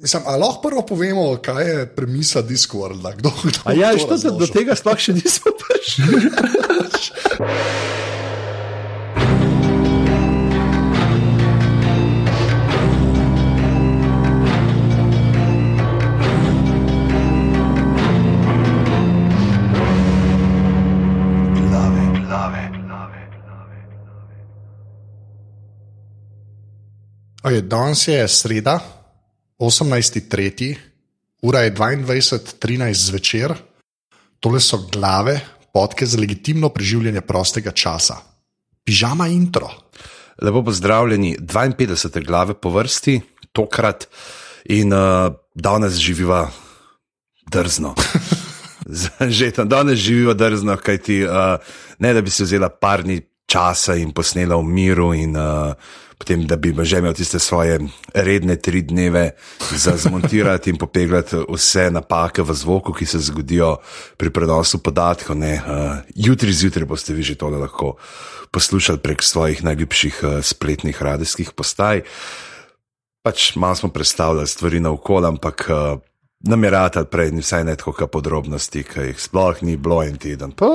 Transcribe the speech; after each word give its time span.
Mislim, 0.00 0.22
a 0.26 0.36
lahko 0.36 0.60
prvo 0.60 0.82
povemo, 0.86 1.36
kaj 1.42 1.68
je 1.70 1.86
premisa 1.94 2.42
Discorda? 2.42 3.12
Kdo, 3.16 3.32
kdo 3.44 3.58
A 3.64 3.72
ja, 3.72 3.92
to 3.92 3.98
što 3.98 4.18
se 4.18 4.30
do 4.30 4.46
tega 4.46 4.74
sploh 4.74 4.98
še 4.98 5.12
nismo 5.12 5.52
prišli? 5.58 6.04
Okay, 27.42 27.62
danes 27.62 28.08
je 28.08 28.28
sreda, 28.28 28.78
18.3., 29.58 30.76
ura 31.42 31.60
je 31.60 31.74
22.13 31.74 32.92
zvečer, 32.94 33.54
tole 34.40 34.60
so 34.60 34.78
glave, 34.92 35.40
podke 35.74 36.06
za 36.06 36.18
legitimno 36.18 36.68
preživljanje 36.68 37.20
prostega 37.20 37.70
časa. 37.70 38.16
Pižama 38.84 39.28
intro. 39.28 39.70
Lepo 40.42 40.62
pozdravljeni, 40.64 41.36
52. 41.40 42.26
glave 42.26 42.54
po 42.54 42.70
vrsti, 42.70 43.20
tokrat 43.52 44.08
in 44.64 44.92
uh, 44.92 45.34
danes 45.54 45.98
živiva 45.98 46.50
drzno. 47.50 47.94
Že 49.38 49.50
tam 49.50 49.68
danes 49.68 49.98
živiva 49.98 50.34
drzno, 50.34 50.76
kajti 50.76 51.24
uh, 51.24 51.58
ne 51.98 52.14
da 52.14 52.22
bi 52.22 52.30
si 52.30 52.42
vzela 52.42 52.68
par 52.68 53.02
dni 53.02 53.20
časa 53.48 53.96
in 53.96 54.12
posnela 54.12 54.60
v 54.60 54.68
miru, 54.68 55.16
in 55.16 55.32
uh, 55.32 55.72
potem 56.20 56.44
da 56.44 56.60
bi 56.60 56.76
že 56.84 57.00
imel 57.00 57.16
tiste 57.16 57.40
svoje 57.40 57.80
redne 58.12 58.60
tri 58.60 58.84
dneve 58.84 59.32
za 59.72 59.96
zmontirati 59.96 60.70
in 60.70 60.76
popeglati 60.76 61.48
vse 61.48 61.88
napake 61.90 62.44
v 62.44 62.52
zvoku, 62.52 62.92
ki 62.92 63.06
se 63.08 63.18
zgodijo 63.18 63.80
pri 64.20 64.28
prenosu 64.30 64.82
podatkov. 64.84 65.40
Ne, 65.40 65.56
uh, 65.64 66.04
jutri 66.12 66.52
zjutraj 66.52 66.84
boste 66.84 67.16
vi 67.16 67.24
že 67.24 67.40
tole 67.40 67.56
lahko 67.56 67.96
poslušali 68.52 69.00
prek 69.00 69.24
svojih 69.24 69.64
najljubših 69.64 70.16
uh, 70.22 70.28
spletnih 70.44 71.02
radijskih 71.02 71.56
postaj. 71.56 72.04
Pač 73.24 73.56
malo 73.56 73.74
smo 73.74 73.88
predstavljali 73.88 74.46
stvari 74.46 74.80
na 74.80 74.92
okolje, 74.92 75.26
ampak 75.26 75.56
uh, 75.72 76.00
nameravati 76.40 76.98
prej, 77.10 77.30
vsaj 77.30 77.64
ne 77.64 77.76
tako 77.76 78.06
podrobnosti, 78.06 78.82
ki 78.82 79.00
jih 79.00 79.20
sploh 79.20 79.62
ni 79.62 79.76
bilo 79.76 80.02
en 80.02 80.16
teden. 80.16 80.52
Pa, 80.52 80.66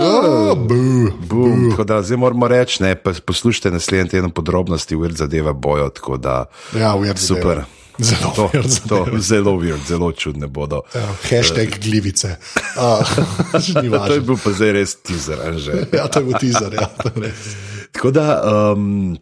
Oh, 0.00 0.54
bu, 0.58 1.10
Bum, 1.26 1.70
tako 1.70 1.84
da 1.84 2.02
zdaj 2.02 2.16
moramo 2.16 2.48
reči, 2.48 2.82
ne, 2.82 2.94
poslušajte 3.26 3.70
naslednji 3.70 4.08
teden 4.08 4.30
podrobnosti, 4.30 4.96
uvir 4.96 5.12
zadeve 5.12 5.52
bojo, 5.52 5.88
tako 5.88 6.16
da 6.16 6.44
Ja, 6.74 6.94
super. 7.16 7.62
Zelo 7.98 8.32
To, 8.36 8.50
weird 8.54 8.88
to, 8.88 9.04
zadeve. 9.04 9.20
zelo 9.20 9.52
weird, 9.52 9.86
zelo 9.88 10.12
čudne 10.12 10.46
bodo. 10.46 10.82
Ja, 10.94 11.08
hashtag 11.30 11.68
glivice. 11.82 12.36
Uh, 12.76 13.02
To 14.06 14.14
je 14.14 14.20
bil 14.20 14.36
pa 14.44 14.50
zdaj 14.50 14.72
res 14.72 14.94
teaser, 15.02 15.38
a. 15.40 15.50
Ja, 15.96 16.06
to 16.06 16.18
je 16.18 16.24
bil 16.24 16.38
teaser. 16.38 16.74
Ja. 16.74 16.86
Tako 17.92 18.10
da, 18.10 18.42
um, 18.72 19.16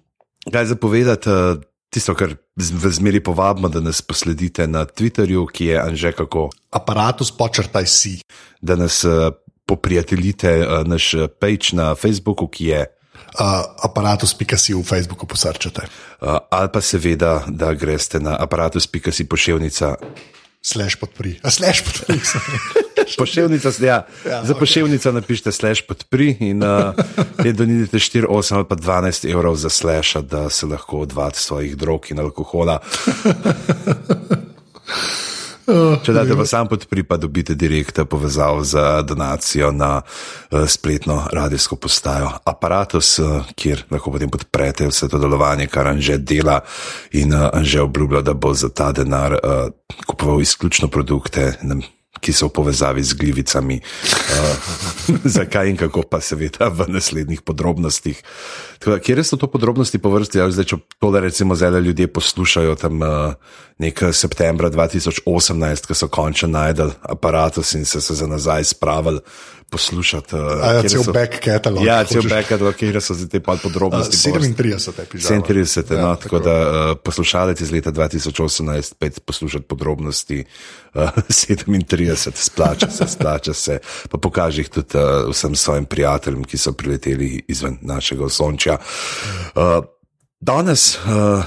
kaj 0.52 0.64
zapovedati, 0.64 1.30
uh, 1.30 1.56
tisto, 1.90 2.14
kar 2.14 2.36
v 2.56 2.90
zmeri 2.92 3.20
povabimo, 3.20 3.68
da 3.68 3.80
nas 3.80 4.02
posledite 4.02 4.66
na 4.66 4.84
Twitterju, 4.84 5.46
ki 5.52 5.72
je 5.72 5.80
Anže 5.80 6.12
kako, 6.12 6.50
Aparatus 6.70 7.32
počrtaj 7.32 7.86
si. 7.86 8.20
da 8.60 8.76
nas 8.76 9.04
uh, 9.04 9.32
poprijateljite, 9.66 10.66
uh, 10.66 10.86
naš 10.86 11.14
uh, 11.14 11.26
page 11.40 11.72
na 11.72 11.94
Facebooku, 11.94 12.48
ki 12.48 12.66
je. 12.66 12.86
Uh, 13.36 13.64
aparatus.si 13.82 14.74
v 14.74 14.82
Facebooku 14.82 15.26
posrčate. 15.26 15.88
Uh, 16.20 16.38
ali 16.50 16.68
pa 16.72 16.80
seveda, 16.80 17.44
da 17.48 17.74
greste 17.74 18.20
na 18.20 18.36
aparatus.si 18.40 19.28
poševnica. 19.28 19.96
Slash 20.62 20.96
podpri. 20.96 21.38
A 21.42 21.50
slash 21.50 21.84
podpri. 21.84 22.20
Poševnica, 23.18 23.70
ja, 23.80 24.06
Ja, 24.26 24.44
za 24.44 24.54
poševnico 24.54 25.12
napišite 25.12 25.52
slash 25.52 25.82
podpri 25.88 26.36
in 26.40 26.62
uh, 26.62 26.94
je 27.44 27.52
donidite 27.52 27.98
4, 27.98 28.26
8 28.26 28.54
ali 28.54 28.64
pa 28.68 28.76
12 28.76 29.30
evrov 29.32 29.56
za 29.56 29.68
slash, 29.68 30.16
da 30.16 30.50
se 30.50 30.66
lahko 30.66 30.98
odvati 30.98 31.38
svojih 31.38 31.76
drog 31.76 32.10
in 32.10 32.20
alkohola. 32.20 32.78
Če 36.06 36.12
date 36.14 36.36
pa 36.38 36.44
sam 36.46 36.68
podpri, 36.70 37.02
pa 37.02 37.16
dobite 37.18 37.56
direktno 37.58 38.04
povezavo 38.06 38.62
za 38.64 39.02
donacijo 39.02 39.72
na 39.74 39.98
uh, 39.98 40.62
spletno 40.68 41.24
radijsko 41.32 41.76
postajo 41.76 42.30
Apparatus, 42.44 43.18
uh, 43.18 43.42
kjer 43.54 43.82
lahko 43.90 44.14
potem 44.14 44.30
podprete 44.30 44.86
vse 44.86 45.08
to 45.10 45.18
delovanje, 45.18 45.66
kar 45.66 45.90
Anže 45.90 46.20
dela 46.22 46.60
in 47.18 47.34
uh, 47.34 47.48
Anže 47.52 47.82
obljublja, 47.82 48.22
da 48.22 48.34
bo 48.34 48.54
za 48.54 48.70
ta 48.70 48.92
denar 48.92 49.34
uh, 49.34 49.66
kupoval 50.06 50.40
izključno 50.40 50.88
produkte. 50.88 51.52
Ki 52.20 52.32
so 52.32 52.48
v 52.48 52.56
povezavi 52.56 53.02
z 53.04 53.12
glivicami, 53.18 53.80
uh, 53.80 54.54
zakaj 55.36 55.70
in 55.70 55.76
kako, 55.76 56.06
pa 56.08 56.20
seveda 56.20 56.70
v 56.72 56.88
naslednjih 56.88 57.42
podrobnostih. 57.42 58.22
Tako 58.78 58.96
Da, 58.96 58.98
kje 59.02 59.24
so 59.24 59.36
to 59.36 59.50
podrobnosti 59.50 59.98
po 59.98 60.10
vrsti? 60.12 60.38
Ja, 60.38 60.48
zdaj, 60.50 60.68
če 60.72 60.76
tole 61.00 61.20
recimo 61.20 61.56
zdaj 61.56 61.80
ljudje 61.80 62.08
poslušajo 62.08 62.74
tam 62.80 63.02
uh, 63.02 63.34
nek 63.78 64.00
septembra 64.12 64.70
2018, 64.72 65.86
ko 65.86 65.94
so 65.94 66.08
končno 66.08 66.48
najdel 66.48 66.94
aparatus 67.02 67.74
in 67.74 67.84
se, 67.84 68.00
se 68.00 68.14
za 68.14 68.26
nazaj 68.26 68.64
spravili 68.64 69.20
poslušati. 69.70 70.34
Uh, 70.34 70.40
cel 70.88 71.02
so- 71.02 71.12
back 71.12 71.44
catalog. 71.44 71.84
Ja, 71.84 72.04
cel 72.04 72.22
hočeš- 72.22 72.30
back 72.30 72.48
catalog, 72.48 72.74
kje 72.74 73.00
so 73.00 73.14
zdaj 73.14 73.28
te 73.28 73.40
podrobnosti. 73.40 74.16
po 74.24 74.38
vrsti. 74.38 74.54
37 74.54 75.02
epizod. 75.02 75.30
37, 75.30 75.94
Ja, 75.94 76.02
no, 76.02 76.16
tako 76.16 76.38
da 76.38 76.54
uh, 76.60 76.96
poslušalec 77.04 77.60
iz 77.60 77.72
leta 77.72 77.92
2018 77.92 78.82
spet 78.82 79.20
poslušati 79.24 79.64
podrobnosti 79.64 80.44
uh, 80.94 81.00
37, 81.28 82.30
splača 82.34 82.90
se, 82.90 83.04
splača 83.08 83.54
se, 83.54 83.78
pa 84.10 84.18
pokaži 84.18 84.60
jih 84.60 84.68
tudi 84.68 84.94
uh, 84.94 85.30
vsem 85.30 85.54
svojim 85.54 85.84
prijateljem, 85.84 86.44
ki 86.44 86.58
so 86.58 86.72
prileteli 86.72 87.44
izven 87.48 87.78
našega 87.82 88.24
osončja. 88.24 88.78
Uh, 89.54 89.84
danes, 90.40 90.96
uh, 90.96 91.44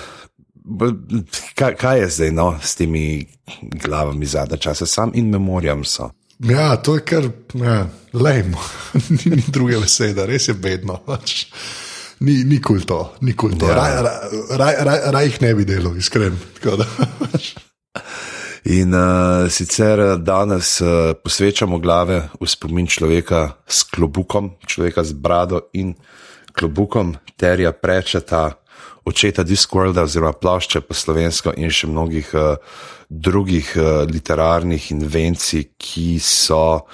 kaj, 1.56 1.76
kaj 1.76 2.00
je 2.00 2.10
zdaj 2.10 2.32
no, 2.32 2.60
s 2.62 2.76
temi 2.76 3.26
glavami 3.62 4.26
zadnje 4.26 4.58
čase, 4.58 4.86
sam 4.86 5.12
in 5.14 5.30
memorijam 5.30 5.84
so. 5.84 6.12
Ja, 6.40 6.76
to 6.76 6.96
je 6.96 7.02
kar 7.04 7.26
ja, 7.54 7.88
lajmo, 8.14 8.62
ni, 9.10 9.36
ni 9.36 9.44
druge 9.48 9.80
besede, 9.80 10.26
res 10.26 10.48
je 10.48 10.56
bedno. 10.56 11.02
Pač. 11.06 11.50
Ni, 12.20 12.44
ni 12.44 12.60
kul 12.64 12.84
to, 12.88 13.00
ni 13.24 13.34
kul 13.36 13.58
to. 13.60 13.68
Ja. 13.68 13.76
Raj, 13.76 13.96
raj, 14.04 14.20
raj, 14.60 14.78
raj, 14.88 15.02
raj 15.16 15.28
jih 15.28 15.42
ne 15.44 15.52
bi 15.56 15.66
delal, 15.68 15.98
iskren. 16.00 16.40
Tako 16.60 16.80
da, 16.80 16.88
pač. 17.20 17.54
In 18.70 18.94
uh, 18.94 19.48
sicer 19.52 20.00
eh, 20.04 20.16
danes 20.20 20.78
uh, 20.84 21.16
posvečamo 21.16 21.80
glave 21.80 22.22
v 22.40 22.48
spomin 22.48 22.88
človeka 22.88 23.64
s 23.68 23.88
klobukom, 23.88 24.60
človeka 24.68 25.04
z 25.04 25.16
brado 25.16 25.62
in 25.80 25.96
klobukom, 26.52 27.16
terja 27.40 27.72
prečeta, 27.72 28.59
očeta 29.10 29.44
Discworlda 29.44 30.06
oziroma 30.06 30.34
plošče 30.38 30.82
po 30.86 30.94
slovensko 30.94 31.54
in 31.58 31.74
še 31.74 31.90
mnogih 31.90 32.30
uh, 32.38 32.58
drugih 33.10 33.72
uh, 33.78 34.04
literarnih 34.10 34.92
invencij, 34.94 35.72
ki 35.78 36.20
so, 36.24 36.86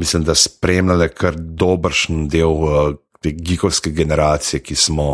mislim, 0.00 0.24
da 0.24 0.36
spremljale 0.38 1.10
kar 1.10 1.34
dobršen 1.36 2.28
del 2.30 2.62
uh, 2.64 2.94
te 3.24 3.32
gigovske 3.32 3.90
generacije, 3.90 4.62
ki 4.62 4.76
smo 4.76 5.08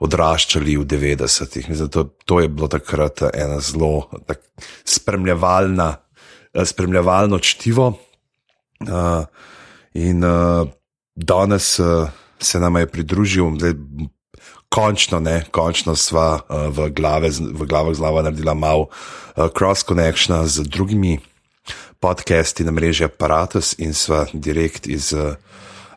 odraščali 0.00 0.78
v 0.80 0.86
90-ih. 0.88 1.68
Mislim, 1.68 1.90
To, 1.92 2.04
to 2.24 2.40
je 2.40 2.48
bilo 2.48 2.68
takrat 2.72 3.22
ena 3.34 3.60
zelo 3.60 4.08
tak, 4.26 4.40
spremljevalna, 4.84 5.96
eh, 6.54 6.64
spremljevalno 6.64 7.38
čtivo. 7.38 7.92
Uh, 8.80 9.26
in 9.92 10.24
uh, 10.24 10.64
danes 11.14 11.78
uh, 11.78 12.08
se 12.38 12.60
nam 12.60 12.76
je 12.76 12.86
pridružil, 12.86 13.50
zdaj, 13.58 13.74
končno, 14.70 15.20
ne, 15.20 15.42
končno 15.50 15.96
sva 15.96 16.40
uh, 16.40 16.68
v, 16.70 16.90
glave, 16.94 17.30
v 17.30 17.66
glavah 17.66 17.94
zlava 17.94 18.22
naredila 18.22 18.54
malo 18.54 18.86
uh, 18.86 19.50
cross 19.50 19.82
connectiona 19.82 20.46
z 20.46 20.62
drugimi 20.70 21.18
podcasti 22.00 22.64
na 22.64 22.72
mreži 22.72 23.04
Apparatus 23.04 23.74
in 23.78 23.94
sva 23.94 24.26
direkt 24.32 24.86
iz 24.86 25.12
uh, 25.12 25.34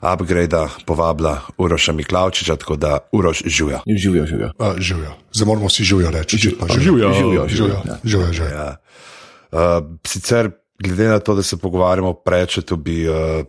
upgrada 0.01 0.67
povabila 0.85 1.39
Uroša 1.57 1.93
Miklavčiča, 1.93 2.55
tako 2.55 2.75
da 2.75 2.97
Uroš 3.11 3.43
žuja. 3.45 3.83
Živijo, 3.87 4.25
živijo. 4.25 4.51
uh, 4.59 4.73
živijo. 4.77 5.13
Zdaj 5.31 5.47
moramo 5.47 5.67
vsi 5.67 5.83
živijo 5.83 6.11
reči. 6.11 6.37
živijo, 6.37 6.67
živijo, 6.79 7.13
živijo, 7.13 7.47
živijo, 7.47 7.81
živijo, 8.03 8.33
živijo. 8.33 8.51
Ja. 8.57 8.77
Uh, 9.51 9.85
sicer, 10.07 10.49
glede 10.79 11.07
na 11.07 11.19
to, 11.19 11.35
da 11.35 11.43
se 11.43 11.57
pogovarjamo 11.57 12.09
o 12.09 12.13
prečetu, 12.13 12.75
bi 12.75 13.09
uh, 13.09 13.45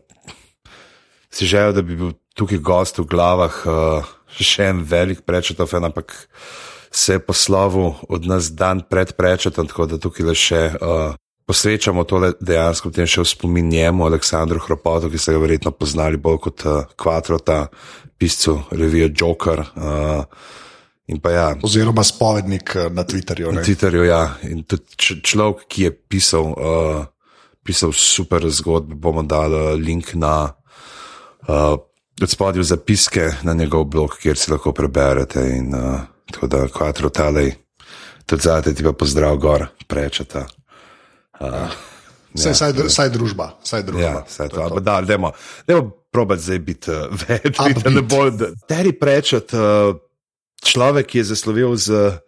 si 1.30 1.46
želel, 1.46 1.72
da 1.72 1.82
bi 1.82 1.96
bil 1.96 2.12
tukaj 2.34 2.58
gost 2.58 2.98
v 2.98 3.04
glavah 3.08 3.52
uh, 3.66 4.04
še 4.40 4.70
en 4.72 4.82
velik 4.82 5.22
prečetov, 5.26 5.70
ampak 5.74 6.14
se 6.94 7.18
je 7.18 7.22
poslovil 7.22 7.94
od 8.08 8.26
nas 8.26 8.50
dan 8.54 8.82
pred 8.88 9.12
prečetom, 9.18 9.66
tako 9.66 9.86
da 9.86 9.98
tukaj 9.98 10.26
le 10.26 10.34
še. 10.34 10.64
Uh, 10.80 11.12
Posvečamo 11.44 12.06
tole 12.08 12.30
dejansko 12.40 12.88
potem 12.88 13.04
še 13.04 13.20
v 13.20 13.28
spomin 13.28 13.66
njemu, 13.68 14.06
Aleksandru 14.06 14.62
Hropotu, 14.64 15.10
ki 15.12 15.18
ste 15.20 15.34
ga 15.36 15.42
verjetno 15.42 15.74
poznali 15.76 16.16
bolj 16.16 16.38
kot 16.46 16.64
uh, 16.64 16.86
Kvatrota, 16.96 17.66
piscu 18.16 18.62
revije 18.72 19.10
Joker. 19.12 19.60
Uh, 19.76 20.24
In 21.06 21.20
pa 21.20 21.30
ja, 21.30 21.48
Oziroma 21.60 22.00
spovednik 22.04 22.76
eh, 22.76 22.88
na 22.90 23.04
Twitterju. 23.04 23.52
na 23.52 23.60
Ne? 23.60 23.64
Twitterju, 23.64 24.04
ja. 24.08 24.22
In 24.48 24.64
tudi 24.64 25.20
človek, 25.20 25.66
ki 25.68 25.82
je 25.82 25.90
pisal, 25.92 26.54
uh, 26.56 27.04
pisal 27.60 27.92
super 27.92 28.48
zgodbe, 28.48 28.96
bomo 28.96 29.20
dali 29.20 29.76
link 29.84 30.14
na 30.16 30.48
uh, 30.48 31.76
spodnje 32.26 32.62
zapiske 32.62 33.30
na 33.42 33.54
njegov 33.54 33.84
blog, 33.84 34.16
kjer 34.22 34.38
si 34.38 34.52
lahko 34.52 34.72
preberete. 34.72 35.42
In 35.56 35.74
uh, 35.74 36.00
tako 36.32 36.46
da, 36.46 36.68
kvadro 36.68 37.08
talej, 37.08 37.54
tudi 38.26 38.42
zate 38.42 38.74
ti 38.74 38.84
pa 38.84 38.92
pozdrav 38.92 39.36
gor, 39.36 39.66
prečeta. 39.86 40.46
Uh, 41.40 41.48
Saj, 42.34 42.54
saj, 42.54 42.72
dr- 42.74 42.90
saj 42.90 43.10
družba. 43.14 43.52
Saj 43.62 43.84
družba. 43.86 44.02
Ja, 44.02 44.22
vse 44.26 44.48
to. 44.50 44.58
Ampak 44.58 44.82
da, 44.82 44.96
dajmo, 45.06 45.30
dajmo 45.68 45.90
probati 46.10 46.42
zdaj 46.42 46.58
biti 46.58 46.90
uh, 46.90 47.06
več, 47.28 47.58
Upbeat. 47.60 47.82
da 47.84 47.90
ne 47.94 48.02
bo. 48.02 48.24
Terry 48.66 48.90
Prečet, 48.98 49.54
uh, 49.54 49.94
človek, 50.64 51.12
ki 51.12 51.22
je 51.22 51.28
zaslovil 51.30 51.76
z 51.78 52.18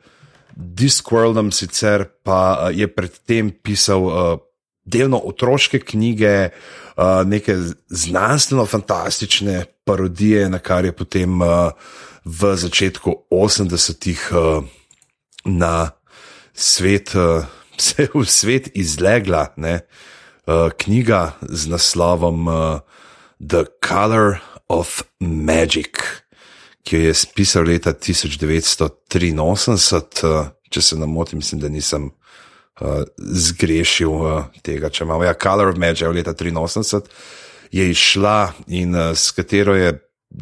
Discworldom, 0.55 1.50
sicer 1.50 2.06
pa 2.23 2.38
uh, 2.55 2.71
je 2.71 2.87
predtem 2.87 3.50
pisal 3.50 4.06
uh, 4.06 4.38
delno 4.87 5.19
otroške 5.19 5.81
knjige, 5.81 6.49
uh, 6.97 7.27
neke 7.27 7.56
znanstveno-fantastične 7.88 9.65
parodije, 9.85 10.49
na 10.49 10.59
kar 10.59 10.85
je 10.85 10.93
potem 10.93 11.43
uh, 11.43 11.71
v 12.25 12.56
začetku 12.56 13.15
80-ih 13.31 14.31
uh, 14.33 14.65
na 15.44 15.91
svet, 16.55 17.15
uh, 17.15 17.44
se 17.79 18.03
je 18.03 18.09
v 18.15 18.25
svet 18.25 18.71
izlegla 18.75 19.47
ne, 19.56 19.81
uh, 20.47 20.71
knjiga 20.79 21.33
z 21.43 21.69
naslovom 21.69 22.49
uh, 22.49 22.81
The 23.43 23.65
Color 23.88 24.38
of 24.69 25.03
Magic, 25.21 25.99
ki 26.87 26.97
jo 26.97 27.03
je 27.11 27.15
spisal 27.15 27.67
leta 27.67 27.93
1983, 27.93 29.35
uh, 29.35 30.47
če 30.71 30.83
se 30.83 30.97
ne 30.99 31.06
motim, 31.06 31.38
mislim, 31.43 31.61
da 31.61 31.69
nisem. 31.69 32.11
Uh, 32.76 33.08
zgrešil 33.17 34.12
uh, 34.12 34.49
tega, 34.61 34.90
če 34.93 35.06
imamo. 35.06 35.25
Ja, 35.25 35.32
Color 35.32 35.70
of 35.73 35.78
Magic 35.81 36.11
leta 36.12 36.34
83 36.37 37.08
je 37.73 37.87
izšla 37.88 38.52
in 38.69 38.93
uh, 38.93 39.14
s 39.17 39.32
katero 39.32 39.73
je 39.73 39.94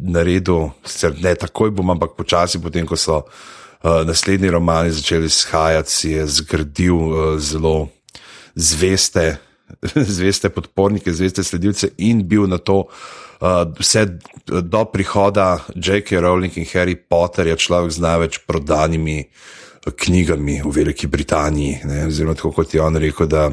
naredil, 0.03 0.73
sicer 0.83 1.15
ne 1.23 1.31
takoj 1.39 1.71
bom, 1.71 1.93
ampak 1.95 2.17
počasi, 2.19 2.59
potem 2.59 2.83
ko 2.83 2.99
so 2.99 3.21
uh, 3.23 4.03
naslednji 4.03 4.51
romani 4.51 4.91
začeli 4.91 5.31
izhajati, 5.31 5.91
si 5.91 6.11
je 6.11 6.27
zgradil 6.41 6.99
uh, 6.99 7.39
zelo 7.39 7.87
zveste, 8.55 9.37
zveste 10.19 10.51
podpornike, 10.51 11.15
zveste 11.15 11.43
sledilce 11.43 11.93
in 12.03 12.27
bil 12.27 12.51
na 12.51 12.59
to. 12.59 12.83
Uh, 13.39 13.63
vse 13.79 14.09
do 14.47 14.85
prihoda 14.91 15.63
J.K. 15.75 16.19
Rowling 16.19 16.59
in 16.59 16.67
Harry 16.73 16.99
Potterja 16.99 17.55
človek 17.55 17.95
z 17.95 18.03
največ 18.03 18.43
prodanimi 18.43 19.23
uh, 19.23 19.64
knjigami 19.91 20.61
v 20.65 20.71
Veliki 20.71 21.07
Britaniji. 21.07 21.81
Ne, 21.85 22.05
oziroma, 22.07 22.35
tako 22.35 22.51
kot 22.51 22.73
je 22.73 22.81
on 22.81 22.97
rekel, 22.97 23.27
da, 23.27 23.49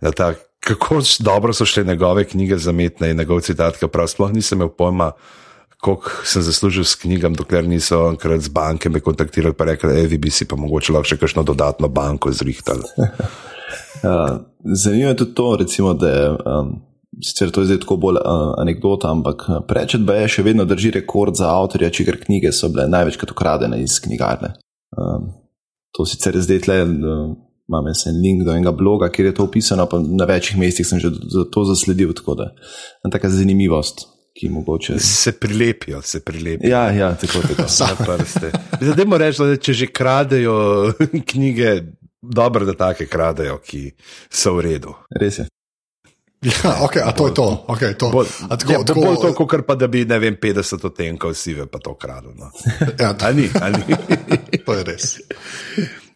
da 0.00 0.12
ta, 0.12 0.32
kako 0.60 1.00
dobro 1.18 1.52
so 1.52 1.64
šle 1.64 1.84
njegove 1.84 2.24
knjige 2.24 2.58
zametne 2.58 3.10
in 3.10 3.16
njegov 3.16 3.40
citat, 3.40 3.76
ki 3.76 3.88
prav 3.88 4.08
sploh 4.08 4.32
nisem 4.32 4.58
imel 4.58 4.68
pojma, 4.68 5.12
koliko 5.80 6.10
sem 6.24 6.42
zaslužil 6.42 6.84
s 6.84 6.94
knjigami, 6.94 7.36
dokler 7.36 7.68
niso 7.68 8.08
enkrat 8.10 8.40
z 8.40 8.48
banke 8.48 8.88
me 8.88 9.00
kontaktirali 9.00 9.54
in 9.58 9.66
rekli, 9.66 10.08
da 10.08 10.18
bi 10.18 10.30
si 10.30 10.44
pa 10.44 10.56
mogoče 10.56 10.92
lahko 10.92 11.08
še 11.08 11.16
kakšno 11.16 11.42
dodatno 11.42 11.88
banko 11.88 12.32
zrihtali. 12.32 12.84
Uh, 13.00 14.40
zanimivo 14.82 15.08
je 15.08 15.16
tudi 15.16 15.34
to, 15.34 15.56
recimo, 15.56 15.94
da 15.94 16.08
je. 16.08 16.30
Um, 16.30 16.78
Sicer 17.20 17.50
to 17.50 17.60
je 17.60 17.66
zdaj 17.66 17.80
tako 17.82 17.96
bolj 18.00 18.16
uh, 18.16 18.54
anekdota, 18.62 19.10
ampak 19.10 19.42
uh, 19.48 19.56
Prečet 19.68 20.06
je 20.08 20.28
še 20.30 20.44
vedno 20.46 20.64
drži 20.64 20.92
rekord 20.94 21.36
za 21.36 21.50
avtorja, 21.52 21.90
čigar 21.90 22.16
knjige 22.16 22.52
so 22.54 22.70
bile 22.72 22.86
največkrat 22.88 23.34
ukradene 23.34 23.80
iz 23.82 23.98
knjigarne. 24.00 24.54
Um, 24.96 25.26
to 25.96 26.06
sicer 26.06 26.36
je 26.36 26.42
zdaj 26.46 26.60
tle, 26.66 26.78
uh, 26.84 27.32
imam 27.70 27.90
jaz 27.90 28.06
en 28.10 28.20
link 28.22 28.44
do 28.46 28.54
enega 28.54 28.72
bloga, 28.74 29.10
kjer 29.12 29.30
je 29.30 29.34
to 29.38 29.46
opisano, 29.46 29.86
pa 29.90 30.00
na 30.02 30.26
večjih 30.26 30.58
mestih 30.58 30.86
sem 30.86 31.00
že 31.02 31.10
za 31.10 31.44
to 31.52 31.64
zasledil, 31.64 32.12
tako 32.16 32.34
da 32.34 32.50
je 33.04 33.12
taka 33.12 33.30
zanimivost, 33.30 34.06
ki 34.34 34.48
mogoče. 34.48 34.98
Se 34.98 35.32
prilepijo, 35.32 36.02
se 36.02 36.24
prilepijo. 36.24 36.70
Ja, 36.70 36.90
ja, 36.90 37.14
tako 37.14 37.42
tako. 37.42 37.62
Na 37.62 38.16
prste. 38.16 38.52
Zdaj 38.80 39.04
moramo 39.04 39.18
reči, 39.18 39.42
da 39.42 39.56
če 39.56 39.72
že 39.72 39.86
kradejo 39.86 40.56
knjige, 41.32 41.74
dobro, 42.22 42.66
da 42.66 42.74
take 42.74 43.06
kradejo, 43.06 43.58
ki 43.64 43.90
so 44.30 44.54
v 44.58 44.66
redu. 44.70 44.94
Res 45.20 45.42
je. 45.42 45.49
Ja, 46.40 46.80
okay, 46.80 47.02
a 47.04 47.12
to 47.12 47.28
je 47.28 47.34
to. 47.36 47.64
Okay, 47.68 47.92
to. 48.00 48.08
Bolj, 48.08 48.26
A 48.48 48.56
tako, 48.56 48.72
ja, 48.72 48.84
tako, 48.84 49.00
bolj 49.04 49.16
to, 49.20 49.32
kot 49.36 49.66
pa 49.68 49.74
da 49.76 49.90
bi 49.92 50.06
vem, 50.08 50.36
50 50.40 50.86
odtenkov 50.88 51.34
sive 51.36 51.66
pa 51.68 51.78
to 51.78 51.92
kradel. 52.00 52.32
No. 52.32 52.48
ja, 53.00 53.12
Ali 53.20 53.42
ni? 53.42 53.48
Ali 53.60 53.82
ni? 53.84 53.92
to 54.64 54.72
je 54.72 54.84
res. 54.88 55.20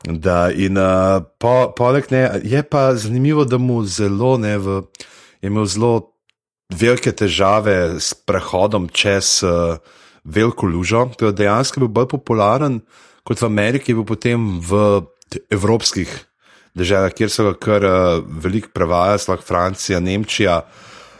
Da, 0.09 0.49
in 0.49 0.81
uh, 0.81 1.21
po, 1.37 1.75
poleg 1.77 2.09
ne, 2.09 2.41
je 2.41 2.63
pa 2.65 2.95
zanimivo, 2.97 3.45
da 3.45 3.61
mu 3.61 3.85
zelo 3.85 4.39
ne, 4.41 4.57
v, 4.57 4.81
je 5.45 5.53
imel 5.53 5.69
zelo 5.69 5.93
velike 6.73 7.13
težave 7.13 8.01
s 8.01 8.17
prehodom 8.17 8.89
čez 8.89 9.43
uh, 9.45 9.77
veliko 10.25 10.65
lužo. 10.67 11.11
To 11.21 11.29
je 11.29 11.37
dejansko 11.37 11.85
bil 11.85 11.93
bolj 11.93 12.09
popularen 12.17 12.81
kot 13.29 13.45
v 13.45 13.49
Ameriki, 13.53 13.93
bil 13.93 14.09
potem 14.09 14.57
v 14.57 15.05
evropskih 15.53 16.09
državah, 16.75 17.13
kjer 17.15 17.31
so 17.31 17.49
ga 17.49 17.55
kar 17.59 17.87
uh, 17.87 18.25
veliko 18.43 18.73
prevajali, 18.75 19.23
sploh 19.23 19.45
Francija, 19.47 20.01
Nemčija. 20.01 20.61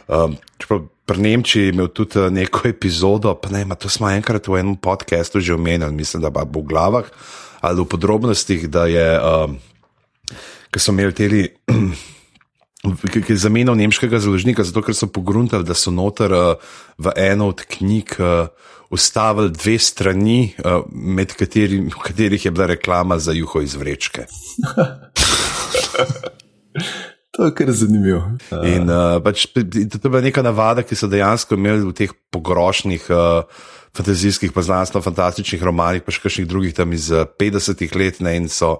Um, 0.07 0.35
čeprav 0.57 0.83
pri 1.05 1.21
Nemčiji 1.21 1.71
imel 1.71 1.87
tudi 1.87 2.19
uh, 2.19 2.31
neko 2.33 2.67
epizodo, 2.69 3.35
pa 3.39 3.49
ne, 3.53 3.65
ma 3.65 3.75
to 3.75 3.89
smo 3.89 4.09
enkrat 4.11 4.47
v 4.47 4.59
enem 4.61 4.75
podkastu 4.75 5.39
že 5.39 5.55
omenjali, 5.55 5.93
mislim, 5.93 6.21
da 6.21 6.29
bo 6.29 6.45
v 6.45 6.67
glavah 6.67 7.09
ali 7.65 7.81
v 7.81 7.87
podrobnostih, 7.89 8.67
da 8.69 8.85
je, 8.85 9.07
um, 9.17 9.55
ki 10.69 10.79
so 10.79 10.93
imeli 10.93 11.15
teli. 11.15 11.47
Ki 12.85 13.23
je 13.25 13.41
zamenjal 13.41 13.73
nemškega 13.73 14.19
založnika, 14.21 14.61
zato 14.61 14.83
ker 14.85 14.93
so 14.93 15.07
pogruntali, 15.09 15.65
da 15.65 15.73
so 15.73 15.89
noter 15.89 16.29
uh, 16.29 16.75
v 17.01 17.09
eno 17.17 17.47
od 17.49 17.63
knjig 17.65 18.13
uh, 18.21 18.45
ustavili 18.93 19.49
dve 19.49 19.79
strani, 19.81 20.53
uh, 20.61 20.85
med 20.93 21.33
kateri, 21.33 21.81
v 21.81 21.97
katerih 21.97 22.45
je 22.45 22.53
bila 22.53 22.69
reklama 22.69 23.17
za 23.17 23.33
juho 23.33 23.65
iz 23.65 23.73
vrečke. 23.73 24.29
To 27.35 27.45
je 27.49 27.53
kar 27.55 27.71
zanimivo. 27.71 28.21
In 28.63 28.87
uh, 28.87 29.17
pač, 29.23 29.47
to 29.51 29.59
je 29.59 30.09
bila 30.09 30.21
neka 30.23 30.39
navada, 30.45 30.85
ki 30.87 30.95
so 30.95 31.09
dejansko 31.11 31.57
imeli 31.59 31.83
v 31.83 31.91
teh 31.91 32.13
pogrošnih, 32.31 33.09
uh, 33.11 33.43
fantazijskih, 33.95 34.53
pa 34.55 34.63
znanstveno-fantastičnih 34.63 35.59
romanih, 35.63 36.05
pa 36.05 36.15
še 36.15 36.23
kakšnih 36.23 36.47
drugih 36.47 36.75
tam 36.77 36.95
iz 36.95 37.09
uh, 37.11 37.27
50-ih 37.27 37.91
let. 37.99 38.23
Ne, 38.23 38.37
in 38.39 38.47
so 38.47 38.77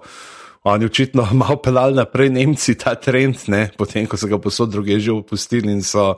oni 0.64 0.88
očitno 0.88 1.28
malo 1.42 1.60
pelali 1.60 2.00
naprej, 2.00 2.32
Nemci, 2.32 2.78
ta 2.80 2.96
trend, 2.96 3.44
ne, 3.52 3.66
potem 3.76 4.08
ko 4.08 4.16
so 4.16 4.30
ga 4.30 4.40
posod 4.40 4.72
druge 4.72 5.00
že 5.04 5.12
opustili 5.12 5.72
in 5.72 5.84
so. 5.84 6.14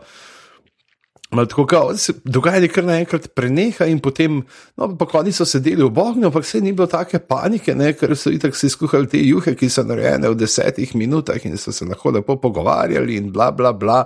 Mal 1.30 1.46
Tako 1.46 1.66
kao, 1.66 1.96
se 1.96 2.12
dogajanje 2.24 2.68
kar 2.72 2.84
naenkrat 2.88 3.26
preneha, 3.36 3.84
in 3.84 3.98
potem, 4.00 4.38
no, 4.80 4.86
pa 4.96 5.04
oni 5.18 5.32
so 5.32 5.44
sedeli 5.44 5.84
v 5.84 6.00
ognju, 6.00 6.30
ampak 6.30 6.46
se 6.48 6.60
ni 6.60 6.72
bilo 6.72 6.86
take 6.88 7.18
panike, 7.20 7.74
ne, 7.76 7.90
ker 7.92 8.14
so 8.16 8.30
itak 8.32 8.56
si 8.56 8.70
skuhali 8.72 9.10
te 9.12 9.20
juhe, 9.20 9.52
ki 9.52 9.68
so 9.68 9.84
narejene 9.84 10.30
v 10.32 10.38
desetih 10.40 10.94
minutah 10.96 11.36
in 11.44 11.58
so 11.60 11.72
se 11.72 11.84
lahko 11.84 12.14
lepo 12.16 12.38
pogovarjali 12.40 13.18
in 13.20 13.26
bla, 13.32 13.50
bla, 13.52 13.74
bla. 13.76 13.98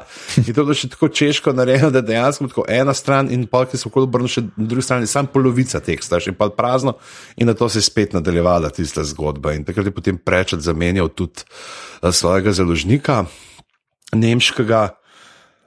In 0.42 0.48
to 0.50 0.64
je 0.66 0.74
še 0.80 0.90
tako 0.96 1.12
češko 1.14 1.54
narejeno, 1.54 1.92
da 1.94 2.02
dejansko 2.02 2.48
tako 2.50 2.64
ena 2.66 2.94
stran 2.94 3.30
in 3.30 3.46
pa 3.46 3.62
ki 3.70 3.78
so 3.78 3.86
okoli 3.92 4.10
obrnili 4.10 4.32
še 4.32 4.42
na 4.56 4.66
drugi 4.72 4.86
strani, 4.88 5.06
samo 5.06 5.30
polovica 5.30 5.78
teksta, 5.78 6.18
še 6.18 6.34
pa 6.34 6.48
prazno, 6.50 6.96
in 7.38 7.46
na 7.46 7.54
to 7.54 7.68
se 7.70 7.78
je 7.78 7.86
spet 7.86 8.16
nadaljevala 8.18 8.72
tista 8.74 9.06
zgodba. 9.06 9.54
In 9.54 9.62
takrat 9.68 9.86
je 9.86 9.94
potem 9.94 10.18
prečet 10.18 10.66
zamenjal 10.66 11.12
tudi 11.14 11.46
uh, 12.02 12.10
svojega 12.10 12.50
založnika, 12.50 13.20
nemškega. 14.10 14.88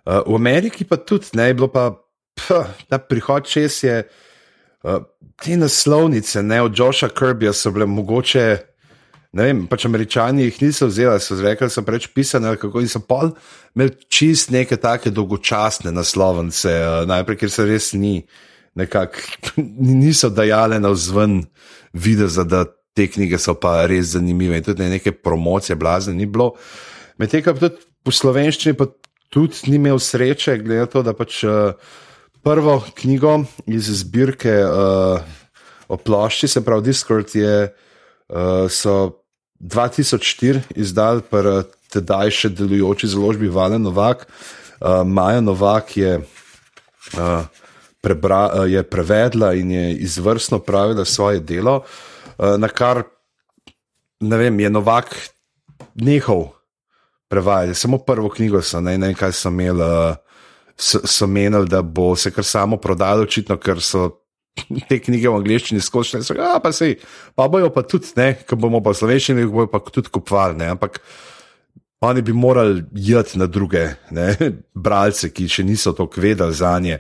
Uh, 0.05 0.21
v 0.27 0.38
Ameriki 0.38 0.85
pa 0.85 0.97
tudi 0.97 1.33
ne, 1.33 1.50
je 1.50 1.57
bilo 1.57 1.67
pa 1.74 1.89
ph, 2.38 2.62
ta 2.89 3.00
prihod 3.01 3.47
čez 3.50 3.83
je. 3.83 4.03
Uh, 4.85 5.01
te 5.41 5.57
naslovnice 5.57 6.43
ne, 6.43 6.62
od 6.62 6.77
Joša 6.77 7.09
Kirbyja 7.09 7.53
so 7.53 7.71
bile 7.74 7.88
mogoče, 7.89 8.45
ne 9.35 9.47
vem, 9.50 9.63
pač 9.67 9.88
američani 9.89 10.45
jih 10.45 10.62
niso 10.62 10.88
vzeli, 10.88 11.19
so 11.19 11.35
rekli, 11.41 11.69
so 11.74 11.81
preveč 11.83 12.07
pisane, 12.13 12.53
kako 12.62 12.83
in 12.85 12.91
so 12.91 13.01
pol 13.01 13.33
imeli 13.75 13.95
čist 14.07 14.53
neke 14.53 14.77
take 14.77 15.09
dolgočasne 15.12 15.91
naslovnice, 15.91 16.71
uh, 16.71 17.01
najprej, 17.09 17.41
ker 17.41 17.51
se 17.51 17.65
res 17.65 17.91
ni, 17.97 18.19
nekako 18.77 19.57
niso 20.03 20.29
dajale 20.29 20.79
na 20.79 20.93
vzven 20.93 21.41
videza, 21.93 22.45
da 22.45 22.67
te 22.95 23.09
knjige 23.12 23.39
so 23.41 23.57
pa 23.59 23.81
res 23.89 24.13
zanimive 24.13 24.62
in 24.62 24.63
tudi 24.63 24.83
ne 24.83 24.95
neke 24.95 25.12
promocije 25.12 25.75
blazne 25.75 26.13
ni 26.15 26.29
bilo. 26.29 26.53
Medtem 27.19 27.43
ko 27.43 27.55
tudi 27.57 27.81
po 28.05 28.13
slovenščini 28.13 28.77
pa 28.77 28.88
tudi 29.35 29.67
ni 29.67 29.75
imel 29.75 29.99
sreče, 29.99 30.57
glede 30.63 30.85
na 30.85 30.87
to, 30.87 31.03
da 31.03 31.11
pač 31.11 31.41
uh, 31.43 31.75
prvo 32.45 32.77
knjigo 32.95 33.41
iz 33.67 33.89
zbirke 33.99 34.53
uh, 34.63 35.19
o 35.91 35.97
plošči, 35.99 36.47
se 36.47 36.63
pravi 36.63 36.87
Discord, 36.87 37.35
je, 37.35 37.73
uh, 38.31 38.71
so 38.71 39.25
2004 39.59 40.79
izdali 40.79 41.25
pri 41.27 41.57
uh, 41.59 41.67
tedaj 41.91 42.31
še 42.31 42.53
delujoči 42.55 43.11
založbi 43.11 43.51
Vale 43.51 43.79
Novak. 43.79 44.23
Uh, 44.79 45.03
Maja 45.03 45.43
Novak 45.43 45.97
je 45.99 46.15
uh, 46.21 47.43
prebra, 47.99 48.41
uh, 48.47 48.71
je 48.71 48.87
prevedla 48.87 49.51
in 49.59 49.75
je 49.75 49.85
izvrstno 50.07 50.63
pravila 50.63 51.03
svoje 51.05 51.43
delo, 51.43 51.81
uh, 51.83 52.55
na 52.55 52.71
kar 52.71 53.03
vem, 54.23 54.59
je 54.63 54.69
Novak 54.71 55.11
nehal 55.99 56.54
prevajati. 57.29 57.79
Samo 57.79 57.98
prvo 57.98 58.29
knjigo 58.29 58.62
so, 58.62 58.82
ne 58.82 58.98
vem, 58.98 59.13
kaj 59.13 59.32
so 59.32 59.50
imeli. 59.53 59.82
Uh, 59.82 60.15
So, 60.77 61.00
so 61.08 61.27
menili, 61.27 61.70
da 61.72 61.82
bo 61.82 62.15
se 62.15 62.32
kar 62.32 62.44
samo 62.44 62.77
prodalo, 62.77 63.24
očitno, 63.24 63.55
ker 63.58 63.79
so 63.82 64.10
te 64.89 65.00
knjige 65.00 65.29
v 65.29 65.38
angleščini 65.39 65.82
skočile. 65.82 66.24
Ja, 66.36 66.58
pa 66.63 66.74
se, 66.75 66.96
pa 67.36 67.48
bojo 67.48 67.70
pa 67.72 67.86
tudi, 67.88 68.12
ne, 68.20 68.34
ko 68.48 68.58
bomo 68.60 68.82
pa 68.84 68.91
slovenščini, 68.91 69.48
bojo 69.51 69.70
pa 69.72 69.79
tudi 69.79 70.12
kupovali. 70.12 70.67
Ampak 70.67 71.00
oni 72.03 72.22
bi 72.22 72.36
morali 72.36 72.84
jeti 72.91 73.39
na 73.39 73.48
druge 73.48 73.88
ne, 74.12 74.27
bralce, 74.88 75.32
ki 75.32 75.48
še 75.48 75.63
niso 75.63 75.96
to 75.96 76.10
vedeli 76.15 76.53
za 76.53 76.75
nje. 76.79 77.00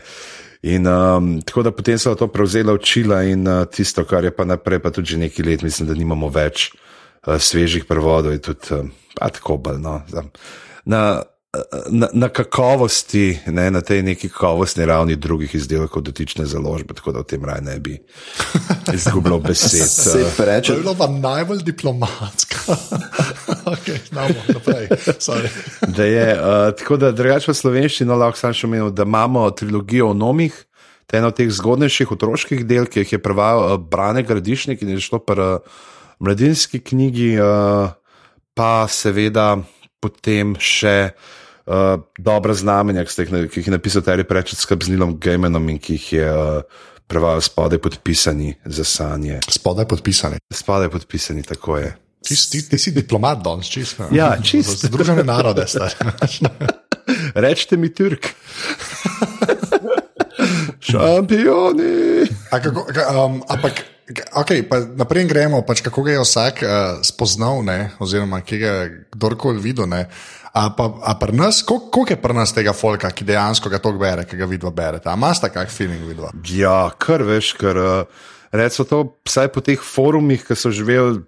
In 0.65 0.87
um, 0.87 1.27
tako 1.45 1.67
da 1.67 1.75
potem 1.75 1.99
so 2.01 2.15
to 2.17 2.25
prevzela 2.31 2.73
učila 2.73 3.21
in 3.27 3.43
uh, 3.45 3.67
tisto, 3.69 4.07
kar 4.07 4.23
je 4.25 4.31
pa 4.33 4.47
naprej, 4.47 4.79
pa 4.81 4.89
tudi 4.89 5.13
že 5.13 5.19
nekaj 5.21 5.45
let, 5.45 5.67
mislim, 5.67 5.91
da 5.91 5.93
nimamo 5.99 6.31
več 6.33 6.71
uh, 6.71 6.79
svežih 7.39 7.85
prevodov, 7.85 8.31
je 8.31 8.41
tudi 8.41 8.73
uh, 8.73 8.85
tako 9.17 9.57
balno. 9.57 10.01
Na, 10.85 11.23
na, 11.89 12.07
na 12.13 12.29
kakovosti, 12.29 13.39
ne, 13.47 13.71
na 13.71 13.81
tej 13.81 14.03
neki 14.03 14.29
kakovostni 14.29 14.85
ravni 14.85 15.15
drugih 15.15 15.55
izdelkov 15.55 16.03
dotične 16.03 16.45
založbe, 16.45 16.93
tako 16.93 17.11
da 17.11 17.19
v 17.19 17.23
tem 17.23 17.45
raju 17.45 17.61
ne 17.61 17.79
bi 17.79 17.97
izgubljal 18.97 19.39
besed. 19.39 19.87
Se 19.87 20.25
reče, 20.37 20.67
To 20.67 20.73
je 20.73 20.79
bilo 20.79 20.95
pa 20.95 21.07
najbolj 21.07 21.63
diplomatsko. 21.63 22.75
okay, 23.73 23.99
da 25.87 26.03
je, 26.03 26.27
uh, 26.33 26.75
tako 26.77 26.97
da 26.97 27.11
drugače 27.11 27.51
v 27.51 27.55
slovenščini 27.55 28.11
lahko 28.11 28.39
sam 28.39 28.53
še 28.53 28.67
omenil, 28.67 28.91
da 28.91 29.07
imamo 29.07 29.49
trilogijo 29.51 30.11
o 30.11 30.13
nomih. 30.13 30.65
To 31.05 31.15
je 31.15 31.19
eno 31.21 31.29
od 31.29 31.37
teh 31.37 31.49
zgodnejših 31.53 32.11
otroških 32.11 32.65
del, 32.65 32.87
ki 32.89 33.03
jih 33.03 33.15
je 33.15 33.21
prevajal 33.21 33.65
uh, 33.65 33.75
Brane 33.79 34.25
Gradišnik 34.25 34.81
in 34.81 34.95
je 34.95 35.03
šlo 35.05 35.21
pri 35.23 35.51
uh, 35.55 35.83
mladinski 36.19 36.79
knjigi, 36.79 37.35
uh, 37.39 37.91
pa 38.55 38.87
seveda 38.87 39.55
potem 39.99 40.55
še 40.59 41.11
uh, 41.11 42.01
dobra 42.17 42.53
znamenja, 42.53 43.05
ki, 43.07 43.25
jih, 43.25 43.49
ki 43.51 43.61
jih 43.61 43.69
je 43.71 43.75
napisal 43.75 44.05
Terry 44.05 44.27
Prečet 44.27 44.59
s 44.59 44.69
Kabznilom 44.69 45.17
Gamenom 45.19 45.69
in 45.73 45.79
ki 45.81 45.99
jih 45.99 46.11
je 46.19 46.29
uh, 46.31 46.85
prevajal 47.07 47.41
spodaj 47.41 47.79
podpisani 47.81 48.53
za 48.65 48.83
sanje. 48.83 49.39
Spodaj 49.49 49.87
podpisani. 49.87 50.41
Spodaj 50.53 50.89
podpisani, 50.89 51.43
tako 51.43 51.77
je. 51.77 51.95
Ti, 52.25 52.35
ti, 52.51 52.69
ti 52.69 52.77
si 52.81 52.91
diplomat 52.91 53.43
danes, 53.43 53.69
čisto. 53.69 54.09
Ja, 54.11 54.33
čisto. 54.47 54.87
Združene 54.87 55.23
narode 55.23 55.67
ste. 55.69 55.85
Rečete 57.45 57.77
mi 57.77 57.93
Turk. 57.93 58.25
Šampioni. 60.85 62.25
Um, 63.13 63.43
ampak, 63.49 63.85
okay, 64.13 64.63
naprej 64.95 65.25
gremo, 65.29 65.61
pač, 65.65 65.81
kako 65.85 66.05
ga 66.05 66.15
je 66.15 66.23
vsak 66.23 66.63
uh, 66.63 66.71
spoznal, 67.05 67.63
ne, 67.65 67.91
oziroma 67.99 68.41
ki 68.45 68.59
ga 68.61 68.71
je 68.71 68.89
kdorkoli 69.15 69.61
videl. 69.61 69.89
Ne. 69.89 70.05
A 70.55 70.69
pa, 70.71 70.87
a 71.03 71.17
pri 71.19 71.35
nas, 71.35 71.63
koliko, 71.67 71.89
koliko 71.91 72.13
je 72.13 72.21
pri 72.21 72.37
nas 72.37 72.53
tega 72.55 72.73
folka, 72.73 73.11
ki 73.11 73.27
dejansko 73.27 73.69
ga 73.71 73.81
to 73.83 73.91
bere, 73.99 74.23
ki 74.29 74.39
ga 74.39 74.47
vidva 74.47 74.71
berete? 74.71 75.09
A 75.11 75.17
imaš 75.19 75.43
tak 75.43 75.57
feeling 75.67 76.05
vidva? 76.07 76.31
Ja, 76.47 76.91
kar 76.97 77.25
veš, 77.27 77.55
kar 77.59 77.79
uh, 77.81 78.27
rečemo 78.55 78.87
to, 78.87 78.99
vsaj 79.27 79.51
po 79.51 79.65
teh 79.65 79.81
forumih, 79.81 80.45
ki 80.45 80.55
so 80.55 80.71
živeli, 80.71 81.23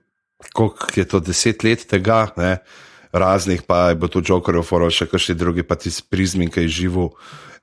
koliko 0.54 0.94
je 0.96 1.08
to 1.10 1.20
deset 1.20 1.66
let 1.66 1.84
tega, 1.90 2.28
ne, 2.38 2.60
raznih, 3.12 3.66
pa 3.68 3.90
je 3.90 4.00
bil 4.00 4.12
to 4.12 4.22
Jokerov 4.22 4.68
forum, 4.68 4.94
še 4.94 5.10
kakšni 5.10 5.36
drugi, 5.36 5.66
pa 5.66 5.76
ti 5.80 5.92
prizmin, 6.10 6.52
ki 6.54 6.68
je 6.68 6.76
živel 6.84 7.12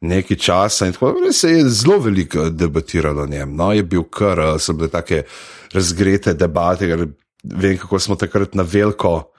nekaj 0.01 0.37
časa. 0.37 0.87
In 0.87 0.93
tako 0.93 1.33
se 1.33 1.51
je 1.51 1.69
zelo 1.69 1.99
veliko 1.99 2.49
debatiralo 2.51 3.23
o 3.23 3.27
njem. 3.27 3.57
No, 3.57 3.73
je 3.73 3.83
bil 3.83 4.05
kar, 4.11 4.41
so 4.59 4.73
bile 4.73 4.89
take 4.91 5.23
razgrete 5.75 6.35
debate, 6.35 6.89
ker 6.89 7.07
vem, 7.45 7.79
kako 7.79 7.99
smo 7.99 8.17
takrat 8.17 8.55
na 8.55 8.67
veliko. 8.67 9.31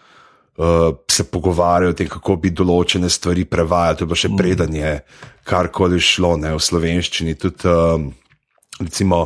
Uh, 0.55 0.95
se 1.11 1.25
pogovarjajo 1.27 1.91
o 1.91 1.95
tem, 1.99 2.07
kako 2.07 2.37
bi 2.39 2.47
določene 2.55 3.09
stvari 3.11 3.43
prevajali. 3.43 3.97
To 3.97 4.05
je 4.05 4.07
bilo 4.07 4.19
še 4.21 4.29
preden 4.37 4.75
je 4.77 4.91
karkoli 5.43 5.99
šlo 5.99 6.37
ne, 6.39 6.53
v 6.55 6.61
slovenščini. 6.63 7.35
Tudi, 7.35 7.67
um, 7.67 8.05
recimo, 8.79 9.25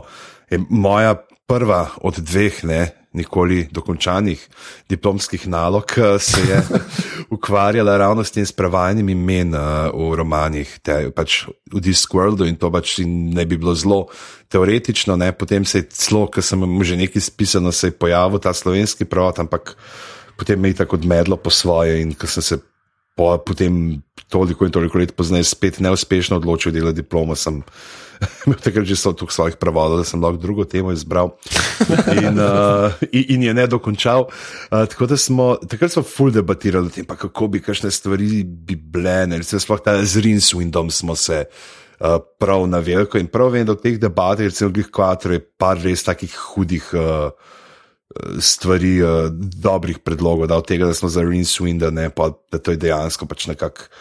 moja 0.74 1.14
prva 1.46 1.84
od 2.02 2.18
dveh 2.26 2.64
ne, 2.66 2.82
nikoli 3.14 3.68
dokončanih 3.72 4.48
diplomskih 4.90 5.48
nalog 5.48 5.86
se 6.20 6.42
je 6.42 6.62
ukvarjala 7.36 7.98
ravno 7.98 8.24
s 8.24 8.32
tem 8.32 8.46
prevajanjem 8.58 9.10
imen 9.10 9.54
uh, 9.56 9.90
v 9.94 10.16
romanih, 10.16 10.80
te, 10.84 11.10
pač 11.16 11.46
v 11.74 11.82
Discworldu 11.82 12.46
in 12.46 12.56
to 12.56 12.70
pač 12.72 13.00
ne 13.06 13.46
bi 13.46 13.58
bilo 13.58 13.74
zelo 13.76 14.08
teoretično. 14.50 15.18
Ne. 15.18 15.32
Potem 15.32 15.66
se 15.66 15.82
je 15.82 15.90
celo, 15.90 16.28
ker 16.28 16.46
sem 16.46 16.62
že 16.84 16.98
nekaj 16.98 17.22
spisal, 17.22 17.72
se 17.72 17.90
je 17.90 17.98
pojavil 17.98 18.40
ta 18.40 18.54
slovenski 18.54 19.06
prevod, 19.06 19.40
ampak 19.40 19.76
potem 20.38 20.60
me 20.60 20.70
je 20.70 20.82
tako 20.82 20.96
odmedlo 20.96 21.38
po 21.38 21.50
svoje 21.50 22.02
in 22.02 22.14
ko 22.14 22.28
sem 22.28 22.44
se 22.44 22.58
po, 23.20 23.36
potem 23.44 24.00
toliko 24.32 24.64
in 24.66 24.72
toliko 24.72 25.00
let 25.02 25.12
pozneje 25.12 25.44
spet 25.44 25.82
neuspešno 25.84 26.38
odločil 26.40 26.72
delati 26.72 27.02
diplomo, 27.02 27.36
sem 27.36 27.60
imel 28.48 28.60
takrat 28.64 28.88
že 28.88 28.96
so 29.00 29.12
tukaj 29.12 29.36
svojih 29.36 29.58
prevodov, 29.60 30.00
da 30.00 30.08
sem 30.08 30.22
lahko 30.24 30.40
drugo 30.40 30.64
temo 30.64 30.94
izbral 30.96 31.34
in, 32.16 32.40
uh, 32.40 32.96
in, 33.18 33.26
in 33.36 33.44
je 33.50 33.54
ne 33.54 33.68
dokončal. 33.68 34.30
Uh, 34.72 34.86
tako 34.88 35.10
da 35.12 35.18
smo 35.20 35.58
takrat 35.68 35.92
smo 35.92 36.04
full 36.04 36.32
debatirali 36.32 36.88
o 36.88 36.96
tem, 36.96 37.08
kako 37.08 37.52
bi 37.52 37.64
kakšne 37.64 37.92
stvari 37.92 38.44
bi 38.44 38.80
bile, 38.80 39.26
recimo 39.36 39.60
sploh 39.60 39.84
ta 39.84 40.00
z 40.00 40.24
Rinswindom 40.24 40.92
smo 40.92 41.16
se. 41.16 41.44
Uh, 42.00 42.16
prav 42.40 42.64
na 42.72 42.80
veliko 42.80 43.20
in 43.20 43.28
prav 43.28 43.52
vem, 43.52 43.68
da 43.68 43.76
v 43.76 43.84
teh 43.84 44.00
debatah, 44.00 44.48
recimo, 44.48 44.72
glih 44.72 44.88
kvatro 44.88 45.36
je 45.36 45.44
par 45.60 45.76
res 45.84 46.06
takih 46.08 46.32
hudih 46.32 46.86
uh, 46.96 47.36
stvari, 48.42 48.96
uh, 49.04 49.10
dobrih 49.64 50.00
predlogov, 50.00 50.48
da 50.50 50.58
od 50.58 50.68
tega, 50.68 50.90
da 50.90 50.94
smo 50.98 51.10
za 51.10 51.22
Rinswinda, 51.22 51.92
ne 51.94 52.10
pa 52.10 52.32
da 52.52 52.58
to 52.58 52.74
je 52.74 52.82
dejansko 52.82 53.28
pač 53.30 53.48
nekako 53.52 53.92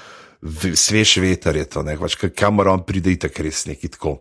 svež 0.75 1.19
veter 1.19 1.57
je 1.57 1.67
to, 1.67 1.83
pač, 1.83 2.17
kamor 2.37 2.69
on 2.71 2.87
pride, 2.87 3.17
tako 3.19 3.43
res 3.43 3.67
neki 3.67 3.91
tako. 3.91 4.19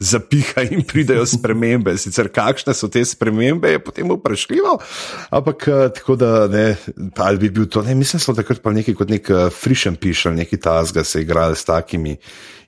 Zapiha 0.00 0.62
in 0.72 0.80
pridejo 0.88 1.26
spremembe. 1.28 1.92
Sicer 2.00 2.30
kakšne 2.32 2.72
so 2.72 2.88
te 2.88 3.02
spremembe, 3.04 3.74
je 3.74 3.82
potem 3.84 4.08
vprašljivo, 4.08 4.78
ampak 5.28 5.68
eh, 5.68 5.82
tako 5.92 6.16
da 6.16 6.30
ne, 6.48 6.64
ali 7.20 7.42
bi 7.42 7.50
bil 7.52 7.66
to, 7.68 7.82
ne, 7.84 7.92
mislim, 7.98 8.22
da 8.30 8.38
takrat 8.40 8.62
pa 8.64 8.72
nekaj 8.72 8.96
kot 8.96 9.12
nek 9.12 9.28
uh, 9.28 9.44
frišen 9.52 9.98
pišel, 10.00 10.38
neki 10.38 10.56
tasga 10.56 11.04
se 11.04 11.20
igrali 11.20 11.56
s 11.56 11.68
takimi 11.68 12.16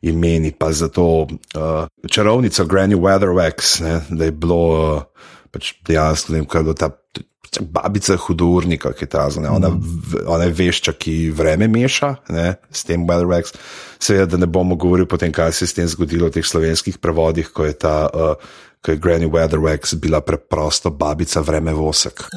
imeni, 0.03 0.53
pa 0.53 0.73
za 0.77 0.91
to 0.93 1.25
uh, 1.25 1.89
čarovnico 2.05 2.65
Granny 2.69 3.01
Weatherwax, 3.01 3.81
ne, 3.85 4.01
da 4.11 4.29
je 4.29 4.37
bilo 4.37 4.61
uh, 4.69 5.03
pač 5.55 5.75
dejansko, 5.87 6.33
ne 6.33 6.41
vem, 6.41 6.49
kaj 6.51 6.61
je 6.61 6.69
bilo 6.69 6.79
ta 6.79 6.91
babica 7.59 8.15
hudurnika, 8.17 8.93
ki 8.95 9.05
je 9.05 9.11
ta 9.11 9.25
zunaj, 9.31 9.51
ona, 9.51 9.71
ona 10.31 10.47
je 10.47 10.55
vešča, 10.55 10.95
ki 10.95 11.15
vreme 11.35 11.67
meša 11.69 12.13
ne, 12.31 12.55
s 12.71 12.87
tem 12.87 13.07
Weatherwax. 13.09 13.57
Seveda, 13.99 14.37
da 14.37 14.45
ne 14.45 14.47
bomo 14.47 14.79
govorili 14.79 15.09
potem, 15.11 15.33
kaj 15.35 15.53
se 15.53 15.65
je 15.67 15.73
s 15.73 15.79
tem 15.79 15.89
zgodilo 15.91 16.31
v 16.31 16.39
teh 16.39 16.47
slovenskih 16.47 17.01
prevodih, 17.03 17.51
ko 17.51 17.67
je 17.67 17.75
ta. 17.75 17.97
Uh, 18.15 18.59
Ko 18.81 18.91
je 18.91 18.97
Granny 18.97 19.27
Weatherwax 19.29 19.95
bila 20.01 20.21
preprosto 20.21 20.91
babica 20.91 21.41
vreme 21.41 21.73
vosek. 21.73 22.25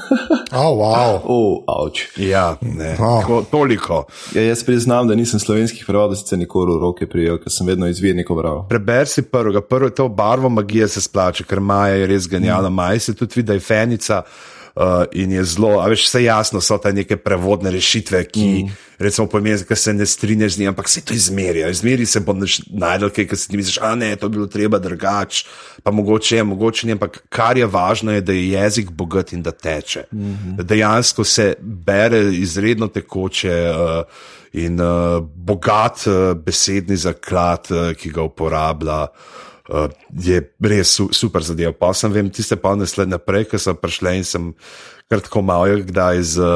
Oh, 0.55 0.77
wow. 0.77 1.21
oh, 1.25 1.91
ja, 2.17 2.57
ne, 2.61 2.95
oh. 2.99 3.21
tako, 3.21 3.45
toliko. 3.51 4.05
Ja, 4.35 4.41
jaz 4.41 4.63
priznam, 4.63 5.07
da 5.07 5.15
nisem 5.15 5.39
slovenskih 5.39 5.85
prevodov 5.87 6.13
sicer 6.15 6.37
nikoli 6.37 6.75
v 6.75 6.81
roke 6.81 7.07
prijel, 7.09 7.39
ker 7.41 7.49
sem 7.49 7.65
vedno 7.67 7.89
izvirnikov 7.89 8.37
bral. 8.37 8.59
Preber 8.69 9.09
si 9.09 9.23
prvega, 9.25 9.63
prvo 9.65 9.89
je 9.89 9.95
to 9.97 10.07
barvo 10.13 10.49
magije 10.53 10.87
se 10.87 11.01
splača, 11.01 11.47
ker 11.49 11.59
Maja 11.59 11.95
je 11.95 12.07
res 12.07 12.29
genialna. 12.29 12.69
Mm. 12.69 12.73
Maja 12.73 12.99
se 12.99 13.15
tudi 13.15 13.39
vidi, 13.39 13.47
da 13.47 13.57
je 13.57 13.65
fenica. 13.65 14.21
Uh, 14.75 15.03
in 15.11 15.31
je 15.31 15.43
zelo, 15.43 15.75
a 15.81 15.85
veš, 15.85 16.07
vse 16.07 16.23
jasno 16.23 16.57
so 16.61 16.79
te 16.81 16.89
neke 16.93 17.13
prevodne 17.21 17.69
rešitve, 17.71 18.23
ki, 18.25 18.45
mm. 18.63 18.77
recimo, 19.05 19.27
pomeni, 19.29 19.59
da 19.69 19.75
se 19.77 19.93
ne 19.93 20.05
strinjaš 20.05 20.55
z 20.55 20.59
njim, 20.59 20.71
ampak 20.71 20.89
se 20.89 21.03
to 21.05 21.13
izmeri. 21.13 21.61
Izmeri 21.69 22.05
se 22.09 22.19
bo 22.25 22.33
najdel, 22.33 23.11
kaj 23.13 23.35
se 23.37 23.51
ti 23.51 23.57
misliš, 23.57 23.77
a 23.85 23.93
ne, 23.95 24.15
to 24.15 24.29
bi 24.29 24.39
bilo 24.39 24.47
treba 24.47 24.79
drugače, 24.81 25.45
pa 25.83 25.91
mogoče 25.91 26.35
je, 26.35 26.43
mogoče 26.43 26.87
ne, 26.87 26.97
ampak 26.97 27.21
kar 27.29 27.57
je 27.57 27.69
važno, 27.69 28.17
je, 28.17 28.21
da 28.21 28.33
je 28.33 28.49
jezik 28.49 28.89
bogat 28.89 29.33
in 29.33 29.43
da 29.45 29.51
teče. 29.51 30.03
Mm 30.11 30.17
-hmm. 30.17 30.63
Dejansko 30.63 31.23
se 31.23 31.53
bere 31.61 32.23
izredno 32.33 32.87
tekoče. 32.87 33.71
Uh, 33.71 34.05
In 34.53 34.81
uh, 34.81 35.23
bogat 35.35 36.07
uh, 36.07 36.37
besedni 36.37 36.95
zaklad, 36.97 37.67
uh, 37.71 37.93
ki 37.97 38.09
ga 38.09 38.21
uporablja, 38.21 39.01
uh, 39.01 39.07
uh, 39.69 39.87
je 40.11 40.41
res 40.59 40.95
su, 40.97 41.09
super 41.15 41.43
zadev. 41.45 41.75
Pa 41.79 41.93
sem 41.93 42.11
vem, 42.11 42.31
tiste 42.33 42.57
pa 42.59 42.75
naslednje 42.75 43.17
naprej, 43.17 43.47
ki 43.51 43.61
sem 43.61 43.79
prišel 43.79 44.13
in 44.17 44.27
sem 44.27 44.51
kratko 45.11 45.43
malo, 45.45 45.81
kdaj 45.85 46.23
z 46.23 46.51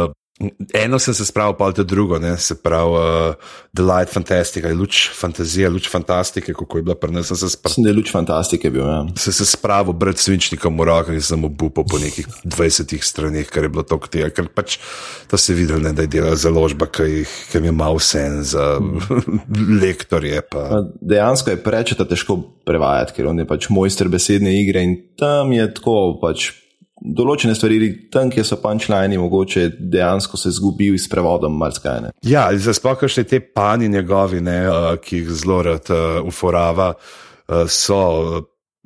Eno 0.73 0.99
sem 1.01 1.13
se 1.17 1.25
spravil, 1.25 1.55
pa 1.57 1.71
tudi 1.73 1.89
drugo, 1.89 2.19
ne? 2.21 2.35
se 2.37 2.53
pravi, 2.61 2.91
uh, 2.93 3.53
The 3.73 3.81
Light 3.81 4.13
Fantastic, 4.13 4.65
luč 4.77 5.07
fantazije, 5.17 5.69
luč 5.69 5.89
fantastike, 5.89 6.53
kako 6.53 6.77
je 6.77 6.83
bila 6.83 6.95
pri 6.95 7.11
nas. 7.11 7.31
Se 7.33 7.49
sprav... 7.49 7.73
ne, 7.81 7.93
luč 7.93 8.11
fantastike 8.13 8.69
bil. 8.69 8.85
Ja. 8.85 8.99
Se 9.17 9.33
se 9.33 9.45
spravil, 9.49 9.97
brati 9.97 10.21
svinčnikom 10.21 10.77
v 10.77 10.85
rokah 10.85 11.17
in 11.17 11.25
sem 11.25 11.41
obupal 11.41 11.87
po 11.89 11.97
nekih 11.97 12.29
20 12.45 12.93
straneh, 13.01 13.49
kar 13.49 13.65
je 13.65 13.71
bilo 13.73 13.85
to, 13.87 13.97
tega, 14.05 14.29
ker 14.29 14.51
pač 14.53 14.77
to 15.25 15.41
se 15.41 15.57
vidi, 15.57 15.73
da 15.73 16.05
je 16.05 16.11
delala 16.19 16.37
založba, 16.37 16.85
ki 16.85 17.25
jim 17.25 17.71
je 17.71 17.73
malo 17.73 17.97
sen 17.97 18.43
za 18.45 18.77
lektorje. 19.81 20.45
Pa. 20.53 20.85
Dejansko 21.01 21.55
je 21.55 21.63
prečeta 21.65 22.05
težko 22.05 22.37
prevajati, 22.67 23.17
ker 23.17 23.33
on 23.33 23.41
je 23.41 23.49
pač 23.49 23.71
mojster 23.73 24.05
besedne 24.13 24.53
igre 24.61 24.85
in 24.85 24.97
tam 25.17 25.49
je 25.55 25.65
tako 25.73 26.19
pač 26.21 26.51
določene 27.01 27.53
stvari, 27.55 27.89
tam, 28.13 28.31
kjer 28.33 28.45
so 28.47 28.57
punčlajni, 28.61 29.19
mogoče 29.21 29.67
dejansko 29.77 30.39
se 30.39 30.51
zgubil 30.55 30.97
s 30.97 31.09
prevodom 31.11 31.57
marsikaj. 31.59 32.11
Ja, 32.25 32.47
za 32.57 32.73
splošno 32.73 33.25
te 33.29 33.39
pani 33.39 33.89
njegovi, 33.91 34.41
ne, 34.41 34.57
uh, 34.69 34.89
ki 35.01 35.21
jih 35.21 35.31
zelo 35.43 35.61
rad 35.67 35.91
uh, 35.93 36.19
uporava, 36.27 36.93
uh, 36.97 37.63
so 37.69 38.01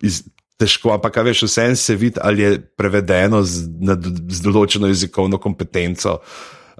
iz, 0.04 0.24
težko, 0.60 0.94
ampak 0.98 1.22
veš, 1.26 1.46
vse 1.48 1.68
en 1.72 1.80
se 1.80 1.98
vidi, 1.98 2.20
ali 2.22 2.44
je 2.44 2.54
prevedeno 2.78 3.42
z, 3.48 3.66
na, 3.82 3.98
z 3.98 4.44
določeno 4.44 4.92
jezikovno 4.92 5.40
kompetenco 5.42 6.20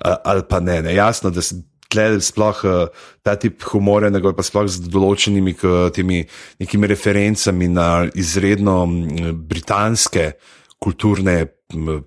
ali 0.02 0.42
pa 0.50 0.58
ne. 0.64 0.80
ne. 0.82 0.96
Jasno, 0.96 1.30
da 1.30 1.44
se. 1.46 1.62
Sploh 1.92 2.60
ta 3.20 3.34
tip 3.36 3.66
humora, 3.68 4.08
nego 4.08 4.32
pa 4.32 4.46
sploh 4.48 4.64
z 4.72 4.88
določenimi 4.88 5.52
temi 5.92 6.22
nekimi 6.64 6.88
referencami 6.88 7.68
na 7.68 7.88
izredno 8.16 8.78
britanske 9.36 10.24
uh, 10.30 10.61
kulturne 10.82 11.46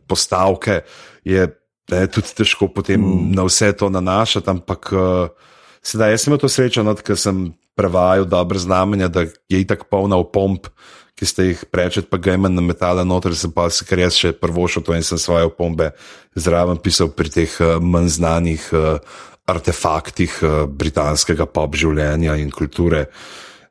postavke, 0.08 0.82
je 1.24 1.46
ne, 1.90 2.06
tudi 2.10 2.34
težko 2.36 2.68
potem 2.74 3.00
mm. 3.00 3.34
na 3.36 3.46
vse 3.46 3.72
to 3.78 3.90
nanašati. 3.92 4.50
Ampak 4.50 4.90
uh, 4.92 5.52
sedaj 5.84 6.14
jaz 6.14 6.24
sem 6.24 6.32
imel 6.32 6.42
to 6.42 6.50
srečo, 6.50 6.84
no, 6.86 6.96
ker 6.96 7.18
sem 7.20 7.46
prevajal 7.78 8.26
dobre 8.30 8.58
znamenja, 8.58 9.08
da 9.08 9.26
je 9.26 9.62
itak 9.62 9.88
polna 9.90 10.18
opomb. 10.20 10.70
Ki 11.14 11.28
ste 11.30 11.44
jih 11.46 11.60
prečet, 11.70 12.08
pa 12.10 12.18
ga 12.18 12.34
imam 12.34 12.50
na 12.50 12.62
metale, 12.64 13.04
noter 13.06 13.36
sem 13.38 13.52
pa 13.54 13.68
se 13.70 13.86
kar 13.86 14.00
jaz 14.02 14.16
še 14.18 14.32
prvo 14.34 14.66
šel 14.66 14.82
to 14.82 14.96
in 14.96 15.04
sem 15.06 15.18
svoje 15.22 15.46
opombe 15.46 15.92
zraven 16.34 16.80
pisal 16.82 17.12
pri 17.14 17.30
teh 17.30 17.54
uh, 17.62 17.76
manj 17.78 18.16
znanih 18.16 18.64
uh, 18.74 18.98
artefaktih 19.46 20.34
uh, 20.42 20.54
britanskega 20.66 21.46
pop 21.46 21.78
življenja 21.78 22.34
in 22.42 22.50
kulture. 22.50 23.06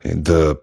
In 0.08 0.24
da 0.24 0.54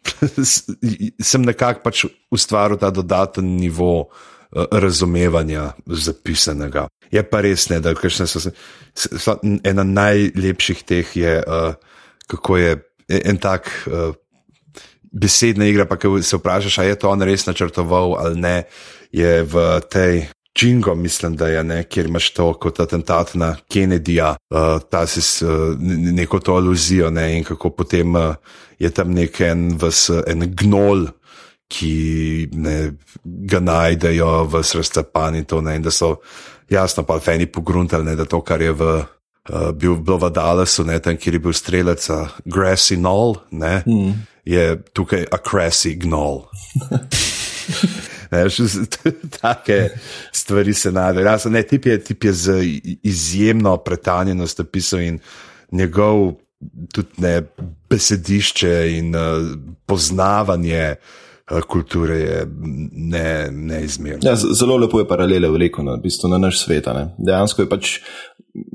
sem 1.30 1.44
nekako 1.44 1.84
pač 1.84 2.04
ustvaril 2.32 2.80
ta 2.80 2.90
dodaten 2.94 3.56
nivo 3.56 3.92
uh, 4.08 4.64
razumevanja 4.72 5.72
zapisanega. 5.86 6.88
Je 7.10 7.22
pa 7.26 7.42
res, 7.44 7.68
ne, 7.70 7.80
da 7.82 7.94
so, 7.94 8.26
so, 8.26 8.50
so, 8.94 9.36
ena 9.42 9.84
najlepših 9.84 10.82
teh 10.86 11.16
je, 11.16 11.38
uh, 11.42 11.74
kako 12.30 12.56
je 12.56 12.76
en 13.08 13.38
tak. 13.38 13.70
Uh, 13.86 14.14
Besedna 15.10 15.66
igra, 15.66 15.88
pa 15.90 15.96
če 15.98 16.06
se 16.22 16.38
vprašaš, 16.38 16.76
ali 16.78 16.92
je 16.92 16.98
to 17.02 17.08
on 17.10 17.22
res 17.26 17.42
načrtoval 17.42 18.12
ali 18.14 18.36
ne, 18.38 18.56
je 19.10 19.42
v 19.42 19.64
tej 19.90 20.28
Džingo, 20.60 20.94
mislim, 20.94 21.36
da 21.36 21.48
je 21.48 21.64
ne, 21.64 21.84
kjer 21.84 22.06
imaš 22.06 22.30
to 22.30 22.52
kot 22.52 22.80
atentat 22.80 23.34
na 23.34 23.56
Kennedyja, 23.72 24.34
uh, 24.50 24.82
ta 24.90 25.06
si 25.06 25.44
uh, 25.44 25.50
neko 26.12 26.38
to 26.38 26.54
aluzijo 26.54 27.10
ne, 27.10 27.38
in 27.38 27.44
kako 27.44 27.70
potem 27.70 28.14
uh, 28.14 28.34
je 28.78 28.90
tam 28.90 29.14
nek 29.16 29.40
en, 29.40 29.78
vas, 29.80 30.10
en 30.26 30.44
gnol, 30.56 31.06
ki 31.68 31.94
ne, 32.52 32.92
ga 33.24 33.60
najdejo 33.60 34.44
v 34.52 34.62
srstapan 34.62 35.40
in 35.40 35.48
to 35.48 35.62
ne, 35.64 35.78
in 35.80 35.82
da 35.82 35.90
so 35.90 36.18
jasno 36.68 37.06
pa 37.08 37.16
feni 37.20 37.46
pogruntali, 37.46 38.04
ne, 38.04 38.16
da 38.16 38.28
to, 38.28 38.44
kar 38.44 38.60
je 38.60 38.72
v. 38.72 38.92
Uh, 39.50 39.70
bil 39.72 39.96
bilo 39.96 40.18
v 40.20 40.28
Dallasu, 40.30 40.84
ne, 40.84 40.98
tam, 41.00 41.16
kjer 41.16 41.38
je 41.38 41.40
bil 41.40 41.54
strelec, 41.56 42.04
Grassy 42.44 42.98
Knoll, 43.00 43.38
ne, 43.50 43.80
mm. 43.86 44.12
je 44.44 44.76
tukaj 44.92 45.24
a 45.32 45.40
Grassy 45.40 45.96
Knoll. 48.30 48.86
Take 49.40 49.88
stvari 50.32 50.74
se 50.74 50.92
najdejo. 50.92 51.50
Ne, 51.50 51.62
tip 51.62 51.86
je, 51.86 51.98
tip 52.04 52.24
je 52.24 52.32
z 52.32 52.60
izjemno 53.02 53.76
pretanjenostjo 53.76 54.64
pisal 54.64 55.00
in 55.00 55.18
njegov 55.72 56.32
tudi 56.92 57.08
ne 57.18 57.42
besedišče 57.90 58.98
in 58.98 59.14
uh, 59.16 59.22
poznavanje. 59.86 60.96
Eh, 61.50 61.60
kulture 61.66 62.14
je 62.14 62.46
ne, 62.92 63.48
neizmerno. 63.50 64.20
Ja, 64.22 64.36
zelo 64.36 64.76
lepo 64.76 65.00
je 65.00 65.08
paralele 65.08 65.48
vlekel 65.50 65.84
na, 65.84 65.96
v 65.98 66.04
bistvu, 66.04 66.28
na 66.30 66.38
naš 66.38 66.60
svet. 66.62 66.86
Dejansko 67.18 67.64
je 67.64 67.68
pač 67.68 67.94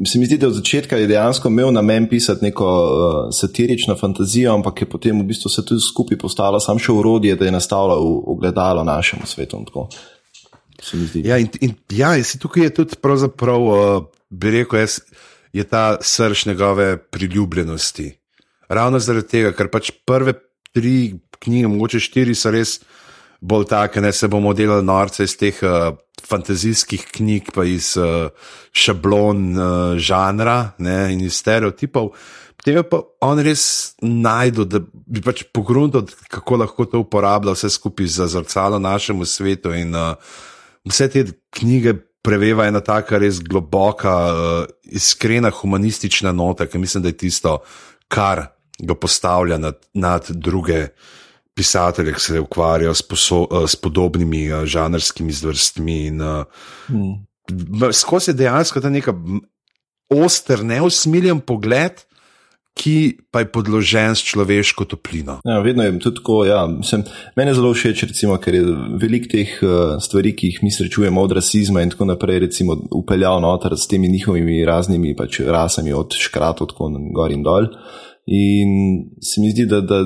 se 0.06 0.20
mi 0.20 0.26
zdi, 0.26 0.38
da 0.38 0.48
od 0.48 0.54
začetka 0.54 0.98
je 0.98 1.08
dejansko 1.08 1.50
imel 1.50 1.72
namen 1.74 2.08
pisati 2.10 2.46
neko 2.46 2.66
uh, 2.66 3.30
satirično 3.34 3.96
fantazijo, 3.96 4.54
ampak 4.54 4.82
je 4.82 4.90
potem 4.90 5.22
v 5.22 5.26
bistvu 5.26 5.50
se 5.50 5.66
tudi 5.66 5.82
skupaj 5.82 6.18
postalo 6.18 6.60
samo 6.60 6.80
še 6.80 6.92
urodje, 6.92 7.36
da 7.36 7.46
je 7.46 7.54
nastavilo 7.56 7.98
ogledalo 8.36 8.84
našemu 8.84 9.26
svetu. 9.26 9.64
Ja, 11.24 11.38
in, 11.38 11.50
in 11.62 11.74
ja, 11.92 12.14
tukaj 12.42 12.64
je 12.64 12.74
tudi 12.82 13.00
pravzaprav, 13.02 13.62
uh, 13.62 14.04
bi 14.30 14.52
rekel, 14.60 14.80
jaz, 14.80 15.00
je 15.54 15.64
ta 15.64 15.98
srč 16.02 16.46
njegove 16.46 16.98
priljubljenosti. 16.98 18.12
Ravno 18.70 19.00
zaradi 19.00 19.28
tega, 19.32 19.54
ker 19.56 19.70
pač 19.72 19.92
prve 20.06 20.34
tri 20.76 21.16
knjige, 21.40 21.70
mogoče 21.72 22.02
štiri, 22.04 22.36
so 22.36 22.52
res 22.52 22.80
bolj 23.42 23.66
take, 23.70 24.02
da 24.02 24.12
se 24.12 24.28
bomo 24.28 24.54
delali 24.54 24.86
norce 24.86 25.24
iz 25.24 25.36
teh 25.38 25.60
uh, 25.64 25.96
fantazijskih 26.26 27.06
knjig, 27.18 27.52
pa 27.54 27.66
iz 27.66 27.96
uh, 27.98 28.30
šablon 28.72 29.46
uh, 29.54 29.68
žanra 29.98 30.76
ne, 30.78 31.14
in 31.14 31.22
iz 31.26 31.38
stereotipov. 31.42 32.14
Potem 32.56 32.82
pa 32.90 33.02
on 33.22 33.40
res 33.46 33.94
najdel, 34.02 34.66
da 34.66 34.82
bi 34.82 35.22
pač 35.22 35.44
pogrunil, 35.54 36.08
kako 36.32 36.62
lahko 36.64 36.88
to 36.90 37.04
uporablja 37.04 37.54
vse 37.54 37.70
skupaj 37.76 38.10
za 38.18 38.28
zrcalo 38.32 38.80
našemu 38.82 39.26
svetu. 39.26 39.74
In 39.78 39.94
uh, 39.94 40.16
vse 40.88 41.10
te 41.14 41.26
knjige 41.54 41.94
preveva 42.26 42.66
ena 42.66 42.82
taka 42.82 43.20
res 43.22 43.38
globoka, 43.44 44.16
uh, 44.32 44.66
iskrena, 44.90 45.52
humanistična 45.54 46.34
nota, 46.34 46.66
ki 46.66 46.82
mislim, 46.82 47.06
da 47.06 47.14
je 47.14 47.20
tisto, 47.28 47.60
kar 48.10 48.48
ga 48.80 48.96
postavlja 48.96 49.58
nad, 49.62 49.78
nad 49.94 50.26
druge 50.30 50.88
pisatelje, 51.56 52.14
ki 52.14 52.22
se 52.22 52.40
ukvarjajo 52.40 52.94
s, 52.94 53.02
poso, 53.02 53.46
eh, 53.52 53.68
s 53.68 53.76
podobnimi 53.76 54.48
uh, 54.52 54.66
žanrskimi 54.66 55.32
zvrstmi. 55.32 56.00
In, 56.08 56.22
hmm. 56.88 57.14
Skozi 57.94 58.32
je 58.32 58.42
dejansko 58.42 58.82
ta 58.82 58.90
neka 58.90 59.14
oster, 60.10 60.64
neusmiljen 60.64 61.42
pogled. 61.42 62.04
Ki 62.76 63.16
pa 63.32 63.40
je 63.40 63.48
podložen 63.56 64.18
s 64.20 64.26
človeško 64.28 64.84
toplino. 64.84 65.38
Ja, 65.48 65.62
vedno 65.64 65.86
je 65.86 65.94
tudi 65.96 66.18
tako. 66.18 66.42
Ja. 66.44 66.66
Mene 67.40 67.54
zelo 67.56 67.70
všeč, 67.72 68.02
recimo, 68.10 68.36
ker 68.36 68.58
je 68.58 68.64
veliko 69.00 69.30
teh 69.32 69.54
uh, 69.64 69.94
stvari, 70.04 70.34
ki 70.36 70.50
jih 70.50 70.58
mi 70.60 70.74
srečujemo 70.76 71.24
od 71.24 71.38
rasizma 71.40 71.86
in 71.86 71.94
tako 71.94 72.10
naprej, 72.10 72.42
recimo, 72.44 72.76
upeljal 72.92 73.40
noter 73.40 73.78
s 73.80 73.88
temi 73.88 74.12
njihovimi 74.12 74.66
raznimi 74.68 75.16
pač, 75.16 75.40
rasami, 75.48 75.96
od 75.96 76.20
škratov, 76.20 76.74
tako 76.74 76.92
gor 77.16 77.32
in 77.32 77.48
dol. 77.48 77.72
Uh, 77.72 78.06
In 78.26 78.70
se 79.22 79.42
mi 79.42 79.52
zdi, 79.52 79.68
da, 79.70 79.84
da 79.86 80.00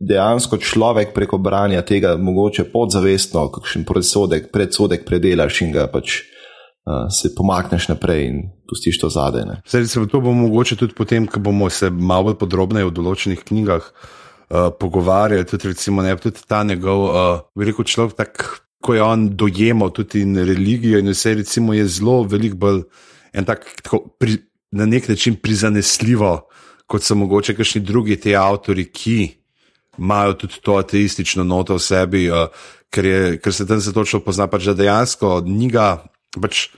dejansko 0.00 0.56
človek 0.56 1.12
preko 1.14 1.36
branja 1.38 1.82
tega, 1.84 2.14
mogoče 2.16 2.64
podzavestno, 2.72 3.50
kakšen 3.52 3.84
predsodek, 3.84 4.48
predsodek 4.52 5.04
predelaš 5.04 5.60
in 5.66 5.74
ga 5.74 5.84
pač 5.92 6.22
uh, 6.22 7.04
se 7.12 7.34
pomakneš 7.36 7.90
naprej 7.92 8.24
in 8.30 8.38
pustiš 8.68 9.00
to 9.02 9.10
zadaj. 9.12 9.60
Zdaj, 9.68 10.08
to 10.08 10.22
bomo 10.24 10.46
mogoče 10.46 10.80
tudi 10.80 10.96
potem, 10.96 11.28
ko 11.28 11.42
bomo 11.44 11.68
se 11.70 11.90
malo 11.90 12.32
podrobneje 12.38 12.88
v 12.88 12.96
določenih 12.96 13.44
knjigah 13.44 13.84
uh, 13.84 14.70
pogovarjali. 14.80 15.44
Tudi, 15.44 15.74
recimo, 15.74 16.00
ne, 16.00 16.16
tudi 16.16 16.48
ta 16.48 16.64
njegov, 16.64 17.06
uh, 17.12 17.44
rekel 17.60 17.84
človek, 17.84 18.16
tak, 18.16 18.46
ko 18.80 18.96
je 18.96 19.04
on 19.04 19.28
dojemal 19.36 19.92
tudi 19.92 20.24
religijo 20.24 20.96
in 21.02 21.12
vse, 21.12 21.36
recimo, 21.42 21.76
je 21.76 21.84
zelo 21.92 22.22
velik 22.24 22.56
bolj 22.56 22.86
en 23.36 23.44
tak, 23.44 23.68
tako, 23.84 24.06
pri, 24.16 24.40
na 24.72 24.88
nek 24.88 25.12
način 25.12 25.36
prizanesljivo 25.36 26.46
kot 26.86 27.02
so 27.02 27.16
mogoče 27.18 27.56
kakšni 27.56 27.82
drugi 27.82 28.16
ti 28.20 28.36
avtori, 28.36 28.86
ki 28.92 29.18
imajo 29.98 30.34
tudi 30.42 30.60
to 30.62 30.76
ateistično 30.76 31.44
noto 31.44 31.78
v 31.78 31.82
sebi, 31.82 32.26
uh, 32.30 32.48
ker, 32.90 33.04
je, 33.04 33.38
ker 33.42 33.54
se 33.54 33.66
tam 33.66 33.80
točno 33.80 34.20
pozna, 34.20 34.46
pač, 34.46 34.68
da 34.68 34.74
dejansko 34.76 35.40
njega 35.46 36.04
pač 36.36 36.68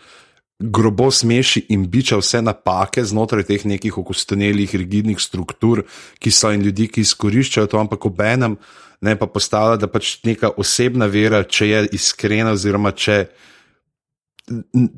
grobo 0.58 1.10
smeši 1.10 1.66
in 1.74 1.86
biča 1.90 2.18
vse 2.18 2.40
napake 2.42 3.04
znotraj 3.06 3.46
teh 3.46 3.64
nekih 3.66 3.98
okostenelih, 3.98 4.74
rigidnih 4.74 5.20
struktur, 5.22 5.84
ki 6.18 6.30
so 6.34 6.50
in 6.54 6.64
ljudi, 6.66 6.88
ki 6.90 7.04
izkoriščajo 7.06 7.70
to, 7.70 7.78
ampak 7.78 8.06
ob 8.10 8.22
enem 8.26 8.58
ne 9.00 9.14
pa 9.18 9.28
postala, 9.30 9.76
da 9.78 9.86
pač 9.86 10.16
neka 10.26 10.50
osebna 10.58 11.06
vera, 11.06 11.44
če 11.44 11.68
je 11.68 11.82
iskrena, 12.00 12.56
oziroma 12.58 12.90
če. 12.90 13.20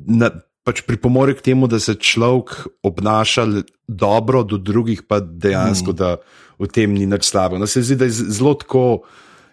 Na, 0.07 0.31
pač 0.63 0.83
pripomore 0.85 1.33
k 1.37 1.41
temu, 1.51 1.67
da 1.67 1.79
se 1.79 1.95
človek 1.95 2.67
obnaša 2.85 3.47
dobro 3.87 4.43
do 4.43 4.57
drugih, 4.57 5.03
pa 5.07 5.19
dejansko, 5.19 5.91
mm. 5.91 5.97
da 5.97 6.15
v 6.61 6.69
tem 6.69 6.93
ni 6.93 7.09
nič 7.09 7.25
slabo. 7.25 7.57
No, 7.57 7.67
se 7.67 7.81
zdi, 7.81 7.97
da 7.97 8.05
je 8.09 8.29
zelo 8.29 8.53
tako. 8.53 9.03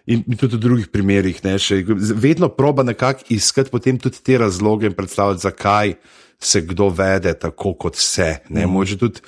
In 0.09 0.23
tudi 0.25 0.57
v 0.57 0.63
drugih 0.63 0.87
primerih, 0.89 1.37
ne, 1.45 1.51
še, 1.61 1.83
vedno 2.17 2.47
proba 2.49 2.81
nekako 2.81 3.27
iskati 3.29 3.69
potem 3.69 3.99
tudi 4.01 4.23
te 4.25 4.39
razloge 4.41 4.89
in 4.89 4.95
predstavljati, 4.97 5.43
zakaj 5.43 5.93
se 6.39 6.61
kdo 6.65 6.87
vede 6.89 7.35
tako, 7.37 7.75
kot 7.77 7.99
se. 7.99 8.39
Ne, 8.49 8.65
mm. 8.65 8.71
Može 8.71 8.97
tudi 8.97 9.21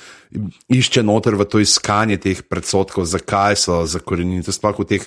išče 0.73 1.03
noter 1.03 1.35
v 1.37 1.45
to 1.45 1.61
iskanje 1.61 2.17
teh 2.17 2.41
predsotkov, 2.41 3.05
zakaj 3.05 3.59
so 3.61 3.83
zakorenjeni. 3.85 4.41
Sploh 4.41 4.79
v 4.81 4.87
teh, 4.89 5.05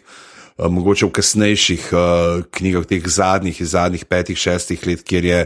mogoče 0.59 1.07
v 1.07 1.15
kasnejših 1.15 1.89
uh, 1.93 2.43
knjigah, 2.55 2.87
teh 2.87 3.07
zadnjih, 3.07 3.61
iz 3.61 3.75
zadnjih 3.75 4.05
petih, 4.07 4.39
šestih 4.39 4.87
let, 4.87 5.03
kjer 5.03 5.25
je 5.25 5.41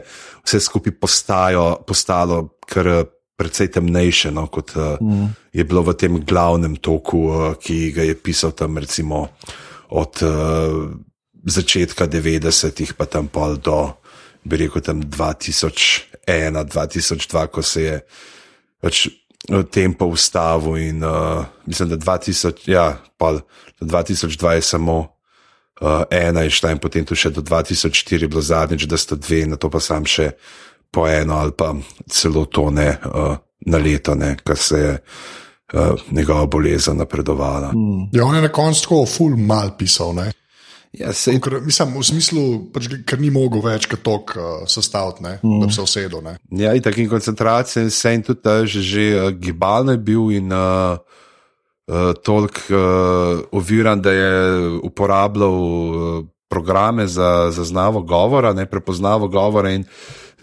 vse 0.45 0.61
skupaj 0.61 0.93
postajo, 1.01 1.79
postalo 1.87 2.49
kar 2.69 3.09
precej 3.39 3.71
temnejše, 3.73 4.31
no, 4.35 4.49
kot 4.53 4.75
uh, 4.77 4.99
mm. 5.01 5.31
je 5.55 5.65
bilo 5.65 5.83
v 5.87 5.95
tem 5.97 6.21
glavnem 6.21 6.77
toku, 6.77 7.23
uh, 7.31 7.55
ki 7.57 7.93
ga 7.97 8.05
je 8.05 8.19
pisal 8.19 8.53
tam 8.53 8.79
recimo 8.79 9.29
od 9.95 10.23
uh, 10.27 10.91
začetka 11.49 12.09
90-ih, 12.11 12.93
pa 12.99 13.07
tam 13.07 13.31
pol 13.33 13.57
do, 13.57 13.95
bi 14.45 14.61
rekel, 14.61 14.85
tam 14.85 15.01
2001, 15.01 16.19
2002, 16.29 17.47
ko 17.49 17.63
se 17.63 17.83
je 17.83 17.97
pač 18.83 19.09
tempo 19.71 20.07
ustavil 20.07 20.77
in 20.77 21.05
uh, 21.05 21.45
mislim, 21.67 21.89
da 21.89 21.97
2000, 21.97 22.71
ja, 22.71 22.97
pol, 23.17 23.41
2002 23.81 24.51
je 24.51 24.63
samo. 24.63 25.15
Uh, 25.81 26.03
ena 26.11 26.41
je 26.43 26.51
šla 26.51 26.73
in 26.75 26.79
potem 26.83 27.05
tu 27.07 27.15
še 27.15 27.31
do 27.31 27.39
2004 27.41 28.23
je 28.23 28.29
bilo 28.29 28.41
zadnjič, 28.43 28.83
da 28.91 28.99
sta 28.99 29.15
dve, 29.15 29.45
na 29.47 29.57
to 29.57 29.71
pa 29.71 29.79
sam 29.79 30.03
še 30.03 30.33
po 30.91 31.05
eno 31.07 31.37
ali 31.39 31.55
pa 31.55 31.69
celo 32.11 32.45
to 32.51 32.71
ne 32.71 32.89
uh, 32.91 33.37
na 33.71 33.79
leto, 33.79 34.17
ker 34.43 34.59
se 34.59 34.79
je 34.79 34.97
uh, 34.99 35.95
njegova 36.11 36.47
bolezen 36.47 36.99
napredovala. 36.99 37.71
Mm. 37.73 38.09
Ja, 38.13 38.25
on 38.25 38.35
je 38.35 38.43
na 38.43 38.49
koncu 38.49 38.83
tako 38.83 39.07
ful 39.07 39.37
mal 39.37 39.77
pisal. 39.79 40.15
Ne? 40.15 40.33
Ja, 40.97 41.13
sej... 41.13 41.37
Ker, 41.45 41.59
mislim, 41.65 41.93
v 41.99 42.05
smislu, 42.07 42.45
pač, 42.73 42.89
ker 43.09 43.21
ni 43.21 43.29
mogel 43.35 43.61
več 43.65 43.89
kot 43.91 44.01
tok 44.07 44.33
uh, 44.39 44.47
sestaviti, 44.71 45.25
mm. 45.25 45.59
da 45.61 45.69
bi 45.69 45.77
se 45.77 45.85
usedel. 45.85 46.23
Ne? 46.25 46.39
Ja, 46.63 46.73
in 46.77 46.85
tako 46.85 47.03
in 47.05 47.11
koncentracija, 47.13 47.85
in 47.85 47.93
vse 47.93 48.15
in 48.17 48.25
tudi 48.25 48.45
ta 48.45 48.63
že, 48.65 48.85
že 48.85 49.05
uh, 49.17 49.29
gibalno 49.37 49.93
je 49.95 50.01
bil 50.01 50.33
in 50.33 50.55
uh, 50.55 50.97
uh, 50.97 52.15
toliko 52.25 52.73
uh, 52.73 53.45
oviran, 53.53 54.01
da 54.01 54.17
je 54.17 54.33
uporabljal 54.89 55.61
uh, 55.61 56.25
programe 56.49 57.05
za 57.07 57.51
zaznavo 57.53 58.01
govora, 58.03 58.55
ne 58.57 58.65
prepoznavo 58.65 59.29
govora. 59.29 59.77
In, 59.77 59.85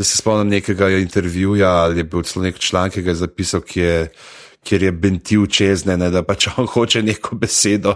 se 0.04 0.18
spomnim 0.18 0.48
nekega 0.48 0.90
intervjuja 0.90 1.70
ali 1.70 2.00
je 2.00 2.04
bil 2.04 2.22
celo 2.22 2.44
nek 2.44 2.60
članek, 2.60 2.94
ki 2.94 3.02
ga 3.02 3.12
je 3.12 3.16
zapisal, 3.16 3.62
ki 3.62 3.80
je, 3.80 4.12
kjer 4.64 4.84
je 4.84 4.92
bentil 4.92 5.46
čez 5.48 5.86
ne, 5.86 5.98
da 5.98 6.24
pač 6.24 6.48
on 6.58 6.68
hoče 6.68 7.04
neko 7.04 7.36
besedo 7.36 7.96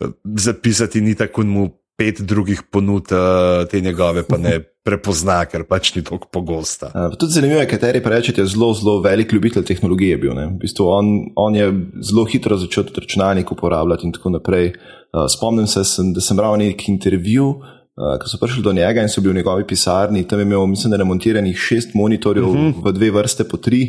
eh, 0.00 0.06
zapisati, 0.24 1.00
ni 1.00 1.14
tako 1.14 1.42
mu 1.42 1.68
pet 2.02 2.22
drugih 2.26 2.62
ponud 2.70 3.12
eh, 3.14 3.66
te 3.70 3.80
njegove, 3.80 4.24
pa 4.26 4.38
ne 4.38 4.58
prepozna, 4.86 5.44
ker 5.46 5.62
pač 5.68 5.92
ni 5.94 6.02
tako 6.02 6.26
pogosta. 6.34 6.88
Uh, 6.90 7.12
tudi 7.14 7.36
zanimivo 7.36 7.60
je, 7.60 7.68
kateri 7.70 8.00
rečete, 8.02 8.42
je 8.42 8.50
zelo, 8.50 8.72
zelo 8.74 8.96
velik 9.04 9.30
ljubitelj 9.32 9.62
tehnologije 9.68 10.16
bil. 10.18 10.32
V 10.34 10.56
bistvu 10.64 10.88
on, 10.90 11.10
on 11.38 11.54
je 11.54 11.68
zelo 12.02 12.24
hitro 12.26 12.58
začel 12.58 12.88
računalnik 12.96 13.52
uporabljati 13.54 14.08
in 14.08 14.16
tako 14.16 14.32
naprej. 14.34 14.72
Uh, 14.72 15.28
spomnim 15.30 15.68
se, 15.70 15.84
sem, 15.86 16.10
da 16.16 16.24
sem 16.24 16.36
bral 16.36 16.58
nek 16.58 16.82
intervju. 16.90 17.52
Uh, 17.92 18.16
ko 18.18 18.26
so 18.26 18.40
prišli 18.40 18.64
do 18.64 18.72
njega 18.74 19.04
in 19.04 19.12
so 19.12 19.22
bili 19.22 19.36
v 19.36 19.38
njegovi 19.42 19.68
pisarni, 19.68 20.24
tam 20.26 20.42
je 20.42 20.48
imel, 20.48 20.66
mislim, 20.66 20.90
da 20.90 20.98
je 20.98 21.06
montiranih 21.06 21.56
šest 21.68 21.94
monitorjev 21.94 22.48
uh 22.48 22.56
mhm. 22.56 22.66
-huh. 22.66 22.84
v 22.88 22.92
dve 22.98 23.10
vrste 23.20 23.44
po 23.44 23.56
tri. 23.56 23.84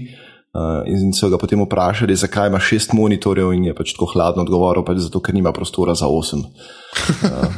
Uh, 0.53 0.85
in 0.85 1.09
so 1.17 1.31
ga 1.33 1.41
potem 1.41 1.61
vprašali, 1.65 2.15
zakaj 2.15 2.47
ima 2.47 2.59
šest 2.59 2.93
monitorjev, 2.93 3.53
in 3.53 3.65
je 3.65 3.73
pač 3.73 3.97
tako 3.97 4.05
hladno 4.13 4.45
odgovoril, 4.45 4.85
pač 4.85 4.97
zato, 4.97 5.19
ker 5.19 5.33
nima 5.33 5.51
prostora 5.51 5.95
za 5.95 6.07
osem 6.07 6.39
uh, 6.39 6.82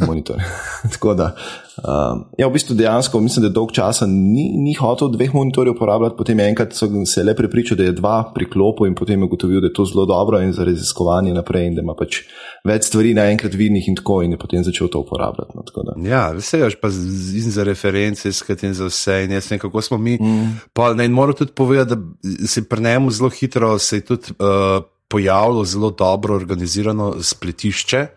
monitorjev. 0.07 0.47
tako 0.93 1.13
da, 1.13 1.35
uh, 1.77 2.21
ja, 2.37 2.47
v 2.47 2.53
bistvu 2.53 2.75
dejansko 2.75 3.19
mislim, 3.19 3.45
da 3.45 3.49
dolg 3.53 3.71
časa 3.75 4.07
ni, 4.07 4.49
ni 4.57 4.73
hotel 4.73 5.11
dveh 5.13 5.33
monitorjev 5.33 5.75
uporabljati, 5.75 6.15
potem 6.17 6.39
enkrat 6.39 6.73
se 7.05 7.23
le 7.23 7.35
prepričal, 7.35 7.77
da 7.77 7.83
je 7.83 7.95
dva 7.97 8.31
priklopu 8.35 8.87
in 8.87 8.95
potem 8.95 9.19
je 9.19 9.25
ugotovil, 9.25 9.61
da 9.61 9.67
je 9.67 9.73
to 9.73 9.85
zelo 9.85 10.05
dobro 10.05 10.41
in 10.41 10.53
za 10.53 10.63
raziskovanje 10.63 11.33
naprej 11.33 11.67
in 11.67 11.75
da 11.75 11.81
ima 11.81 11.95
pač 11.97 12.21
več 12.65 12.89
stvari 12.89 13.13
naenkrat 13.13 13.53
vidnih 13.53 13.87
in 13.87 13.99
tako 13.99 14.21
in 14.23 14.35
je 14.35 14.41
potem 14.41 14.63
začel 14.63 14.89
to 14.91 15.03
uporabljati. 15.05 15.51
No, 15.55 16.09
ja, 16.09 16.29
vsejaš 16.37 16.79
pa 16.81 16.89
in 16.89 17.51
za 17.51 17.63
reference, 17.63 18.31
skratin 18.33 18.73
za 18.73 18.89
vse 18.89 19.23
in 19.25 19.37
jaz 19.37 19.51
ne, 19.51 19.59
kako 19.59 19.81
smo 19.81 19.97
mi. 19.97 20.17
Mm. 20.21 20.59
Pa, 20.73 20.91
in 21.03 21.11
moram 21.11 21.35
tudi 21.35 21.51
povedati, 21.51 21.95
da 21.95 22.47
se 22.47 22.63
pri 22.69 22.81
njemu 22.81 23.11
zelo 23.11 23.29
hitro 23.29 23.79
se 23.79 23.97
je 23.97 24.05
tudi 24.05 24.33
uh, 24.39 24.83
pojavilo 25.07 25.65
zelo 25.65 25.91
dobro 25.91 26.35
organizirano 26.35 27.15
spletišče. 27.21 28.07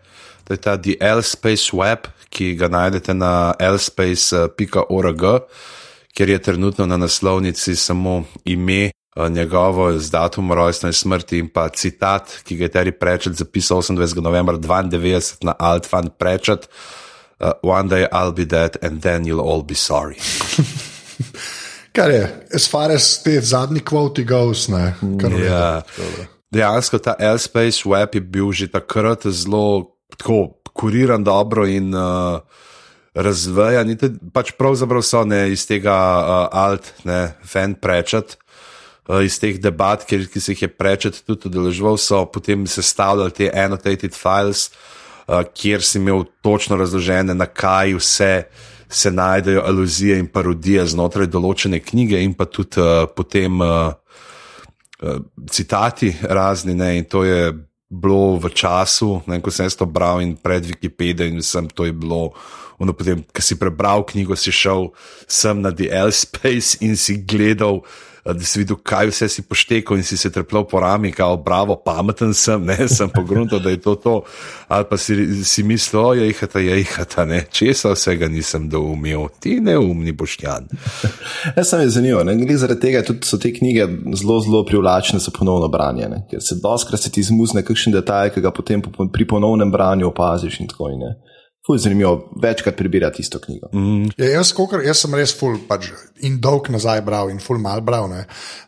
To 0.49 0.57
je 0.57 0.57
ta 0.57 0.73
DL 0.81 1.21
Space 1.21 1.69
Web, 1.77 2.09
ki 2.33 2.55
ga 2.57 2.65
najdete 2.73 3.13
na 3.13 3.53
lspace.org, 3.53 5.23
kjer 6.17 6.29
je 6.29 6.39
trenutno 6.41 6.87
na 6.89 6.97
naslovnici 6.97 7.75
samo 7.75 8.23
ime, 8.45 8.89
eh, 8.89 9.29
njegovo 9.29 9.93
z 9.99 10.09
datumom 10.09 10.57
rojstva 10.57 10.89
in 10.89 10.93
smrti 10.93 11.37
in 11.37 11.51
pa 11.53 11.67
citat, 11.69 12.41
ki 12.43 12.57
ga 12.57 12.65
je 12.65 12.69
Terry 12.69 12.91
Prečet 12.91 13.37
zapisal 13.37 13.81
28. 13.85 14.21
novembra 14.21 14.57
92 14.57 15.37
na 15.45 15.53
Altfan 15.59 16.09
Prečet. 16.17 16.65
Uh, 17.39 17.51
one 17.61 17.87
day 17.89 18.07
I'll 18.11 18.33
be 18.33 18.45
dead 18.45 18.75
and 18.81 19.01
then 19.01 19.25
you'll 19.25 19.45
all 19.45 19.61
be 19.63 19.75
sorry. 19.75 20.17
Kar 21.93 22.11
je, 22.11 22.27
as 22.53 22.67
far 22.67 22.91
as 22.91 23.23
te 23.23 23.41
zadnji 23.41 23.79
kvoti 23.85 24.23
goes, 24.23 24.67
ne. 24.67 24.95
Ja. 25.45 25.81
Dejansko 26.51 26.97
ta 26.97 27.15
L-Space 27.19 27.85
web 27.85 28.15
je 28.15 28.21
bil 28.21 28.51
že 28.51 28.67
takrat 28.67 29.29
zelo 29.29 29.98
tako 30.17 30.59
kuriran 30.73 31.23
dobro 31.23 31.67
in 31.67 31.93
uh, 31.95 32.39
razvijan. 33.13 33.95
Pač 34.33 34.53
pravzaprav 34.57 35.03
so 35.03 35.23
ne 35.27 35.49
iz 35.51 35.65
tega 35.67 35.95
uh, 35.95 36.45
alt, 36.51 36.93
ne 37.03 37.33
fan 37.43 37.75
prečet. 37.81 38.37
Uh, 39.09 39.23
iz 39.25 39.39
teh 39.41 39.57
debat, 39.61 40.05
ki, 40.05 40.23
ki 40.29 40.41
se 40.41 40.53
jih 40.53 40.67
je 40.67 40.71
prečet 40.71 41.23
tudi 41.27 41.49
udeležval, 41.49 41.97
so 41.97 42.23
potem 42.29 42.67
sestavljali 42.69 43.33
te 43.33 43.49
annotated 43.49 44.13
files, 44.13 44.69
uh, 45.27 45.41
kjer 45.53 45.83
si 45.83 45.97
imel 45.97 46.27
točno 46.45 46.77
razložene, 46.77 47.33
na 47.33 47.49
kaj 47.49 47.97
vse 47.97 48.33
se 48.89 49.11
najdejo 49.11 49.63
aluzije 49.65 50.17
in 50.17 50.27
parodije 50.29 50.85
znotraj 50.93 51.27
določene 51.29 51.81
knjige, 51.81 52.21
in 52.21 52.35
pa 52.37 52.45
tudi 52.45 52.81
uh, 52.81 53.09
potem 53.15 53.57
uh, 53.61 53.89
uh, 55.01 55.19
citati 55.49 56.13
razni. 56.21 56.77
Ne, 56.77 56.95
in 57.01 57.09
to 57.09 57.25
je 57.25 57.49
bilo 57.89 58.37
v 58.37 58.53
času, 58.53 59.25
ne, 59.25 59.41
ko 59.41 59.49
sem 59.49 59.65
to 59.65 59.89
bral 59.89 60.21
in 60.21 60.37
pred 60.37 60.61
Wikipedijo, 60.61 61.25
in 61.25 61.41
sem 61.41 61.65
to 61.65 61.89
je 61.89 61.93
bilo. 61.93 62.37
Ono, 62.79 62.95
potem, 62.95 63.25
ko 63.27 63.41
si 63.43 63.59
prebral 63.59 64.05
knjigo, 64.07 64.37
si 64.39 64.53
šel 64.55 64.93
sem 65.27 65.59
na 65.59 65.73
DL 65.73 66.13
Space 66.15 66.79
in 66.79 66.95
si 66.95 67.19
gledal, 67.19 67.83
da 68.25 68.39
si 68.43 68.59
videl, 68.59 68.77
kaj 68.83 69.09
vse 69.09 69.29
si 69.29 69.41
poštekal 69.41 69.97
in 69.97 70.03
si 70.03 70.17
se 70.17 70.31
trpel 70.31 70.63
po 70.67 70.79
rami, 70.79 71.11
kao, 71.11 71.37
bravo, 71.37 71.75
pameten 71.85 72.33
sem, 72.33 72.65
ne, 72.65 72.87
sem 72.97 73.09
pogrunil, 73.09 73.59
da 73.59 73.69
je 73.69 73.81
to 73.81 73.95
to. 73.95 74.21
Ali 74.67 74.85
pa 74.89 74.97
si, 74.97 75.43
si 75.43 75.63
mislil, 75.63 76.13
je 76.19 76.27
jihata, 76.27 76.59
je 76.59 76.77
jihata, 76.77 77.25
ne, 77.25 77.45
česa 77.51 77.93
vsega 77.93 78.27
nisem 78.27 78.69
doumel, 78.69 79.27
ti 79.39 79.59
neumni 79.61 80.11
boštjan. 80.11 80.67
Jaz 81.57 81.69
sem 81.69 81.81
je 81.81 81.89
zanimivo, 81.89 82.23
ne, 82.23 82.35
glede 82.35 82.57
zaradi 82.57 82.81
tega 82.81 83.03
tudi 83.05 83.27
so 83.27 83.37
te 83.37 83.53
knjige 83.53 83.87
zelo, 84.15 84.39
zelo 84.45 84.65
privlačne 84.65 85.19
za 85.19 85.31
ponovno 85.35 85.67
branje, 85.67 86.09
ne, 86.09 86.23
ker 86.29 86.43
se 86.43 86.59
doskrat 86.63 87.01
se 87.01 87.11
ti 87.11 87.23
zmuzne 87.23 87.63
kakšen 87.65 87.95
detajl, 87.95 88.33
ki 88.33 88.43
ga 88.45 88.51
potem 88.51 88.83
pri 88.83 89.27
ponovnem 89.27 89.71
branju 89.71 90.11
opaziš 90.11 90.59
in 90.59 90.67
tako 90.67 90.93
in 90.93 91.03
ne. 91.07 91.15
Ful 91.69 91.77
je 91.77 91.83
zanimivo 91.85 92.31
večkrat 92.41 92.75
prebirati 92.75 93.21
isto 93.21 93.39
knjigo. 93.39 93.67
Mm. 93.73 94.09
Ja, 94.17 94.29
jaz, 94.39 94.49
kokor, 94.57 94.81
jaz 94.81 95.03
sem 95.03 95.13
res 95.13 95.35
ful 95.37 95.59
pač, 95.69 95.91
in 96.25 96.39
dolg 96.41 96.65
nazaj 96.73 97.03
bral 97.05 97.29
in 97.29 97.37
ful 97.37 97.59
mal 97.61 97.83
bral. 97.85 98.07
Ne. 98.09 98.23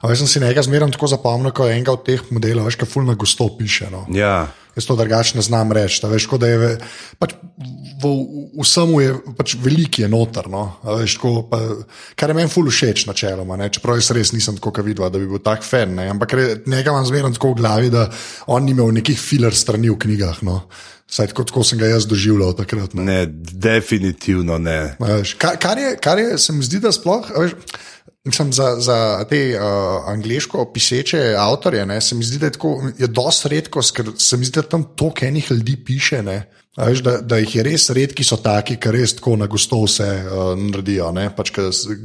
Jaz 0.05 0.21
sem 0.21 0.29
si 0.29 0.41
nekaj 0.43 0.67
zmeraj 0.67 0.91
tako 0.93 1.09
zapomnil, 1.09 1.49
kot 1.49 1.73
enega 1.73 1.95
od 1.95 2.03
teh 2.05 2.21
modelov, 2.29 2.69
veš, 2.69 2.77
kaj 2.77 2.91
ful 2.91 3.07
na 3.09 3.15
gosto 3.17 3.47
piše. 3.57 3.89
No. 3.89 4.03
Ja. 4.13 4.51
Jaz 4.75 4.85
to 4.85 4.99
drugače 4.99 5.39
ne 5.39 5.47
znam 5.47 5.73
reči. 5.73 6.03
Veš, 6.13 6.29
da 6.37 6.51
je 6.51 6.69
pač, 7.17 7.33
v 8.05 8.13
vsemu 8.61 9.01
je 9.01 9.17
pač 9.39 9.57
veliki 9.65 10.05
je 10.05 10.11
noter. 10.13 10.45
No. 10.53 10.67
Veš, 10.85 11.17
tako, 11.17 11.33
pa, 11.49 11.57
kar 12.13 12.29
je 12.29 12.37
meni 12.37 12.53
ful 12.53 12.69
všeč 12.69 13.07
načeloma. 13.09 13.57
Ne. 13.57 13.73
Čeprav 13.73 13.97
jaz 13.97 14.13
res 14.13 14.35
nisem 14.37 14.61
tako 14.61 14.85
videl, 14.85 15.09
da 15.09 15.17
bi 15.17 15.25
bil 15.25 15.41
tak 15.41 15.65
fan. 15.65 15.97
Ne. 15.97 16.05
Ampak 16.13 16.37
nekaj 16.69 16.93
imam 16.93 17.09
zmeraj 17.09 17.33
tako 17.41 17.55
v 17.55 17.63
glavi, 17.65 17.91
da 17.97 18.05
on 18.45 18.69
ni 18.69 18.77
imel 18.77 18.93
nekih 19.01 19.17
filer 19.17 19.57
strani 19.57 19.89
v 19.89 19.97
knjigah. 20.05 20.45
No. 20.45 20.61
Saj 21.11 21.27
tako, 21.33 21.43
tako 21.43 21.63
sem 21.67 21.79
ga 21.79 21.89
jaz 21.91 22.05
doživljal 22.07 22.53
takrat. 22.55 22.93
Ne, 22.95 23.03
ne 23.03 23.25
definitivno 23.51 24.57
ne. 24.57 24.95
Veš, 24.99 25.33
kar, 25.41 25.57
kar, 25.59 25.79
je, 25.79 25.95
kar 25.99 26.19
je, 26.19 26.37
se 26.39 26.53
mi 26.55 26.63
zdi, 26.63 26.79
da 26.79 26.91
sploh. 26.95 27.27
Veš, 27.37 27.57
Mislim, 28.23 28.51
za, 28.53 28.75
za 28.79 29.25
te 29.29 29.57
uh, 29.57 30.09
angliško 30.09 30.67
piseče 30.73 31.35
avtorje 31.37 31.85
ne, 31.85 32.01
se 32.01 32.15
mi 32.15 32.23
zdi, 32.23 32.37
da 32.37 32.45
je 32.45 32.51
tako, 32.51 32.91
je 32.97 33.07
dosti 33.07 33.49
redko, 33.49 33.81
ker 33.95 34.11
se 34.17 34.37
mi 34.37 34.45
zdi, 34.45 34.59
da 34.59 34.61
tam 34.61 34.83
toliko 34.95 35.25
enih 35.25 35.51
ljudi 35.51 35.75
piše. 35.85 36.21
Veš, 36.77 37.01
da, 37.01 37.17
da 37.17 37.39
jih 37.41 37.55
je 37.55 37.63
res 37.63 37.89
redki, 37.89 38.23
so 38.23 38.37
taki, 38.37 38.77
ki 38.77 38.93
res 38.93 39.15
tako 39.17 39.35
na 39.41 39.49
gosto 39.49 39.81
vse 39.81 40.09
uh, 40.21 40.53
naredijo, 40.53 41.09
pač, 41.35 41.51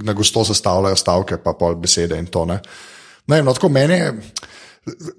na 0.09 0.17
gosto 0.17 0.45
sestavljajo 0.45 0.97
stavke, 0.97 1.37
pa 1.45 1.53
pol 1.53 1.77
besede 1.77 2.17
in 2.19 2.33
to. 2.33 2.47
Ne. 2.49 2.61
Ne, 3.27 3.43
no, 3.43 3.53
tako 3.53 3.69
meni 3.69 4.01
je. 4.01 4.13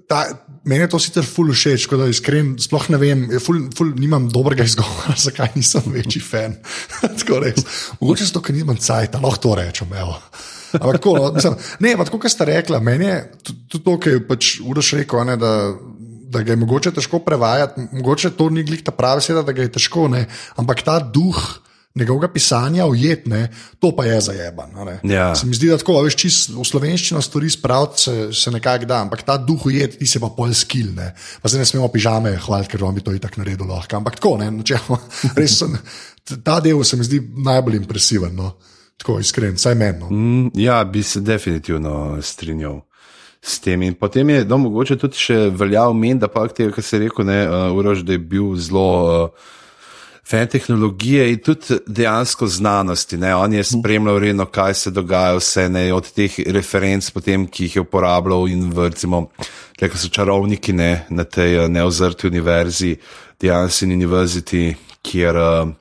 Ta, 0.08 0.22
meni 0.64 0.80
je 0.86 0.88
to 0.88 0.98
sicer 1.02 1.26
ful 1.28 1.50
všeč, 1.52 1.84
da 2.00 2.06
iskren, 2.08 2.54
sploh 2.62 2.86
ne 2.88 3.00
vem, 3.00 3.24
ful, 3.44 3.66
ful, 3.76 3.90
nimam 4.00 4.30
dobrega 4.32 4.64
izgovora, 4.64 5.12
zakaj 5.26 5.52
nisem 5.58 5.90
večji 5.92 6.22
fan. 6.24 6.56
Mogoče 8.00 8.30
zato, 8.30 8.40
ker 8.44 8.56
nimam 8.56 8.80
cajt, 8.80 9.20
lahko 9.20 9.42
to 9.44 9.58
rečem. 9.60 9.92
Evo. 9.92 10.16
Ampak 10.72 10.98
tako, 11.00 11.14
no, 11.16 11.28
mislim, 11.36 11.54
ne, 11.84 11.94
pa 11.96 12.08
tako, 12.08 12.20
kot 12.24 12.32
ste 12.32 12.48
rekla, 12.48 12.80
meni 12.84 13.08
je 13.08 13.20
tudi 13.44 13.84
to, 13.84 13.96
kar 14.00 14.16
je 14.16 14.24
pač 14.28 14.50
Uroš 14.64 14.92
rekel, 15.00 15.24
ne, 15.28 15.36
da, 15.40 15.52
da 16.32 16.42
ga 16.44 16.52
je 16.52 16.60
mogoče 16.60 16.92
težko 16.96 17.20
prevajati, 17.24 17.88
mogoče 17.92 18.32
to 18.36 18.48
ni 18.52 18.64
glih 18.68 18.82
ta 18.84 18.92
pravi 18.92 19.24
svet, 19.24 19.40
da 19.44 19.56
ga 19.56 19.64
je 19.64 19.72
težko, 19.78 20.08
ne, 20.12 20.26
ampak 20.60 20.84
ta 20.84 20.98
duh. 21.00 21.40
Njegovega 21.98 22.30
pisanja 22.32 22.86
ujetne, 22.86 23.48
to 23.82 23.90
pa 23.96 24.04
je 24.06 24.20
zajeban. 24.28 24.76
Ja. 25.02 25.32
Se 25.36 25.46
mi 25.46 25.56
zdi, 25.58 25.68
da 25.72 25.78
tako, 25.80 25.98
veš, 26.06 26.16
čist, 26.18 26.52
v 26.54 26.64
slovenščino 26.64 27.22
stvari 27.22 27.50
spraviti 27.50 28.02
se, 28.02 28.16
se 28.32 28.52
nekako 28.54 28.88
da, 28.88 29.02
ampak 29.02 29.24
ta 29.26 29.36
duh 29.36 29.66
ujet, 29.66 29.98
ti 29.98 30.06
se 30.06 30.20
pa 30.22 30.30
pol 30.36 30.54
skil. 30.54 30.92
Ne. 30.96 31.10
Pa 31.42 31.50
zdaj 31.50 31.64
ne 31.64 31.68
smemo 31.68 31.90
pižame 31.92 32.36
hvaliti, 32.46 32.72
ker 32.72 32.86
vam 32.86 32.94
bi 32.94 33.04
to 33.04 33.14
itak 33.16 33.36
naredilo 33.40 33.74
lahko. 33.74 33.98
Ampak 33.98 34.20
tako, 34.20 34.36
ne, 34.40 34.50
načelno, 34.60 35.00
res 35.40 35.58
ta 36.44 36.60
del 36.60 36.84
se 36.84 36.96
mi 36.96 37.04
zdi 37.04 37.20
najbolj 37.44 37.76
impresiven. 37.82 38.34
No. 38.36 38.52
Tako 38.98 39.20
iskren, 39.22 39.58
saj 39.58 39.74
meni. 39.78 39.98
No. 40.00 40.10
Mm, 40.10 40.50
ja, 40.58 40.82
bi 40.84 41.02
se 41.02 41.20
definitivno 41.20 42.18
strinjal. 42.22 42.80
S 43.40 43.60
tem. 43.62 43.82
In 43.86 43.94
potem 43.94 44.28
je, 44.30 44.44
no, 44.44 44.56
mogoče 44.58 44.96
tudi 44.98 45.20
še 45.20 45.36
veljal 45.54 45.94
men, 45.94 46.18
da 46.18 46.26
pa 46.26 46.42
tega, 46.50 46.72
kar 46.74 46.82
se 46.82 46.96
je 46.96 47.04
rekel, 47.04 47.22
ne, 47.28 47.38
uh, 47.46 47.76
urož, 47.78 48.02
da 48.02 48.16
je 48.16 48.18
bil 48.18 48.56
zelo 48.58 48.88
uh, 49.06 49.52
fan 50.30 50.48
tehnologije 50.48 51.30
in 51.32 51.38
tudi 51.38 51.78
dejansko 51.86 52.46
znanosti. 52.46 53.16
Ne? 53.16 53.34
On 53.34 53.52
je 53.52 53.64
spremljal 53.64 54.18
redno, 54.18 54.46
kaj 54.46 54.74
se 54.74 54.90
dogaja, 54.90 55.36
vse 55.38 55.68
ne, 55.68 55.92
od 55.92 56.10
teh 56.12 56.38
referenc, 56.46 57.10
potem, 57.10 57.46
ki 57.46 57.64
jih 57.64 57.76
je 57.76 57.84
uporabljal 57.86 58.48
in 58.48 58.68
v, 58.72 58.90
recimo, 58.90 59.28
tako 59.78 59.98
so 59.98 60.12
čarovniki 60.12 60.72
ne, 60.72 61.06
na 61.10 61.24
tej 61.24 61.64
uh, 61.64 61.68
neozrti 61.70 62.28
univerzi, 62.28 62.96
Dejansko 63.40 63.86
University, 63.86 64.72
kjer. 65.02 65.36
Uh, 65.36 65.76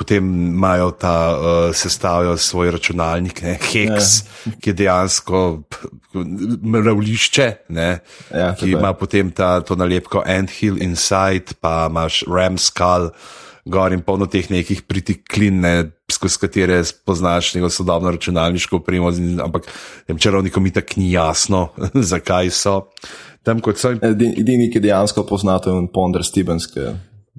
Potem 0.00 0.24
imajo 0.24 0.94
ta, 0.96 1.36
uh, 1.36 1.74
sestavijo 1.76 2.32
svoj 2.40 2.70
računalnik, 2.72 3.42
ne, 3.42 3.58
Hex, 3.60 4.06
ja. 4.46 4.52
ki 4.56 4.70
je 4.70 4.74
dejansko 4.78 5.40
mravlišče, 6.62 7.48
ne, 7.68 7.98
Ja, 8.32 8.54
ki 8.56 8.70
ima 8.70 8.94
potem 8.96 9.28
ta, 9.30 9.58
to 9.60 9.76
nalepko 9.76 10.22
Anthill 10.24 10.80
Inside, 10.80 11.52
pa 11.60 11.90
imaš 11.90 12.22
Ramskull, 12.24 13.10
gor 13.64 13.92
in 13.92 14.00
polno 14.00 14.26
teh 14.26 14.50
nekih 14.50 14.82
pritiklin, 14.82 15.60
ne, 15.60 15.72
skozi 16.08 16.38
katere 16.38 16.78
spoznaš 16.84 17.54
neko 17.54 17.70
sodobno 17.70 18.10
računalniško 18.10 18.76
opremo, 18.76 19.10
ampak 19.38 19.66
tem 20.06 20.18
čarovnikom 20.18 20.66
itak 20.66 20.96
ni 20.96 21.12
jasno, 21.12 21.68
zakaj 22.12 22.50
so. 22.50 22.86
Tam 23.42 23.60
kot 23.60 23.78
so. 23.78 23.92
Edi- 23.94 24.34
Edini, 24.36 24.70
ki 24.70 24.80
dejansko 24.80 25.24
poznajo, 25.24 25.72
je 25.74 25.88
Ponder 25.94 26.20
Stevens, 26.22 26.66
ki 26.66 26.80
ga 26.80 26.94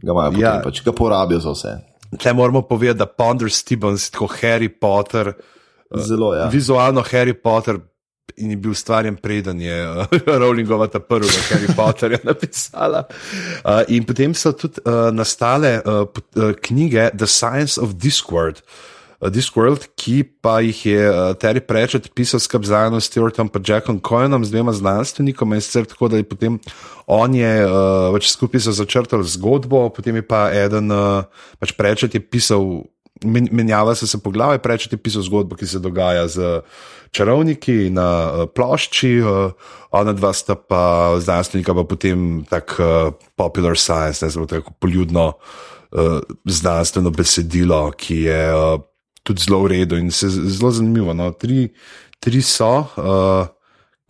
imajo 0.07 0.31
potem, 0.31 0.41
Ja. 0.41 0.61
pač, 0.63 0.81
ga 0.81 0.91
porabijo 0.91 1.39
za 1.39 1.51
vse. 1.51 1.73
Tle 2.17 2.33
moramo 2.33 2.61
povedati, 2.61 2.97
da 2.97 3.05
Ponder 3.07 3.51
Stevens, 3.51 4.09
tako 4.09 4.27
Harry 4.35 4.69
Potter, 4.71 5.33
Zelo, 5.97 6.33
ja. 6.33 6.47
vizualno 6.47 7.03
Harry 7.03 7.33
Potter. 7.33 7.77
In 8.37 8.53
je 8.53 8.57
bil 8.57 8.71
ustvarjen, 8.71 9.17
preden 9.19 9.61
je 9.61 9.75
uh, 9.87 10.05
Rowlingova 10.41 10.87
ta 10.87 10.99
prva 10.99 11.43
Harry 11.49 11.71
Potterja 11.75 12.21
napisala. 12.31 13.05
Uh, 13.65 13.83
in 13.87 14.05
potem 14.07 14.35
so 14.37 14.53
tudi 14.53 14.81
uh, 14.85 15.09
nastale 15.11 15.81
uh, 15.81 16.05
uh, 16.05 16.53
knjige 16.61 17.11
The 17.17 17.27
Science 17.27 17.81
of 17.81 17.97
Discord. 17.99 18.63
Uh, 19.21 19.29
Discworld, 19.29 19.85
ki 20.01 20.23
pa 20.41 20.63
jih 20.65 20.85
je 20.85 21.01
uh, 21.05 21.33
Terry 21.37 21.61
Pratchett 21.61 22.09
pisal 22.17 22.41
skupaj 22.41 22.65
z 22.65 22.73
Ianom 22.73 23.01
Stewartom 23.03 23.51
in 23.53 23.61
Jackom 23.61 23.99
Cohenom, 24.01 24.41
z 24.41 24.49
dvema 24.49 24.73
znanstvenikoma, 24.73 25.55
in 25.55 25.61
sicer 25.61 25.85
tako, 25.85 26.09
da 26.09 26.17
je 26.17 26.25
potem 26.25 26.57
on 27.05 27.35
je 27.35 27.51
uh, 27.67 28.09
pač 28.15 28.31
skupaj 28.33 28.65
so 28.65 28.73
začrtali 28.73 29.21
zgodbo, 29.27 29.89
potem 29.93 30.17
je 30.17 30.25
pa 30.25 30.49
eden, 30.49 30.89
uh, 30.89 31.29
pač 31.61 31.75
Pratchett 31.77 32.17
je 32.17 32.23
pisal 32.23 32.89
men, 33.21 33.47
menjava 33.51 33.95
se, 33.95 34.07
se 34.07 34.17
poglavje, 34.17 34.59
preveč 34.59 34.87
je 34.89 34.97
pisal 34.97 35.21
zgodbo, 35.21 35.55
ki 35.55 35.67
se 35.67 35.79
dogaja 35.79 36.27
z 36.27 36.61
čarovniki 37.11 37.89
na 37.91 38.07
uh, 38.07 38.45
plošči, 38.55 39.11
uh, 39.21 39.51
ona 39.91 40.13
dva 40.13 40.33
sta 40.33 40.55
pa 40.55 41.15
znanstvenika, 41.19 41.75
pa 41.75 41.83
potem 41.83 42.43
tak 42.49 42.75
uh, 42.79 43.11
popular 43.35 43.77
science, 43.77 44.25
ne 44.25 44.31
zelo 44.31 44.47
tako 44.47 44.73
poljudno 44.79 45.33
znanstveno 46.47 47.11
besedilo, 47.11 47.91
ki 47.91 48.15
je 48.23 48.43
tudi 49.27 49.43
zelo 49.43 49.57
v 49.65 49.67
redu 49.73 49.97
in 49.99 50.07
se 50.11 50.29
zelo 50.29 50.71
zanimivo. 50.71 51.11
No. 51.13 51.33
Tri, 51.35 51.67
tri 52.19 52.41
so. 52.41 52.87
Uh, 52.95 53.49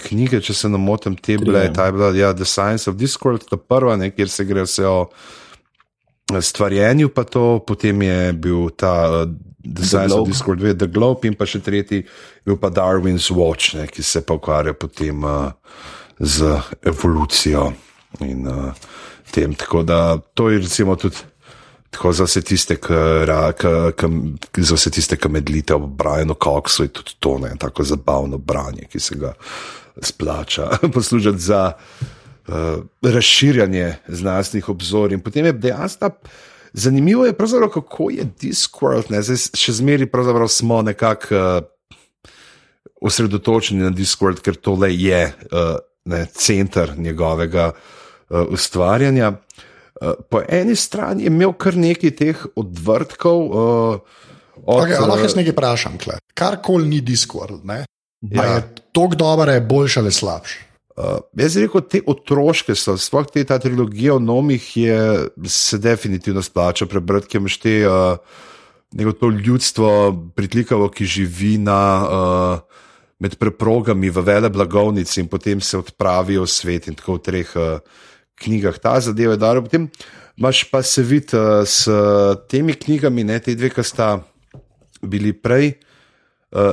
Knjige, 0.01 0.39
če 0.41 0.53
se 0.57 0.69
ne 0.69 0.77
motim, 0.81 1.15
te 1.17 1.35
bile, 1.37 1.67
ja. 1.67 1.73
ta 1.73 1.85
je 1.85 1.93
bila 1.93 2.07
ja, 2.17 2.31
The 2.33 2.45
Science 2.45 2.89
of 2.89 2.97
Discord, 2.97 3.43
ta 3.49 3.57
prva, 3.57 3.95
ne, 4.01 4.11
kjer 4.13 4.29
se 4.33 4.45
gre 4.49 4.63
vse 4.65 4.87
o 4.89 4.95
stvarjenju, 6.41 7.11
pa 7.13 7.25
to, 7.29 7.59
potem 7.67 8.01
je 8.01 8.31
bil 8.33 8.71
ta 8.73 8.93
uh, 9.09 9.35
Science 9.83 10.13
of. 10.13 10.27
Discord, 10.27 10.59
dve, 10.59 10.73
The 10.77 10.87
Globe, 10.87 11.27
in 11.27 11.35
pa 11.37 11.45
še 11.45 11.61
tretji, 11.61 12.01
je 12.01 12.49
bil 12.49 12.57
pa 12.61 12.71
Darwin's 12.73 13.29
Watch, 13.33 13.75
ne, 13.77 13.87
ki 13.87 14.03
se 14.03 14.23
pa 14.25 14.33
ukvarja 14.37 14.73
potem 14.73 15.23
uh, 15.23 15.51
z 16.19 16.55
evolucijo 16.81 17.73
in 18.25 18.47
uh, 18.47 18.73
tem. 19.31 19.53
Tako 19.55 19.83
da 19.83 20.17
to 20.33 20.49
je 20.49 20.59
recimo 20.65 20.95
tudi. 20.95 21.27
Tako 21.91 22.13
za 22.15 22.23
vse 22.23 22.39
tiste, 22.41 22.77
ki 25.19 25.27
medlite 25.27 25.75
ob 25.75 25.89
Brianu 25.99 26.37
Coxu, 26.39 26.85
je 26.85 26.93
tudi 26.95 27.17
to 27.19 27.35
ne, 27.43 27.51
tako 27.59 27.83
zabavno 27.83 28.37
branje, 28.39 28.87
ki 28.87 28.99
se 28.99 29.17
ga 29.19 29.33
splača 29.99 30.69
poslušati 30.95 31.39
za 31.39 31.73
uh, 32.47 32.55
razširjanje 33.03 33.95
znanstvenih 34.07 34.69
obzorij. 34.69 35.19
In 35.19 35.21
potem 35.25 35.45
je 35.45 35.53
dejansko 35.67 35.99
ta- 35.99 36.15
zanimivo, 36.73 37.25
je 37.25 37.37
pravzaprav, 37.37 37.69
kako 37.69 38.09
je 38.09 38.25
Discord, 38.41 39.11
ne, 39.11 39.21
zdaj 39.21 39.37
še 39.57 39.73
zmeraj 39.79 40.07
smo 40.47 40.81
nekako 40.81 41.35
uh, 41.35 41.63
osredotočeni 43.01 43.83
na 43.83 43.89
Discord, 43.89 44.41
ker 44.41 44.55
tole 44.55 44.93
je 44.95 45.25
uh, 45.27 45.75
ne, 46.05 46.25
center 46.25 46.93
njegovega 46.97 47.71
uh, 47.71 48.45
ustvarjanja. 48.49 49.33
Uh, 50.01 50.13
po 50.29 50.41
eni 50.47 50.75
strani 50.75 51.23
je 51.23 51.27
imel 51.27 51.53
kar 51.53 51.77
nekaj 51.77 52.15
teh 52.15 52.45
odvrtkov. 52.55 53.39
Uh, 53.45 53.99
od, 54.61 54.83
Okay, 54.83 54.99
lahko 54.99 55.23
jaz 55.25 55.35
nekaj 55.35 55.55
vprašam, 55.55 55.97
tle. 55.97 56.19
karkoli 56.37 56.87
ni 56.87 57.01
Discord, 57.01 57.65
ne? 57.65 57.85
Ja. 58.21 58.43
Je 58.45 58.61
tako 58.93 59.15
dobro, 59.17 59.51
je 59.51 59.61
boljši 59.61 59.99
ali 59.99 60.11
slabši. 60.11 60.70
Uh, 60.91 61.21
jaz 61.39 61.55
bi 61.55 61.63
rekel, 61.63 61.83
te 61.87 62.01
otroške 62.11 62.75
so, 62.75 62.97
sploh 62.99 63.27
te 63.31 63.43
ta 63.47 63.55
trilogija 63.63 64.17
o 64.17 64.19
nomih, 64.19 64.65
je, 64.75 64.95
se 65.47 65.79
definitivno 65.79 66.43
splača 66.43 66.87
prebrati, 66.91 67.29
ker 67.31 67.39
imaš 67.39 67.57
te 67.63 67.75
uh, 67.87 68.17
neko 68.99 69.13
to 69.19 69.29
ljudstvo, 69.31 69.91
pritlikavo, 70.35 70.89
ki 70.91 71.07
živi 71.07 71.53
na, 71.63 71.81
uh, 72.03 72.81
med 73.23 73.37
preprogami 73.39 74.11
v 74.11 74.25
vele 74.25 74.49
blagovnici 74.51 75.21
in 75.21 75.29
potem 75.31 75.61
se 75.63 75.79
odpravijo 75.79 76.43
v 76.43 76.51
svet 76.51 76.89
in 76.91 76.97
tako 76.99 77.19
v 77.19 77.23
treh 77.29 77.53
uh, 77.55 77.79
knjigah. 78.43 78.81
Ta 78.81 78.97
zadeva 78.99 79.37
je 79.37 79.43
dobra. 79.45 79.63
Potem 79.63 79.87
imaš 80.35 80.65
pa 80.67 80.83
se 80.83 81.05
vid 81.07 81.31
uh, 81.37 81.61
s 81.63 81.87
temi 82.51 82.75
knjigami, 82.75 83.23
ne 83.23 83.39
te 83.39 83.55
dve, 83.55 83.71
ki 83.71 83.85
sta 83.85 84.17
bili 85.01 85.31
prej. 85.31 85.71
Uh, 85.71 85.90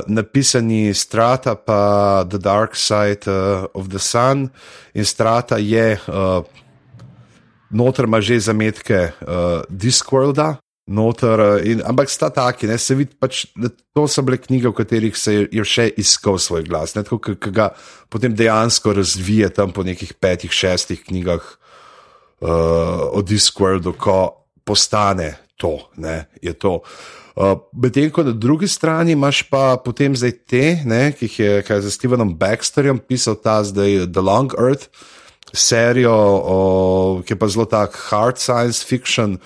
napisani 0.07 0.93
Strata, 0.93 1.55
pa 1.55 2.23
The 2.29 2.37
Dark 2.37 2.75
Side 2.75 3.27
uh, 3.27 3.67
of 3.73 3.89
the 3.89 3.99
Sun, 3.99 4.49
in 4.93 5.05
Strata 5.05 5.57
je, 5.57 5.99
uh, 6.07 6.43
noter 7.71 8.05
ima 8.05 8.21
že 8.21 8.39
zametke 8.39 9.11
uh, 9.21 9.63
Discworlda, 9.69 10.57
noter, 10.89 11.39
uh, 11.39 11.61
in, 11.63 11.81
ampak 11.85 12.09
sta 12.09 12.29
taki, 12.29 12.67
ne, 12.67 12.77
se 12.77 12.95
vidi, 12.95 13.15
pač, 13.15 13.45
to 13.95 14.07
so 14.09 14.23
bile 14.25 14.41
knjige, 14.41 14.67
v 14.67 14.77
katerih 14.81 15.17
se 15.17 15.33
je, 15.33 15.47
je 15.53 15.63
še 15.63 15.87
iskal 16.01 16.39
svoj 16.41 16.65
glas, 16.67 16.97
ne, 16.97 17.05
tako, 17.07 17.21
ki 17.37 17.53
ga 17.53 17.71
potem 18.11 18.35
dejansko 18.35 18.97
razvije 18.97 19.51
tam 19.53 19.71
po 19.71 19.85
nekih 19.87 20.11
petih, 20.19 20.51
šestih 20.51 21.05
knjigah 21.07 21.45
uh, 21.45 23.15
o 23.15 23.21
Discworldu, 23.23 23.95
ko 23.95 24.19
postane 24.65 25.37
to, 25.59 25.77
ne, 25.97 26.25
je 26.41 26.53
to. 26.53 26.79
Uh, 27.39 27.55
Medtem 27.71 28.09
ko 28.11 28.23
na 28.27 28.33
drugi 28.35 28.67
strani 28.67 29.15
imaš 29.15 29.45
pa 29.47 29.79
potem 29.79 30.11
zdaj 30.11 30.33
te, 30.43 30.63
ne, 30.83 31.13
ki 31.15 31.23
jih 31.23 31.39
je 31.39 31.61
kaj 31.63 31.85
za 31.85 31.91
Stevenom 31.91 32.33
Baxterjem 32.35 32.99
pisal 32.99 33.39
ta 33.39 33.63
zdaj 33.63 34.11
The 34.11 34.19
Long 34.19 34.51
Earth 34.59 34.91
serijo, 35.53 36.13
o, 36.43 36.57
ki 37.25 37.33
je 37.33 37.39
pa 37.39 37.47
zelo 37.47 37.65
tak 37.65 37.95
hard 38.09 38.37
science 38.37 38.85
fiction, 38.85 39.37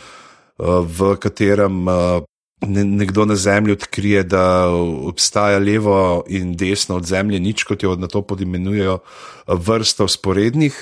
uh, 0.57 0.81
v 0.83 1.15
katerem 1.21 1.87
uh, 1.87 2.23
ne- 2.65 2.83
nekdo 2.83 3.25
na 3.25 3.35
Zemlji 3.35 3.77
odkrije, 3.77 4.23
da 4.23 4.67
obstaja 5.07 5.59
levo 5.59 6.23
in 6.27 6.55
desno 6.57 6.97
od 6.97 7.05
Zemlje, 7.05 7.39
nič 7.39 7.63
kot 7.63 7.83
jo 7.83 7.95
na 7.95 8.07
to 8.07 8.21
podimenujejo, 8.21 8.99
vrsta 9.47 10.03
usporednih 10.03 10.75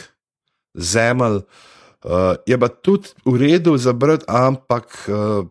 zemelj. 0.74 1.44
Uh, 2.02 2.34
je 2.50 2.58
pa 2.58 2.68
tudi 2.68 3.14
v 3.26 3.38
redu 3.38 3.78
za 3.78 3.94
brati, 3.94 4.26
ampak 4.28 5.06
uh, 5.06 5.46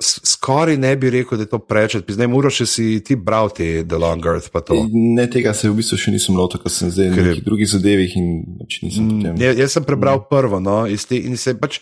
skoraj 0.00 0.76
ne 0.78 0.96
bi 0.96 1.10
rekel, 1.10 1.38
da 1.38 1.42
je 1.42 1.50
to 1.50 1.58
preveč. 1.58 1.96
Zdaj, 2.08 2.28
Muro, 2.30 2.50
še 2.54 2.66
si 2.70 2.84
ti 3.04 3.16
bral 3.18 3.50
te 3.50 3.82
The 3.82 3.98
Long 3.98 4.22
Earth, 4.26 4.52
pa 4.54 4.62
to. 4.62 4.76
Ne, 4.92 5.26
tega 5.30 5.54
se 5.54 5.70
v 5.70 5.74
bistvu 5.80 5.98
še 5.98 6.14
nisem 6.14 6.38
lotil, 6.38 6.62
ker 6.62 6.70
sem 6.70 6.90
zdaj 6.92 7.10
na 7.10 7.16
je- 7.16 7.24
nekih 7.32 7.44
drugih 7.44 7.68
zadevih 7.68 8.16
in 8.16 8.28
pač 8.60 8.78
nisem 8.82 9.08
potem. 9.10 9.40
Ja, 9.42 9.52
jaz 9.58 9.74
sem 9.74 9.84
prebral 9.84 10.22
prvo, 10.30 10.60
no, 10.62 10.84
te, 10.86 11.18
in 11.18 11.36
se 11.36 11.54
pač 11.58 11.80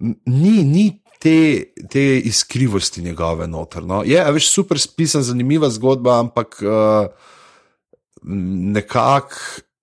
ni, 0.00 0.62
ni 0.62 1.02
te, 1.18 1.74
te 1.90 2.04
iskrivosti 2.22 3.02
njegove 3.02 3.48
notrno. 3.50 4.04
Je, 4.06 4.20
a 4.22 4.30
veš, 4.30 4.48
super 4.54 4.78
spisan, 4.78 5.22
zanimiva 5.26 5.68
zgodba, 5.70 6.20
ampak 6.22 6.62
uh, 6.62 7.10
nekako 8.22 9.34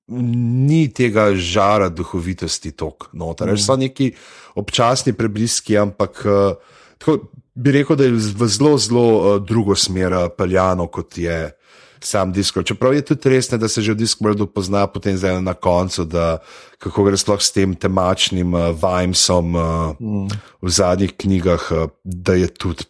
ni 0.08 0.88
tega 0.88 1.34
žara 1.36 1.90
duhovitosti 1.92 2.72
tok 2.72 3.10
noter. 3.14 3.52
Mm. 3.52 3.60
So 3.60 3.76
neki 3.76 4.14
občasni 4.56 5.12
prebliski, 5.14 5.76
ampak 5.78 6.24
uh, 6.26 6.56
tako, 6.98 7.28
bi 7.58 7.74
rekel, 7.74 7.98
da 7.98 8.06
je 8.06 8.12
v 8.14 8.48
zelo, 8.48 8.78
zelo 8.78 9.06
uh, 9.18 9.38
drugo 9.42 9.76
smer 9.76 10.14
peljano, 10.38 10.88
kot 10.88 11.18
je 11.18 11.52
sam 12.00 12.32
Discord. 12.34 12.68
Čeprav 12.68 12.94
je 12.94 13.06
tudi 13.06 13.30
res, 13.34 13.50
ne, 13.52 13.58
da 13.58 13.68
se 13.68 13.82
že 13.82 13.96
v 13.96 14.02
Discordu 14.04 14.48
pozna 14.48 14.86
potem 14.88 15.18
zdaj 15.18 15.42
na 15.42 15.54
koncu, 15.54 16.06
da 16.06 16.38
kako 16.78 17.08
gre 17.08 17.18
sploh 17.18 17.42
s 17.42 17.52
tem 17.52 17.74
temačnim 17.76 18.54
uh, 18.54 18.70
vibesom 18.78 19.56
uh, 19.56 19.98
mm. 20.00 20.28
v 20.62 20.70
zadnjih 20.70 21.18
knjigah, 21.18 21.72
uh, 21.72 21.90
da 22.04 22.38
je 22.38 22.48
tudi 22.54 22.86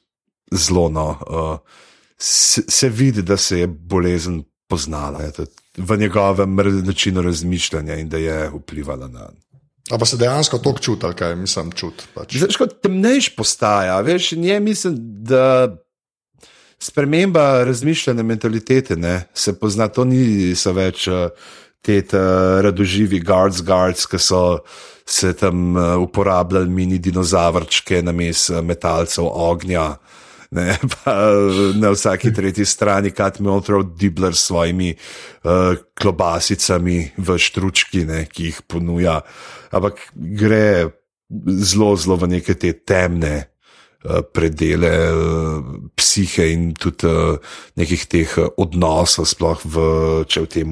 zelo. 0.51 0.89
No, 0.91 1.07
uh, 1.23 1.57
se, 2.19 2.63
se 2.67 2.89
vidi, 2.89 3.21
da 3.21 3.37
se 3.37 3.63
je 3.63 3.67
bolezen 3.67 4.43
poznala 4.67 5.21
je, 5.21 5.47
v 5.77 5.97
njegovem 5.97 6.55
načinu 6.83 7.21
razmišljanja 7.21 7.95
in 7.95 8.09
da 8.09 8.17
je 8.17 8.49
vplivala 8.49 9.07
na. 9.07 9.29
Ali 9.91 9.99
pa 9.99 10.05
se 10.05 10.17
dejansko 10.17 10.57
to 10.57 10.73
čuti, 10.81 11.13
kaj 11.15 11.35
mislim 11.35 11.71
čuti? 11.71 12.07
Pač. 12.13 12.35
Temnejš 12.83 13.29
postaja, 13.35 13.99
veš, 14.01 14.31
nje 14.31 14.59
mislim, 14.59 14.95
da 15.23 15.77
sprememba 16.79 17.63
razmišljanja 17.63 18.23
mentalitete 18.23 18.95
ne, 18.95 19.23
se 19.33 19.55
pozna, 19.59 19.87
to 19.87 20.05
niso 20.05 20.73
več 20.75 21.07
uh, 21.07 21.29
te 21.81 22.01
uh, 22.03 22.59
radoživi 22.65 23.19
guards, 23.23 23.63
guards, 23.63 24.05
ki 24.05 24.19
so 24.19 24.41
se 25.07 25.33
tam 25.33 25.75
uh, 25.75 25.95
uporabljali 26.03 26.69
mini 26.69 26.99
dinozavrčke 26.99 28.01
na 28.03 28.11
mes 28.11 28.49
uh, 28.49 28.61
metalcev 28.61 29.29
ognja. 29.31 29.93
Ne, 30.51 30.77
pa 30.93 31.15
na 31.75 31.91
vsaki 31.91 32.31
tretji 32.33 32.65
strani 32.65 33.11
Katmi 33.11 33.49
Ultra 33.51 33.81
Dibler 33.83 34.35
s 34.35 34.47
svojimi 34.47 34.93
uh, 34.93 35.75
klobasicami 35.99 36.99
v 37.17 37.37
štručki, 37.39 38.05
ne, 38.07 38.25
ki 38.31 38.51
jih 38.51 38.61
ponuja. 38.67 39.21
Ampak 39.71 40.11
gre 40.15 40.93
zelo, 41.59 41.95
zelo 41.95 42.15
v 42.15 42.37
neke 42.37 42.55
te 42.55 42.71
temne 42.73 43.47
Eh, 44.07 44.21
predele 44.21 44.87
eh, 44.87 45.61
psihe 45.97 46.53
in 46.53 46.71
tudi 46.77 47.09
eh, 47.09 47.41
nekih 47.75 48.03
teh 48.05 48.29
odnosov, 48.55 49.25
sploh 49.25 49.57
v, 49.65 49.75
če 50.29 50.45
v 50.45 50.47
tem. 50.47 50.71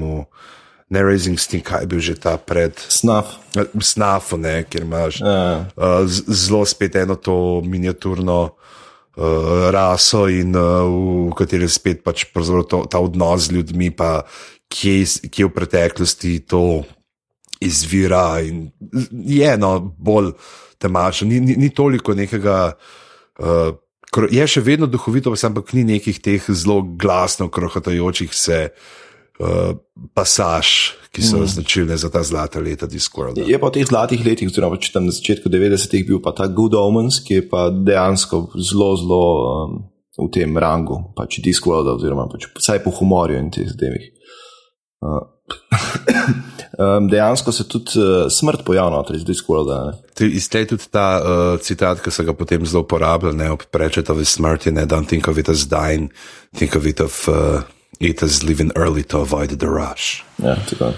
Ne, 0.86 1.02
Raising 1.02 1.34
Sting, 1.34 1.66
kaj 1.66 1.82
je 1.82 1.90
bil 1.90 1.98
že 1.98 2.14
ta 2.14 2.38
pred. 2.38 2.72
Snaf. 2.78 3.34
Snaf, 3.82 4.30
ne, 4.38 4.62
kjer 4.70 4.86
imaš 4.86 5.18
uh. 5.18 5.66
uh, 5.74 6.06
zelo 6.30 6.62
spet 6.62 6.94
eno 7.02 7.18
to 7.18 7.58
miniaturno 7.66 8.54
uh, 8.54 9.74
raso, 9.74 10.30
in 10.30 10.54
uh, 10.54 10.86
v 11.26 11.34
kateri 11.34 11.66
je 11.66 11.74
spet 11.74 12.06
pač 12.06 12.30
to, 12.30 12.86
ta 12.86 13.02
odnos 13.02 13.50
z 13.50 13.58
ljudmi, 13.58 13.90
pa 13.90 14.22
kje, 14.70 15.26
kje 15.26 15.50
v 15.50 15.54
preteklosti 15.58 16.38
to 16.46 16.86
izvira. 17.60 18.38
Je 19.12 19.52
eno 19.52 19.78
bolj 19.98 20.32
temačno, 20.78 21.28
ni, 21.28 21.40
ni, 21.40 21.56
ni 21.56 21.70
toliko 21.74 22.14
nekega. 22.14 22.76
Uh, 23.38 23.74
je 24.30 24.46
še 24.48 24.62
vedno 24.64 24.86
duhovito, 24.88 25.34
ampak 25.44 25.74
ni 25.76 25.84
nekih 25.84 26.20
teh 26.22 26.44
zelo 26.48 26.80
glasno 26.96 27.50
krohotajočih 27.52 28.32
se 28.34 28.60
uh, 28.70 29.74
pasaž, 30.16 30.70
ki 31.12 31.24
so 31.24 31.40
mm. 31.40 31.50
značilne 31.52 31.96
za 32.00 32.10
ta 32.12 32.22
zlata 32.24 32.60
leta 32.60 32.88
Discorda. 32.88 33.44
Je 33.44 33.58
pa 33.60 33.68
v 33.68 33.76
teh 33.76 33.88
zlatih 33.88 34.24
letih, 34.24 34.48
oziroma 34.52 34.80
če 34.80 34.94
tam 34.94 35.08
na 35.08 35.14
začetku 35.16 35.52
90-ih 35.52 36.06
bil 36.08 36.22
pa 36.24 36.32
ta 36.36 36.48
Good 36.48 36.76
Omens, 36.76 37.20
ki 37.24 37.40
je 37.40 37.46
pa 37.50 37.68
dejansko 37.72 38.46
zelo, 38.56 38.90
zelo 39.00 39.22
um, 39.36 39.78
v 40.16 40.28
tem 40.32 40.56
rangu, 40.56 41.02
pač 41.16 41.40
Discorda, 41.44 41.96
oziroma 41.96 42.28
pač 42.32 42.48
vsaj 42.56 42.84
po 42.84 42.94
humorju 42.96 43.40
in 43.40 43.52
teh 43.52 43.68
zadevih. 43.68 44.12
Uh, 45.04 45.24
um, 46.78 47.08
dejansko 47.08 47.52
se 47.52 47.68
tudi 47.68 48.00
uh, 48.00 48.30
smrt 48.32 48.64
pojavlja 48.64 49.02
iz 49.14 49.24
Discorda. 49.24 49.92
Iz 50.20 50.48
tega 50.48 50.68
tudi 50.74 50.88
ta 50.90 51.06
uh, 51.20 51.60
citat, 51.60 52.00
ki 52.04 52.10
se 52.10 52.24
ga 52.24 52.34
potem 52.34 52.66
zelo 52.66 52.82
uporablja, 52.84 53.32
ne 53.32 53.50
oprečete 53.54 54.12
v 54.12 54.24
smrti, 54.24 54.72
ne 54.72 54.86
don't 54.86 55.08
think 55.08 55.28
of 55.28 55.38
it 55.38 55.48
as 55.48 55.68
dying, 55.68 56.10
think 56.56 56.76
of 56.76 56.86
it 56.86 57.00
of 57.00 57.28
uh, 57.28 57.62
it 58.00 58.22
as 58.22 58.42
living 58.42 58.72
early 58.76 59.04
to 59.04 59.20
avoid 59.20 59.58
the 59.58 59.68
rush. 59.68 60.22
Ja, 60.42 60.56
tako. 60.68 60.92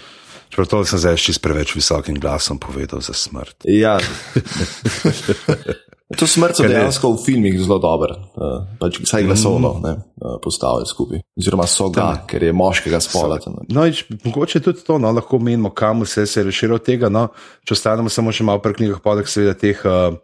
Čeprav 0.49 0.67
to 0.67 0.85
sem 0.89 0.99
zdaj 0.99 1.19
še 1.21 1.37
s 1.37 1.43
preveč 1.45 1.75
visokim 1.77 2.17
glasom 2.19 2.59
povedal 2.59 3.05
za 3.05 3.13
smrt. 3.13 3.69
Ja. 3.69 3.99
To 6.17 6.25
smrt 6.25 6.57
so 6.57 6.65
dejansko 6.65 7.11
v 7.13 7.21
filmih 7.21 7.57
zelo 7.61 7.77
dobro, 7.83 8.15
uh, 8.41 8.63
pač 8.81 8.97
vsaj 9.03 9.27
glasovno 9.29 9.75
mm. 9.77 9.97
uh, 10.17 10.37
postavili 10.41 10.89
skupaj. 10.89 11.21
Oziroma 11.37 11.67
so 11.69 11.91
ga, 11.93 12.01
Tam. 12.01 12.23
ker 12.31 12.47
je 12.49 12.53
moškega 12.57 13.01
spola. 13.05 13.37
No, 13.69 13.85
ič, 13.85 14.07
mogoče 14.25 14.63
tudi 14.65 14.81
to, 14.87 14.97
no, 14.97 15.11
lahko 15.13 15.37
menimo, 15.37 15.69
kam 15.69 16.01
vse 16.07 16.25
se 16.27 16.41
je 16.41 16.47
rešilo 16.49 16.79
tega. 16.81 17.11
No, 17.13 17.27
če 17.69 17.77
ostanemo 17.77 18.09
samo 18.09 18.33
še 18.33 18.47
malo 18.49 18.63
pri 18.65 18.79
knjigah, 18.79 19.03
poleg 19.05 19.29
seveda 19.29 19.53
teh, 19.61 19.83
uh, 19.85 20.17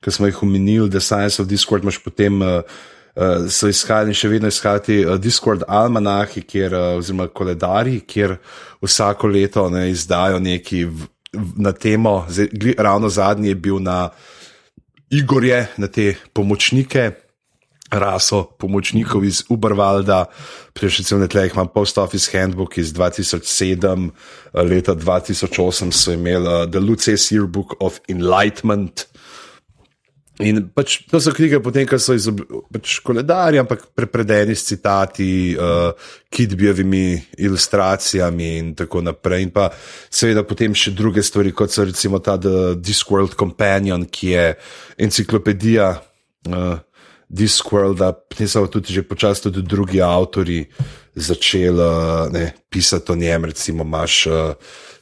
ki 0.00 0.14
smo 0.16 0.30
jih 0.30 0.40
omenili, 0.46 0.88
The 0.88 1.02
Science 1.04 1.42
of 1.42 1.50
Discord, 1.52 1.84
imaš 1.84 2.02
potem. 2.04 2.40
Uh, 2.40 2.84
Uh, 3.16 3.46
so 3.48 3.64
iskali 3.64 4.12
in 4.12 4.16
še 4.20 4.28
vedno 4.28 4.50
iskati 4.52 4.98
uh, 5.00 5.14
Discord 5.16 5.62
almanahi, 5.72 6.42
kjer, 6.44 6.74
uh, 6.76 6.98
oziroma 6.98 7.30
koledari, 7.32 8.02
kjer 8.04 8.34
vsako 8.84 9.30
leto 9.32 9.62
ne, 9.72 9.86
izdajo 9.88 10.36
neki 10.44 10.82
v, 10.84 11.06
v, 11.32 11.46
na 11.64 11.72
temo. 11.72 12.18
Zdaj, 12.28 12.74
ravno 12.76 13.08
zadnji 13.08 13.54
je 13.54 13.56
bil 13.56 13.80
na 13.80 14.02
uh, 14.10 14.35
Igorje, 15.10 15.66
na 15.78 15.86
te 15.86 16.16
pomočnike, 16.34 17.12
raso 17.90 18.42
pomočnikov 18.58 19.22
iz 19.22 19.44
Ubervalda, 19.48 20.26
prejšnji 20.74 21.18
na 21.18 21.28
tleh 21.30 21.54
imam 21.54 21.68
Post 21.70 21.98
Office 21.98 22.26
Handbook 22.34 22.78
iz 22.78 22.90
2007, 22.90 24.10
leta 24.66 24.94
2008 24.94 25.92
so 25.94 26.12
imeli 26.12 26.46
uh, 26.46 26.66
The 26.70 26.82
Luces 26.82 27.30
Yearbook 27.30 27.78
of 27.80 28.02
Enlightenment. 28.08 29.06
In 30.44 30.66
pač 30.68 30.98
to 31.08 31.16
so 31.22 31.32
knjige, 31.32 31.62
potem, 31.64 31.86
ko 31.88 31.96
so 31.96 32.12
izobrazili 32.16 32.60
pač 32.68 32.98
koledarje, 33.00 33.60
ampak 33.62 33.86
prepredeni 33.96 34.52
s 34.52 34.66
citati, 34.68 35.56
uh, 35.56 35.96
kitbijevimi 36.28 37.38
ilustracijami 37.40 38.50
in 38.58 38.74
tako 38.76 39.00
naprej. 39.06 39.46
In 39.48 39.52
pa 39.54 39.70
seveda 40.12 40.44
potem 40.44 40.76
še 40.76 40.92
druge 40.92 41.24
stvari, 41.24 41.54
kot 41.56 41.72
so 41.72 41.86
recimo 41.88 42.20
ta 42.20 42.36
The 42.36 42.74
Discworld 42.76 43.32
Companion, 43.38 44.04
ki 44.04 44.34
je 44.34 44.44
enciklopedija 45.08 45.88
uh, 45.96 46.76
Discworlda, 47.28 48.12
potem 48.12 48.48
so 48.48 48.66
tudi 48.70 48.94
že 48.94 49.02
počasi 49.02 49.48
tudi 49.48 49.62
drugi 49.62 50.00
avtori 50.00 50.66
začeli 51.14 52.50
pisati 52.70 53.12
o 53.12 53.16
njem, 53.16 53.44
recimo 53.44 53.82
imaš. 53.82 54.26
Uh, 54.26 54.54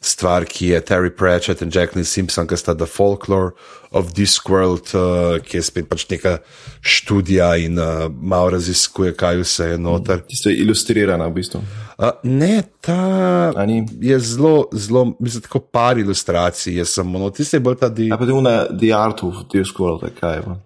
stvar, 0.04 0.44
ki 0.44 0.66
je 0.66 0.80
Terry 0.80 1.10
Pratchett 1.10 1.62
in 1.62 1.70
Jacqueline 1.72 2.04
Simpson, 2.04 2.46
ki 2.46 2.56
sta 2.56 2.74
The 2.74 2.86
Folklore 2.86 3.54
of 3.90 4.12
Discworld, 4.12 4.92
uh, 4.92 5.38
ki 5.44 5.58
je 5.58 5.64
spet 5.64 5.88
pač 5.88 6.04
neka 6.10 6.36
študija 6.84 7.54
in 7.64 7.80
uh, 7.80 8.06
malo 8.12 8.54
raziskuje, 8.56 9.14
kaj 9.16 9.40
vse 9.42 9.70
je 9.72 9.80
noter. 9.80 10.20
Tisto 10.28 10.52
je 10.52 10.60
ilustrirano, 10.64 11.28
v 11.32 11.38
bistvu. 11.40 11.62
Uh, 11.96 12.12
ne, 12.28 12.62
ta 12.84 13.54
je 14.02 14.20
zelo, 14.20 14.68
zelo, 14.72 15.06
mislim, 15.20 15.46
tako 15.48 15.64
par 15.72 15.98
ilustracij, 15.98 16.76
jaz 16.82 16.96
sem 16.98 17.16
ono, 17.16 17.32
tisti 17.32 17.56
je 17.56 17.64
bolj 17.64 17.80
ta 17.80 17.88
di. 17.88 18.10
Ja, 18.12 18.20
pa 18.20 18.28
tudi 18.28 18.56
The 18.80 18.94
Art 18.96 19.24
of 19.24 19.46
Discworld, 19.52 20.04
kaj 20.20 20.40
je. 20.42 20.56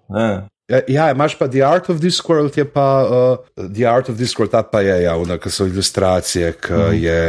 Ja. 0.69 0.81
Ja, 0.89 1.11
imaš 1.11 1.39
pa 1.39 1.49
The 1.49 1.65
Art 1.65 1.89
of 1.91 2.01
Discworld, 2.01 2.57
je 2.59 2.65
pa 2.69 2.87
uh, 3.09 3.69
The 3.75 3.87
Art 3.89 4.09
of 4.09 4.17
Discworld, 4.17 4.53
ta 4.53 4.63
pa 4.63 4.83
je 4.85 5.03
javna, 5.03 5.39
ker 5.41 5.53
so 5.53 5.67
ilustracije, 5.67 6.53
ki 6.61 6.73
mm. 6.73 6.97
je 7.03 7.21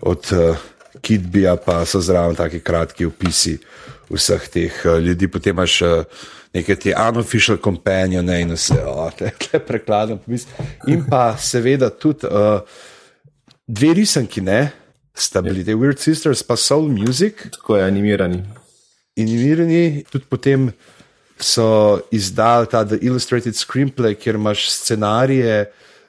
od. 0.00 0.32
Uh, 0.32 0.70
Kitbija, 1.04 1.56
pa 1.56 1.84
so 1.84 2.00
zraven 2.00 2.36
taki 2.36 2.60
kratki 2.64 3.04
opisi 3.06 3.58
vseh 4.10 4.48
teh 4.48 4.78
uh, 4.86 4.98
ljudi. 5.02 5.28
Potem 5.28 5.56
imaš 5.56 5.80
uh, 5.82 6.22
neke 6.54 6.76
te 6.80 6.94
unofficial 6.94 7.58
companione 7.64 8.40
in 8.40 8.54
vse, 8.54 8.78
oh, 8.88 9.10
te, 9.18 9.32
te 9.50 9.60
prekladam. 9.60 10.20
In 10.88 11.04
pa 11.10 11.34
seveda 11.40 11.90
tudi 11.90 12.30
uh, 12.30 12.62
dve 13.66 13.94
risanki, 14.00 14.44
ne, 14.44 14.60
sta 15.14 15.42
bili 15.44 15.64
te 15.66 15.76
Weird 15.76 16.00
Sisters, 16.00 16.42
pa 16.46 16.56
Soul 16.56 16.88
Music. 16.92 17.46
Tako 17.58 17.78
je 17.80 17.88
animirani. 17.88 18.42
Animirani, 19.20 20.04
tudi 20.10 20.24
potem 20.30 20.70
so 21.40 22.00
izdali 22.14 22.66
ta 22.70 22.84
The 22.84 22.98
Illustrated 23.02 23.56
Screenplay, 23.58 24.14
kjer 24.14 24.38
imaš 24.38 24.68
scenarije 24.70 25.64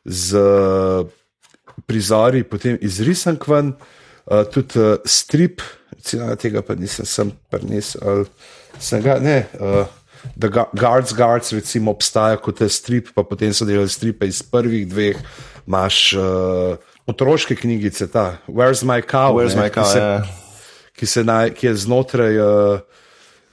z 0.05 0.37
prizori, 1.85 2.43
potem 2.43 2.77
izrisan 2.81 3.37
kvan. 3.41 3.73
Uh, 4.25 4.41
tudi 4.49 4.79
uh, 4.81 4.95
strip, 5.05 5.61
cena 6.01 6.33
tega 6.35 6.63
pa 6.65 6.73
nisem 6.73 7.05
sem 7.05 7.29
prenesel. 7.51 8.25
Sem 8.81 9.03
ga, 9.05 9.19
ne, 9.21 9.43
uh, 9.61 9.85
da 10.33 10.49
Guards 10.49 11.13
Guards, 11.13 11.53
recimo, 11.53 11.93
obstaja 11.93 12.39
kot 12.41 12.63
strip, 12.73 13.11
pa 13.13 13.23
potem 13.23 13.53
so 13.53 13.67
delali 13.69 13.89
stripe 13.89 14.25
iz 14.25 14.41
prvih 14.41 14.87
dveh, 14.89 15.21
imaš 15.67 15.99
uh, 16.17 16.81
otroške 17.05 17.55
knjigice, 17.55 18.09
ta 18.09 18.39
Where's 18.47 18.81
My 18.81 19.05
Cow, 19.05 19.37
Where's 19.37 19.53
ne, 19.53 19.67
my 19.67 19.69
cow 19.69 19.85
ki, 19.85 19.91
se, 19.93 20.01
yeah. 20.01 20.25
Ja. 20.25 20.89
ki, 20.97 21.05
se 21.05 21.23
naj, 21.23 21.53
ki 21.53 21.69
je 21.69 21.75
znotraj 21.85 22.41
uh, 22.41 23.04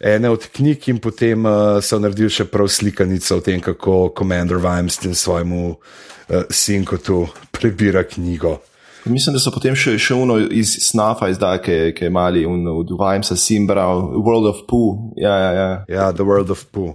ene 0.03 0.31
od 0.31 0.49
knjig, 0.57 0.89
in 0.89 0.99
potem 0.99 1.47
uh, 1.47 1.79
so 1.83 1.99
naredili 2.03 2.31
še 2.31 2.49
prav 2.51 2.69
slikanico 2.69 3.39
o 3.39 3.45
tem, 3.45 3.61
kako 3.63 4.13
Commander 4.19 4.59
Wimston 4.63 5.15
svojemu 5.15 5.63
uh, 5.71 6.45
sinku 6.51 6.99
tu 6.99 7.27
prebira 7.55 8.05
knjigo. 8.05 8.59
Mislim, 9.05 9.35
da 9.35 9.41
so 9.43 9.51
potem 9.51 9.75
še, 9.75 9.97
še 9.99 10.15
uno 10.15 10.37
iz 10.39 10.77
Snafa 10.85 11.27
izdali, 11.33 11.59
ki, 11.63 11.77
ki 11.97 12.05
je 12.07 12.11
mali 12.15 12.45
od 12.47 12.93
Vimesa 12.95 13.35
Simbra, 13.37 13.89
World 13.99 14.47
of 14.47 14.61
Pooh. 14.71 15.11
Ja, 15.19 15.35
ja, 15.39 15.53
ja. 15.53 15.71
ja, 15.89 16.13
The 16.15 16.23
World 16.23 16.53
of 16.55 16.63
Pooh. 16.71 16.95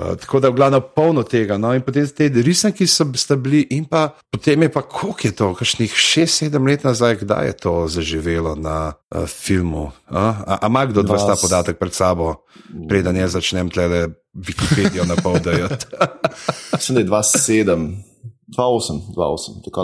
Uh, 0.00 0.16
tako 0.16 0.40
da 0.40 0.48
je 0.48 0.52
glavno 0.52 0.80
polno 0.80 1.22
tega. 1.22 1.58
No, 1.58 1.74
in 1.74 1.82
potem 1.82 2.06
te 2.08 2.28
risanki 2.28 2.86
so 2.86 3.04
bili, 3.36 3.66
in 3.70 3.84
pa 3.84 4.08
potem 4.30 4.62
je 4.62 4.72
pa, 4.72 4.82
koliko 4.82 5.20
je 5.24 5.32
to, 5.36 5.54
kakšnih 5.54 5.92
6-7 5.92 6.68
let 6.68 6.84
nazaj, 6.84 7.16
kdaj 7.16 7.46
je 7.46 7.52
to 7.52 7.88
zaživelo 7.88 8.54
na 8.54 8.92
uh, 9.14 9.26
filmu. 9.26 9.90
A 10.10 10.58
ima 10.66 10.86
kdo 10.86 11.02
dva 11.02 11.18
sta 11.18 11.36
podatek 11.42 11.78
pred 11.78 11.92
sabo, 11.94 12.34
preden 12.88 13.16
jaz 13.16 13.32
začnem 13.32 13.70
tle 13.70 14.08
Wikipedijo 14.34 15.04
napovedati? 15.04 15.86
Mislim, 16.72 16.94
da 16.94 17.00
je 17.00 17.06
2-7. 17.06 17.96
2-8, 18.58 19.00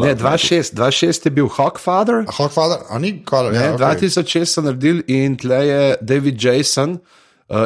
ne 0.02 0.16
2-6 0.16 1.26
je 1.26 1.30
bil 1.30 1.48
Hawkfather. 1.48 2.24
Hawkfather, 2.28 2.78
a 2.90 2.98
ni 2.98 3.22
Color. 3.28 3.54
Ja, 3.54 3.76
okay. 3.76 4.00
2006 4.00 4.44
so 4.44 4.62
naredili 4.62 5.04
in 5.06 5.36
tle 5.36 5.66
je 5.66 5.94
David 6.00 6.44
Jason. 6.44 6.90
Uh, 6.90 6.98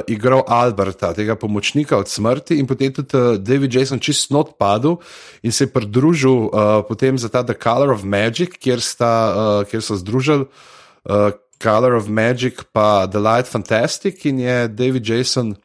igral 0.07 0.45
Alberta, 0.45 1.15
tega 1.17 1.37
pomočnika 1.41 1.97
od 1.97 2.09
smrti, 2.09 2.59
in 2.61 2.67
potem 2.69 2.93
tudi 2.93 3.17
uh, 3.17 3.39
David 3.41 3.73
Jason 3.75 4.01
čist 4.01 4.29
not 4.31 4.59
padel 4.61 4.99
in 5.43 5.53
se 5.53 5.65
je 5.65 5.73
pridružil 5.73 6.53
uh, 6.53 6.85
potem 6.89 7.17
za 7.19 7.29
ta 7.33 7.41
The 7.43 7.57
Color 7.57 7.97
of 7.97 8.05
Magic, 8.05 8.61
kjer, 8.61 8.81
sta, 8.81 9.13
uh, 9.33 9.65
kjer 9.65 9.81
so 9.81 9.97
združili 9.97 10.45
uh, 10.45 11.33
Color 11.57 11.97
of 11.97 12.09
Magic 12.09 12.61
pa 12.73 13.09
The 13.09 13.21
Light 13.21 13.49
Fantastic 13.49 14.25
in 14.25 14.41
je 14.41 14.69
David 14.69 15.09
Jason 15.09 15.57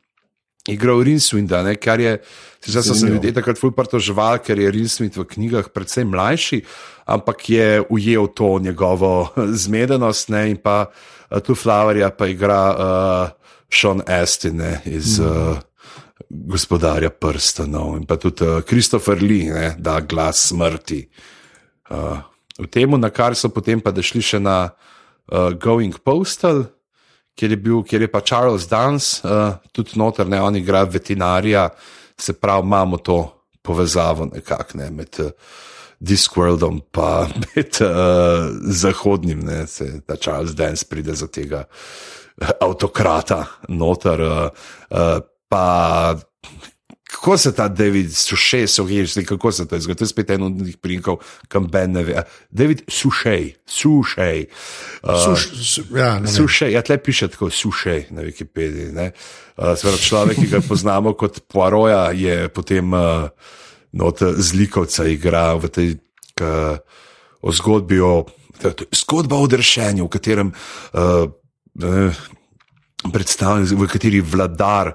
igral 0.68 1.03
Rinswinda, 1.03 1.61
ne, 1.63 1.76
kar 1.76 1.99
je, 1.99 2.18
zdaj 2.66 2.84
so 2.84 2.95
se 2.97 3.05
ljudje 3.07 3.34
takrat 3.34 3.59
fulpartoževali, 3.59 4.41
ker 4.41 4.59
je 4.59 4.72
Rinswind 4.72 5.18
v 5.18 5.28
knjigah 5.30 5.70
predvsem 5.70 6.09
mlajši, 6.09 6.63
ampak 7.05 7.49
je 7.49 7.84
ujel 7.89 8.28
to 8.28 8.59
njegovo 8.59 9.30
zmedenost 9.63 10.30
ne, 10.30 10.49
in 10.55 10.57
pa 10.57 10.88
uh, 10.88 11.39
tu 11.39 11.55
Flowerja 11.55 12.09
pa 12.09 12.28
igra 12.28 12.63
uh, 12.74 13.45
Sean 13.70 14.01
Astin 14.07 14.57
ne, 14.57 14.82
iz 14.86 15.20
mm. 15.20 15.26
uh, 15.26 15.57
gospodarja 16.30 17.09
prstanov 17.09 17.95
in 17.97 18.05
pa 18.05 18.18
tudi 18.22 18.45
uh, 18.45 18.61
Christopher 18.68 19.22
Lee, 19.22 19.49
ne, 19.51 19.74
da 19.78 19.99
glas 19.99 20.47
smrti. 20.49 21.03
Uh, 21.89 22.22
v 22.59 22.70
tem, 22.72 22.89
na 22.99 23.09
kar 23.09 23.36
so 23.36 23.51
potem 23.51 23.82
pa 23.82 23.91
šli 23.91 24.24
še 24.24 24.39
na 24.39 24.70
uh, 24.70 25.51
Going 25.59 25.97
Postal 26.03 26.66
kjer 27.36 27.51
je, 27.51 27.57
bil, 27.59 27.84
kjer 27.84 28.05
je 28.05 28.11
pa 28.11 28.22
Charles 28.24 28.68
Dance, 28.68 29.20
uh, 29.28 29.57
tudi 29.76 29.99
noter, 29.99 30.28
ne, 30.28 30.39
on 30.41 30.55
igra 30.55 30.86
veterinarija, 30.88 31.70
se 32.18 32.34
pravi, 32.34 32.63
imamo 32.63 32.97
to 32.97 33.20
povezavo 33.61 34.30
nekako 34.34 34.78
ne, 34.78 34.89
med 34.91 35.20
uh, 35.20 35.32
Discworldom 35.99 36.76
in 36.76 37.43
med 37.55 37.78
uh, 37.82 38.51
zahodnim, 38.72 39.39
ne, 39.39 39.68
se, 39.68 40.01
da 40.07 40.16
Charles 40.16 40.55
Dance 40.55 40.86
pride 40.86 41.13
za 41.13 41.28
tega 41.28 41.66
uh, 41.68 42.24
avtokrata 42.41 43.45
noter. 43.67 44.21
Uh, 44.21 44.49
uh, 44.89 45.19
pa 45.49 46.15
kako 47.15 47.38
se 47.38 47.55
ta 47.55 47.67
David 47.67 48.15
Sušej, 48.15 48.65
gešli, 48.88 49.25
kako 49.25 49.51
se 49.51 49.67
to 49.67 49.79
zgodi. 49.79 49.97
To 49.97 50.03
je 50.03 50.07
spet 50.07 50.29
en 50.29 50.43
od 50.43 50.51
njih 50.51 50.77
prinkov, 50.77 51.17
kam 51.47 51.67
Ben 51.67 51.91
ne 51.91 52.03
ve. 52.03 52.23
David 52.49 52.81
Sušej, 52.88 53.55
Sušej. 53.65 54.45
Uh, 55.03 55.11
ja, 55.97 56.27
Sušej, 56.27 56.71
ja, 56.71 56.81
tle 56.81 56.97
piše 56.97 57.27
tako 57.27 57.49
Sušej 57.49 58.05
na 58.09 58.21
Wikipediji. 58.21 58.91
Uh, 58.91 59.73
Sveda 59.77 59.97
človek, 59.97 60.38
ki 60.38 60.47
ga 60.47 60.61
poznamo 60.67 61.13
kot 61.13 61.39
Poiroja, 61.47 62.11
je 62.11 62.49
potem 62.49 62.93
uh, 62.93 63.29
not 63.91 64.19
zlikovca 64.21 65.07
igral 65.07 65.63
v 65.63 65.69
tej 65.69 65.89
uh, 66.41 66.77
o 67.41 67.51
zgodbi 67.51 67.99
o. 67.99 68.25
Zgodba 68.95 69.36
o 69.36 69.47
dršenju, 69.51 70.05
v 70.07 70.09
katerem 70.09 70.49
uh, 70.51 71.27
predstavlja, 73.11 73.76
v 73.76 73.88
kateri 73.88 74.21
vladar 74.21 74.93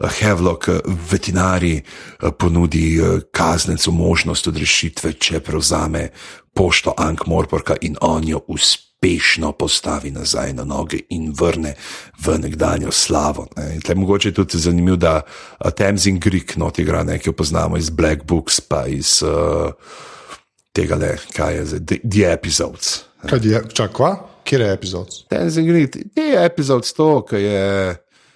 Hevlok, 0.00 0.68
veterinari, 1.10 1.76
eh, 1.76 2.30
ponudi 2.38 2.98
eh, 2.98 3.20
kaznecu 3.32 3.92
možnost 3.92 4.48
odrešitve, 4.48 5.12
če 5.12 5.40
prevzame 5.40 6.08
pošto 6.54 6.94
Ank 6.96 7.26
Morporka 7.26 7.76
in 7.80 7.96
on 8.00 8.28
jo 8.28 8.40
uspešno 8.48 9.52
postavi 9.52 10.10
nazaj 10.10 10.52
na 10.52 10.64
noge 10.64 10.98
in 11.08 11.34
vrne 11.36 11.74
v 12.24 12.38
nekdanjo 12.38 12.90
slavo. 12.92 13.46
Ne. 13.56 13.94
Mogoče 13.94 14.28
je 14.28 14.34
tudi 14.34 14.58
zanimivo, 14.58 14.96
da 14.96 15.20
eh, 15.20 15.70
Temzin 15.70 16.18
Greek 16.18 16.56
not 16.56 16.78
igra 16.78 17.04
nekaj, 17.04 17.32
poznamo 17.32 17.76
iz 17.76 17.90
Black 17.90 18.24
Books, 18.24 18.60
pa 18.60 18.86
iz 18.86 19.22
uh, 19.22 19.72
tega 20.72 20.96
le, 20.96 21.16
kaj 21.36 21.56
je 21.56 21.66
zdaj, 21.66 21.80
The, 21.86 21.96
the 22.08 22.32
Episodes. 22.32 23.04
Kaj 23.28 23.40
je, 23.44 23.62
čakaj, 23.74 24.29
kje 24.50 24.62
je 24.66 24.70
epizod? 24.74 25.18
Temzin 25.30 25.66
Greek, 25.66 25.96
je 26.18 26.44
epizod 26.44 26.86
to, 26.96 27.10
ki 27.28 27.42
je. 27.46 27.66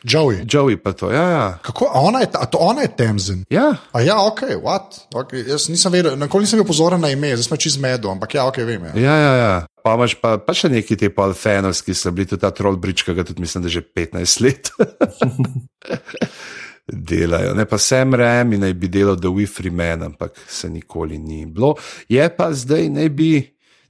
Joey. 0.05 0.45
Joey 0.45 0.77
pa 0.77 0.93
to, 0.93 1.09
ja. 1.12 1.23
ja. 1.31 1.59
Kako, 1.65 1.89
ona 1.95 2.21
je, 2.21 2.27
to 2.53 2.59
ona 2.61 2.85
je 2.85 2.91
Temzen. 2.97 3.45
Ja. 3.51 3.75
A 3.93 4.01
ja, 4.05 4.19
ok, 4.27 4.41
what? 4.62 4.99
Okay. 5.15 5.49
Jaz 5.49 5.69
nisem 5.73 5.93
vedel, 5.93 6.19
nikoli 6.21 6.45
nisem 6.45 6.61
bil 6.61 6.69
pozoren 6.69 7.01
na 7.01 7.09
ime, 7.09 7.33
zdaj 7.33 7.49
smo 7.49 7.57
čez 7.57 7.79
medo, 7.81 8.11
ampak 8.12 8.35
ja, 8.37 8.45
ok, 8.45 8.61
vem. 8.69 8.85
Ja, 8.85 9.17
ja, 9.17 9.17
ja. 9.17 9.33
ja. 9.37 9.62
Pa 9.85 9.97
imaš 9.97 10.15
pa, 10.21 10.37
pa 10.41 10.53
še 10.57 10.69
neki 10.73 10.97
ti 11.01 11.09
polfenos, 11.12 11.81
ki 11.85 11.97
so 11.97 12.12
bili 12.12 12.29
tudi 12.29 12.45
ta 12.45 12.53
trollbridge, 12.53 13.05
ki 13.05 13.17
ga 13.17 13.25
tudi 13.25 13.45
mislim, 13.45 13.65
da 13.65 13.73
že 13.73 13.81
15 13.85 14.45
let. 14.45 14.71
Delajo, 17.09 17.55
ne 17.57 17.65
pa 17.65 17.79
sem 17.81 18.12
rem 18.12 18.53
in 18.53 18.61
naj 18.61 18.75
bi 18.77 18.91
delal 18.93 19.17
The 19.17 19.33
Wi-Fi 19.33 19.73
Man, 19.73 20.03
ampak 20.05 20.37
se 20.49 20.69
nikoli 20.69 21.17
ni 21.19 21.47
bilo. 21.49 21.75
Je 22.12 22.29
pa 22.37 22.51
zdaj 22.53 22.91
naj 22.93 23.09
bi 23.17 23.31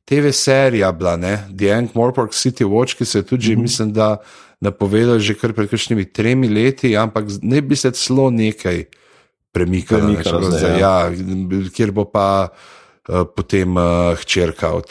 TV 0.04 0.32
serija 0.32 0.92
bila, 0.92 1.16
ne? 1.16 1.38
The 1.48 1.66
Young 1.66 1.88
Morpork 1.94 2.32
City 2.32 2.64
Watch, 2.64 2.96
ki 2.98 3.04
se 3.04 3.18
je 3.18 3.22
tudi, 3.22 3.50
mm 3.50 3.58
-hmm. 3.58 3.62
mislim, 3.62 3.92
da 3.92 4.16
napovedal 4.60 5.18
že 5.18 5.34
kar 5.34 5.52
pred 5.52 5.70
kakšnimi 5.70 6.04
tremi 6.12 6.48
leti, 6.48 6.96
ampak 6.96 7.24
ne 7.42 7.62
bi 7.62 7.76
se 7.76 7.90
celo 7.90 8.30
nekaj 8.30 8.84
premikalo, 9.52 10.00
premikalo 10.00 10.48
ne, 10.48 10.58
zdaj, 10.58 10.80
ja. 10.80 10.98
Ja, 11.06 11.12
kjer 11.74 11.92
bo 11.92 12.04
pa 12.04 12.48
uh, 12.48 13.24
potem 13.36 13.76
uh, 13.76 14.16
hčerka 14.20 14.72
od 14.74 14.90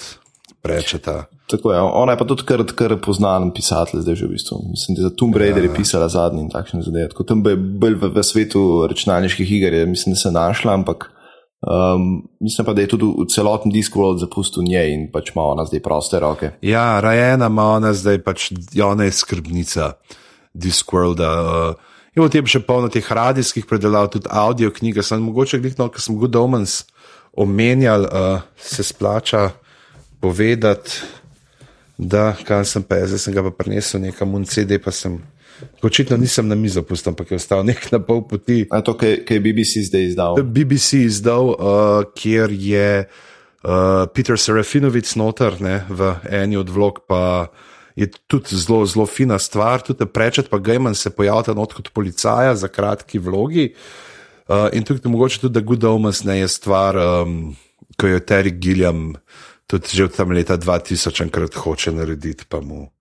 prečeta. 0.62 1.26
Tako 1.48 1.74
je, 1.74 1.80
ona 1.80 2.16
je 2.16 2.18
pa 2.18 2.26
tudi 2.26 2.46
kar, 2.48 2.64
kar 2.76 2.96
poznan 3.04 3.52
pisatelj, 3.54 4.02
zdaj 4.02 4.16
že 4.16 4.26
v 4.26 4.34
bistvu. 4.38 4.60
Mislim, 4.72 4.96
da 4.98 5.10
je 5.10 5.16
Tomb 5.20 5.36
Raider 5.38 5.66
ja. 5.66 5.74
pisala 5.76 6.08
zadnji 6.10 6.46
in 6.46 6.50
takšne 6.50 6.82
zadeve. 6.82 7.12
Tako 7.12 7.28
tam 7.28 7.44
bi 7.44 7.56
bil 7.56 8.00
v, 8.00 8.10
v 8.16 8.24
svetu 8.24 8.88
računalniških 8.90 9.52
iger, 9.52 9.76
mislim, 9.88 10.16
da 10.16 10.22
se 10.22 10.32
našla, 10.32 10.74
ampak 10.74 11.12
Um, 11.64 12.28
mislim 12.40 12.66
pa, 12.66 12.74
da 12.74 12.82
je 12.82 12.88
tudi 12.92 13.08
v 13.08 13.26
celotnem 13.32 13.72
Discworld 13.72 14.20
zapustil 14.20 14.66
njej 14.68 14.92
in 14.92 15.06
pač 15.12 15.32
ima 15.32 15.46
ona 15.48 15.64
zdaj 15.66 15.80
proste 15.80 16.20
roke. 16.20 16.50
Ja, 16.62 17.00
rajena 17.00 17.48
ima 17.48 17.70
ona 17.78 17.94
zdaj 17.96 18.20
pač, 18.24 18.50
ona 18.84 19.08
je 19.08 19.16
skrbnica 19.16 19.94
Discworlda. 20.54 21.30
Uh, 21.40 21.94
in 22.16 22.24
potem 22.26 22.50
še 22.52 22.60
polno 22.68 22.92
teh 22.92 23.08
radijskih 23.08 23.64
predelav, 23.70 24.12
tudi 24.12 24.28
audio 24.28 24.74
knjige. 24.76 25.06
Sem 25.08 25.24
mogoče 25.24 25.62
glihno, 25.64 25.88
ker 25.88 26.04
sem 26.04 26.20
Good 26.20 26.36
Omens 26.36 26.82
omenjal, 27.32 28.10
uh, 28.12 28.44
se 28.60 28.84
splača 28.84 29.54
povedati, 30.20 31.00
da, 31.98 32.34
kaj 32.44 32.66
sem 32.68 32.84
pa, 32.84 33.06
zdaj 33.08 33.24
sem 33.24 33.36
ga 33.36 33.46
pa 33.48 33.56
prinesel 33.56 34.04
nekam 34.04 34.36
v 34.36 34.44
CD, 34.52 34.84
pa 34.84 34.92
sem. 34.92 35.22
Očitno 35.82 36.18
nisem 36.18 36.48
na 36.48 36.56
mizo 36.56 36.84
pustil, 36.84 37.12
ampak 37.12 37.32
je 37.32 37.38
ostal 37.38 37.64
nek 37.66 37.92
na 37.92 38.00
pol 38.00 38.24
poti. 38.28 38.64
A 38.72 38.82
to, 38.82 38.96
kaj 38.98 39.26
je 39.28 39.40
BBC 39.40 39.86
zdaj 39.88 40.08
izdal? 40.14 40.40
BBC 40.42 41.04
izdal, 41.04 41.54
uh, 41.54 42.08
kjer 42.16 42.52
je 42.52 42.90
uh, 43.06 44.06
Peter 44.14 44.40
Serafinovic 44.40 45.10
noter 45.20 45.60
ne, 45.62 45.84
v 45.90 46.16
eni 46.32 46.58
od 46.58 46.70
vlog, 46.70 47.04
pa 47.08 47.52
je 47.96 48.10
tudi 48.28 48.58
zelo, 48.58 48.82
zelo 48.90 49.06
fina 49.06 49.40
stvar. 49.40 49.84
Tudi 49.86 50.06
prečet, 50.10 50.50
pa 50.50 50.58
Gaiman 50.58 50.96
se 50.96 51.14
pojavlja 51.14 51.54
not 51.54 51.74
kot 51.74 51.94
policaja 51.94 52.56
za 52.56 52.68
kratki 52.68 53.20
vlogi. 53.20 53.74
Uh, 54.48 54.68
in 54.74 54.84
tukaj 54.84 55.12
mogoče 55.12 55.46
tudi, 55.46 55.54
da 55.60 55.66
Good 55.66 55.84
Omens 55.84 56.24
ne 56.24 56.42
je 56.42 56.48
stvar, 56.48 56.98
um, 56.98 57.56
ko 57.98 58.10
jo 58.10 58.20
Terry 58.20 58.52
Gilliam 58.52 59.14
tudi 59.68 59.90
že 59.90 60.06
od 60.06 60.14
tam 60.14 60.30
leta 60.30 60.58
2000 60.58 61.24
enkrat 61.24 61.56
hoče 61.58 61.92
narediti, 61.92 62.46
pa 62.46 62.62
mu. 62.62 62.93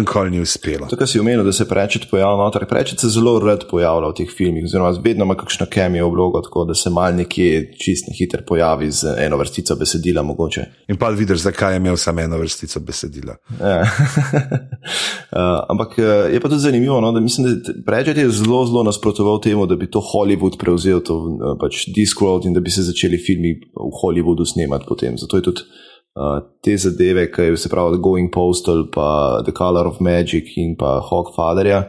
Enkoli 0.00 0.30
ni 0.30 0.40
uspelo. 0.40 0.86
To, 0.88 0.96
kar 0.96 1.08
si 1.08 1.20
omenil, 1.20 1.44
da 1.44 1.52
se 1.52 1.66
prečet 1.68 2.06
pojavlja 2.10 2.44
noter, 2.44 2.64
prečet 2.68 3.00
se 3.00 3.08
zelo 3.12 3.34
rad 3.44 3.66
pojavlja 3.70 4.08
v 4.08 4.16
teh 4.16 4.30
filmih, 4.36 4.64
oziroma 4.64 4.92
vedno 5.04 5.26
ima 5.28 5.36
kakšno 5.36 5.66
kemijo 5.70 6.08
vlogo, 6.08 6.40
tako 6.40 6.64
da 6.64 6.74
se 6.74 6.90
mal 6.90 7.14
nekje 7.16 7.66
čist 7.80 8.08
na 8.08 8.14
hiter 8.16 8.44
pojavi 8.48 8.90
z 8.90 9.14
eno 9.26 9.36
vrstico 9.36 9.76
besedila 9.76 10.22
mogoče. 10.22 10.64
In 10.88 10.96
pa 10.96 11.10
vidiš, 11.10 11.44
zakaj 11.44 11.74
je 11.74 11.82
imel 11.82 11.96
samo 11.96 12.20
eno 12.20 12.38
vrstico 12.38 12.80
besedila. 12.80 13.36
Ja. 13.60 13.80
uh, 13.82 15.60
ampak 15.72 15.98
uh, 15.98 16.32
je 16.32 16.40
pa 16.40 16.48
tudi 16.48 16.64
zanimivo, 16.64 17.00
no, 17.00 17.12
da 17.12 17.20
mislim, 17.20 17.46
da 17.46 17.72
prečet 17.86 18.16
je 18.16 18.30
zelo, 18.30 18.64
zelo 18.66 18.82
nasprotoval 18.82 19.40
temu, 19.40 19.66
da 19.66 19.76
bi 19.76 19.90
to 19.90 20.00
Hollywood 20.00 20.56
prevzel, 20.58 21.04
to 21.04 21.18
uh, 21.18 21.54
pač 21.60 21.84
Discworld 21.96 22.48
in 22.48 22.56
da 22.56 22.60
bi 22.60 22.70
se 22.70 22.82
začeli 22.82 23.18
filmi 23.18 23.54
v 23.76 23.92
Hollywoodu 24.02 24.48
snemati 24.48 24.88
potem. 24.88 25.18
Zato 25.18 25.36
je 25.36 25.42
tudi 25.42 25.68
uh, 26.16 26.38
te 26.62 26.76
zadeve, 26.76 27.26
ki 27.32 27.50
je 27.50 27.56
se 27.56 27.68
pravi 27.68 27.98
Going 28.02 28.30
Postal, 28.32 28.86
pa 28.92 29.42
The 29.46 29.52
Color 29.56 29.86
of 29.86 30.00
Magic 30.00 30.56
in 30.56 30.76
pa 30.78 31.00
Fatherja, 31.36 31.84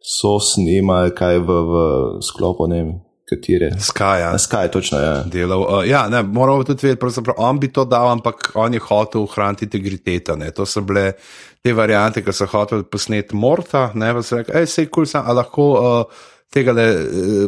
so 0.00 0.38
snimali 0.40 1.14
kaj 1.16 1.38
v, 1.38 1.60
v 1.70 1.74
sklopu, 2.22 2.68
ne 2.70 2.82
vem, 2.82 2.94
katere. 3.26 3.72
Skaja. 3.80 4.30
Na 4.32 4.38
Sky, 4.38 4.70
točno, 4.72 5.00
ja. 5.02 5.14
delal. 5.26 5.64
Uh, 5.64 5.82
ja, 5.88 6.06
ne, 6.08 6.22
moramo 6.22 6.64
tudi 6.64 6.86
vedeti, 6.86 7.00
pravzaprav 7.00 7.40
on 7.42 7.58
bi 7.58 7.72
to 7.72 7.84
dal, 7.84 8.12
ampak 8.14 8.52
on 8.54 8.74
je 8.74 8.80
hotel 8.80 9.26
ohraniti 9.26 9.66
integriteto. 9.66 10.36
Ne. 10.36 10.52
To 10.54 10.66
so 10.66 10.84
bile 10.86 11.12
te 11.62 11.74
variante, 11.74 12.22
ki 12.22 12.32
so 12.32 12.46
hoteli 12.52 12.86
posneti 12.86 13.36
Morta, 13.36 13.90
ne 13.94 14.12
pa 14.14 14.22
se 14.22 14.40
reče, 14.40 14.54
hej, 14.54 14.70
sej 14.70 14.90
kul 14.94 15.10
sem, 15.10 15.26
a 15.26 15.34
lahko. 15.34 15.68
Uh, 15.74 16.24
Tega 16.54 16.72
le, 16.72 16.84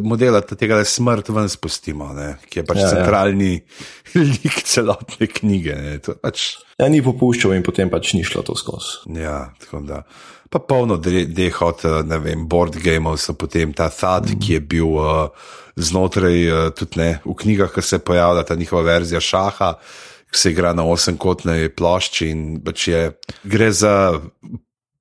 modela, 0.05 0.41
tega 0.43 0.81
smrt 0.85 1.31
ven 1.33 1.47
spustimo, 1.49 2.11
ne, 2.13 2.33
ki 2.45 2.59
je 2.59 2.65
pač 2.67 2.81
ja, 2.81 2.89
centralni 2.93 3.53
ja. 3.55 4.25
lik 4.33 4.59
celotne 4.67 5.29
knjige. 5.31 5.77
Pač... 6.21 6.49
Ja, 6.77 6.89
ni 6.91 6.99
popuščal 7.05 7.55
in 7.57 7.63
potem 7.65 7.89
pač 7.89 8.13
ni 8.13 8.25
šlo 8.27 8.43
to 8.45 8.57
skozi. 8.59 8.99
Ja, 9.17 9.47
tako 9.63 9.81
da 9.87 10.03
pa 10.49 10.59
polno 10.59 10.97
dehot, 10.97 11.85
eh, 11.85 12.03
ne 12.03 12.19
vem, 12.19 12.47
board 12.49 12.77
gameov, 12.81 13.19
so 13.21 13.33
potem 13.37 13.73
ta 13.73 13.89
Thad, 13.89 14.29
mm 14.29 14.39
ki 14.39 14.53
je 14.53 14.59
bil 14.59 14.95
uh, 14.97 15.29
znotraj, 15.75 16.37
uh, 16.49 16.69
tudi 16.73 16.99
ne, 17.01 17.09
v 17.25 17.35
knjigah, 17.37 17.73
ki 17.73 17.81
se 17.81 17.99
pojavlja 17.99 18.43
ta 18.47 18.55
njihova 18.55 18.81
verzija 18.87 19.19
šaha, 19.21 19.73
ki 20.31 20.39
se 20.39 20.51
igra 20.51 20.73
na 20.73 20.85
osemkotnej 20.85 21.69
plošči 21.75 22.29
in 22.29 22.41
pač 22.65 22.87
je, 22.87 23.03
gre 23.43 23.71
za 23.71 23.93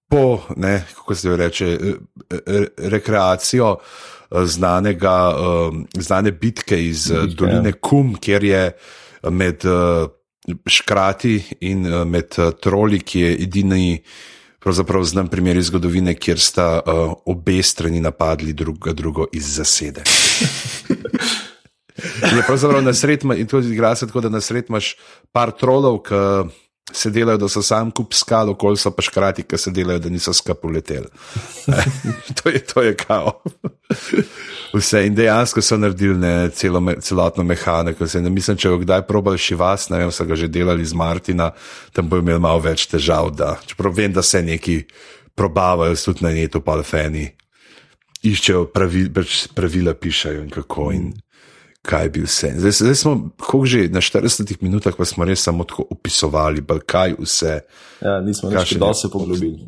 po, 0.09 0.41
ne, 0.57 0.85
kako 0.97 1.15
se 1.15 1.37
reče, 1.37 1.79
rekreacijo. 2.79 3.77
Znanega, 4.45 5.35
znane 5.99 6.33
bitke 6.33 6.85
iz 6.85 7.11
Bitke, 7.11 7.35
doline 7.35 7.73
Kum, 7.73 8.15
kjer 8.21 8.45
je 8.45 8.73
med 9.31 9.63
škrati 10.67 11.43
in 11.61 11.89
med 12.05 12.37
troli, 12.61 13.01
ki 13.01 13.21
je 13.21 13.33
edini 13.43 14.03
pravzaprav 14.59 15.05
znam 15.05 15.29
primer 15.29 15.57
iz 15.57 15.67
zgodovine, 15.67 16.15
kjer 16.15 16.41
sta 16.41 16.81
uh, 16.81 17.13
obe 17.27 17.63
strani 17.63 18.01
napadli 18.01 18.53
druga 18.53 18.93
drugo 18.93 19.27
iz 19.33 19.57
zasede. 19.57 20.03
je 22.37 22.43
pravzaprav 22.47 22.83
na 22.83 22.95
sred, 22.95 23.25
in 23.37 23.47
to 23.47 23.59
igra 23.59 23.97
se 23.97 24.07
tako, 24.07 24.21
da 24.21 24.29
na 24.29 24.41
sred 24.41 24.65
imaš 24.69 24.97
par 25.33 25.51
trolov, 25.57 26.03
ki 26.03 26.15
se 26.93 27.11
delajo, 27.11 27.39
da 27.39 27.49
so 27.49 27.63
sam 27.63 27.91
kup 27.91 28.15
skal, 28.15 28.51
okoli 28.51 28.77
so 28.81 28.91
pa 28.95 29.03
škrati, 29.03 29.45
ki 29.49 29.59
se 29.59 29.71
delajo, 29.75 29.99
da 29.99 30.13
niso 30.13 30.33
skapuleteli. 30.33 31.07
to, 32.37 32.53
to 32.73 32.83
je 32.83 32.95
kao. 32.97 33.41
Vse 34.75 35.07
in 35.07 35.15
dejansko 35.15 35.63
so 35.63 35.77
naredili 35.77 36.19
ne, 36.19 36.51
celo, 36.51 36.83
celotno 37.01 37.45
mehaniko. 37.45 38.07
Ne 38.21 38.31
mislim, 38.31 38.57
če 38.57 38.73
bo 38.73 38.83
kdaj 38.85 39.07
probal 39.09 39.37
še 39.41 39.57
vas, 39.57 39.89
ne 39.93 40.03
vem, 40.03 40.13
so 40.13 40.27
ga 40.29 40.37
že 40.37 40.49
delali 40.49 40.87
z 40.87 40.97
Martina, 40.97 41.51
tam 41.93 42.09
bo 42.09 42.21
imel 42.23 42.41
malo 42.41 42.63
več 42.65 42.87
težav. 42.91 43.33
Da, 43.37 43.57
čeprav 43.67 43.97
vem, 43.97 44.13
da 44.13 44.23
se 44.23 44.43
neki 44.43 44.83
probavajo, 45.35 45.97
tudi 46.05 46.25
na 46.27 46.35
netu, 46.35 46.61
pa 46.65 46.81
fani 46.83 47.29
iščejo 48.27 48.69
pač 48.75 49.47
pravila, 49.55 49.95
pišajo 49.95 50.43
in 50.43 50.51
kako. 50.51 50.91
In, 50.95 51.11
kaj 51.83 52.09
bi 52.09 52.23
vse. 52.25 52.53
Zdaj, 52.57 52.73
zdaj 52.73 52.95
smo, 52.95 53.31
kako 53.41 53.67
že 53.67 53.89
na 53.89 54.01
40 54.01 54.57
minutah, 54.61 54.95
pa 54.97 55.05
smo 55.05 55.25
res 55.25 55.43
samo 55.43 55.65
tako 55.65 55.87
opisovali, 55.91 56.65
kaj 56.87 57.15
vse. 57.19 57.61
Ja, 58.03 58.21
nismo 58.21 58.51
več 58.51 58.75
da 58.79 58.95
se 58.95 59.11
poglobili. 59.13 59.67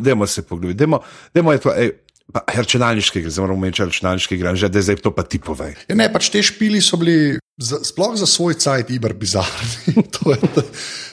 Dajmo 0.00 0.26
se 0.26 0.42
poglobiti. 0.42 0.78
Demo, 0.78 1.00
demo 1.34 1.52
je 1.52 1.62
to, 1.62 1.74
ej, 1.76 1.92
pa 2.32 2.42
računalniški 2.48 3.20
igre, 3.20 3.30
zdaj 3.30 3.46
moramo 3.46 3.68
reči 3.68 3.84
računalniški 3.84 4.36
igre, 4.38 4.56
že 4.56 4.70
zdaj 4.72 5.00
to 5.04 5.14
pa 5.14 5.22
ti 5.22 5.38
povej. 5.38 5.76
Ja, 5.88 5.96
ne, 5.98 6.08
pač 6.12 6.30
te 6.32 6.42
špili 6.42 6.80
so 6.82 6.98
bili 7.00 7.38
za, 7.60 7.80
sploh 7.84 8.16
za 8.18 8.26
svoj 8.26 8.58
cajt 8.58 8.90
iber 8.90 9.14
bizarni. 9.14 10.04
to 10.18 10.34
je, 10.34 10.40
to, 10.54 10.66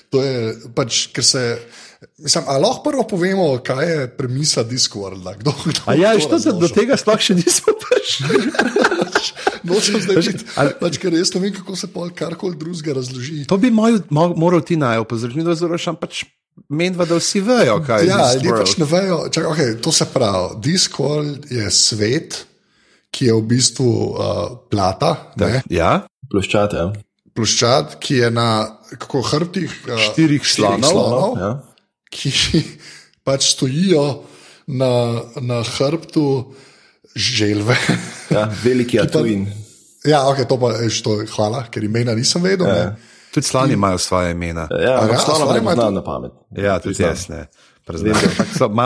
to 0.10 0.24
je 0.24 0.56
pač, 0.76 1.08
ker 1.16 1.26
se. 1.26 1.46
Mislim, 2.18 2.48
ali 2.50 2.64
lahko 2.64 2.82
prvo 2.90 3.04
povemo, 3.06 3.46
kaj 3.62 3.86
je 3.86 4.06
premisa 4.18 4.64
Discorda? 4.66 5.36
Kdo, 5.38 5.54
kdo 5.66 5.94
ja, 6.02 6.16
što 6.20 6.40
se 6.40 6.54
do 6.58 6.68
tega 6.68 6.98
sploh 6.98 7.22
še 7.22 7.38
nismo 7.38 7.76
prišli? 7.78 8.42
Nočem 9.68 10.02
zdaj 10.02 10.18
reči, 10.20 10.34
pač, 10.80 11.00
ker 11.02 11.14
res 11.14 11.34
ne 11.36 11.42
vem, 11.44 11.54
kako 11.56 11.76
se 11.78 11.90
pol 11.92 12.12
karkoli 12.16 12.58
drugega 12.58 12.98
razloži. 12.98 13.44
To 13.52 13.58
bi 13.62 13.72
moj, 13.74 14.02
moj, 14.10 14.36
moral 14.40 14.64
ti 14.66 14.78
naj 14.80 15.04
opozoriti, 15.04 15.46
da 15.46 15.58
zelo 15.58 15.80
pač. 16.00 16.26
Menva, 16.68 17.06
da 17.08 17.16
vsi 17.16 17.40
vejo, 17.42 17.78
kaj 17.86 18.06
ja, 18.06 18.18
je. 18.36 18.42
Ja, 18.44 18.56
pač 18.60 18.76
ne 18.78 18.86
vejo. 18.86 19.22
Čak, 19.32 19.46
okay, 19.54 19.76
to 19.82 19.94
se 19.96 20.06
pravi. 20.12 20.60
Discord 20.62 21.48
je 21.50 21.70
svet, 21.72 22.42
ki 23.12 23.30
je 23.30 23.38
v 23.38 23.46
bistvu 23.48 23.88
uh, 23.88 24.42
plata. 24.72 25.14
Tak, 25.40 25.64
ja. 25.72 25.94
Ploščad, 26.32 26.76
ja. 26.76 26.90
Ploščad, 27.36 27.96
ki 28.04 28.20
je 28.20 28.30
na 28.36 28.50
kako, 28.92 29.24
hrbtih 29.32 29.72
uh, 29.88 29.96
štirih 30.12 30.44
slonov, 30.48 30.92
slonov 30.92 31.40
ja. 31.40 31.52
ki 32.12 32.34
pač 33.28 33.54
stojijo 33.56 34.06
na, 34.68 35.24
na 35.40 35.64
hrbtu 35.64 36.28
želve. 37.16 37.78
Ja, 38.32 38.48
veliki 38.64 39.00
Atuin. 39.00 39.48
Ja, 40.06 40.22
okay, 40.26 40.48
to 40.48 40.58
pa 40.60 40.72
je 40.80 40.90
to, 41.04 41.18
hvala, 41.36 41.66
ker 41.72 41.84
imena 41.84 42.16
nisem 42.16 42.42
vedel. 42.44 42.68
Ja. 42.68 42.96
Tudi 43.34 43.48
slani 43.48 43.74
imajo 43.74 43.98
svoje 43.98 44.32
imena. 44.32 44.68
Ja, 44.72 45.04
ja 45.12 45.18
slani 45.20 45.60
imajo 45.60 45.92
na 45.92 46.04
pamet. 46.04 46.32
Ja, 46.58 46.80
tudi 46.80 47.04
jaz 47.04 47.28
ne. 47.30 47.48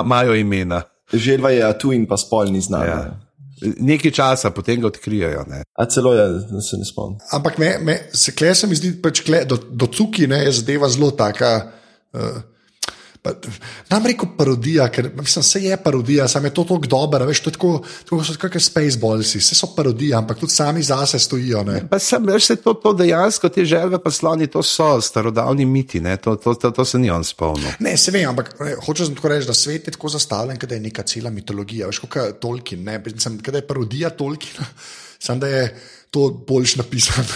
Imajo 0.03 0.36
imena. 0.36 0.82
Želva 1.13 1.49
je 1.49 1.63
Atuin, 1.63 2.07
pa 2.07 2.17
spolni 2.17 2.61
znak. 2.61 2.88
Ja. 2.88 3.19
Nekaj 3.61 4.11
časa, 4.11 4.51
potem 4.51 4.82
ga 4.82 4.88
odkrijajo. 4.88 5.45
Ne? 5.47 5.63
A 5.80 5.86
celo 5.86 6.13
je, 6.13 6.28
da 6.49 6.61
se 6.61 6.78
ne 6.78 6.86
spomnim. 6.86 7.19
Ampak 7.32 7.57
me, 7.57 7.78
me, 7.82 7.99
se 8.13 8.34
klej 8.36 8.55
se 8.55 8.67
mi 8.67 8.76
zdi, 8.76 8.91
pač 9.01 9.21
kle, 9.23 9.45
do, 9.45 9.57
do 9.69 9.88
cuki 9.88 10.28
ne, 10.28 10.41
je 10.45 10.51
zadeva 10.59 10.89
zelo 10.89 11.11
taka. 11.15 11.53
Uh, 12.13 12.41
Nam 13.89 14.05
reko 14.05 14.28
parodija, 14.38 14.88
ker 14.91 15.09
mislim, 15.17 15.43
se 15.43 15.63
je 15.63 15.78
parodija, 15.78 16.28
samo 16.28 16.47
je 16.47 16.53
to 16.53 16.63
tako 16.63 16.88
dobro. 16.88 17.26
Veš, 17.26 17.39
to 17.39 17.49
je 17.49 17.53
tako, 17.53 17.71
tako 18.03 18.23
so 18.23 18.36
kot 18.41 18.57
Spaceballs, 18.61 19.36
vse 19.36 19.55
so 19.55 19.69
parodije, 19.76 20.15
ampak 20.15 20.39
tudi 20.39 20.53
sami 20.53 20.84
zase 20.84 21.19
stojijo. 21.19 21.65
Pa 21.89 21.99
sem 21.99 22.26
veš, 22.26 22.47
to, 22.63 22.73
to 22.73 22.93
dejansko 22.93 23.49
te 23.49 23.65
želve, 23.65 23.99
pa 24.03 24.11
sloni, 24.11 24.47
to 24.47 24.63
so 24.63 25.01
starodavni 25.01 25.65
miti, 25.65 26.01
to, 26.23 26.36
to, 26.36 26.53
to, 26.53 26.71
to 26.71 26.86
se 26.86 26.99
ni 26.99 27.09
on 27.11 27.23
spomnil. 27.23 27.78
Ne, 27.80 27.97
se 27.97 28.11
vem, 28.11 28.30
ampak 28.30 28.55
hočem 28.86 29.15
tako 29.15 29.34
reči, 29.34 29.47
da 29.47 29.53
svet 29.53 29.88
je 29.88 29.95
tako 29.97 30.09
zastavljen, 30.09 30.57
da 30.61 30.76
je 30.76 30.82
neka 30.82 31.03
cela 31.03 31.30
mitologija. 31.30 31.88
Veš, 31.88 31.99
kot 31.99 32.15
je 32.15 32.34
Tolkien, 32.39 32.84
ne, 32.84 32.99
mislim, 33.05 33.38
da 33.38 33.57
je 33.57 33.67
parodija 33.67 34.09
Tolkiena, 34.09 34.65
samo 35.26 35.39
da 35.39 35.47
je 35.47 35.67
to 36.12 36.30
boljš 36.47 36.76
napisano. 36.76 37.28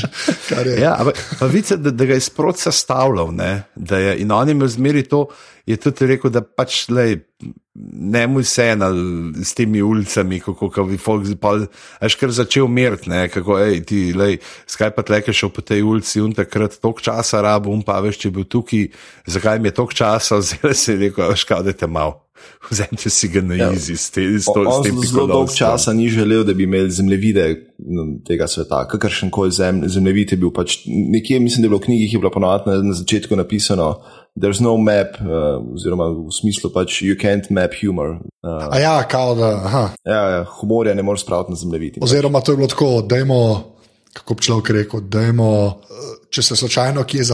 ja, 0.84 0.98
pa 1.38 1.46
vidite, 1.46 1.76
da, 1.76 1.90
da 1.90 2.04
ga 2.04 2.14
je 2.14 2.20
sprot 2.20 2.58
sestavljal, 2.58 3.34
ne? 3.34 3.62
je 3.90 4.16
in 4.18 4.30
on 4.30 4.48
jim 4.48 4.68
zmeri 4.68 5.02
to, 5.02 5.26
je 5.66 5.76
tudi 5.76 6.06
rekel, 6.06 6.30
da 6.30 6.42
pač 6.42 6.88
lej, 6.90 7.20
ne 7.74 8.26
mu 8.26 8.42
vse 8.42 8.66
ena 8.74 8.90
s 9.44 9.54
temi 9.54 9.82
ulicami, 9.82 10.40
kako 10.42 10.68
ka 10.70 10.84
bi 10.86 10.98
folk 11.00 11.24
zipal, 11.26 11.66
až 12.02 12.16
kar 12.20 12.34
začel 12.34 12.68
meriti, 12.68 13.10
kako, 13.32 13.58
ej, 13.62 13.82
ti, 13.88 14.00
lej, 14.16 14.40
skaj 14.66 14.92
pa 14.96 15.06
tleke 15.06 15.32
šel 15.32 15.52
po 15.54 15.64
tej 15.64 15.84
ulici 15.86 16.20
in 16.20 16.34
takrat 16.36 16.76
tok 16.82 17.00
časa 17.04 17.40
rabo, 17.44 17.72
um 17.72 17.84
pa 17.86 18.00
veš, 18.04 18.18
če 18.18 18.28
je 18.28 18.36
bil 18.36 18.48
tukaj, 18.50 18.88
zakaj 19.26 19.62
mi 19.62 19.70
je 19.70 19.78
tok 19.78 19.94
časa, 19.94 20.42
zdaj 20.42 20.74
se 20.82 20.96
je 20.96 21.06
rekel, 21.06 21.36
škadete 21.38 21.86
malo. 21.86 22.20
Vzemite 22.70 23.10
si 23.10 23.28
ga 23.28 23.42
na 23.42 23.54
ja. 23.54 23.70
izi, 23.72 23.96
ste 23.96 24.24
iz 24.24 24.46
tega 24.46 24.72
svetu. 24.78 25.02
Zelo 25.06 25.26
dolgo 25.26 25.52
časa 25.52 25.92
ni 25.92 26.08
želel, 26.08 26.44
da 26.44 26.54
bi 26.54 26.64
imeli 26.64 26.90
zemljevide 26.90 27.46
tega 28.26 28.46
sveta. 28.46 28.86
Kakršen 28.88 29.30
koli 29.30 29.50
zem, 29.52 29.82
zemljevid 29.88 30.32
je 30.32 30.38
bil. 30.38 30.52
Pač 30.54 30.78
nekje, 30.86 31.40
mislim, 31.40 31.62
da 31.62 31.66
je 31.66 31.70
bilo 31.70 31.80
v 31.80 31.86
knjigi, 31.88 32.08
ki 32.08 32.16
je 32.16 32.22
bilo 32.22 32.30
ponovadi 32.30 32.70
na, 32.70 32.76
na 32.82 32.94
začetku 32.94 33.36
napisano. 33.36 33.94
There's 34.38 34.62
no 34.64 34.76
map, 34.80 35.18
uh, 35.20 35.60
oziroma 35.74 36.08
v 36.08 36.32
smislu, 36.32 36.70
pač 36.72 37.02
you 37.04 37.18
can't 37.20 37.50
map 37.50 37.74
humor. 37.76 38.16
Uh, 38.40 38.68
A 38.70 38.78
ja, 38.80 38.94
kao 39.08 39.34
da. 39.34 39.50
Ja, 40.08 40.22
ja, 40.30 40.44
humorja 40.60 40.94
ne 40.94 41.02
moreš 41.02 41.26
spraviti 41.26 41.52
na 41.52 41.56
zemljevid. 41.56 41.98
Oziroma, 42.00 42.40
to 42.40 42.52
je 42.52 42.56
bilo 42.56 42.68
tako, 42.68 43.02
da 43.02 43.18
imamo 43.18 43.71
kako 44.12 44.34
bi 44.34 44.42
človek 44.42 44.70
rekel, 44.76 45.00
da 45.00 45.20
je, 45.24 45.32
če 46.32 46.42
se 46.42 46.56
slučajno 46.56 47.04
kje 47.08 47.24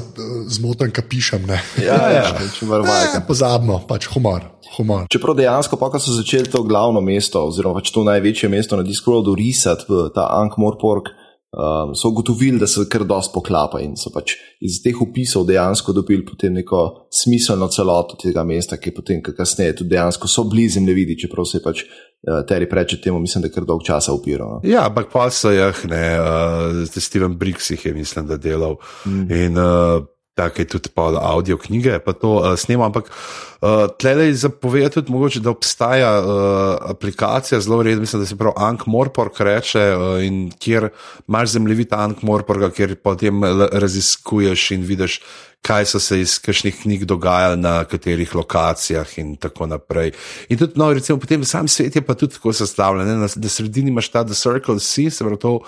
zmotim, 0.55 0.93
kaj 0.95 1.07
pišem. 1.11 1.47
Ne. 1.49 1.61
Ja, 1.83 1.99
ja, 2.13 2.25
če 2.59 2.69
vrvajte. 2.71 3.23
Pozabno, 3.27 3.81
pač 3.89 4.09
humor. 4.15 4.47
humor. 4.77 5.07
Čeprav 5.11 5.37
dejansko, 5.39 5.79
pa 5.81 5.91
ko 5.91 6.01
so 6.03 6.15
začeli 6.15 6.51
to 6.51 6.63
glavno 6.67 7.03
mesto, 7.05 7.47
oziroma 7.51 7.81
pač 7.81 7.91
to 7.95 8.05
največje 8.07 8.51
mesto 8.53 8.79
na 8.79 8.87
Discordu, 8.87 9.35
risati 9.39 9.89
v 9.91 10.07
ta 10.15 10.29
Ankh-Morpork 10.39 11.11
um, 11.51 11.95
so 11.95 12.09
ugotovili, 12.09 12.59
da 12.59 12.67
se 12.67 12.87
kar 12.91 13.05
dosti 13.05 13.35
poklapa 13.35 13.81
in 13.81 13.97
so 13.97 14.13
pač 14.15 14.37
iz 14.61 14.81
teh 14.85 15.03
opisov 15.03 15.47
dejansko 15.49 15.95
dobili 15.97 16.27
potem 16.27 16.55
neko 16.61 17.09
smiselno 17.11 17.69
celoto 17.73 18.19
tega 18.21 18.45
mesta, 18.45 18.77
ki 18.77 18.91
je 18.91 18.95
potem 18.95 19.23
kasneje 19.23 19.81
tudi 19.81 19.97
dejansko 19.97 20.29
so 20.29 20.45
blizu 20.45 20.83
ne 20.85 20.95
vidi, 20.95 21.19
čeprav 21.19 21.47
se 21.49 21.59
je 21.59 21.65
pač. 21.65 21.85
Uh, 22.27 22.43
Teri 22.49 22.67
preče 22.69 23.01
temu, 23.01 23.21
mislim, 23.23 23.43
da 23.43 23.49
je 23.49 23.55
kar 23.55 23.65
dolg 23.65 23.85
časa 23.87 24.13
upiral. 24.13 24.57
No. 24.57 24.61
Ja, 24.67 24.89
ampak 24.89 25.13
pa 25.13 25.29
so 25.31 25.53
jih, 25.55 25.85
ne, 25.87 26.05
uh, 26.19 26.81
Steven 26.91 27.37
Briggs 27.39 27.71
jih 27.71 27.87
je, 27.87 27.93
mislim, 27.95 28.27
da 28.27 28.37
delal. 28.37 28.75
Mm. 29.07 29.29
In 29.31 29.59
uh, 29.59 30.03
tako 30.39 30.63
je 30.63 30.69
tudi 30.75 30.91
pa 30.95 31.07
audio 31.21 31.59
knjige, 31.59 31.99
pa 31.99 32.13
to 32.13 32.33
uh, 32.41 32.53
snemam. 32.59 32.91
Ampak 32.91 33.11
uh, 33.11 33.87
tle 33.99 34.27
je 34.27 34.35
zapovedati 34.35 34.95
tudi 34.95 35.13
mogoče, 35.13 35.41
da 35.47 35.51
obstaja 35.51 36.13
uh, 36.21 36.91
aplikacija 36.91 37.61
zelo 37.61 37.83
redna, 37.83 38.01
mislim, 38.01 38.23
da 38.23 38.27
se 38.27 38.37
pravi 38.39 38.55
Ank 38.57 38.87
Morpork 38.87 39.41
reče 39.41 39.83
uh, 39.95 40.25
in 40.25 40.49
kjer 40.59 40.89
imaš 41.29 41.55
zemljevid 41.55 41.95
Ank 41.95 42.23
Morporka, 42.23 42.71
kjer 42.71 42.97
potem 43.03 43.45
raziskuješ 43.73 44.71
in 44.71 44.83
vidiš. 44.83 45.21
Kaj 45.63 45.85
so 45.91 46.01
se 46.01 46.21
iz 46.21 46.39
kakšnih 46.41 46.77
knjig 46.83 47.05
dogajali 47.05 47.57
na 47.61 47.83
katerih 47.85 48.35
lokacijah, 48.35 49.19
in 49.19 49.37
tako 49.37 49.67
naprej. 49.67 50.13
In 50.49 50.59
tudi, 50.59 50.79
no, 50.81 50.93
recimo, 50.95 51.19
potem 51.19 51.45
sam 51.45 51.69
svet 51.69 51.97
je 51.97 52.03
pa 52.03 52.15
tudi 52.15 52.39
tako 52.39 52.53
sestavljen, 52.53 53.09
da 53.09 53.17
na 53.27 53.49
sredini 53.49 53.91
imaš 53.91 54.09
ta 54.09 54.25
The 54.25 54.35
Circle 54.35 54.81
Sea, 54.81 55.11
se 55.11 55.25
pravi 55.25 55.39
to 55.39 55.59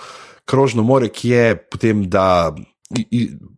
krožno 0.44 0.82
more, 0.82 1.08
ki 1.08 1.28
je 1.28 1.56
potem 1.70 2.06
da 2.10 2.54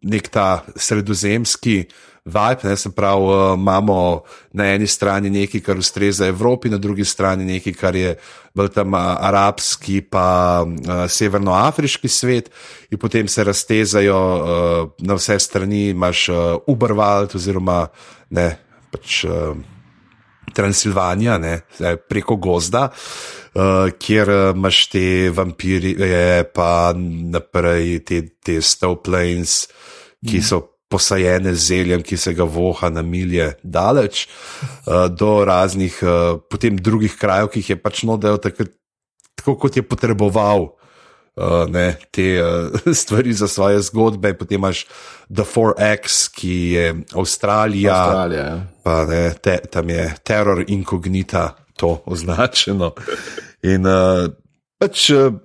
nek 0.03 0.29
ta 0.29 0.65
sredozemski 0.77 1.85
vibe, 2.25 2.69
ne, 2.69 2.77
se 2.77 2.91
pravi, 2.91 3.25
uh, 3.25 3.59
imamo 3.59 4.23
na 4.53 4.67
eni 4.75 4.87
strani 4.87 5.31
nekaj, 5.31 5.61
kar 5.61 5.79
ustreza 5.79 6.27
Evropi, 6.27 6.71
na 6.71 6.79
drugi 6.79 7.05
strani 7.05 7.45
nekaj, 7.45 7.73
kar 7.73 7.97
je 7.97 8.15
bolj 8.55 8.71
tam 8.77 8.95
uh, 8.95 9.01
arabski, 9.27 10.01
pa 10.01 10.63
uh, 10.63 11.05
severnoafriški 11.11 12.09
svet, 12.09 12.51
in 12.91 12.99
potem 12.99 13.29
se 13.29 13.45
raztezajo 13.45 14.19
uh, 14.19 14.91
na 14.99 15.19
vse 15.19 15.39
strani, 15.39 15.89
imaš 15.91 16.29
uh, 16.29 16.37
Uberwald 16.67 17.35
oziroma 17.35 17.87
ne 18.31 18.51
pač. 18.91 19.25
Uh, 19.25 19.55
Transilvanija, 20.53 21.39
ne, 21.39 21.53
preko 22.11 22.35
gozda, 22.37 22.83
uh, 22.91 23.87
kjer 23.97 24.29
imaš 24.51 24.81
te 24.93 25.05
vampirje, 25.33 26.45
pa 26.53 26.93
naprej 27.33 28.03
te, 28.05 28.19
te 28.43 28.59
Stow 28.61 28.99
Plains, 29.01 29.63
ki 30.21 30.43
mm. 30.43 30.45
so 30.45 30.61
posajene 30.93 31.55
z 31.57 31.65
zeljem, 31.71 32.05
ki 32.05 32.19
se 32.21 32.35
ga 32.37 32.45
voha 32.45 32.91
na 32.93 33.03
milje 33.03 33.53
daleč, 33.63 34.27
uh, 34.29 35.09
do 35.09 35.41
raznih 35.49 35.97
uh, 36.05 36.37
potem 36.51 36.77
drugih 36.77 37.17
krajev, 37.17 37.49
ki 37.53 37.65
jih 37.65 37.73
je 37.75 37.81
pač 37.81 38.05
nodel 38.09 38.37
tako, 38.43 38.69
tako 39.39 39.57
kot 39.65 39.81
je 39.81 39.87
potreboval. 39.87 40.75
Uh, 41.33 41.65
ne, 41.73 41.97
te 42.13 42.27
uh, 42.45 42.77
stvari 43.01 43.33
za 43.33 43.49
svoje 43.49 43.81
zgodbe, 43.89 44.35
potem 44.37 44.61
imaš 44.61 44.85
The 45.33 45.47
4X, 45.49 46.27
ki 46.37 46.57
je 46.77 46.91
Avstralija, 47.17 47.95
Avstralija 47.97 48.45
ja. 48.45 48.59
pa 48.85 48.97
ne, 49.09 49.23
te, 49.41 49.57
tam 49.73 49.89
je 49.89 50.11
teror 50.29 50.61
inkognita, 50.69 51.55
to 51.81 52.03
označeno. 52.05 52.93
In 53.65 53.89
uh, 53.89 54.29
pač. 54.77 55.09
Uh, 55.17 55.41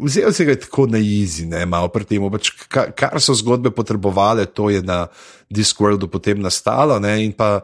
Vzel 0.00 0.32
si 0.32 0.44
ga 0.48 0.56
tako 0.56 0.86
na 0.88 0.98
izi, 0.98 1.44
ne 1.46 1.66
malo 1.68 1.90
pri 1.92 2.06
tem. 2.08 2.24
Pač, 2.32 2.52
kar 2.70 3.20
so 3.20 3.36
zgodbe 3.36 3.72
potrebovali, 3.74 4.46
to 4.48 4.70
je 4.72 4.80
na 4.82 5.04
Discordu 5.50 6.08
potem 6.08 6.40
nastalo. 6.40 6.96
Ne, 7.02 7.18
in 7.24 7.34
pa 7.36 7.60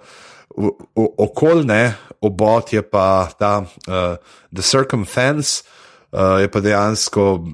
okoljne 0.96 1.96
obot 2.20 2.72
je 2.72 2.82
pa 2.82 3.28
ta 3.38 3.60
uh, 3.62 4.16
The 4.52 4.62
Circumfence, 4.62 5.62
uh, 6.12 6.40
je 6.40 6.50
pa 6.50 6.60
dejansko 6.60 7.44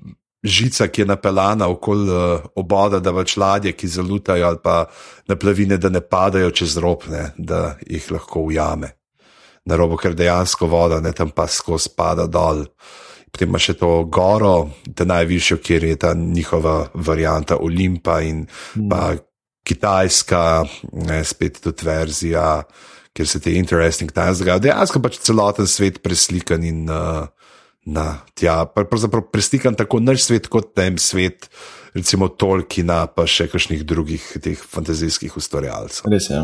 žica, 0.42 0.88
ki 0.88 1.02
je 1.02 1.06
napeljana 1.06 1.68
okoli 1.68 2.10
uh, 2.10 2.46
oboda, 2.58 3.00
da 3.00 3.14
več 3.14 3.36
ladje, 3.36 3.72
ki 3.72 3.90
zalutajo 3.90 4.46
ali 4.46 4.58
pa 4.62 4.86
na 5.28 5.36
plavine, 5.36 5.78
da 5.78 5.90
ne 5.90 6.00
padajo 6.00 6.50
čez 6.50 6.76
rob, 6.82 7.06
ne, 7.10 7.30
da 7.38 7.76
jih 7.86 8.10
lahko 8.10 8.46
ujame. 8.50 8.94
Na 9.66 9.78
robo, 9.78 9.96
ker 9.96 10.14
dejansko 10.18 10.66
voda 10.66 10.98
ne 11.00 11.12
tam 11.14 11.30
pa 11.30 11.46
skozi 11.46 11.90
spada 11.90 12.26
dol. 12.26 12.64
Potem 13.32 13.48
ima 13.48 13.60
še 13.60 13.74
to 13.80 14.04
goro, 14.12 14.70
ta 14.94 15.06
najvišjo, 15.08 15.56
kjer 15.64 15.86
je 15.88 15.98
ta 16.04 16.12
njihova 16.14 16.76
varianta 16.94 17.56
Olimpa 17.56 18.20
in 18.20 18.44
mm. 18.44 18.88
pa 18.90 19.14
Kitajska, 19.64 20.42
ne, 21.06 21.20
spet 21.24 21.60
tudi 21.62 21.86
verzija, 21.86 22.64
kjer 23.14 23.28
se 23.30 23.40
te 23.40 23.54
interesting 23.56 24.12
times 24.12 24.42
dogajajo. 24.42 24.64
Dejansko 24.66 25.00
pač 25.04 25.20
celoten 25.24 25.70
svet 25.70 26.02
preslikan 26.04 26.66
in 26.66 26.84
uh, 26.90 27.24
na 27.88 28.06
tja, 28.36 28.64
pravzaprav 28.74 29.30
preslikan 29.32 29.78
tako 29.78 30.02
naš 30.02 30.26
svet 30.28 30.50
kot 30.52 30.74
tem 30.76 30.98
svet, 31.00 31.48
recimo 31.96 32.28
Tolkiena, 32.28 33.06
pa 33.06 33.24
še 33.24 33.48
kakšnih 33.52 33.86
drugih 33.88 34.26
teh 34.44 34.58
fantazijskih 34.58 35.38
ustvarjalcev. 35.38 36.10
Res 36.12 36.28
je. 36.32 36.42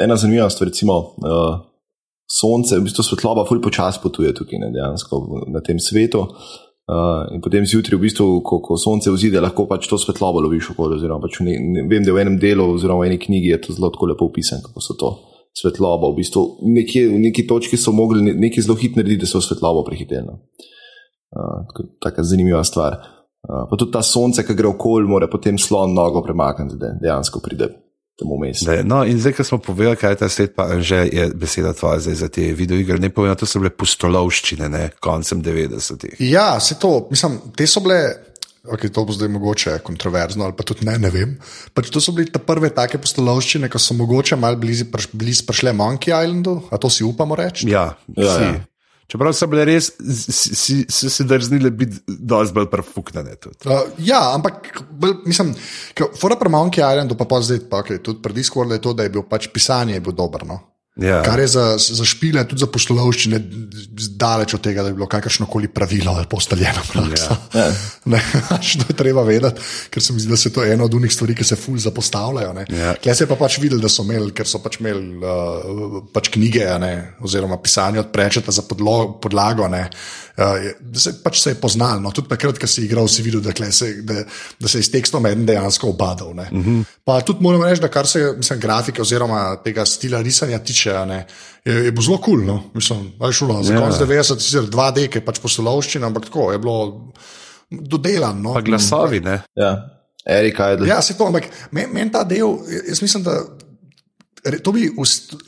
Ena 0.00 0.16
zanimiva 0.16 0.48
stvar, 0.52 0.70
recimo. 0.72 1.02
Uh 1.20 1.67
sonce, 2.28 2.76
v 2.76 2.84
bistvu 2.84 3.02
svetloba, 3.02 3.46
fulj 3.48 3.62
počasi 3.64 4.02
potuje 4.02 4.34
tukaj 4.36 4.60
ne, 4.60 4.70
dejansko, 4.74 5.20
na 5.48 5.62
tem 5.64 5.80
svetu. 5.80 6.26
Uh, 6.88 7.26
in 7.36 7.42
potem 7.44 7.66
zjutraj, 7.68 7.98
v 7.98 8.04
bistvu, 8.06 8.26
ko, 8.44 8.60
ko 8.64 8.78
sonce 8.80 9.12
vzide, 9.12 9.40
lahko 9.44 9.66
pač 9.68 9.88
to 9.88 9.98
svetlobo 10.00 10.40
loviš 10.44 10.70
okoli. 10.72 11.00
Pač 11.24 11.40
ne, 11.44 11.56
ne, 11.60 11.84
vem, 11.88 12.04
da 12.04 12.14
v 12.16 12.22
enem 12.24 12.38
delu, 12.40 12.64
oziroma 12.76 13.04
v 13.04 13.10
eni 13.10 13.18
knjigi 13.20 13.52
je 13.52 13.58
to 13.64 13.76
zelo 13.76 13.92
lepo 13.92 14.28
opisano, 14.28 14.64
kako 14.68 14.84
so 14.84 14.96
to 14.96 15.10
svetlobo. 15.56 16.12
V 16.12 16.20
bistvu, 16.22 16.44
nekje, 16.68 17.08
v 17.12 17.20
neki 17.28 17.44
točki 17.48 17.76
so 17.80 17.92
mogli 17.92 18.32
nekaj 18.32 18.64
zelo 18.64 18.76
hitro 18.80 19.02
narediti, 19.02 19.24
da 19.24 19.32
so 19.32 19.42
svetlobo 19.44 19.84
prehiteli. 19.84 20.32
Uh, 21.28 21.84
taka 22.00 22.24
zanimiva 22.24 22.64
stvar. 22.64 22.96
Uh, 23.44 23.68
pa 23.68 23.76
tudi 23.76 23.92
ta 23.92 24.00
sonce, 24.04 24.44
ki 24.44 24.56
gre 24.56 24.72
okoli, 24.72 25.08
mora 25.08 25.28
potem 25.28 25.60
slon 25.60 25.92
nogo 25.92 26.24
premakniti, 26.24 26.80
da 26.80 26.96
dejansko 26.96 27.44
pride 27.44 27.68
No, 28.82 29.04
in 29.06 29.20
zdaj, 29.22 29.36
ko 29.38 29.44
smo 29.46 29.58
povedali, 29.62 29.96
kaj 29.96 30.10
je 30.10 30.18
ta 30.18 30.28
svet, 30.28 30.54
pa 30.58 30.66
že 30.82 31.04
je 31.06 31.28
beseda 31.38 31.70
tvoja 31.72 32.00
za 32.02 32.28
te 32.28 32.50
videoigre. 32.50 32.98
Ne 32.98 33.12
povem, 33.14 33.34
to 33.38 33.46
so 33.46 33.62
bile 33.62 33.70
pustolovščine, 33.70 34.66
ne, 34.68 34.88
koncem 34.98 35.42
90-ih. 35.44 36.18
Ja, 36.26 36.58
se 36.60 36.78
to, 36.82 37.06
mislim, 37.10 37.38
te 37.56 37.66
so 37.66 37.84
bile. 37.84 38.24
Okay, 38.68 38.90
to 38.92 39.00
bo 39.06 39.14
zdaj 39.14 39.30
mogoče 39.32 39.78
kontroverzno, 39.86 40.44
ali 40.44 40.52
pa 40.52 40.66
tudi 40.66 40.84
ne, 40.84 40.98
ne 41.00 41.08
vem. 41.14 41.38
Pač 41.72 41.88
to 41.94 42.02
so 42.04 42.12
bile 42.12 42.28
te 42.34 42.42
prve 42.42 42.68
take 42.74 42.98
postolovščine, 43.00 43.70
ko 43.72 43.80
so 43.80 43.94
mogoče 43.96 44.36
malo 44.36 44.58
blizu 44.60 44.90
prišle 44.92 45.72
Monkey 45.72 46.12
Islandu, 46.12 46.58
a 46.68 46.76
to 46.76 46.90
si 46.92 47.06
upamo 47.06 47.38
reči. 47.38 47.70
Ja, 47.70 47.94
ja, 48.18 48.34
ja. 48.42 48.50
Čeprav 49.08 49.32
so 49.32 49.46
bile 49.48 49.64
res, 49.64 49.86
si 49.96 50.82
se 50.88 51.24
drznile 51.24 51.70
biti 51.72 52.02
dosti 52.06 52.54
bolj 52.54 52.66
prfuknjene. 52.68 53.38
Uh, 53.64 53.86
ja, 54.04 54.20
ampak 54.34 54.82
bolj, 54.90 55.22
mislim, 55.24 55.54
da 55.96 56.36
pri 56.36 56.52
Monkey 56.52 56.84
Islandu 56.84 57.16
pa 57.16 57.24
pa 57.24 57.40
zdaj, 57.40 57.62
pa, 57.70 57.80
okay, 57.80 58.02
tudi 58.04 58.20
pri 58.22 58.36
Discordu 58.36 58.76
je 58.76 58.82
to, 58.84 58.92
da 58.92 59.06
je 59.06 59.14
bil 59.16 59.24
pač 59.24 59.48
pisanje 59.54 59.96
bil 60.04 60.12
dobro. 60.12 60.44
No? 60.44 60.58
Ja. 60.98 61.22
Kar 61.22 61.38
je 61.38 61.46
za, 61.46 61.64
za 61.78 62.04
špile, 62.04 62.42
tudi 62.48 62.64
za 62.64 62.66
poslovščine, 62.74 63.38
daleč 64.18 64.56
od 64.56 64.62
tega, 64.64 64.82
da 64.82 64.90
bi 64.90 64.98
bilo 64.98 65.06
kakršno 65.10 65.46
koli 65.46 65.70
pravilo 65.70 66.10
ali 66.10 66.26
postaljeno 66.26 66.82
praksa. 66.92 67.36
Ja. 67.54 67.70
Ne, 68.08 68.22
to 68.48 68.86
je 68.88 68.94
treba 68.96 69.20
vedeti, 69.22 69.60
ker 69.92 70.02
se 70.02 70.14
mi 70.16 70.22
zdi, 70.22 70.30
da 70.32 70.36
se 70.40 70.48
to 70.52 70.62
ena 70.64 70.86
od 70.86 70.94
unih 70.96 71.12
stvari, 71.12 71.34
ki 71.36 71.44
se 71.44 71.58
fulj 71.60 71.82
zapostavljajo. 71.84 72.54
Ja. 72.72 72.94
Kje 73.02 73.14
se 73.14 73.24
je 73.24 73.28
pa 73.28 73.36
pač 73.36 73.58
videl, 73.60 73.82
da 73.84 73.90
so 73.92 74.02
imeli, 74.06 74.32
ker 74.32 74.48
so 74.48 74.62
pač 74.64 74.78
imeli 74.80 75.18
uh, 75.20 75.98
pač 76.14 76.30
knjige, 76.32 76.64
ne, 76.80 76.92
oziroma 77.20 77.58
pisanje 77.60 78.00
od 78.00 78.08
prečeta 78.14 78.54
za 78.54 78.64
podlo, 78.64 79.18
podlago. 79.20 79.68
Ne, 79.68 79.82
uh, 80.40 80.70
se, 80.96 81.12
pač 81.20 81.42
se 81.42 81.52
je 81.52 81.60
poznal. 81.60 82.00
No, 82.00 82.14
tudi 82.16 82.32
takrat, 82.32 82.56
ko 82.56 82.70
si 82.70 82.86
igral, 82.88 83.10
si 83.12 83.26
videl, 83.26 83.44
da, 83.44 83.52
se, 83.52 83.90
da, 84.08 84.24
da 84.56 84.72
se 84.72 84.80
je 84.80 84.88
s 84.88 84.94
tekstom 84.94 85.28
en 85.28 85.44
dejansko 85.46 85.92
obadal. 85.92 86.32
Uh 86.32 86.48
mhm. 86.48 86.80
-huh. 86.80 86.96
Pa 87.04 87.20
tudi 87.20 87.44
moram 87.44 87.62
reči, 87.68 87.80
da 87.84 87.88
kar 87.92 88.06
se 88.06 88.32
mislim, 88.36 88.60
grafike 88.60 89.02
oziroma 89.02 89.56
tega 89.64 89.84
stila 89.86 90.22
risanja 90.22 90.58
tiče 90.58 90.87
tiče, 90.88 91.18
je, 91.64 91.84
je 91.84 91.92
bilo 91.92 92.06
zelo 92.06 92.18
kul. 92.18 92.38
Cool, 92.38 92.46
no? 92.46 92.56
Mislim, 92.74 93.12
da 93.18 93.26
je 93.26 93.38
šlo 93.40 93.62
za 93.62 93.76
konec 93.80 94.00
90-ih, 94.00 94.42
sicer 94.42 94.66
2D, 94.72 95.06
ki 95.12 95.20
je 95.20 95.24
pač 95.24 95.40
poslovščina, 95.44 96.08
ampak 96.08 96.28
tako 96.30 96.50
je 96.52 96.58
bilo 96.62 96.78
dodelano. 97.70 98.40
No? 98.50 98.54
Pa 98.56 98.64
glasovi, 98.64 99.20
ne? 99.24 99.40
Ja, 99.58 99.72
Erik 100.28 100.60
Aidel. 100.60 100.88
Ja, 100.88 101.00
se 101.02 101.16
to, 101.18 101.28
ampak 101.28 101.48
meni 101.72 101.92
men 101.92 102.12
ta 102.12 102.24
del, 102.28 102.58
jaz 102.88 103.02
mislim, 103.04 103.26
da. 103.26 103.40
To 104.64 104.72
bi 104.72 104.86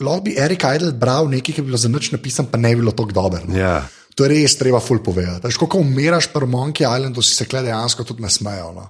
lahko 0.03 0.19
bi 0.25 0.35
Erik 0.37 0.65
Aidel 0.67 0.91
bral 0.99 1.29
nekaj, 1.31 1.55
ki 1.55 1.63
bi 1.63 1.71
bilo 1.71 1.79
za 1.79 1.89
noč 1.89 2.11
napisan, 2.13 2.49
pa 2.51 2.59
ne 2.59 2.73
bi 2.75 2.81
bilo 2.83 2.93
tako 2.93 3.15
dobro. 3.15 3.41
No? 3.47 3.57
Ja. 3.57 3.79
To 4.15 4.27
je 4.27 4.33
res 4.33 4.57
treba 4.59 4.81
ful 4.83 4.99
povedati. 5.03 5.55
Ko 5.55 5.79
umiraš 5.79 6.27
pri 6.33 6.45
Monkey 6.45 6.83
Islandu, 6.83 7.23
si 7.23 7.33
se 7.33 7.47
klede 7.47 7.71
dejansko 7.71 8.03
tudi 8.03 8.21
nasmejal. 8.25 8.73
No? 8.75 8.89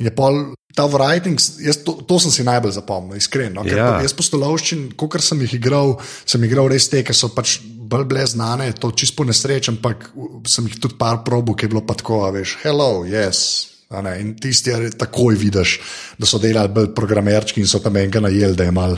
In 0.00 0.08
je 0.08 0.14
pol 0.16 0.38
ta 0.74 0.86
writing, 0.88 1.36
jaz, 1.36 1.82
to, 1.84 1.98
to 2.06 2.16
sem 2.22 2.32
si 2.32 2.46
najbolj 2.46 2.72
zapomnil, 2.78 3.18
iskreno. 3.20 3.64
Ja. 3.68 3.98
Jaz 4.00 4.14
postolovščin, 4.16 4.92
kot 4.98 5.18
sem 5.24 5.42
jih 5.44 5.58
igral, 5.58 5.96
sem 6.24 6.44
igral 6.46 6.70
res 6.72 6.88
te, 6.88 7.02
ki 7.04 7.16
so 7.16 7.32
pač 7.34 7.58
bolj 7.60 8.06
bile 8.08 8.24
znane, 8.26 8.70
to 8.78 8.92
čisto 8.94 9.18
po 9.18 9.26
nesreči, 9.28 9.72
ampak 9.74 10.08
sem 10.48 10.68
jih 10.70 10.78
tudi 10.80 10.96
par 11.00 11.20
probu, 11.26 11.56
ki 11.58 11.66
je 11.66 11.72
bilo 11.74 11.82
pa 11.84 11.98
tako, 11.98 12.22
veš, 12.32 12.56
hello, 12.64 13.02
yes. 13.08 13.42
In 13.90 14.36
tisti, 14.38 14.70
ki 14.70 14.92
takoj 15.00 15.34
vidiš, 15.34 15.80
da 16.20 16.28
so 16.28 16.38
delali 16.38 16.70
bolj 16.70 16.92
programerčki 16.94 17.60
in 17.60 17.66
so 17.66 17.82
tam 17.82 17.98
enega 17.98 18.22
najeli, 18.22 18.54
da 18.54 18.68
je 18.68 18.74
mal 18.74 18.94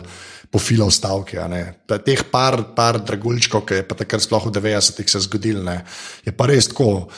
pofilal 0.53 0.93
stavke. 0.93 1.41
Teh 2.05 2.27
par, 2.29 2.61
par 2.77 3.01
dragulčkov, 3.01 3.65
ki 3.65 3.81
je 3.81 3.87
pa 3.89 3.97
takrat 3.97 4.23
sploh 4.23 4.51
v 4.51 4.59
90-ih 4.61 5.09
se 5.09 5.25
zgodil, 5.25 5.63
ne, 5.65 5.79
je 6.29 6.37
pa 6.37 6.51
res 6.53 6.69
tako, 6.69 7.09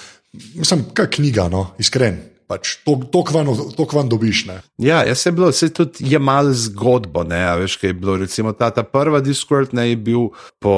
mislim, 0.54 0.86
kaj 0.94 1.10
knjiga, 1.18 1.50
no, 1.50 1.72
iskren 1.82 2.22
pač 2.46 2.76
to 2.84 3.86
kvan 3.88 4.08
dobiš. 4.10 4.44
Ne. 4.50 4.58
Ja, 4.82 5.02
jaz 5.06 5.24
sem 5.24 5.36
bil, 5.36 5.50
se 5.52 5.70
tudi 5.74 6.06
je 6.12 6.18
malo 6.18 6.52
zgodbo, 6.54 7.24
ne, 7.28 7.42
veš, 7.60 7.78
kaj 7.80 7.92
je 7.92 7.98
bilo. 7.98 8.16
Recimo 8.20 8.52
ta, 8.52 8.70
ta 8.74 8.84
prva 8.86 9.20
Discord 9.24 9.74
ne 9.76 9.88
je 9.90 9.96
bil 9.96 10.28
po 10.62 10.74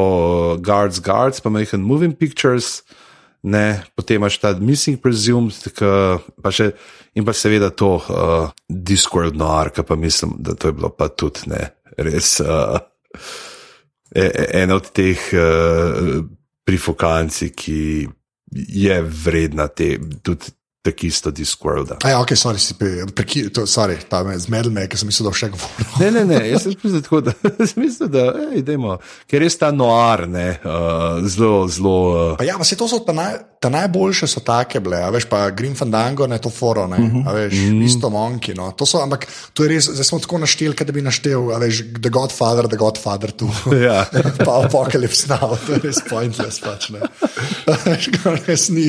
Guards 0.61 1.01
Guards, 1.01 1.43
pa 1.43 1.53
Majhen 1.53 1.85
Moving 1.87 2.17
Pictures. 2.19 2.81
Ne, 3.47 3.85
potem 3.95 4.19
imaš 4.19 4.41
ta 4.43 4.51
Missing 4.59 4.99
Presumed, 4.99 5.55
ka, 5.77 6.19
pa 6.43 6.51
še, 6.51 6.73
in 7.15 7.27
pa 7.27 7.35
seveda 7.37 7.71
to 7.71 7.93
uh, 8.01 8.49
Discord 8.67 9.39
noir, 9.39 9.71
pa 9.71 9.95
mislim, 9.95 10.35
da 10.43 10.57
to 10.59 10.73
je 10.73 10.75
bilo 10.75 10.91
pa 10.91 11.07
tudi 11.15 11.53
ne, 11.53 11.61
res 11.95 12.41
uh, 12.43 12.81
en 14.17 14.75
od 14.75 14.91
teh 14.91 15.29
uh, 15.37 16.25
prifokanci, 16.67 17.53
ki 17.55 17.81
je 18.51 18.99
vredna 19.03 19.69
te, 19.69 19.95
tudi 20.27 20.51
tako 20.87 21.09
isto 21.11 21.33
Discorda. 21.35 21.99
Ja, 22.07 22.21
ok, 22.23 22.33
sorry, 22.39 22.63
si 22.63 22.77
pri, 22.79 23.07
preki, 23.11 23.47
to, 23.55 23.67
sorry, 23.71 23.99
ta 24.09 24.23
me 24.27 24.39
zmedel 24.41 24.73
me, 24.75 24.87
ker 24.91 25.01
sem 25.01 25.11
mislil, 25.11 25.29
da 25.29 25.37
še 25.37 25.51
govorim. 25.55 25.93
Ne, 26.01 26.11
ne, 26.13 26.23
ne, 26.29 26.41
jaz 26.53 26.67
sem 26.67 26.75
mislil, 26.77 27.03
tako, 27.03 27.21
da, 27.27 27.35
mislil, 27.83 28.11
da 28.13 28.25
ej, 28.47 28.61
idemo, 28.63 28.99
ker 29.31 29.43
res 29.43 29.59
ta 29.59 29.73
noir, 29.75 30.27
ne, 30.31 30.47
uh, 30.63 31.21
zelo, 31.27 31.65
zelo. 31.73 31.97
Uh, 32.15 32.37
Pa 32.41 32.47
ja, 32.47 32.57
pa 32.61 32.67
se 32.69 32.79
to 32.79 32.89
so 32.91 33.01
ta, 33.07 33.15
naj, 33.17 33.39
ta 33.63 33.71
najboljše, 33.73 34.29
so 34.31 34.43
take 34.47 34.81
bile, 34.85 35.01
a 35.03 35.11
veš, 35.15 35.29
pa 35.31 35.47
Green 35.57 35.75
Fandango, 35.79 36.29
ne 36.31 36.39
to 36.43 36.53
foro, 36.53 36.87
ne, 36.91 37.01
a 37.27 37.35
veš, 37.37 37.57
isto 37.87 38.11
Monki, 38.13 38.55
no, 38.57 38.71
to 38.77 38.87
so, 38.89 39.01
ampak 39.03 39.27
to 39.57 39.67
je 39.67 39.73
res, 39.75 39.91
zdaj 39.97 40.11
smo 40.11 40.21
tako 40.23 40.43
našteli, 40.45 40.77
da 40.87 40.95
bi 40.95 41.05
naštel, 41.05 41.51
a 41.57 41.61
veš, 41.63 41.83
The 41.99 42.13
Godfather, 42.13 42.69
The 42.71 42.81
Godfather 42.81 43.33
tu. 43.33 43.51
Ja. 43.87 44.07
pa 44.41 44.63
Apocalypse 44.65 45.29
Now, 45.29 45.57
to 45.67 45.77
je 45.77 45.81
res 45.85 46.01
pointless, 46.09 46.61
pač 46.63 46.89
ne. 46.95 47.03
A 47.67 47.75
Veš, 47.87 48.09
kar 48.15 48.39
res 48.47 48.69
ni. 48.73 48.89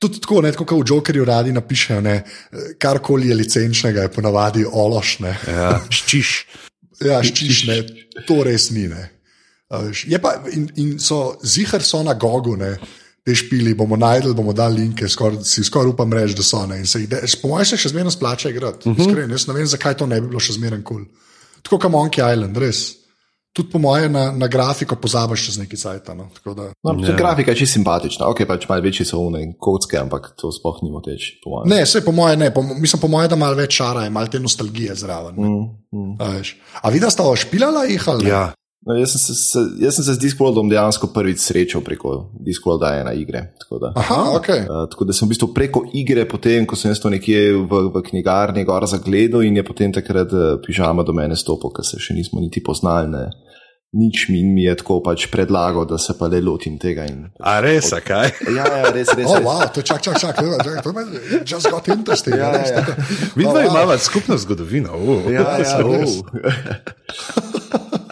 Tudi 0.00 0.20
tako, 0.24 0.40
ne, 0.40 0.52
tako 0.52 0.64
kot 0.64 0.80
v 0.80 0.94
Jokerju 0.94 1.24
radi 1.28 1.52
napišejo, 1.52 2.00
ne, 2.00 2.16
karkoli 2.80 3.28
je 3.28 3.36
licenčnega, 3.36 4.06
je 4.06 4.12
ponavadi 4.14 4.64
ološ. 4.64 5.18
Ne. 5.26 5.34
ja, 5.46 5.74
ščiš. 5.98 6.30
Ja, 7.04 7.20
ščiš, 7.24 7.64
ne, 7.68 7.76
to 8.28 8.40
res 8.44 8.70
ni. 8.72 8.86
Ne. 8.88 9.10
Je 10.08 10.18
pa, 10.20 10.38
in, 10.52 10.66
in 10.80 10.96
so 11.00 11.36
zihar 11.44 11.84
so 11.84 12.00
na 12.04 12.16
Gogu, 12.16 12.56
ne, 12.60 12.74
te 13.24 13.36
špili 13.36 13.74
bomo 13.76 13.98
najdel, 14.00 14.32
bomo 14.34 14.54
dali 14.56 14.80
linke, 14.82 15.08
skor, 15.08 15.36
si 15.44 15.64
skoraj 15.64 15.92
upam 15.92 16.12
reči, 16.16 16.38
da 16.38 16.46
so 16.48 16.64
ne. 16.66 16.80
Po 17.42 17.52
mojem 17.52 17.68
se 17.68 17.80
še 17.84 17.92
zmerno 17.92 18.12
splača 18.12 18.50
igrati. 18.50 18.88
Uh 18.88 18.96
-huh. 18.96 19.04
Iskreno, 19.04 19.36
jaz 19.36 19.46
ne 19.46 19.54
vem, 19.54 19.66
zakaj 19.66 19.96
to 20.00 20.06
ne 20.06 20.20
bi 20.20 20.28
bilo 20.28 20.40
še 20.40 20.56
zmerno 20.56 20.80
kul. 20.84 21.04
Cool. 21.04 21.28
Tako 21.62 21.78
kot 21.78 21.92
Monkey 21.92 22.24
Island, 22.24 22.56
res. 22.56 22.99
Tudi 23.52 23.68
po 23.68 23.78
mojem 23.78 24.12
na, 24.12 24.30
na 24.30 24.46
grafiko 24.46 24.94
pozabiš 24.96 25.46
čez 25.46 25.58
neki 25.58 25.76
cajt. 25.76 26.08
No. 26.08 26.28
Tako 26.34 26.54
da- 26.54 26.70
No, 26.84 26.94
ja. 27.02 27.16
Grafika 27.16 27.50
je 27.50 27.56
čisto 27.56 27.72
simpatična, 27.72 28.26
ok, 28.26 28.46
pač 28.46 28.68
malo 28.68 28.82
večji 28.82 29.04
so 29.04 29.18
une 29.18 29.42
in 29.42 29.52
kocke, 29.54 29.98
ampak 29.98 30.34
to 30.36 30.52
sploh 30.52 30.78
ni 30.82 30.90
moteč. 30.90 31.32
Ne, 31.66 31.82
vse 31.82 32.04
po 32.04 32.12
mojem 32.12 32.38
ne, 32.38 32.54
po, 32.54 32.62
mislim 32.62 33.00
po 33.00 33.08
mojem, 33.08 33.28
da 33.28 33.36
malo 33.36 33.54
več 33.54 33.74
čara 33.74 34.04
je, 34.04 34.10
malo 34.10 34.26
te 34.26 34.38
nostalgije 34.38 34.94
zraven. 34.94 35.34
Mm, 35.34 35.66
mm. 35.92 36.16
A, 36.20 36.28
veš. 36.28 36.54
A 36.82 36.90
videla 36.90 37.10
sta 37.10 37.26
špilala 37.36 37.84
jih 37.84 38.08
ali 38.08 38.24
ne? 38.24 38.30
Ja, 38.30 38.52
No, 38.80 38.94
jaz, 38.96 39.12
sem 39.12 39.34
se, 39.36 39.60
jaz 39.78 39.94
sem 39.94 40.04
se 40.04 40.14
z 40.14 40.18
Discworldom 40.18 40.64
dejansko 40.66 41.10
prvič 41.12 41.42
srečal 41.42 41.82
preko 41.82 42.30
Discworlda 42.40 42.94
ena 42.96 43.12
igre. 43.12 43.52
Tako 43.58 43.78
da, 43.78 43.90
Aha, 43.94 44.20
ok. 44.32 44.48
uh, 44.48 44.86
tako 44.88 45.04
da 45.04 45.12
sem 45.12 45.28
v 45.28 45.34
bistvu 45.34 45.50
preko 45.52 45.82
igre, 45.92 46.24
potem 46.24 46.64
ko 46.64 46.72
sem 46.74 46.88
jaz 46.88 46.98
to 46.98 47.10
nekje 47.10 47.42
v, 47.60 47.82
v 47.90 48.02
knjigarni 48.02 48.64
gor 48.64 48.86
zagledal 48.88 49.44
in 49.44 49.56
je 49.56 49.64
potem 49.64 49.92
takrat 49.92 50.32
uh, 50.32 50.56
pižama 50.58 51.04
do 51.04 51.12
mene 51.12 51.36
stopil, 51.36 51.68
ker 51.70 51.84
se 51.84 52.00
še 52.00 52.16
nismo 52.16 52.40
niti 52.40 52.62
poznali. 52.62 53.12
Ne. 53.12 53.26
Nič 53.92 54.28
mi, 54.30 54.40
mi 54.46 54.64
je 54.64 54.76
tako 54.76 55.00
pač 55.02 55.26
predlagal, 55.26 55.82
da 55.84 55.98
se 55.98 56.14
pa 56.14 56.28
le 56.28 56.38
lotim 56.40 56.78
tega. 56.78 57.04
In, 57.04 57.24
a 57.36 57.58
res, 57.60 57.90
a 57.92 57.98
kaj? 58.00 58.30
ja, 58.48 58.64
ja, 58.64 58.88
res, 58.88 59.10
res. 59.12 59.26
Oh, 59.26 59.42
wow, 59.42 59.66
to 59.66 59.82
čak, 59.82 60.00
čak, 60.00 60.14
čak, 60.16 60.30
to 60.32 60.46
je- 60.46 60.60
čak, 60.62 60.80
to 60.80 60.90
je 60.94 61.42
just 61.44 61.68
got 61.68 61.84
interesting. 61.88 62.32
Ja, 62.32 62.54
ja. 62.54 62.86
Vidva 63.36 63.50
Oh, 63.52 63.58
wow. 63.58 63.68
imava 63.68 63.98
skupno 63.98 64.38
zgodovino. 64.38 64.94
Uh. 64.94 65.26
Ja, 65.28 65.58
ja, 65.58 65.82
res. 65.84 66.16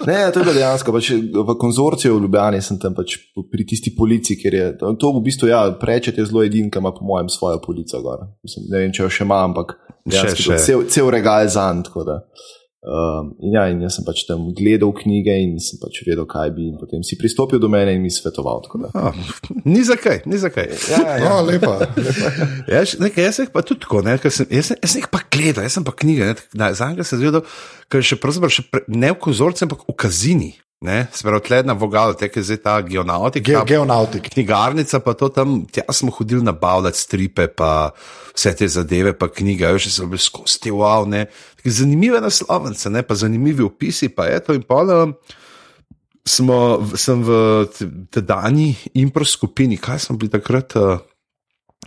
Ne, 0.09 0.19
to 0.33 0.41
je 0.41 0.47
bilo 0.47 0.55
dejansko. 0.57 0.93
Pač 0.95 1.11
v 1.13 1.57
konzorciju 1.61 2.17
v 2.17 2.23
Ljubljani 2.25 2.63
sem 2.65 2.79
tam 2.81 2.95
pač 2.97 3.19
pri 3.53 3.67
tisti 3.69 3.93
polici, 3.97 4.39
ker 4.41 4.57
je 4.57 4.69
to 4.81 5.13
v 5.13 5.25
bistvu, 5.27 5.51
ja, 5.53 5.67
prečet 5.81 6.21
je 6.21 6.25
zelo 6.31 6.45
edin, 6.47 6.71
ki 6.73 6.81
ima 6.81 6.95
po 6.97 7.05
mojem 7.05 7.29
svojo 7.33 7.61
polico. 7.65 8.01
Gor. 8.05 8.25
Mislim, 8.47 8.71
ne 8.73 8.85
vem, 8.85 8.95
če 8.95 9.05
jo 9.05 9.11
še 9.19 9.27
ima, 9.29 9.43
ampak 9.49 9.77
še. 10.09 10.33
je 10.57 10.59
Cel, 10.65 10.87
cel 10.89 11.11
regal 11.13 11.49
za 11.53 11.69
njim. 11.73 11.85
Um, 12.89 13.35
in, 13.45 13.53
ja, 13.53 13.67
in 13.69 13.83
jaz 13.85 13.99
sem 13.99 14.05
pač 14.07 14.23
tam 14.25 14.47
gledal 14.57 14.95
knjige 14.97 15.35
in 15.43 15.59
sem 15.61 15.77
pač 15.77 15.99
vedel, 16.07 16.25
kaj 16.25 16.55
bi. 16.57 16.71
In 16.71 16.79
potem 16.81 17.03
si 17.05 17.19
pristopil 17.21 17.61
do 17.61 17.69
mene 17.69 17.93
in 17.93 18.01
mi 18.01 18.09
svetoval. 18.09 18.63
Ah, 18.97 19.13
ni 19.69 19.83
zakaj, 19.85 20.23
ni 20.25 20.39
zakaj. 20.41 20.71
Ja, 20.89 21.01
ja, 21.05 21.17
ja. 21.27 21.33
Oh, 21.37 21.43
lepa, 21.45 21.75
lepa. 21.85 22.31
Jaz, 22.73 22.95
nekaj, 22.97 23.27
jaz 23.29 23.41
sem 23.43 23.51
pa 23.53 23.61
tudi 23.61 23.85
tako, 23.85 24.01
ne, 24.07 24.17
ker 24.17 24.33
sem, 24.33 24.49
jaz, 24.49 24.71
sem- 24.73 24.81
jaz 24.81 24.95
sem 24.95 25.03
jih 25.05 25.11
pa 25.13 25.21
gledal, 25.29 25.67
jaz 25.69 25.77
sem 25.77 25.85
pa 25.85 25.93
knjige, 26.01 26.31
ne, 26.33 26.47
na- 26.57 26.73
za 26.73 26.89
enega 26.89 27.05
sem 27.05 27.21
gledal, 27.21 27.45
ker 27.93 28.01
še 28.09 28.17
pravzaprav 28.25 28.57
še 28.57 28.65
pre, 28.73 28.81
ne 28.89 29.13
v 29.13 29.21
konzorcu, 29.21 29.69
ampak 29.69 29.85
v 29.85 29.97
kazini. 30.07 30.51
Ne, 30.79 31.09
spravo 31.11 31.41
tled 31.43 31.67
na 31.67 31.75
vogalu, 31.75 32.15
te 32.15 32.29
je 32.31 32.43
zdaj 32.53 32.59
ta 32.63 32.77
geonautika. 32.87 33.51
Ge, 33.51 33.75
geonautik. 33.75 34.29
knjigarnica, 34.31 35.01
pa 35.03 35.15
to 35.19 35.27
tam, 35.29 35.65
tja 35.67 35.83
smo 35.91 36.13
hodili 36.15 36.43
nabavljati 36.47 36.99
stripe, 36.99 37.49
pa 37.51 37.91
vse 38.31 38.55
te 38.57 38.69
zadeve, 38.71 39.11
pa 39.19 39.27
knjige, 39.27 39.73
veš, 39.75 39.89
so 39.97 40.07
bili 40.07 40.23
skozi 40.23 40.61
te 40.63 40.71
wow, 40.71 41.03
ne. 41.03 41.27
Take 41.59 41.75
Zanimive 41.75 42.21
naslovnice, 42.23 42.91
ne, 42.95 43.03
pa 43.03 43.19
zanimivi 43.19 43.67
opisi, 43.67 44.09
pa 44.09 44.31
je 44.31 44.39
to 44.45 44.55
in 44.55 44.63
pol. 44.63 44.91
um, 44.91 45.19
Smo, 46.29 46.85
sem 46.93 47.23
v 47.25 47.33
te- 47.73 47.89
tedajni 48.13 48.75
impro 49.01 49.25
skupini, 49.25 49.79
kaj 49.81 49.99
smo 49.99 50.17
bili 50.21 50.31
takrat, 50.31 50.77
uh, 50.77 51.01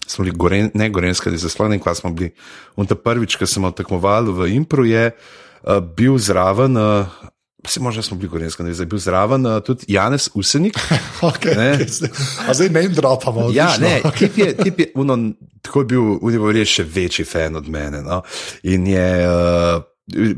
smo 0.08 0.26
bili 0.26 0.36
goren, 0.36 0.72
ne 0.74 0.90
gorenski, 0.90 1.38
zasloni, 1.38 1.80
kaj 1.80 2.02
smo 2.02 2.10
bili. 2.12 2.34
On 2.76 2.88
ta 2.90 2.98
prvič, 2.98 3.38
ki 3.38 3.48
smo 3.48 3.72
tekmovali 3.72 4.34
v 4.34 4.50
impro, 4.58 4.84
je 4.84 5.12
uh, 5.14 5.78
bil 5.80 6.18
zraven. 6.18 6.76
Uh, 6.76 7.22
Se 7.68 7.80
možno 7.80 8.02
smo 8.02 8.18
bili 8.18 8.30
gorenski, 8.30 8.64
ne 8.64 8.72
vem, 8.72 8.90
bil 8.90 9.00
zraven 9.00 9.46
uh, 9.46 9.60
tudi 9.64 9.86
Janez 9.88 10.30
Usenik. 10.34 10.78
Okay, 11.22 11.58
Ne. 11.58 11.78
okay. 11.78 12.10
A 12.50 12.54
zdaj 12.54 12.70
ne 12.70 12.88
dropamo. 12.88 13.50
Ja, 13.54 13.74
odlično. 13.76 13.88
ne, 13.88 14.02
tip 14.20 14.38
je, 14.38 14.58
tip 14.58 14.80
je 14.80 14.92
uno, 14.96 15.18
tako 15.62 15.80
je 15.80 15.86
bil, 15.86 16.02
on 16.22 16.56
je 16.58 16.66
še 16.66 16.84
večji 16.84 17.26
fan 17.26 17.56
od 17.56 17.70
mene. 17.70 18.02
No? 18.02 18.24
In 18.64 18.88
je 18.88 19.06
uh, 19.28 19.84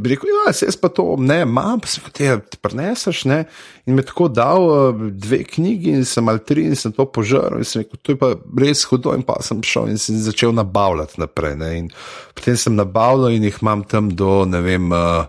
rekel, 0.06 0.30
ja, 0.30 0.52
jaz 0.52 0.76
pa 0.78 0.90
to 0.90 1.16
ne 1.20 1.42
imam, 1.42 1.80
pa 1.80 1.88
se 1.88 2.02
te 2.14 2.36
preneseš. 2.62 3.24
Ne? 3.26 3.44
In 3.86 3.96
me 3.96 4.04
tako 4.06 4.28
dal 4.28 4.68
uh, 4.68 5.04
dve 5.12 5.44
knjigi, 5.48 5.96
in 5.98 6.06
sem 6.06 6.28
ali 6.30 6.44
tri, 6.44 6.68
in 6.68 6.76
sem 6.76 6.92
to 6.92 7.06
požrl. 7.06 7.58
In 7.58 7.68
sem 7.68 7.84
rekel, 7.84 8.00
to 8.04 8.16
je 8.16 8.20
pa 8.20 8.34
res 8.60 8.84
hudo, 8.90 9.16
in 9.16 9.24
pa 9.24 9.40
sem 9.42 9.64
šel 9.64 9.94
in 9.94 10.02
sem 10.02 10.20
začel 10.20 10.54
nabavljati 10.56 11.22
naprej. 11.24 11.56
Ne? 11.62 11.72
In 11.80 11.92
potem 12.36 12.58
sem 12.60 12.76
nabavljal 12.76 13.38
in 13.38 13.48
jih 13.48 13.62
imam 13.64 13.86
tam 13.88 14.12
do, 14.12 14.44
ne 14.50 14.62
vem, 14.66 14.92
uh, 14.92 15.24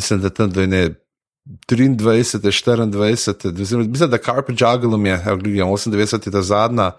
mislim, 0.00 0.24
da 0.24 0.32
tam 0.34 0.50
do 0.50 0.64
ene. 0.64 0.88
23, 1.66 2.38
24, 2.38 3.62
oziroma 3.62 3.86
mislim, 3.88 4.10
da 4.10 4.18
Carpet 4.18 4.60
Jugglum 4.60 5.06
je, 5.06 5.14
evo, 5.26 5.36
gledam, 5.36 5.68
98 5.68 6.26
je 6.28 6.32
ta 6.32 6.42
zadnja, 6.42 6.90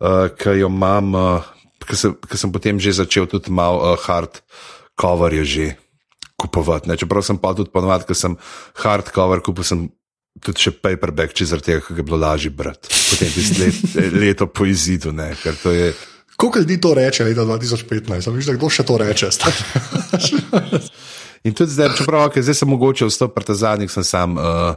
uh, 0.00 0.28
ki 0.38 0.58
jo 0.60 0.68
imam, 0.68 1.14
uh, 1.14 1.46
ki 1.88 1.96
sem, 1.96 2.14
ki 2.30 2.38
sem 2.38 2.52
potem 2.52 2.80
že 2.80 2.92
začel 3.00 3.26
tudi 3.26 3.50
malo 3.50 3.80
uh, 3.80 3.96
hard 4.04 4.42
cover 5.00 5.34
je 5.34 5.44
že 5.44 5.66
kupovati. 6.36 6.88
Ne? 6.88 6.96
Čeprav 6.96 7.24
sem 7.26 7.38
pa 7.40 7.54
tudi 7.54 7.72
ponovadi, 7.74 8.06
ker 8.06 8.16
sem 8.18 8.36
hard 8.84 9.10
cover 9.14 9.42
kupil, 9.42 9.66
sem 9.66 9.88
tudi 10.44 10.68
še 10.68 10.74
paperback, 10.78 11.34
če 11.34 11.48
zaradi 11.50 11.72
tega, 11.72 11.82
ker 11.86 11.98
je 11.98 12.06
bilo 12.06 12.20
lažje 12.20 12.52
brati. 12.54 12.92
Potem 12.92 13.32
tisto 13.34 13.64
let, 13.64 14.14
leto 14.14 14.46
po 14.46 14.68
izidu, 14.68 15.12
ne? 15.16 15.32
ker 15.42 15.58
to 15.58 15.74
je. 15.74 15.90
Koliko 16.38 16.62
ljudi 16.62 16.80
to 16.80 16.94
reče 16.94 17.24
leta 17.26 17.42
2015? 17.42 18.28
A 18.28 18.34
Viš, 18.36 18.46
da 18.46 18.54
kdo 18.54 18.70
še 18.70 18.86
to 18.86 18.98
reče? 19.00 19.32
In 21.46 21.54
tudi 21.54 21.70
zdaj, 21.70 21.92
čeprav 21.98 22.26
okay, 22.28 22.42
zdaj 22.42 22.56
sem 22.58 22.68
mogoče 22.68 23.06
vstopil 23.06 23.44
pri 23.44 23.54
zadnjih, 23.54 23.90
sem 23.92 24.04
sam 24.04 24.36
uh, 24.36 24.74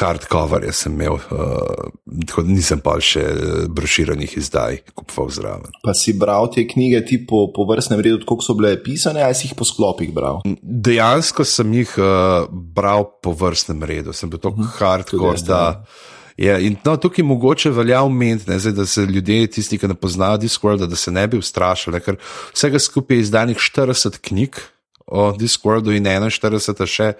hardcover, 0.00 0.64
jaz 0.66 0.82
sem 0.84 0.94
imel, 0.94 1.18
uh, 1.30 1.90
tako 2.26 2.42
da 2.46 2.54
nisem 2.54 2.82
pa 2.82 2.96
še 3.00 3.22
uh, 3.22 3.52
broširanih 3.70 4.34
izdaj 4.40 4.80
kupoval 4.94 5.30
zraven. 5.34 5.70
Pa 5.84 5.94
si 5.94 6.14
bral 6.18 6.50
te 6.52 6.66
knjige 6.68 7.04
ti 7.06 7.20
po, 7.26 7.46
po 7.54 7.66
vrstnem 7.68 8.02
redu, 8.02 8.22
kako 8.24 8.44
so 8.44 8.56
bile 8.58 8.74
pisane, 8.82 9.22
ali 9.22 9.38
si 9.38 9.48
jih 9.48 9.56
po 9.58 9.68
sklopih 9.68 10.10
bral? 10.14 10.42
Dejansko 10.60 11.46
sem 11.46 11.78
jih 11.80 11.94
uh, 12.00 12.48
bral 12.50 13.06
po 13.22 13.34
vrstnem 13.36 13.86
redu, 13.86 14.16
sem 14.16 14.32
bil 14.32 14.42
tako 14.42 14.66
hardcore, 14.78 15.36
jaz, 15.38 15.46
da. 15.46 15.62
Je, 16.40 16.52
in 16.64 16.76
no, 16.86 16.94
tukaj 16.96 17.24
mogoče 17.26 17.70
velja 17.76 18.00
omeniti, 18.02 18.48
ne, 18.48 18.56
da 18.72 18.86
se 18.88 19.04
ljudje, 19.04 19.46
tisti, 19.58 19.76
ki 19.78 19.90
ne 19.90 19.94
poznajo 19.94 20.40
Discorda, 20.40 20.88
da 20.88 20.96
se 20.96 21.12
ne 21.12 21.26
bi 21.28 21.38
ustrašili, 21.38 22.00
ker 22.00 22.16
vsega 22.54 22.80
skupaj 22.80 23.18
je 23.18 23.26
izdanih 23.26 23.60
40 23.60 24.16
knjig 24.24 24.56
o 25.10 25.30
Discordu 25.36 25.94
in 25.94 26.06
41 26.06 26.86
še 26.86 27.12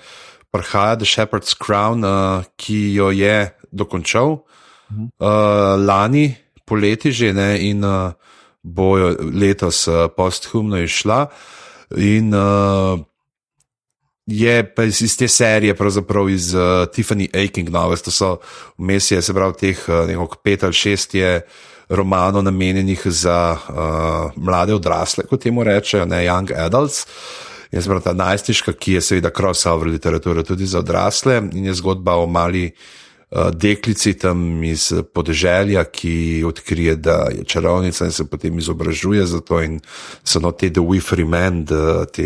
prihaja 0.51 0.97
The 0.99 1.07
Shepherd's 1.07 1.55
Crown, 1.55 2.05
uh, 2.05 2.47
ki 2.57 2.95
jo 2.95 3.11
je 3.15 3.51
dokončal 3.71 4.41
uh, 4.41 5.77
lani, 5.79 6.35
poleti 6.67 7.13
že 7.13 7.33
ne, 7.35 7.59
in 7.71 7.85
uh, 7.85 8.13
bo 8.63 8.99
jo 8.99 9.15
letos 9.35 9.87
uh, 9.89 10.09
posthumno 10.11 10.79
išla. 10.83 11.27
In 11.99 12.35
uh, 12.35 12.99
je 14.31 14.75
pa 14.75 14.85
iz, 14.85 15.03
iz 15.03 15.17
te 15.17 15.29
serije, 15.29 15.75
pravzaprav 15.75 16.29
iz 16.31 16.55
uh, 16.55 16.87
Tiffany 16.93 17.29
Aking 17.35 17.71
novels, 17.71 18.03
to 18.03 18.11
so 18.11 18.39
vmes 18.79 19.11
je, 19.11 19.23
se 19.23 19.35
pravi, 19.35 19.59
teh 19.59 19.79
uh, 19.89 20.39
pet 20.43 20.65
ali 20.65 20.73
šest 20.73 21.15
je 21.15 21.41
romanov 21.91 22.43
namenjenih 22.47 23.03
za 23.07 23.57
uh, 23.57 24.31
mlade 24.37 24.75
odrasle, 24.75 25.27
kot 25.27 25.43
temu 25.43 25.65
rečejo, 25.65 26.07
ne 26.07 26.23
young 26.27 26.53
adults. 26.55 27.07
Je 27.71 27.81
zelo 27.81 28.01
ta 28.01 28.13
najstniška, 28.13 28.73
ki 28.73 28.93
je 28.99 29.01
seveda 29.01 29.31
crossover 29.31 29.89
literatura 29.89 30.43
tudi 30.43 30.67
za 30.67 30.79
odrasle 30.79 31.43
in 31.53 31.65
je 31.65 31.75
zgodba 31.75 32.17
o 32.19 32.27
mali 32.27 32.71
deklici 33.55 34.15
tam 34.19 34.65
iz 34.65 34.93
podeželja, 35.15 35.85
ki 35.85 36.43
odkrije, 36.47 36.97
da 36.97 37.29
je 37.31 37.45
čarovnica 37.45 38.05
in 38.05 38.13
se 38.13 38.25
potem 38.27 38.59
izobražuje 38.59 39.27
za 39.27 39.41
to. 39.41 39.63
In 39.63 39.81
so 40.25 40.41
no 40.41 40.51
te 40.53 40.71
The 40.71 40.81
Wifry 40.81 41.27
Men, 41.27 41.67
te 42.13 42.23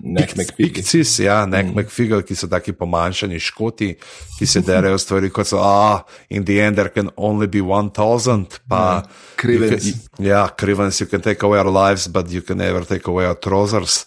Nek 0.00 0.36
McFiggy. 0.36 0.74
Pikcis, 0.74 1.18
ja, 1.18 1.46
nek 1.46 1.66
mm. 1.66 1.78
McFigure, 1.80 2.22
ki 2.22 2.34
so 2.36 2.46
taki 2.46 2.72
pomanjšani 2.72 3.40
škoti, 3.40 3.94
ki 4.38 4.46
se 4.46 4.60
derajo 4.60 4.98
stvari 4.98 5.30
kot 5.30 5.46
so, 5.46 5.58
ah, 5.58 6.02
in 6.28 6.44
the 6.44 6.60
end 6.62 6.76
there 6.76 6.90
can 6.94 7.10
only 7.16 7.46
be 7.46 7.58
1000, 7.60 8.60
pa. 8.68 9.02
Krivens. 9.36 9.86
you 9.86 9.92
can- 9.92 10.26
Ja, 10.26 10.48
krivens, 10.56 11.00
you 11.00 11.06
can 11.06 11.20
take 11.20 11.46
away 11.46 11.58
our 11.58 11.88
lives, 11.88 12.08
but 12.08 12.30
you 12.30 12.42
can 12.42 12.58
never 12.58 12.84
take 12.84 13.08
away 13.10 13.26
our 13.26 13.36
trousers. 13.40 14.04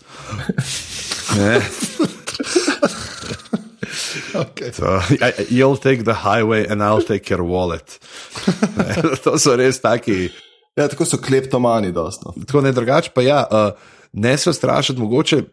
Okay. 4.45 4.71
So, 4.71 4.99
I- 5.21 5.47
you'll 5.49 5.77
take 5.77 6.03
the 6.03 6.13
highway 6.13 6.65
and 6.67 6.83
I'll 6.83 7.01
take 7.01 7.29
your 7.29 7.43
wallet. 7.43 7.99
To 9.23 9.37
so 9.39 9.55
res 9.55 9.79
taki. 9.81 10.29
Ja, 10.77 10.87
tako 10.87 11.05
so 11.05 11.17
kleptomani, 11.17 11.91
dostno. 11.93 12.33
Tako 12.45 12.61
ne 12.61 12.71
drugače, 12.71 13.11
pa 13.13 13.21
ja, 13.21 13.43
uh, 13.51 13.71
ne 14.13 14.37
se 14.37 14.53
strašiti, 14.53 14.99
mogoče. 14.99 15.43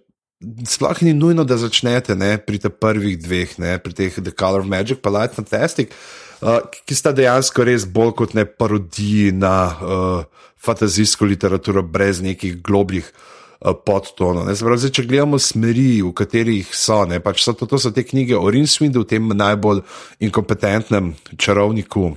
Sploh 0.66 1.02
ni 1.02 1.12
nujno, 1.12 1.44
da 1.44 1.58
začnete 1.60 2.16
ne, 2.16 2.38
pri 2.40 2.58
teh 2.58 2.72
prvih 2.72 3.18
dveh, 3.20 3.58
ne, 3.60 3.76
pri 3.78 3.92
teh 3.92 4.14
The 4.16 4.32
Color 4.32 4.64
of 4.64 4.70
Magic, 4.72 5.02
pa 5.04 5.12
Light 5.12 5.36
Fantastic, 5.36 5.92
uh, 6.40 6.62
ki 6.88 6.96
sta 6.96 7.12
dejansko 7.12 7.66
res 7.68 7.84
bolj 7.84 8.14
kot 8.16 8.32
ne 8.38 8.46
parodiji 8.48 9.34
na 9.36 9.56
uh, 9.68 10.46
fantazijsko 10.56 11.28
literaturo, 11.28 11.84
brez 11.84 12.24
nekih 12.24 12.56
globljih 12.64 13.04
uh, 13.04 13.39
podtonov. 13.60 14.46
ne. 14.46 14.56
Se 14.56 14.64
pravi, 14.64 14.80
Zdaj, 14.80 14.94
če 14.96 15.06
gledamo 15.08 15.38
smeri, 15.38 16.00
v 16.02 16.12
katerih 16.16 16.72
so, 16.74 17.04
ne, 17.08 17.20
pač 17.20 17.44
so 17.44 17.52
to, 17.52 17.68
to 17.68 17.78
so 17.78 17.92
te 17.92 18.04
knjige 18.06 18.38
o 18.38 18.48
Rinswindu, 18.50 19.04
tem 19.04 19.28
najbolj 19.28 19.84
inkompetentnem 20.24 21.14
čarovniku 21.36 22.14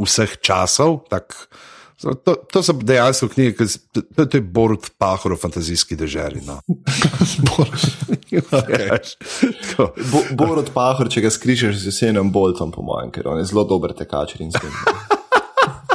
vseh 0.00 0.36
časov. 0.40 1.04
Tak, 1.12 1.36
to, 2.00 2.34
to 2.52 2.62
so 2.64 2.72
dejansko 2.72 3.28
knjige, 3.32 3.52
ki 3.58 3.68
to, 3.92 4.24
to 4.24 4.40
je 4.40 4.42
Borut 4.42 4.90
Pahor 4.98 5.36
v 5.36 5.40
fantazijski 5.44 5.96
deželi. 5.96 6.40
No. 6.48 6.60
Veš, 8.68 9.16
tako. 9.62 9.92
Bo, 10.12 10.22
Borod 10.32 10.70
Pahor, 10.74 11.08
če 11.12 11.22
ga 11.24 11.30
skrišeš 11.32 11.78
z 11.80 11.90
jesenem 11.90 12.32
Boltom, 12.32 12.72
po 12.74 12.84
mojem, 12.84 13.12
ker 13.14 13.28
on 13.30 13.40
je 13.40 13.48
zelo 13.48 13.64
dober 13.68 13.94
tekač 13.96 14.36
in 14.40 14.52
spet. 14.52 14.72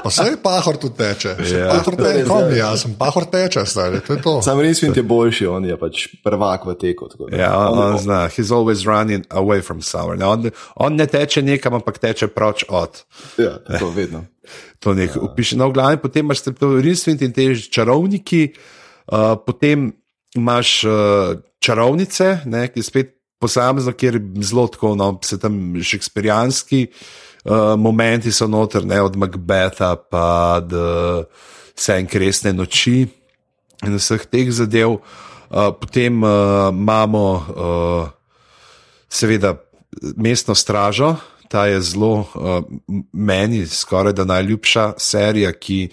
Pa 0.03 0.09
se 0.09 0.37
pahor 0.43 0.77
tu 0.77 0.89
teče. 0.89 1.35
Ja. 1.51 1.67
Pahor 1.69 1.95
teče, 1.95 2.25
kom 2.27 2.49
jaz 2.55 2.85
sem, 2.85 2.93
pahor 2.97 3.25
teče, 3.29 3.65
stari, 3.69 4.01
to 4.05 4.17
je 4.17 4.21
to. 4.21 4.33
Sam 4.45 4.59
Rinswind 4.61 4.97
je 4.97 5.03
boljši, 5.03 5.47
on 5.47 5.65
je 5.65 5.77
pač 5.79 6.07
prvak 6.23 6.65
v 6.65 6.75
teku. 6.81 7.09
Ja, 7.31 7.53
on, 7.69 7.79
on 7.79 7.97
zna, 8.01 8.25
he's 8.33 8.51
always 8.55 8.85
running 8.87 9.25
away 9.29 9.61
from 9.65 9.81
sour. 9.85 10.17
Ne, 10.17 10.25
on, 10.25 10.49
on 10.75 10.97
ne 10.97 11.07
teče 11.07 11.43
nekam, 11.45 11.77
ampak 11.79 12.01
teče 12.01 12.31
proč 12.33 12.65
od. 12.69 13.03
Ja, 13.37 13.57
tako 13.67 13.93
vedno. 13.95 14.25
To 14.81 14.95
nekaj 14.97 15.21
upiše. 15.21 15.53
No, 15.53 15.67
v 15.69 15.77
glavnem, 15.77 15.99
potem 16.01 16.25
imaš 16.25 16.41
to 16.49 16.73
Rinswind 16.81 17.21
in 17.21 17.29
te 17.29 17.45
čarovniki, 17.53 18.47
uh, 19.13 19.37
potem 19.37 19.91
imaš 20.33 20.81
uh, 20.89 21.37
čarovnice, 21.61 22.41
ne, 22.49 22.65
ki 22.73 22.81
je 22.81 22.87
spet 22.87 23.11
posamezno, 23.37 23.93
kjer 23.93 24.17
je 24.17 24.41
zelo 24.49 24.65
tako, 24.73 24.95
no, 24.97 25.11
se 25.21 25.37
tam 25.39 25.77
šekspirijanski 25.77 26.87
uh, 26.89 27.05
momenti 27.77 28.31
so 28.31 28.47
noter, 28.47 28.85
ne, 28.85 29.01
od 29.01 29.15
Macbetha 29.17 29.95
pa 29.95 30.59
do 30.61 31.25
Senkresne 31.75 32.53
noči 32.53 33.07
in 33.81 33.97
vseh 33.97 34.25
teh 34.29 34.51
zadev. 34.53 35.01
Uh, 35.51 35.73
potem 35.75 36.23
uh, 36.23 36.69
imamo 36.71 37.25
uh, 37.33 38.07
seveda 39.09 39.57
mestno 40.15 40.55
stražo, 40.55 41.15
ta 41.51 41.65
je 41.67 41.81
zelo 41.81 42.23
uh, 42.23 42.63
meni 43.11 43.65
skoraj 43.67 44.13
da 44.13 44.25
najljubša 44.25 44.93
serija, 44.97 45.51
ki 45.51 45.89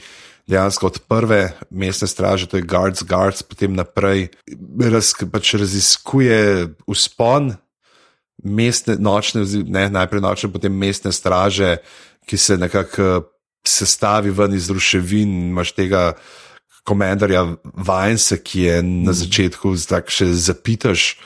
dejansko 0.47 0.87
od 0.87 0.99
prve 1.09 1.53
mestne 1.71 2.09
straže, 2.09 2.47
to 2.47 2.57
je 2.57 2.63
Guards, 2.63 3.03
Guards, 3.03 3.43
potem 3.43 3.75
naprej 3.75 4.29
raz, 4.81 5.13
pač 5.33 5.55
raziskuje 5.59 6.69
uspon 6.87 7.53
mestne, 8.45 8.97
nočne, 8.99 9.43
ne, 9.67 9.89
najprej 9.91 10.23
nočne, 10.23 10.53
potem 10.53 10.75
mestne 10.75 11.13
straže, 11.13 11.79
ki 12.29 12.39
se 12.39 12.59
nekako 12.59 13.03
eh, 13.03 13.27
sestavi 13.67 14.31
ven 14.31 14.55
iz 14.55 14.71
ruševin, 14.71 15.51
imaš 15.51 15.73
tega 15.77 16.13
komendarja 16.89 17.45
Vajnsa, 17.65 18.39
ki 18.41 18.63
je 18.63 18.77
na 18.83 19.13
začetku 19.13 19.75
tako 19.89 20.15
še 20.15 20.31
zapitaš 20.33 21.19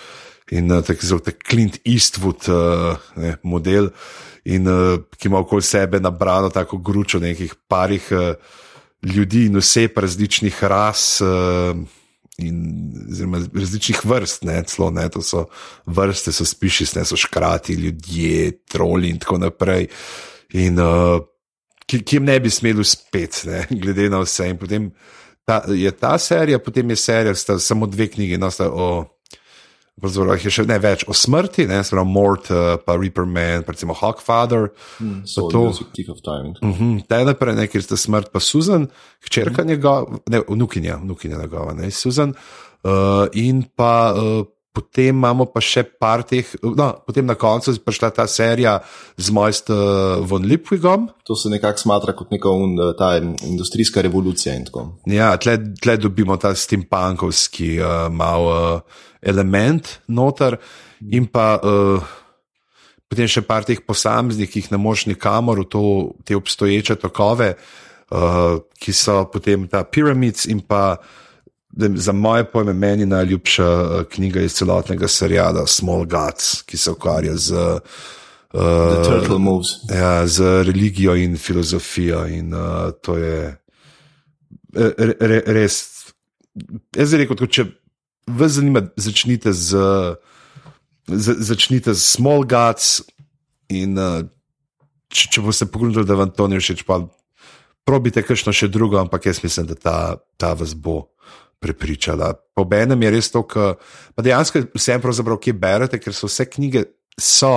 in 0.52 0.72
uh, 0.72 0.82
tako 0.84 1.06
zelo 1.06 1.22
tak 1.22 1.38
Clint 1.46 1.78
Eastwood 1.86 2.48
uh, 2.50 2.98
ne, 3.16 3.36
model, 3.46 3.92
in 4.44 4.66
uh, 4.66 4.98
ki 5.16 5.30
ima 5.30 5.38
okoli 5.38 5.62
sebe 5.62 6.00
nabrano 6.02 6.50
tako 6.50 6.80
gručo 6.82 7.22
nekih 7.22 7.54
parih 7.70 8.10
uh, 8.10 8.34
ljudi 9.06 9.46
in 9.46 9.56
vse 9.62 9.86
različnih 9.96 10.58
ras. 10.66 11.22
Uh, 11.22 11.78
In 12.40 12.92
različnih 13.54 14.04
vrst, 14.08 14.46
ne, 14.48 14.62
celo, 14.66 14.88
ne, 14.90 15.04
to 15.12 15.20
so 15.22 15.44
vrste, 15.86 16.32
so 16.32 16.46
spišis, 16.48 16.94
ne 16.96 17.04
so 17.04 17.16
škrati, 17.16 17.76
ljudje, 17.76 18.50
troli 18.72 19.10
in 19.12 19.18
tako 19.20 19.38
naprej. 19.42 19.90
In 20.56 20.80
uh, 20.80 21.20
ki, 21.86 22.00
ki 22.00 22.16
jim 22.16 22.24
ne 22.24 22.38
bi 22.40 22.50
smeli 22.50 22.80
uspeti, 22.80 23.48
ne, 23.50 23.66
glede 23.82 24.08
na 24.10 24.22
vse. 24.24 24.48
In 24.48 24.58
potem 24.58 24.88
ta, 25.44 25.60
je 25.68 25.92
ta 25.92 26.16
serija, 26.18 26.58
potem 26.58 26.90
je 26.90 26.96
serija, 26.96 27.34
sta 27.34 27.58
samo 27.58 27.86
dve 27.86 28.08
knjigi, 28.08 28.40
no, 28.40 28.50
sta 28.50 28.70
o. 28.72 28.92
Pravzaprav 30.00 30.38
jih 30.38 30.44
je 30.48 30.50
še 30.50 30.64
ne 30.66 30.78
več 30.80 31.04
o 31.04 31.12
smrti, 31.12 31.66
ne 31.68 31.82
samo 31.84 32.04
Mort, 32.08 32.48
uh, 32.50 32.78
pa 32.80 32.96
Reaper 32.96 33.26
Man, 33.28 33.64
recimo 33.68 33.92
Hawkfather. 33.94 34.70
So 35.28 35.48
to- 35.52 35.72
Thief 35.92 36.08
of 36.08 36.22
Time. 36.24 36.54
Uh 36.62 36.78
-huh. 36.80 37.02
Ta 37.06 37.18
je 37.18 37.24
naprej, 37.24 37.54
ne, 37.54 37.66
ker 37.68 37.82
sta 37.82 37.96
smrt, 37.96 38.32
pa 38.32 38.40
Susan, 38.40 38.88
hčerka 39.20 39.62
njegova, 39.64 40.06
ne, 40.30 40.40
vnukinja, 40.48 40.96
vnukinja 40.96 41.38
njegova, 41.38 41.72
ne, 41.74 41.90
Susan. 41.90 42.34
Uh, 42.84 43.28
in 43.32 43.64
pa 43.76 44.14
uh, 44.16 44.46
potem 44.72 45.12
imamo 45.12 45.44
pa 45.52 45.60
še 45.60 45.84
par 46.00 46.24
teh, 46.24 46.48
no, 46.64 46.88
potem 47.04 47.26
na 47.28 47.36
koncu 47.36 47.74
je 47.74 47.80
prišla 47.84 48.08
ta 48.16 48.24
serija 48.28 48.78
z 49.20 49.34
Mojst 49.34 49.68
uh, 49.72 50.22
von 50.24 50.46
Lipwigom. 50.48 51.10
To 51.28 51.36
se 51.36 51.52
nekako 51.52 51.84
smatra 51.84 52.16
kot 52.16 52.32
neka 52.32 52.50
un, 52.50 52.74
ta 52.98 53.14
industrijska 53.20 54.02
revolucija 54.04 54.56
in 54.56 54.64
tako. 54.68 54.86
Ja, 55.12 55.34
tle, 55.36 55.58
tle 55.76 55.98
dobimo 56.00 56.38
ta 56.40 56.54
steampunkovski 56.56 57.76
uh, 57.78 58.08
mal 58.08 58.48
uh, 58.48 59.00
element 59.20 59.98
noter, 60.08 60.56
in 61.12 61.28
pa 61.28 61.52
uh, 61.60 62.12
potem 63.12 63.28
še 63.28 63.44
par 63.44 63.68
teh 63.68 63.80
posameznih, 63.84 64.48
ki 64.48 64.64
jih 64.64 64.72
ne 64.72 64.80
moš 64.80 65.04
nikamor 65.12 65.66
v 65.66 65.68
to, 65.68 65.86
te 66.24 66.38
obstoječe 66.38 66.96
tokove, 67.02 67.52
uh, 67.52 68.54
ki 68.80 68.96
so 68.96 69.26
potem 69.28 69.68
ta 69.68 69.84
Pyramids 69.84 70.48
in 70.48 70.64
pa. 70.64 70.96
da 70.96 71.20
Za 71.72 72.12
moje 72.12 72.44
pojme, 72.44 72.72
meni 72.72 73.06
najljubša 73.06 73.66
uh, 73.66 74.02
knjiga 74.10 74.42
iz 74.44 74.54
celotnega 74.54 75.08
seriala 75.08 75.66
Small 75.66 76.04
Gods, 76.04 76.62
ki 76.68 76.76
se 76.76 76.90
ukvarja 76.90 77.36
z, 77.36 77.54
The 78.52 79.00
uh, 79.00 79.06
Turtle 79.06 79.38
Moves. 79.38 79.68
ja, 79.88 80.26
z 80.26 80.62
religijo 80.62 81.14
in 81.16 81.38
filozofijo. 81.38 82.26
In, 82.26 82.54
uh, 82.54 82.92
to 83.02 83.16
je 83.16 83.56
re, 84.74 85.14
re, 85.20 85.42
res. 85.46 85.80
Jaz 86.96 87.14
bi 87.14 87.22
rekel, 87.22 87.36
tako, 87.36 87.48
če 87.48 87.64
vas 88.28 88.58
zanima, 88.58 88.84
začnite 89.00 89.54
z, 89.56 89.80
z, 91.08 91.36
začnite 91.40 91.94
z 91.96 92.04
Small 92.04 92.44
Gods. 92.44 93.00
In 93.72 93.96
uh, 93.96 94.20
če, 95.08 95.30
če 95.32 95.44
boste 95.44 95.68
pogledali, 95.72 96.04
da 96.08 96.20
vam 96.20 96.32
to 96.36 96.50
ne 96.52 96.60
všeč, 96.60 96.84
pa 96.84 97.00
probite 97.88 98.20
kakšno 98.20 98.52
še 98.52 98.68
drugo, 98.68 99.00
ampak 99.00 99.30
jaz 99.32 99.40
mislim, 99.40 99.72
da 99.72 99.78
ta, 99.80 99.96
ta 100.36 100.52
vas 100.52 100.76
bo. 100.76 101.11
Prepričala. 101.62 102.32
Po 102.56 102.66
enem 102.74 103.06
je 103.06 103.12
res 103.14 103.30
to, 103.30 103.44
pa 103.46 104.24
dejansko 104.24 104.66
vsem 104.74 105.02
kje 105.02 105.54
berete, 105.54 106.02
ker 106.02 106.14
so 106.14 106.26
vse 106.26 106.48
knjige 106.50 106.84
so 107.20 107.54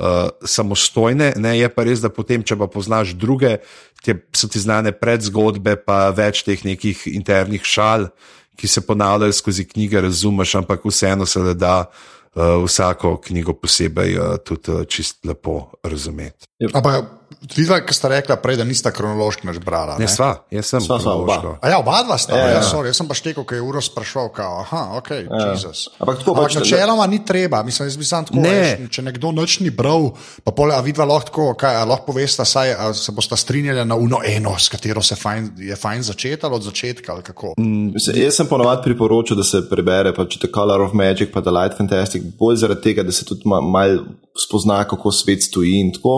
uh, 0.00 0.28
samostojne, 0.44 1.32
ne 1.36 1.58
je 1.58 1.68
pa 1.72 1.84
res, 1.86 2.02
da 2.04 2.10
potem, 2.12 2.44
če 2.44 2.58
pa 2.60 2.68
poznaš 2.70 3.14
druge, 3.16 3.58
ti 4.04 4.14
so 4.36 4.50
ti 4.52 4.60
znane 4.60 4.92
predzgodbe, 4.92 5.76
pa 5.80 6.10
več 6.14 6.44
teh 6.46 6.60
nekih 6.66 7.06
internih 7.14 7.64
šal, 7.64 8.10
ki 8.56 8.68
se 8.68 8.84
ponavljajo 8.86 9.36
skozi 9.36 9.66
knjige, 9.68 10.00
razumeš, 10.00 10.56
ampak 10.62 10.84
vseeno 10.84 11.26
se 11.28 11.42
le 11.42 11.54
da 11.54 11.84
uh, 11.84 12.64
vsako 12.64 13.16
knjigo 13.24 13.56
posebej 13.60 14.16
uh, 14.16 14.36
tudi 14.44 14.72
uh, 14.72 14.84
čist 14.88 15.24
lepo 15.28 15.72
razumeti. 15.84 16.48
Ampak, 16.72 17.04
videla, 17.48 17.80
ki 17.80 17.94
sta 17.94 18.08
rekla 18.08 18.36
prej, 18.36 18.56
da 18.56 18.64
nista 18.64 18.90
kronološki 18.90 19.46
naš 19.46 19.58
brala. 19.58 19.94
Ne, 19.94 20.04
Ne? 20.04 20.08
sva, 20.08 20.28
jaz 20.50 20.66
sem 20.66 20.80
Sva, 20.80 20.98
sva, 20.98 21.14
oba. 21.14 21.58
A 21.58 21.68
ja, 21.68 21.78
oba 21.78 22.02
dva 22.02 22.16
sta, 22.16 22.34
Ja, 22.34 22.48
ja. 22.50 22.62
Sorry, 22.62 22.86
jaz 22.86 22.96
sem 22.96 23.06
pa 23.06 23.14
štekel, 23.14 23.44
ker 23.44 23.56
je 23.56 23.62
uro 23.62 23.80
sprašval, 23.80 24.28
kao, 24.30 24.60
aha, 24.60 24.82
ok, 24.94 25.10
ja. 25.10 25.46
Jezus. 25.48 25.88
Ampak 25.96 26.18
tako 26.18 26.34
pač- 26.36 26.56
načeloma 26.56 27.06
ni 27.06 27.20
treba, 27.20 27.62
mislim, 27.62 27.86
jaz 27.86 27.96
bi 27.96 28.04
sam 28.04 28.24
tako, 28.24 28.38
Ne. 28.38 28.50
veš, 28.78 28.90
če 28.90 29.02
nekdo 29.02 29.32
noč 29.32 29.60
ni 29.60 29.70
bral, 29.70 30.10
pa 30.42 30.52
pole, 30.52 30.74
a 30.74 30.80
vidva 30.80 31.04
lahko 31.04 31.26
tako, 31.26 31.54
kaj, 31.56 31.76
a 31.76 31.84
lahko 31.84 32.06
povesta, 32.08 32.44
saj 32.44 32.74
se 32.94 33.12
bosta 33.12 33.36
strinjali 33.36 33.84
na 33.84 33.94
uno 33.96 34.20
eno, 34.22 34.54
s 34.58 34.68
katero 34.68 35.02
se 35.02 35.16
fajn, 35.16 35.50
je 35.60 35.76
fajn 35.76 36.02
začeti 36.04 36.46
od 36.46 36.62
začetka 36.62 37.12
ali 37.12 37.22
kako. 37.22 37.54
Mm. 37.58 37.98
Se, 37.98 38.12
jaz 38.14 38.34
sem 38.34 38.46
ponovadi 38.46 38.82
priporočil, 38.84 39.36
da 39.36 39.44
se 39.44 39.64
prebere 39.64 40.12
pač 40.12 40.36
The 40.36 40.48
Color 40.48 40.80
of 40.82 40.92
Magic, 40.92 41.30
pa 41.30 41.40
The 41.40 41.50
Light 41.50 41.76
Fantastic, 41.76 42.22
bolj 42.38 42.56
zaradi 42.56 42.80
tega, 42.82 43.02
da 43.02 43.12
se 43.12 43.24
tudi 43.24 43.42
ma, 43.44 43.60
malo 43.60 44.04
spozna, 44.36 44.84
kako 44.84 45.12
svet 45.12 45.42
stoji 45.42 45.80
in 45.80 45.92
tako, 45.92 46.16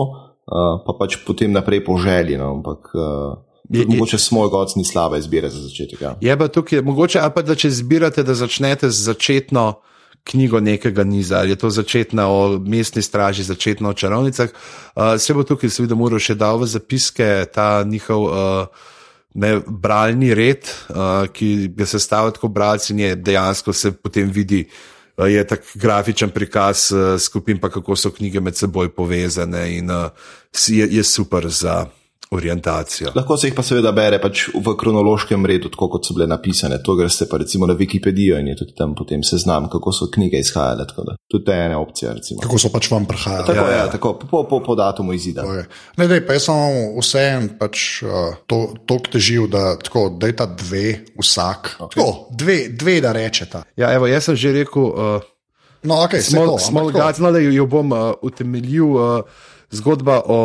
uh, 0.49 0.79
pa 0.85 0.95
pač 0.97 1.19
potem 1.25 1.53
naprej 1.53 1.83
po 1.85 1.97
želji. 2.01 2.37
No, 2.37 2.51
ampak 2.57 2.91
uh, 2.93 3.37
je, 3.69 3.85
mogoče 3.85 4.17
smo 4.17 4.47
god 4.49 4.73
ni 4.75 4.85
slaba 4.85 5.17
izbira 5.17 5.49
za 5.49 5.61
začetek. 5.61 6.01
Ja. 6.01 6.15
Je 6.21 6.37
pa 6.37 6.47
tukaj, 6.47 6.81
mogoče, 6.81 7.21
pa 7.35 7.41
da 7.45 7.55
če 7.55 7.69
izbirate, 7.69 8.23
da 8.23 8.35
začnete 8.35 8.89
z 8.89 9.13
začetno. 9.13 9.81
Knjigo 10.29 10.59
nekega 10.59 11.05
niza, 11.07 11.39
ali 11.39 11.53
je 11.53 11.57
to 11.57 11.69
začetna 11.71 12.25
o 12.27 12.59
mestni 12.59 13.01
straži, 13.01 13.43
začetna 13.47 13.89
o 13.89 13.95
čarovnicah. 13.95 14.51
Uh, 14.51 15.15
se 15.17 15.33
bo 15.33 15.45
tukaj, 15.47 15.71
seveda, 15.71 15.95
moral 15.95 16.19
še 16.19 16.35
dal 16.35 16.59
v 16.59 16.67
zapiske 16.67 17.47
ta 17.55 17.85
njihov 17.87 18.25
uh, 18.27 18.91
ne, 19.39 19.53
bralni 19.63 20.33
red, 20.35 20.67
uh, 20.91 21.23
ki 21.33 21.71
ga 21.71 21.87
sestavljajo 21.87 22.35
tako 22.35 22.51
bralci, 22.51 22.91
in 22.93 22.99
je 22.99 23.15
dejansko 23.15 23.73
se 23.73 23.93
potem 23.95 24.27
vidi, 24.29 24.65
uh, 24.67 24.98
je 25.27 25.47
tak 25.47 25.65
grafičen 25.75 26.29
prikaz 26.29 26.91
uh, 26.91 27.19
skupin, 27.19 27.59
pa 27.59 27.69
kako 27.69 27.95
so 27.95 28.11
knjige 28.11 28.39
med 28.39 28.55
seboj 28.55 28.89
povezane 28.95 29.77
in 29.77 29.91
uh, 29.91 30.09
je, 30.67 30.87
je 30.91 31.03
super 31.03 31.49
za 31.49 31.85
orientacijo. 32.31 33.11
Lahko 33.15 33.37
se 33.37 33.47
jih 33.47 33.55
pa 33.57 33.63
seveda 33.65 33.91
bere 33.95 34.19
pač 34.21 34.43
v 34.53 34.73
kronološkem 34.77 35.45
redu, 35.49 35.71
tako 35.73 35.87
kot 35.95 36.05
so 36.05 36.13
bile 36.13 36.27
napisane. 36.29 36.77
To 36.85 36.93
greste 36.95 37.25
pa 37.29 37.39
recimo 37.41 37.65
na 37.65 37.73
Wikipedijo 37.73 38.37
in 38.39 38.51
je 38.51 38.55
tudi 38.59 38.75
tam 38.77 38.93
potem 38.95 39.23
seznam, 39.25 39.69
kako 39.69 39.93
so 39.95 40.09
knjige 40.13 40.41
izhajale. 40.43 40.85
Tudi 41.31 41.51
je 41.51 41.65
ena 41.65 41.79
opcija. 41.81 42.13
Recimo. 42.13 42.41
Kako 42.45 42.59
so 42.61 42.69
pač 42.73 42.91
vam 42.91 43.07
prihajale. 43.09 43.47
Tako 43.47 43.65
ja, 43.65 43.77
ja. 43.77 43.87
tako, 43.89 44.13
po, 44.21 44.43
po, 44.49 44.61
po 44.65 44.75
datumu 44.77 45.13
izida. 45.17 45.45
Ne, 45.97 46.07
dej, 46.07 46.21
pa 46.27 46.37
jaz 46.37 46.45
sem 46.51 46.93
vseen 46.99 47.49
pač, 47.57 48.03
uh, 48.05 48.37
to, 48.45 48.61
to 48.85 48.99
težil, 49.09 49.49
da 49.49 49.73
tako, 49.81 50.09
da 50.13 50.29
je 50.29 50.37
ta 50.37 50.45
dve 50.45 50.85
vsak. 51.17 51.75
Okay. 51.79 51.97
Tako, 51.97 52.37
dve, 52.37 52.59
dve, 52.69 52.99
da 53.01 53.15
rečeta. 53.17 53.65
Ja, 53.77 53.89
evo, 53.95 54.09
jaz 54.09 54.29
sem 54.29 54.37
že 54.37 54.53
rekel. 54.61 54.85
Uh... 54.93 55.29
No, 55.81 56.03
okay, 56.03 56.21
smo 56.21 56.91
ga 56.91 57.09
znali, 57.15 57.41
da 57.49 57.57
jo 57.57 57.65
bom 57.65 57.89
uh, 57.95 58.11
utemeljil. 58.21 58.93
Uh, 58.93 59.47
zgodba 59.71 60.21
o 60.25 60.39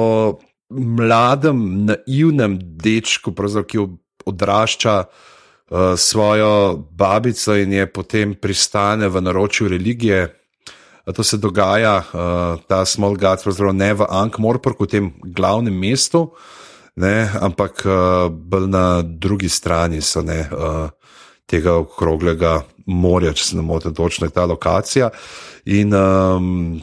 mladem, 0.75 1.87
naivnem 1.87 2.59
dečku, 2.61 3.35
ki 3.69 3.79
odrašča 4.27 4.97
uh, 5.05 5.95
svojo 5.97 6.77
babico 6.91 7.57
in 7.57 7.73
je 7.73 7.87
potem 7.93 8.35
pristane 8.35 9.09
v 9.09 9.21
naročju 9.21 9.69
religije. 9.69 10.29
To 11.15 11.23
se 11.23 11.37
dogaja, 11.37 11.99
uh, 11.99 12.61
ta 12.67 12.85
Small 12.85 13.17
Guts, 13.17 13.45
pravzaprav 13.45 13.75
ne 13.75 13.95
v 13.95 14.07
Ankh-Morporku, 14.09 14.85
v 14.85 14.89
tem 14.89 15.13
glavnem 15.23 15.75
mestu, 15.77 16.31
ne, 16.97 17.29
ampak 17.41 17.85
uh, 17.85 18.31
bolj 18.33 18.69
na 18.71 19.03
drugi 19.03 19.49
strani 19.49 20.01
so 20.01 20.23
ne, 20.23 20.47
uh, 20.49 20.89
tega 21.47 21.77
okroglega 21.77 22.63
morja, 22.87 23.33
če 23.37 23.45
se 23.45 23.57
ne 23.57 23.63
motim, 23.63 23.95
točno 23.95 24.27
je 24.27 24.33
ta 24.33 24.47
lokacija. 24.49 25.11
In 25.77 25.93
um, 25.93 26.81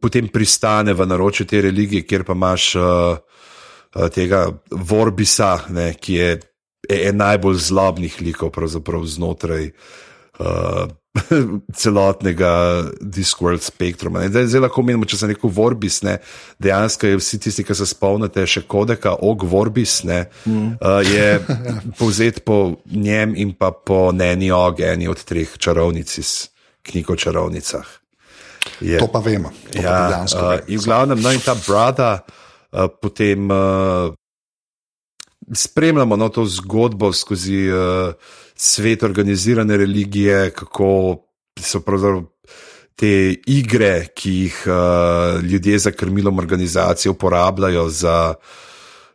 potem 0.00 0.28
pristane 0.28 0.94
v 0.94 1.06
naročju 1.06 1.46
te 1.46 1.60
religije, 1.60 2.06
kjer 2.06 2.24
pa 2.24 2.32
imaš 2.32 2.74
uh, 2.74 2.84
uh, 3.94 4.08
tega 4.14 4.46
Vorbisa, 4.70 5.58
ne, 5.68 5.92
ki 5.94 6.14
je 6.14 6.30
en 6.90 7.16
najbolj 7.16 7.58
zlobnih 7.68 8.20
likov 8.22 8.54
znotraj 9.04 9.70
uh, 10.38 10.86
celotnega 11.80 12.84
Discord 13.00 13.62
spektruma. 13.62 14.28
Zdaj, 14.28 14.46
zdaj 14.46 14.60
lahko 14.66 14.82
menimo, 14.82 15.08
če 15.08 15.16
se 15.16 15.28
neko 15.30 15.48
Vorbis, 15.48 16.02
ne, 16.06 16.18
dejansko 16.62 17.06
je 17.06 17.20
vsi 17.20 17.40
tisti, 17.40 17.64
ki 17.64 17.74
se 17.74 17.86
spomnite 17.88 18.46
še 18.46 18.66
kodeka 18.68 19.16
Og 19.24 19.44
Vorbis, 19.48 20.02
ne, 20.04 20.26
mm. 20.44 20.66
uh, 20.80 21.00
je 21.04 21.60
povzet 22.00 22.44
po 22.44 22.78
njem 22.92 23.36
in 23.36 23.54
pa 23.58 23.72
po 23.72 24.10
Neni 24.12 24.52
Og, 24.52 24.80
eni 24.80 25.08
od 25.08 25.24
treh 25.24 25.56
čarovnic 25.58 26.18
iz 26.18 26.34
knjig 26.86 27.10
o 27.10 27.16
čarovnicah. 27.16 28.05
Je. 28.80 28.98
To 28.98 29.08
pa 29.12 29.20
vemo. 29.24 29.50
To 29.72 29.82
ja, 29.82 30.24
pa 30.32 30.54
uh, 30.54 30.60
in 30.68 30.80
v 30.80 30.84
glavnem, 30.84 31.20
no 31.20 31.32
in 31.32 31.40
ta 31.40 31.54
brada, 31.54 32.22
uh, 32.72 32.88
potem 33.00 33.50
uh, 33.50 34.12
spremljamo 35.52 36.16
no, 36.16 36.28
to 36.28 36.46
zgodbo 36.46 37.12
skozi 37.12 37.66
uh, 37.70 38.14
svet 38.56 39.02
organizirane 39.02 39.76
religije, 39.76 40.50
kako 40.50 40.88
so 41.60 41.80
pravzaprav 41.80 42.24
te 42.96 43.36
igre, 43.46 44.08
ki 44.16 44.30
jih 44.30 44.62
uh, 44.66 45.42
ljudje 45.44 45.78
za 45.78 45.90
krmilom 45.92 46.38
organizacije 46.38 47.12
uporabljajo 47.12 47.88
za. 47.88 48.34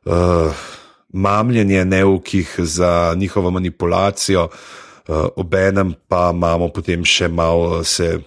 Uh, 0.06 0.54
Mamljenje 1.14 1.86
neukih 1.86 2.54
za 2.58 3.14
njihovo 3.18 3.52
manipulacijo, 3.52 4.46
uh, 4.46 4.52
obenem 5.10 5.96
pa 6.08 6.30
imamo 6.34 6.70
potem 6.70 7.06
še 7.06 7.28
malo 7.28 7.84
se 7.84 8.20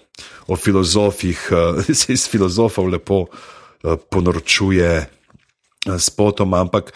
o 0.47 0.57
filozofih, 0.57 1.49
eh, 1.51 1.95
se 2.01 2.13
iz 2.13 2.29
filozofov 2.29 2.89
lepo 2.89 3.27
eh, 3.27 3.97
ponorčuje 4.11 4.93
eh, 4.97 5.99
s 5.99 6.11
potom, 6.11 6.55
ampak 6.55 6.93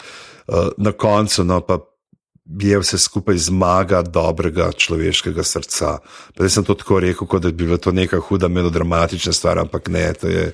na 0.77 0.91
koncu 0.97 1.43
no, 1.45 1.59
pa 1.61 1.77
je 2.57 2.79
vse 2.81 2.97
skupaj 2.97 3.37
zmaga 3.37 3.99
dobrega 4.01 4.71
človeškega 4.73 5.43
srca. 5.45 5.99
Prej 6.33 6.49
sem 6.49 6.65
to 6.65 6.73
tako 6.73 6.97
rekel, 7.05 7.29
kot 7.29 7.43
da 7.45 7.51
bi 7.51 7.67
bila 7.67 7.77
to 7.77 7.93
neka 7.93 8.17
huda 8.17 8.49
melodramatična 8.49 9.33
stvar, 9.33 9.61
ampak 9.61 9.91
ne, 9.93 10.07
to 10.17 10.27
je 10.27 10.47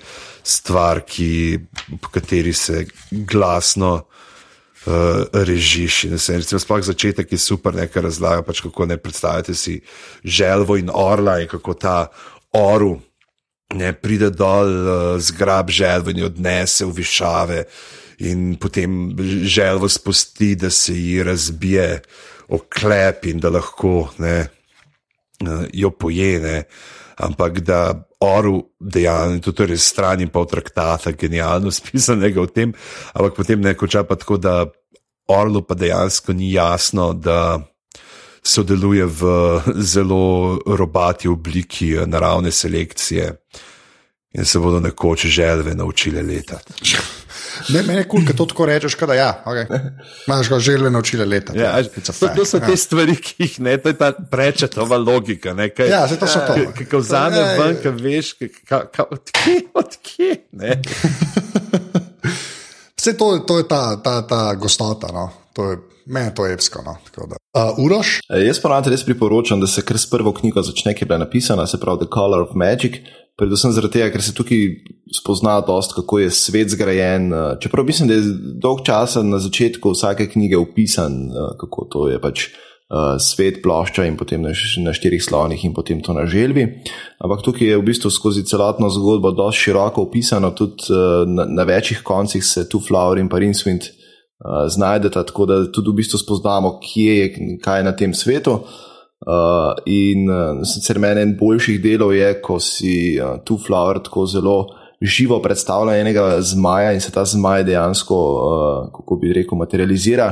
stvar, 0.44 1.00
ki, 1.08 1.64
po 2.02 2.12
kateri 2.12 2.52
se 2.54 2.84
glasno. 3.12 4.04
Uh, 4.86 5.26
režiš. 5.34 6.06
Recimo, 6.14 6.60
sploh 6.62 6.84
začetek 6.86 7.32
je 7.32 7.40
super, 7.42 7.74
nekaj 7.74 8.06
razlaga, 8.06 8.44
pač 8.46 8.62
kako 8.62 8.86
ne 8.86 9.00
predstavljate 9.02 9.56
si 9.58 9.80
želvo 10.22 10.78
in 10.78 10.92
orla 10.94 11.40
in 11.42 11.50
kako 11.50 11.74
ta 11.74 11.96
oru, 12.54 13.00
ne 13.74 13.90
pride 13.98 14.30
dol, 14.30 14.70
uh, 14.70 15.18
zgrab 15.18 15.74
želvo 15.74 16.14
in 16.14 16.22
jo 16.22 16.30
odnese 16.30 16.86
v 16.86 16.94
višave, 17.02 17.64
in 18.30 18.56
potem 18.62 19.18
želvo 19.50 19.90
spusti, 19.90 20.54
da 20.56 20.70
se 20.70 20.94
ji 20.94 21.24
razbije 21.24 22.02
oklep 22.48 23.26
in 23.26 23.42
da 23.42 23.50
lahko 23.50 24.12
ne, 24.22 24.48
uh, 25.42 25.66
jo 25.74 25.90
pojene. 25.90 26.64
Ampak 27.16 27.60
da 27.60 28.08
oru 28.20 28.60
dejansko, 28.80 29.44
tudi 29.44 29.58
torej 29.58 29.78
stran 29.78 30.22
in 30.22 30.32
v 30.34 30.46
traktata, 30.46 31.12
genialno 31.12 31.72
spisanega 31.72 32.42
v 32.42 32.52
tem, 32.52 32.74
ampak 33.14 33.36
potem 33.36 33.62
neko 33.62 33.88
čas 33.88 34.08
pa 34.08 34.16
tako, 34.16 34.38
da 34.38 34.66
orlu 35.32 35.62
pa 35.62 35.76
dejansko 35.76 36.34
ni 36.34 36.52
jasno, 36.52 37.14
da 37.14 37.60
sodeluje 38.46 39.06
v 39.06 39.22
zelo 39.82 40.60
robati 40.66 41.28
obliki 41.28 41.96
naravne 42.06 42.52
selekcije 42.52 43.32
in 44.38 44.46
se 44.46 44.60
bodo 44.60 44.80
nekoč 44.80 45.26
želve 45.26 45.76
naučile 45.76 46.22
letati. 46.22 46.74
Ne, 47.70 47.82
meni 47.84 48.00
je 48.00 48.08
kul, 48.08 48.20
cool, 48.20 48.28
da 48.28 48.34
to 48.38 48.46
tako 48.46 48.66
rečeš, 48.66 48.98
da 49.08 49.14
ja, 49.14 49.30
okay. 49.46 49.66
imaš 50.28 50.50
ga 50.50 50.60
želve 50.60 50.90
naučile 50.92 51.26
letati. 51.26 51.60
Ja, 51.60 51.84
to, 51.84 52.28
to 52.36 52.46
so 52.46 52.60
te 52.60 52.72
ja. 52.72 52.78
stvari, 52.78 53.16
ki 53.16 53.36
jih 53.38 53.60
ne, 53.60 53.78
to 53.78 53.90
je 53.90 53.98
ta 53.98 54.12
prečetova 54.32 54.98
logika. 54.98 55.54
Ne, 55.54 55.70
kaj, 55.70 55.90
ja, 55.90 56.08
se 56.08 56.20
to 56.20 56.28
so 56.28 56.40
to. 56.48 56.56
Kako 56.78 56.98
vzame 57.04 57.44
ven, 57.60 57.78
kaj 57.84 57.92
veš, 57.92 58.34
kaj, 58.68 59.06
odkje, 59.10 59.58
odkje. 59.74 60.38
Vse 62.98 63.16
to, 63.20 63.38
to 63.48 63.58
je 63.58 63.68
ta, 63.68 63.84
ta, 64.04 64.22
ta 64.28 64.54
gostota. 64.54 65.12
No. 65.14 65.30
To 65.54 65.72
je, 65.72 65.78
meni 66.06 66.28
je 66.28 66.36
to 66.36 66.48
evsko. 66.48 66.82
No. 66.86 66.96
Uh, 67.56 67.86
Uroš? 67.86 68.20
E, 68.30 68.46
jaz 68.46 68.60
pa 68.62 68.80
res 68.86 69.06
priporočam, 69.06 69.60
da 69.60 69.68
se 69.68 69.82
kar 69.86 69.98
s 69.98 70.10
prvo 70.10 70.34
knjigo 70.34 70.62
začne, 70.62 70.94
ki 70.94 71.04
je 71.04 71.10
bila 71.10 71.24
napisana, 71.26 71.68
se 71.68 71.80
pravi 71.80 72.06
The 72.06 72.12
Color 72.14 72.48
of 72.48 72.56
Magic. 72.56 73.02
Predvsem 73.36 73.74
zaradi 73.76 73.98
tega, 73.98 74.12
ker 74.14 74.24
se 74.24 74.32
tukaj 74.36 74.62
spozna 75.12 75.58
dost, 75.68 75.92
kako 75.96 76.22
je 76.24 76.30
svet 76.32 76.72
zgrajen. 76.72 77.34
E, 77.34 77.48
čeprav 77.64 77.86
mislim, 77.86 78.12
da 78.12 78.20
je 78.20 78.36
dolg 78.62 78.86
časa 78.86 79.24
na 79.24 79.40
začetku 79.40 79.92
vsake 79.92 80.30
knjige 80.32 80.58
opisan, 80.58 81.20
e, 81.30 81.50
kako 81.60 81.90
to 81.92 82.08
je 82.14 82.22
pač 82.22 82.48
uh, 82.90 83.18
svet 83.20 83.62
plošča 83.64 84.06
in 84.06 84.18
potem 84.18 84.42
na, 84.46 84.54
na 84.84 84.94
štirih 84.94 85.24
slonih 85.24 85.66
in 85.66 85.74
potem 85.74 86.02
to 86.02 86.14
na 86.14 86.26
želvi. 86.30 86.68
Ampak 87.20 87.44
tukaj 87.46 87.68
je 87.68 87.78
v 87.80 87.86
bistvu 87.86 88.12
skozi 88.14 88.46
celotno 88.46 88.90
zgodbo 88.90 89.32
dosti 89.32 89.70
široko 89.70 90.06
opisano, 90.06 90.52
tudi 90.52 90.90
uh, 90.94 91.26
na, 91.30 91.48
na 91.50 91.64
večjih 91.64 92.04
koncih 92.04 92.46
se 92.46 92.70
tu 92.70 92.80
Flower 92.80 93.18
in 93.18 93.30
pa 93.30 93.42
Rinswind 93.42 93.90
uh, 94.46 94.66
znajdete, 94.70 95.24
tako 95.26 95.46
da 95.46 95.72
tudi 95.72 95.90
v 95.90 96.00
bistvu 96.02 96.20
spoznamo, 96.22 96.78
kje 96.80 97.18
je 97.18 97.58
kaj 97.64 97.84
na 97.84 97.96
tem 97.96 98.14
svetu. 98.14 98.60
Uh, 99.26 99.74
in 99.90 100.30
uh, 100.30 100.62
sicer 100.68 101.00
meni 101.00 101.24
en 101.24 101.34
boljših 101.40 101.80
delov 101.82 102.14
je, 102.14 102.30
ko 102.46 102.60
si 102.62 103.18
uh, 103.18 103.40
tu 103.46 103.58
Flower 103.58 104.00
tako 104.04 104.26
zelo 104.30 104.58
živo 105.02 105.40
predstavlja 105.42 105.98
enega 105.98 106.42
zmaja 106.42 106.94
in 106.94 107.02
se 107.02 107.12
ta 107.12 107.26
zmaj 107.26 107.64
dejansko, 107.64 108.16
uh, 108.16 108.92
kako 108.94 109.18
bi 109.22 109.34
rekel, 109.34 109.58
materializira. 109.58 110.30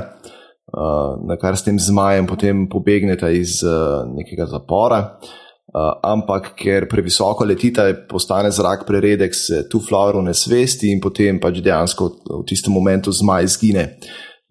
Uh, 0.74 1.20
na 1.30 1.38
kar 1.38 1.58
s 1.58 1.66
tem 1.66 1.80
zmajem 1.80 2.28
potem 2.28 2.68
pobegnete 2.70 3.30
iz 3.38 3.62
uh, 3.66 4.06
nekega 4.14 4.46
zapora. 4.50 5.00
Uh, 5.00 5.43
Uh, 5.74 5.96
ampak 6.06 6.52
ker 6.54 6.86
previsoko 6.86 7.48
letita, 7.50 7.88
postane 8.10 8.52
zrak 8.54 8.84
preredek, 8.86 9.34
se 9.34 9.64
tu 9.70 9.80
flower 9.82 10.20
ne 10.22 10.36
svesti 10.38 10.92
in 10.94 11.00
potem 11.02 11.40
pač 11.42 11.64
dejansko 11.66 12.10
v 12.28 12.44
tistem 12.46 12.76
momentu 12.76 13.10
zmaj 13.10 13.48
izgine. 13.48 13.88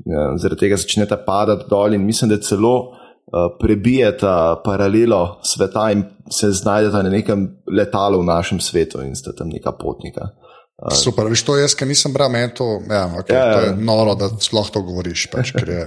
Uh, 0.02 0.34
zaradi 0.42 0.64
tega 0.64 0.80
začnete 0.82 1.20
padati 1.22 1.68
dol 1.70 1.94
in 1.94 2.02
mislim, 2.02 2.34
da 2.34 2.42
celo 2.42 2.98
prebijeta 3.56 4.60
paralelo 4.64 5.40
sveta 5.46 5.86
in 5.94 6.02
se 6.28 6.50
znajdeta 6.50 7.02
na 7.02 7.08
nekem 7.08 7.46
letalu 7.70 8.18
v 8.20 8.26
našem 8.28 8.60
svetu 8.60 9.00
in 9.00 9.14
sta 9.16 9.32
tam 9.32 9.48
neka 9.48 9.72
potnika. 9.72 10.26
Super, 10.90 11.28
veš 11.30 11.44
to 11.46 11.56
jaz, 11.56 11.76
ki 11.78 11.86
nisem 11.86 12.12
bral, 12.12 12.30
meni 12.32 12.50
to, 12.58 12.66
ja, 12.90 13.06
okay, 13.14 13.36
ja, 13.36 13.46
ja. 13.46 13.54
to 13.54 13.66
je 13.66 13.74
noro, 13.86 14.16
da 14.18 14.28
sploh 14.42 14.70
to 14.74 14.82
govoriš. 14.82 15.28
Pač, 15.30 15.54
je, 15.54 15.86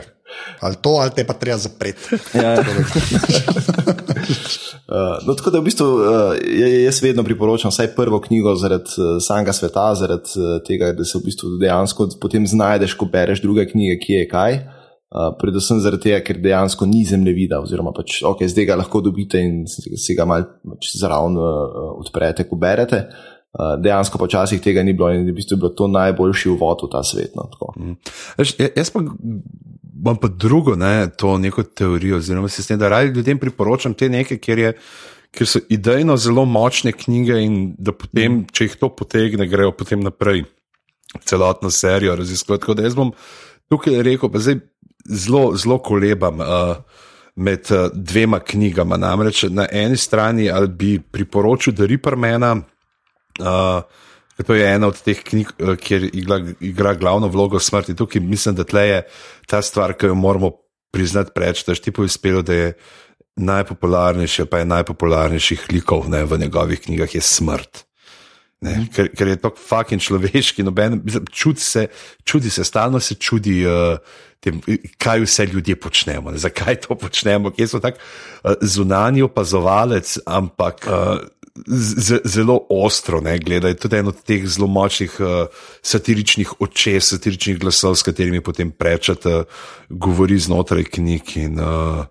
ali 0.60 0.76
to, 0.82 0.90
ali 0.90 1.12
te 1.16 1.26
pa 1.26 1.34
treba 1.34 1.58
zapreti. 1.58 2.16
Ja. 2.34 2.54
Uh, 4.88 5.18
no, 5.28 5.34
tako 5.34 5.50
da 5.54 5.60
v 5.60 5.68
bistvu 5.68 5.86
uh, 5.86 6.02
jaz 6.86 7.02
vedno 7.04 7.24
priporočam 7.24 7.72
vsaj 7.74 7.94
prvo 7.96 8.20
knjigo 8.22 8.56
zaradi 8.56 8.98
uh, 8.98 9.18
samega 9.22 9.54
sveta, 9.54 9.90
zaradi 9.96 10.64
tega, 10.68 10.94
da 10.94 11.06
se 11.06 11.18
v 11.18 11.26
bistvu 11.30 11.58
dejansko 11.62 12.10
potem 12.22 12.48
znajdeš, 12.48 12.98
ko 12.98 13.06
bereš 13.06 13.44
druge 13.46 13.68
knjige, 13.70 14.00
ki 14.02 14.20
je 14.20 14.26
kaj. 14.32 14.60
Uh, 15.16 15.30
predvsem 15.40 15.80
zaradi 15.80 16.10
tega, 16.10 16.24
ker 16.26 16.42
dejansko 16.42 16.88
ni 16.90 17.06
zemljevida, 17.08 17.62
oziroma 17.64 17.94
pač, 17.96 18.20
ok, 18.26 18.44
zdaj 18.52 18.66
ga 18.68 18.82
lahko 18.82 19.00
dobite 19.06 19.40
in 19.40 19.64
se 19.70 20.18
ga 20.18 20.26
malo 20.28 20.50
pač 20.76 20.96
zraven 21.00 21.38
uh, 21.40 21.94
odprete, 22.02 22.50
ko 22.50 22.60
berete. 22.60 23.06
Uh, 23.06 23.35
dejansko 23.80 24.20
pa 24.20 24.26
včasih 24.26 24.62
tega 24.62 24.84
ni 24.84 24.94
bilo 24.94 25.12
in 25.14 25.24
v 25.28 25.36
bistvu 25.36 25.56
je 25.56 25.60
bilo 25.64 25.72
to 25.78 25.88
najboljši 25.88 26.50
uvod 26.50 26.84
v 26.84 26.90
ta 26.92 27.04
svet. 27.04 27.36
No, 27.36 27.50
mm. 27.78 27.96
Jaz 28.76 28.92
pa 28.92 29.04
imam 29.96 30.18
pa 30.22 30.28
drugo, 30.28 30.76
ne, 30.76 31.10
to 31.18 31.38
neko 31.38 31.64
teorijo, 31.64 32.18
oziroma 32.18 32.50
sistem, 32.50 32.80
da 32.80 32.90
raje 32.90 33.14
ljudem 33.14 33.40
priporočam 33.40 33.94
te 33.94 34.10
nekaj, 34.10 34.38
ker, 34.38 34.60
je, 34.60 34.74
ker 35.32 35.48
so 35.48 35.62
idejno 35.70 36.18
zelo 36.18 36.46
močne 36.46 36.92
knjige 36.92 37.40
in 37.44 37.58
da 37.78 37.96
potem, 37.96 38.42
mm. 38.42 38.52
če 38.52 38.70
jih 38.70 38.78
to 38.82 38.92
potegne, 38.96 39.48
grejo 39.48 39.72
potem 39.78 40.04
naprej 40.04 40.44
celotno 41.26 41.72
serijo 41.72 42.16
raziskovati. 42.16 42.62
Tako 42.62 42.78
da 42.78 42.84
jaz 42.84 42.96
bom 42.96 43.14
tukaj 43.72 44.02
rekel, 44.04 44.30
pa 44.32 44.40
zdaj 44.40 44.60
zelo, 45.06 45.48
zelo 45.56 45.80
kolebam. 45.80 46.40
Uh, 46.44 46.78
Med 47.36 47.68
uh, 47.68 47.90
dvema 47.92 48.38
knjigama, 48.40 48.96
namreč 48.96 49.42
na 49.52 49.66
eni 49.68 49.98
strani 50.00 50.46
ali 50.48 50.70
bi 50.72 50.92
priporočil, 51.00 51.74
da 51.76 51.84
Rippermana, 51.84 52.54
uh, 53.40 53.82
To 54.44 54.54
je 54.54 54.68
ena 54.68 54.88
od 54.92 55.00
teh 55.00 55.22
knjig, 55.24 55.54
eh, 55.60 55.78
kjer 55.80 56.10
igra, 56.12 56.42
igra 56.60 56.94
glavno 56.94 57.28
vlogo 57.28 57.60
smrti. 57.60 57.96
Tukaj 57.96 58.22
mislim, 58.22 58.56
da 58.56 58.82
je 58.82 59.08
ta 59.48 59.62
stvar, 59.62 59.94
ki 59.94 60.12
jo 60.12 60.16
moramo 60.16 60.52
priznati 60.92 61.32
preč, 61.36 61.64
da 61.66 61.72
je 61.72 61.82
ti 61.82 61.92
poispelo, 61.92 62.42
da 62.42 62.54
je 62.54 62.74
najpopularnejši, 63.36 64.46
pa 64.46 64.60
je 64.60 64.66
najpopularnejših 64.66 65.66
likov 65.72 66.10
ne, 66.10 66.24
v 66.26 66.38
njegovih 66.40 66.80
knjigah 66.82 67.16
je 67.16 67.22
smrt. 67.22 67.86
Ne, 68.62 68.88
ker, 68.96 69.10
ker 69.12 69.28
je 69.28 69.36
to 69.36 69.52
fucking 69.56 70.02
človeški, 70.02 70.64
noben, 70.64 71.02
čudi 71.32 71.60
se, 71.60 71.88
čudi 72.24 72.50
se, 72.50 72.64
stalno 72.64 73.00
se 73.00 73.16
čudi, 73.20 73.60
uh, 73.68 74.00
tem, 74.40 74.62
kaj 74.98 75.26
vse 75.26 75.46
ljudje 75.52 75.76
počnemo, 75.76 76.32
ne, 76.32 76.40
zakaj 76.40 76.80
to 76.86 76.96
počnemo, 76.96 77.52
kje 77.52 77.68
so 77.68 77.82
tako 77.84 78.00
uh, 78.00 78.56
zunanji 78.62 79.26
opazovalec, 79.28 80.18
ampak 80.26 80.88
uh, 80.88 81.20
zelo 82.26 82.60
ostro 82.70 83.22
ne, 83.22 83.38
gledajo. 83.40 83.78
Tudi 83.80 83.98
en 83.98 84.12
od 84.12 84.20
teh 84.28 84.44
zelo 84.48 84.68
močnih 84.68 85.16
uh, 85.20 85.48
satiričnih 85.82 86.60
očes, 86.60 87.10
satiričnih 87.14 87.60
glasov, 87.60 87.96
s 87.96 88.04
katerimi 88.04 88.44
potem 88.44 88.72
prečate, 88.72 89.44
govori 89.90 90.40
znotraj 90.40 90.84
knjig. 90.98 91.38
In 91.46 91.60
uh, 91.60 92.04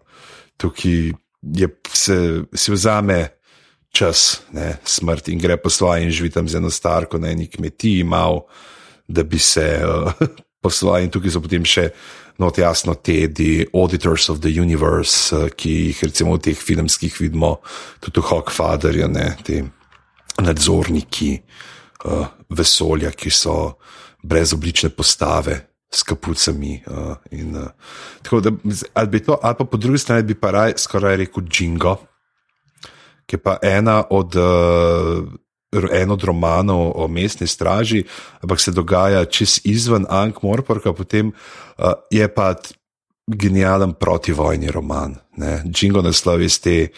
tukaj 0.56 1.12
je, 1.42 1.68
se, 1.92 2.18
se 2.54 2.72
vzame 2.72 3.28
čas, 3.94 4.42
ne, 4.52 4.78
smrt 4.84 5.28
in 5.28 5.38
gre 5.38 5.56
po 5.60 5.70
svoje 5.70 6.04
in 6.04 6.10
živi 6.10 6.30
tam 6.30 6.48
z 6.48 6.58
eno 6.58 6.70
starko 6.70 7.18
na 7.18 7.30
eni 7.30 7.46
kmetiji, 7.46 8.04
mal, 8.04 8.46
da 9.08 9.22
bi 9.22 9.38
se 9.38 9.84
uh, 9.84 10.26
po 10.62 10.70
svoje 10.70 11.04
in 11.04 11.12
tukaj 11.12 11.36
so 11.36 11.44
potem 11.44 11.66
še 11.68 11.90
not 12.38 12.58
jasno 12.58 12.94
te 12.94 13.28
The 13.28 13.66
Auditors 13.72 14.28
of 14.28 14.40
the 14.40 14.50
Universe, 14.60 15.36
uh, 15.36 15.48
ki 15.50 15.70
jih 15.90 16.02
recimo 16.02 16.36
v 16.36 16.42
teh 16.48 16.58
filmskih 16.58 17.14
vidimo, 17.20 17.58
tudi 18.00 18.20
v 18.20 18.30
Hawkfatherju, 18.30 19.10
te 19.44 19.62
nadzorniki 20.42 21.36
uh, 22.04 22.26
vesolja, 22.50 23.12
ki 23.14 23.30
so 23.30 23.78
brezoblične 24.22 24.90
postave. 24.90 25.60
S 25.94 26.02
kapucami. 26.02 26.82
Uh, 26.90 27.14
in, 27.30 27.54
uh, 27.54 28.40
da, 28.42 28.50
ali, 28.98 29.20
to, 29.22 29.38
ali 29.38 29.54
pa 29.54 29.64
po 29.64 29.78
drugi 29.78 30.00
strani 30.02 30.26
bi 30.26 30.34
pa 30.34 30.50
raj, 30.50 30.72
skoraj 30.82 31.20
rekel 31.20 31.46
Džingo, 31.46 31.92
ki 33.30 33.36
je 33.36 33.38
pa 33.38 33.60
ena 33.62 34.00
od 34.10 34.34
uh, 34.34 35.22
en 35.92 36.10
od 36.10 36.24
romanov 36.24 36.92
o 36.94 37.08
mestni 37.08 37.46
straži, 37.46 38.04
ampak 38.42 38.60
se 38.60 38.72
dogaja 38.72 39.24
čez 39.24 39.60
izven 39.64 40.06
Ankh-Morporka, 40.08 40.92
potem 40.92 41.32
uh, 41.32 41.92
je 42.10 42.28
pa 42.34 42.54
genijalen 43.26 43.94
protivojni 43.96 44.70
roman. 44.70 45.16
Džingo 45.64 46.02
naslov 46.02 46.42
iz, 46.44 46.58
te, 46.60 46.88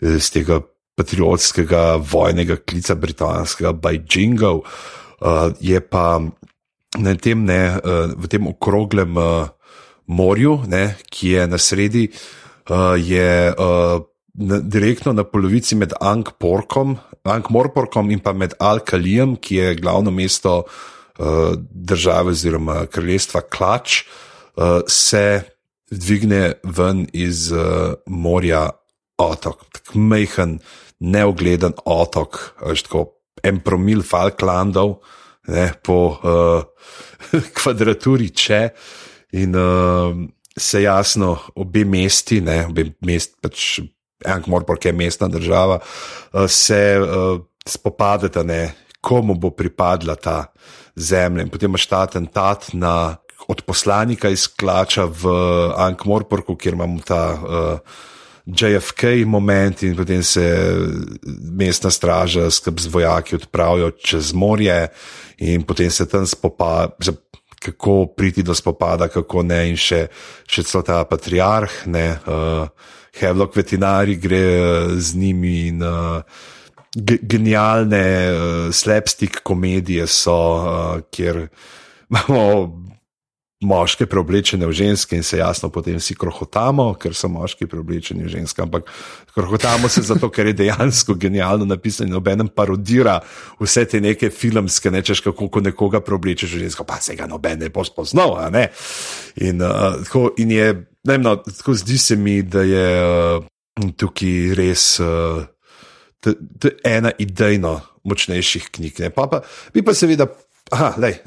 iz 0.00 0.30
tega 0.30 0.60
patriotskega 0.94 1.96
vojnega 1.98 2.56
klica 2.56 2.94
britanskega 2.94 3.72
Bajingo, 3.72 4.60
uh, 4.62 5.50
je 5.60 5.80
pa 5.80 6.20
na 6.98 7.14
tem, 7.18 7.44
ne, 7.44 7.74
uh, 7.76 8.14
v 8.14 8.30
tem 8.30 8.46
okroglem 8.46 9.18
uh, 9.18 9.50
morju, 10.06 10.60
ne, 10.70 10.94
ki 11.10 11.36
je 11.36 11.46
na 11.50 11.58
sredi, 11.58 12.08
uh, 12.70 12.94
je. 12.98 13.54
Uh, 13.58 14.10
na, 14.34 14.58
direktno 14.58 15.12
na 15.12 15.24
polovici 15.24 15.76
med 15.78 15.92
Ankh-Morporkom 16.00 18.10
in 18.10 18.20
pa 18.20 18.32
med 18.32 18.54
Al-Kalijem, 18.60 19.36
ki 19.36 19.56
je 19.56 19.74
glavno 19.78 20.10
mesto 20.10 20.64
uh, 20.64 20.66
države 21.70 22.30
oziroma 22.34 22.86
kraljestva 22.86 23.40
Klač, 23.50 24.02
uh, 24.56 24.80
se 24.88 25.42
dvigne 25.90 26.52
ven 26.64 27.06
iz 27.12 27.52
uh, 27.52 27.94
morja 28.06 28.70
otok, 29.18 29.64
tako 29.72 29.98
mehen, 29.98 30.58
neogleden 30.98 31.72
otok, 31.84 32.54
tako 32.58 33.10
en 33.44 33.60
promil 33.60 34.02
Falklandov. 34.02 34.98
Ne, 35.44 35.74
po 35.84 36.16
uh, 36.24 36.64
kvadraturi, 37.58 38.30
če 38.32 38.68
in 39.36 39.52
uh, 39.58 40.16
se 40.56 40.82
jasno, 40.82 41.36
obe 41.60 41.84
mesti, 41.84 42.40
ne, 42.40 42.66
obe 42.70 42.94
mest, 43.04 43.36
pač 43.44 43.82
Ankmor, 44.24 44.64
ki 44.78 44.88
je 44.88 44.92
mestna 44.92 45.28
država, 45.28 45.78
eh, 45.80 46.48
se 46.48 46.98
uh, 47.00 47.40
spopadeta, 47.66 48.42
ne, 48.42 48.74
komu 49.00 49.34
bo 49.34 49.50
pripadla 49.50 50.16
ta 50.16 50.46
zemlja. 50.96 51.42
In 51.42 51.50
potem 51.50 51.70
imaš 51.70 51.86
ta 51.86 52.02
atentat 52.02 52.72
na 52.72 53.16
odposlanika 53.48 54.28
iz 54.32 54.46
Klača 54.48 55.04
v 55.04 55.28
Ankmorporku, 55.76 56.56
kjer 56.56 56.74
imamo 56.74 57.00
ta 57.04 57.22
uh, 57.34 57.78
JFK 58.46 59.24
moment 59.26 59.82
in 59.82 59.96
potem 59.96 60.22
se 60.22 60.44
mestna 61.52 61.90
straža 61.90 62.50
skrb 62.50 62.80
z 62.80 62.86
vojaki 62.92 63.36
odpravijo 63.36 63.90
čez 63.90 64.32
morje 64.32 64.88
in 65.38 65.62
potem 65.62 65.90
se 65.90 66.08
tam 66.08 66.26
spopada. 66.26 66.96
Kako 67.64 68.12
priti 68.16 68.42
do 68.42 68.52
spopada, 68.54 69.08
kako 69.08 69.40
ne, 69.42 69.62
in 69.70 69.78
še, 69.80 70.02
še 70.44 70.66
celo 70.68 70.82
ta 70.84 70.98
patriarh, 71.08 71.72
ne, 71.88 72.10
uh, 72.28 72.68
Hevlok 73.20 73.56
veterinari 73.56 74.16
gre 74.16 74.44
eh, 74.54 74.94
z 74.98 75.16
njimi 75.16 75.54
in 75.68 75.82
uh, 75.82 76.22
genialne 77.22 78.06
uh, 78.30 78.72
slapstick 78.74 79.42
komedije 79.42 80.06
so, 80.06 80.34
uh, 80.34 81.00
kjer 81.10 81.48
imamo 82.10 82.84
moške 83.64 84.06
preoblečene 84.06 84.66
v 84.66 84.72
ženske 84.72 85.16
in 85.16 85.22
se 85.22 85.38
jasno 85.38 85.70
potem 85.72 85.96
vsi 85.96 86.14
krohotamo, 86.18 86.92
ker 87.00 87.14
so 87.16 87.28
moški 87.32 87.66
preoblečeni 87.70 88.26
v 88.26 88.32
ženske, 88.36 88.62
ampak 88.62 88.90
krohotamo 89.34 89.88
se 89.88 90.02
zato, 90.04 90.28
ker 90.30 90.52
je 90.52 90.58
dejansko 90.64 91.14
genialno 91.14 91.64
napisano 91.64 92.12
in 92.12 92.18
obenem 92.20 92.48
parodira 92.48 93.20
vse 93.60 93.86
te 93.88 94.00
neke 94.04 94.30
filmske, 94.30 94.90
nečeš 94.90 95.24
kako 95.24 95.48
ko 95.48 95.64
nekoga 95.64 96.02
preoblečeš 96.04 96.54
v 96.54 96.64
žensko, 96.66 96.84
pa 96.84 97.00
se 97.00 97.16
ga 97.16 97.26
noben 97.30 97.64
ne 97.64 97.70
bo 97.72 97.84
spoznal. 97.84 98.36
In, 99.40 99.62
uh, 99.62 100.02
tako, 100.04 100.34
in 100.38 100.50
je 100.50 100.68
Ne, 101.08 101.18
no, 101.20 101.36
tako 101.36 101.74
zdi 101.76 101.98
se 101.98 102.16
mi, 102.16 102.42
da 102.42 102.62
je 102.64 102.86
uh, 103.04 103.44
tukaj 103.96 104.54
res 104.56 104.86
uh, 105.04 105.44
ena 106.84 107.12
idejno 107.18 107.80
močnejših 108.08 108.70
knjig. 108.72 109.02
Pa, 109.16 109.26
pa, 109.28 109.42
bi 109.74 109.84
pa 109.84 109.92
seveda, 109.96 110.30
aha, 110.72 110.94
lej, 111.00 111.18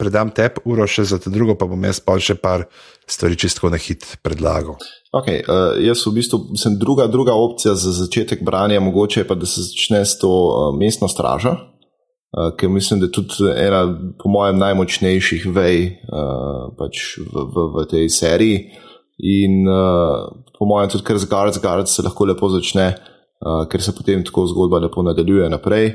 predam 0.00 0.32
te 0.32 0.48
uro 0.68 0.86
še 0.88 1.04
za 1.08 1.20
te 1.20 1.32
drugo, 1.32 1.56
pa 1.60 1.68
bom 1.68 1.84
jaz 1.84 2.00
pa 2.04 2.16
še 2.20 2.36
par 2.40 2.66
stvari 3.08 3.36
čisto 3.40 3.68
na 3.72 3.80
hit 3.80 4.06
predlagal. 4.24 4.80
Okay, 5.12 5.40
uh, 5.44 5.76
jaz 5.80 6.04
v 6.06 6.16
bistvu 6.20 6.56
sem 6.60 6.78
druga, 6.80 7.08
druga 7.10 7.36
opcija 7.36 7.74
za 7.76 7.92
začetek 7.96 8.44
branja, 8.46 8.80
mogoče 8.80 9.26
pa 9.28 9.36
da 9.36 9.48
se 9.48 9.66
začne 9.66 10.04
s 10.04 10.20
to 10.20 10.30
uh, 10.30 10.70
mestno 10.76 11.08
stražo. 11.08 11.56
Uh, 12.30 12.52
ker 12.54 12.70
mislim, 12.70 13.00
da 13.00 13.08
je 13.08 13.12
tudi 13.12 13.48
ena, 13.58 13.82
po 14.18 14.30
mojem, 14.30 14.58
najmočnejših 14.60 15.48
vej 15.50 15.80
uh, 16.06 16.70
pač 16.78 17.18
v, 17.18 17.46
v, 17.50 17.64
v 17.74 17.86
tej 17.90 18.06
seriji. 18.06 18.60
In 19.18 19.66
uh, 19.66 20.30
po 20.54 20.68
mojem, 20.70 20.92
tudi 20.94 21.04
kar 21.04 21.18
z 21.18 21.26
Guards, 21.26 21.58
Guards 21.58 21.96
se 21.96 22.04
lahko 22.06 22.28
lepo 22.30 22.48
začne, 22.52 22.92
uh, 23.42 23.64
ker 23.66 23.82
se 23.82 23.94
potem 23.96 24.22
tako 24.24 24.46
zgodba 24.46 24.78
lepo 24.78 25.02
nadaljuje 25.02 25.50
naprej. 25.50 25.90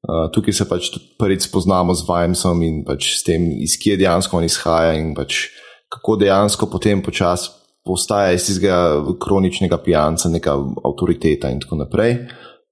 Uh, 0.00 0.30
tukaj 0.32 0.54
se 0.56 0.64
pač 0.70 0.94
prvič 1.18 1.50
spoznamo 1.50 1.92
z 1.98 2.06
Vimesom 2.08 2.62
in 2.64 2.84
pač 2.86 3.18
s 3.18 3.26
tem, 3.26 3.50
iz 3.60 3.74
kje 3.76 3.98
dejansko 4.00 4.38
on 4.38 4.46
izhaja 4.46 4.94
in 4.96 5.10
pač 5.18 5.50
kako 5.90 6.16
dejansko 6.22 6.70
potem 6.70 7.02
počasi 7.02 7.50
postaja 7.84 8.32
iz 8.32 8.46
tistega 8.46 9.02
kroničnega 9.20 9.78
pijanca 9.82 10.28
neka 10.28 10.54
avtoriteta 10.84 11.50
in 11.50 11.60
tako 11.60 11.82
naprej. 11.82 12.16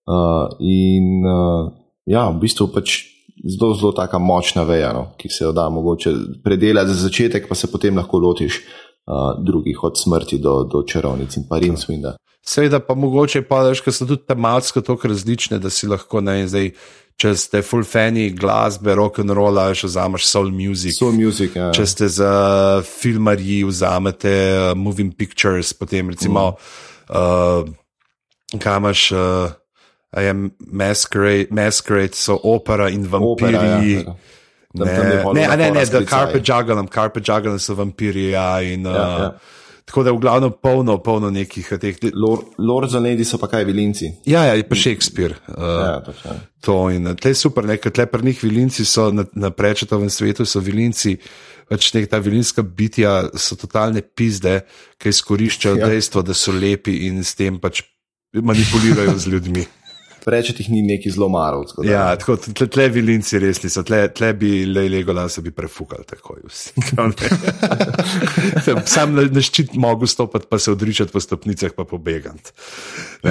Uh, 0.08 0.46
in 0.62 1.26
uh, 1.26 1.68
ja, 2.08 2.26
v 2.32 2.40
bistvu 2.42 2.70
pač 2.72 2.98
zelo, 3.44 3.74
zelo 3.78 3.92
taka 3.96 4.18
močna 4.18 4.64
veja, 4.68 4.92
no, 4.96 5.12
ki 5.20 5.30
se 5.32 5.44
jo 5.44 5.52
da 5.56 5.68
mogoče 5.72 6.14
predelati 6.44 6.94
za 6.94 7.08
začetek, 7.08 7.48
pa 7.48 7.54
se 7.58 7.70
potem 7.72 7.96
lahko 7.96 8.20
lotiš 8.22 8.62
uh, 8.62 9.36
drugih, 9.44 9.82
od 9.84 10.00
smrti 10.00 10.40
do, 10.42 10.62
do 10.64 10.82
čarovnic 10.82 11.36
in 11.36 11.48
parin 11.50 11.76
swinda. 11.76 12.16
Seveda 12.48 12.80
pa 12.80 12.96
mogoče 12.96 13.44
pa, 13.44 13.66
ker 13.84 13.92
so 13.92 14.08
tudi 14.08 14.24
tematsko 14.26 14.80
tako 14.80 15.12
različne, 15.12 15.60
da 15.60 15.70
si 15.70 15.90
lahko 15.90 16.24
ne 16.24 16.40
zdaj 16.48 16.72
če 17.18 17.32
ste 17.34 17.62
full 17.66 17.86
fani 17.86 18.28
glasbe, 18.30 18.94
rock 18.94 19.18
and 19.24 19.34
roll, 19.34 19.58
še 19.74 19.90
vzameš 19.90 20.26
soul 20.28 20.52
music. 20.54 20.94
Soul 20.94 21.16
music, 21.18 21.56
ja. 21.58 21.72
Če 21.74 21.86
ste 21.90 22.10
za 22.14 22.30
filmarji, 22.86 23.64
vzamete 23.66 24.34
uh, 24.52 24.68
moving 24.78 25.10
pictures, 25.18 25.74
potem 25.74 26.14
recimo, 26.14 26.52
mm. 26.54 27.16
uh, 27.18 28.58
kaj 28.62 28.84
imaš. 28.84 29.08
Uh, 29.14 29.56
je 30.16 30.50
masquerade, 30.72 31.48
masquerade, 31.50 32.16
so 32.16 32.40
opera 32.42 32.88
in 32.90 33.04
vampiri. 33.06 33.56
Opera, 33.56 33.84
ja, 33.84 34.16
ne, 34.72 34.84
ne, 35.34 35.56
ne, 35.56 35.70
ne, 35.70 35.84
da 35.84 36.04
Carpe 36.04 36.40
Juggling, 36.40 36.88
Carpe 36.88 37.20
Juggling 37.20 37.60
so 37.60 37.74
vampiri. 37.74 38.30
Ja, 38.30 38.60
in, 38.60 38.84
ja, 38.84 38.90
uh, 38.90 39.20
ja. 39.20 39.38
Tako 39.88 40.02
da 40.02 40.10
je 40.10 40.16
v 40.16 40.20
glavnem 40.20 40.52
polno, 40.62 40.98
polno 41.00 41.30
nekih 41.30 41.68
teh. 41.80 41.96
Lord 42.58 42.90
za 42.90 43.00
Lady 43.00 43.24
so 43.24 43.38
pa 43.40 43.48
kaj 43.48 43.64
vilinci. 43.64 44.10
Ja, 44.28 44.44
ja, 44.44 44.64
pa 44.64 44.76
Shakespeare. 44.76 45.34
Uh, 45.48 45.64
ja, 45.64 46.02
ja. 46.24 46.34
To 46.60 46.90
in 46.92 47.08
te 47.16 47.32
super, 47.34 47.64
nekaj 47.64 47.92
tle 47.96 48.06
pri 48.06 48.28
njih 48.28 48.42
vilinci 48.44 48.84
so 48.84 49.08
na, 49.12 49.24
na 49.32 49.50
prečetovem 49.50 50.10
svetu, 50.12 50.44
so 50.44 50.60
vilinci. 50.60 51.16
Pač 51.68 51.92
nek 51.92 52.08
ta 52.08 52.20
vilinska 52.20 52.62
bitja 52.62 53.30
so 53.36 53.56
totalne 53.56 54.00
pizde, 54.00 54.62
ki 55.00 55.12
izkoriščajo 55.12 55.80
ja. 55.80 55.88
dejstvo, 55.88 56.24
da 56.24 56.36
so 56.36 56.52
lepi 56.52 57.06
in 57.08 57.24
s 57.24 57.36
tem 57.36 57.56
pač 57.60 57.82
manipulirajo 58.32 59.16
z 59.16 59.32
ljudmi 59.32 59.64
reče, 60.26 60.54
ti 60.54 60.66
ni 60.68 60.82
neki 60.82 61.10
zelo 61.10 61.28
marov. 61.28 61.64
Ja, 61.84 62.16
tako 62.16 62.36
tle, 62.36 62.66
tle 62.66 62.88
vilinci 62.92 63.38
res 63.42 63.62
niso, 63.62 63.82
tle, 63.86 64.00
tle 64.14 64.32
bi 64.38 64.50
le 64.66 64.88
Legola 64.90 65.28
se 65.28 65.42
bi 65.44 65.50
prefukal 65.54 66.04
takoj. 66.08 66.40
Sam 68.94 69.14
na, 69.16 69.22
na 69.32 69.42
ščit 69.44 69.76
mogo 69.78 70.06
stopiti, 70.10 70.46
pa 70.50 70.58
se 70.58 70.72
odričati 70.72 71.12
po 71.12 71.20
stopnicah, 71.22 71.72
pa 71.76 71.84
pobegati. 71.88 72.52
Uh, 73.24 73.30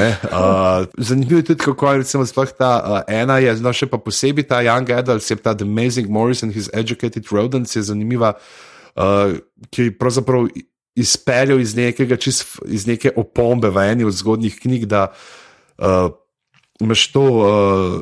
zanimivo 0.98 1.42
je 1.42 1.48
tudi, 1.52 1.64
kako 1.64 1.92
je 1.92 1.98
recimo 2.06 2.26
sploh 2.26 2.52
ta 2.58 2.72
uh, 2.78 2.84
ena, 3.08 3.36
je 3.44 3.52
no, 3.64 3.74
še 3.74 3.90
pa 3.92 3.98
posebej 4.02 4.46
ta 4.50 4.58
Young 4.66 4.88
Adult, 4.96 5.26
se 5.26 5.36
ta 5.36 5.56
The 5.58 5.66
Amazing 5.68 6.10
Morris 6.10 6.44
and 6.44 6.56
His 6.56 6.68
Educated 6.74 7.24
Rodents 7.32 7.76
je 7.76 7.82
zanimiva, 7.90 8.30
uh, 8.96 9.38
ki 9.74 9.84
pravzaprav 10.00 10.42
izpeljal 10.98 11.60
iz, 11.62 11.76
iz 12.66 12.88
neke 12.88 13.12
opombe 13.16 13.70
v 13.70 13.84
eni 13.92 14.08
od 14.08 14.16
zgodnjih 14.18 14.56
knjig, 14.60 14.88
da 14.90 15.12
uh, 15.78 16.10
imaš 16.80 17.08
to, 17.12 17.22
uh, 17.22 18.02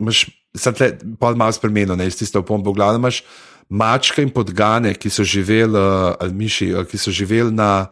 imaš, 0.00 0.26
sad 0.54 0.80
le, 0.80 0.92
pa 1.20 1.34
malo 1.34 1.52
spremenjeno, 1.52 1.96
ne 1.96 2.06
iz 2.06 2.18
tiste 2.18 2.38
opombe, 2.38 2.70
v 2.70 2.76
glavnem 2.76 3.00
imaš 3.00 3.22
mačke 3.68 4.22
in 4.22 4.30
podgane, 4.30 4.94
ki 4.94 5.10
so 5.10 5.24
živeli, 5.24 5.78
uh, 5.78 6.12
ali 6.20 6.34
miši, 6.34 6.72
uh, 6.74 6.86
ki 6.88 6.98
so 6.98 7.10
živeli 7.10 7.52
na 7.52 7.86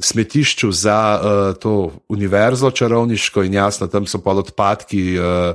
smetišču 0.00 0.72
za 0.72 0.98
uh, 1.18 1.56
to 1.58 1.92
univerzo 2.08 2.70
čarovniško 2.70 3.42
in 3.42 3.54
jasno, 3.54 3.86
tam 3.86 4.06
so 4.06 4.18
pa 4.22 4.34
odpadki, 4.34 5.18
uh, 5.18 5.54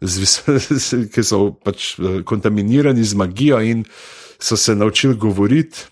ki 1.14 1.22
so 1.26 1.50
pač 1.64 1.94
uh, 1.98 2.20
kontaminirani 2.24 3.04
z 3.04 3.14
magijo 3.14 3.60
in 3.60 3.84
so 4.38 4.56
se 4.56 4.74
naučili 4.74 5.14
govoriti. 5.14 5.86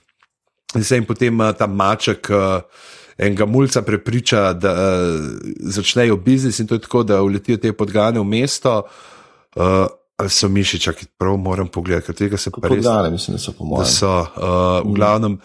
In 0.75 0.85
se 0.85 0.97
jim 0.97 1.05
potem 1.05 1.41
uh, 1.41 1.53
ta 1.53 1.67
maček 1.67 2.31
uh, 2.31 2.63
enega 3.19 3.47
mulca 3.47 3.83
prepriča, 3.83 4.53
da 4.53 4.73
uh, 4.73 5.29
začnejo 5.61 6.17
biznis 6.17 6.59
in 6.59 6.67
to 6.67 6.79
je 6.79 6.87
tako, 6.87 7.03
da 7.03 7.23
uletijo 7.23 7.59
te 7.59 7.73
podgane 7.73 8.21
v 8.21 8.25
mesto. 8.25 8.83
Uh, 9.57 9.87
Ali 10.19 10.33
so 10.35 10.49
miši, 10.51 10.81
čakaj, 10.83 11.05
prav 11.15 11.37
moram 11.39 11.69
pogledati, 11.71 12.07
ker 12.07 12.15
tega 12.19 12.39
se 12.43 12.51
pa 12.51 12.65
res. 12.65 12.81
Podgane, 12.81 13.11
mislim, 13.15 13.37
da 13.37 13.39
so 13.39 13.53
po 13.55 13.65
mojem. 13.65 13.85
Da 13.85 13.91
so, 13.91 14.09
uh, 14.11 14.81
v 14.83 14.95
glavnem, 14.97 15.37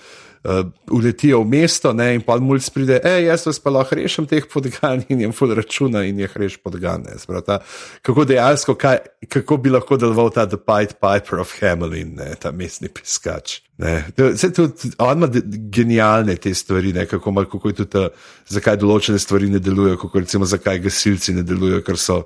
uh, 0.44 0.72
uletijo 0.92 1.42
v 1.42 1.48
mesto 1.48 1.94
ne, 1.94 2.14
in 2.18 2.22
pa 2.26 2.36
mulj 2.42 2.68
pride, 2.74 3.00
hej, 3.04 3.28
jaz 3.30 3.46
vas 3.48 3.60
pa 3.64 3.72
lahko 3.74 3.98
rešim 3.98 4.28
teh 4.30 4.46
podgan 4.52 5.04
in 5.12 5.24
jim 5.26 5.34
ful 5.36 5.54
računa 5.56 6.04
in 6.08 6.20
jih 6.20 6.38
reš 6.40 6.58
podgane. 6.64 7.16
Sprata, 7.20 7.60
kako 8.06 8.26
dejansko, 8.30 8.76
kaj, 8.80 9.00
kako 9.32 9.58
bi 9.64 9.74
lahko 9.74 9.98
deloval 10.00 10.32
ta 10.36 10.46
The 10.50 10.60
Pied 10.60 10.98
Piper 11.00 11.44
of 11.44 11.54
Hamelin, 11.62 12.16
ne, 12.20 12.34
ta 12.40 12.52
mestni 12.52 12.92
piskač. 12.92 13.62
Vse 13.80 14.52
to, 14.54 14.68
on 15.02 15.24
ima 15.24 15.30
genialne 15.74 16.36
te 16.40 16.54
stvari, 16.56 16.94
ne, 16.94 17.06
kako, 17.10 17.36
kako 17.52 17.72
je 17.72 17.78
tudi, 17.84 18.08
zakaj 18.54 18.78
določene 18.82 19.20
stvari 19.20 19.50
ne 19.52 19.64
delujejo, 19.64 20.02
kako 20.06 20.26
recimo 20.26 20.50
zakaj 20.50 20.84
gasilci 20.84 21.36
ne 21.38 21.46
delujejo, 21.48 21.84
ker 21.88 22.00
so 22.00 22.24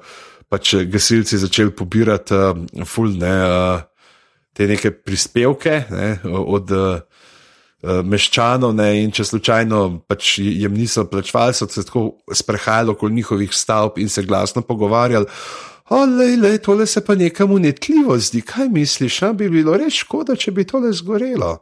pač 0.47 0.73
gasilci 0.87 1.39
začeli 1.39 1.73
pobirati 1.75 2.35
uh, 2.35 2.83
ful, 2.87 3.13
ne, 3.19 3.35
uh, 3.45 3.85
te 4.57 4.65
neke 4.65 4.91
prispevke 4.95 5.83
ne, 5.93 6.09
od. 6.25 6.73
Uh, 6.73 6.97
Eh, 6.97 7.06
meščanov, 8.03 8.75
ne, 8.75 8.89
in 9.03 9.11
če 9.11 9.25
slučajno 9.31 9.81
pač 10.07 10.37
jim 10.43 10.73
niso 10.77 11.05
plačvali, 11.09 11.55
so 11.55 11.67
se 11.71 11.85
tako 11.87 12.09
sprehajali 12.33 12.93
okoli 12.93 13.19
njihovih 13.19 13.53
stavb 13.53 13.99
in 14.01 14.09
se 14.09 14.23
glasno 14.27 14.61
pogovarjali. 14.61 15.25
Olej, 15.89 16.35
le, 16.41 16.57
tole 16.57 16.85
se 16.85 17.01
pa 17.05 17.15
nekam 17.15 17.51
unetljivo 17.55 18.17
zdi, 18.19 18.41
kaj 18.41 18.67
misliš, 18.69 19.21
da 19.23 19.31
bi 19.33 19.49
bilo 19.49 19.77
res 19.79 20.01
škoda, 20.01 20.35
če 20.35 20.51
bi 20.51 20.67
tole 20.67 20.91
zgorelo. 20.93 21.57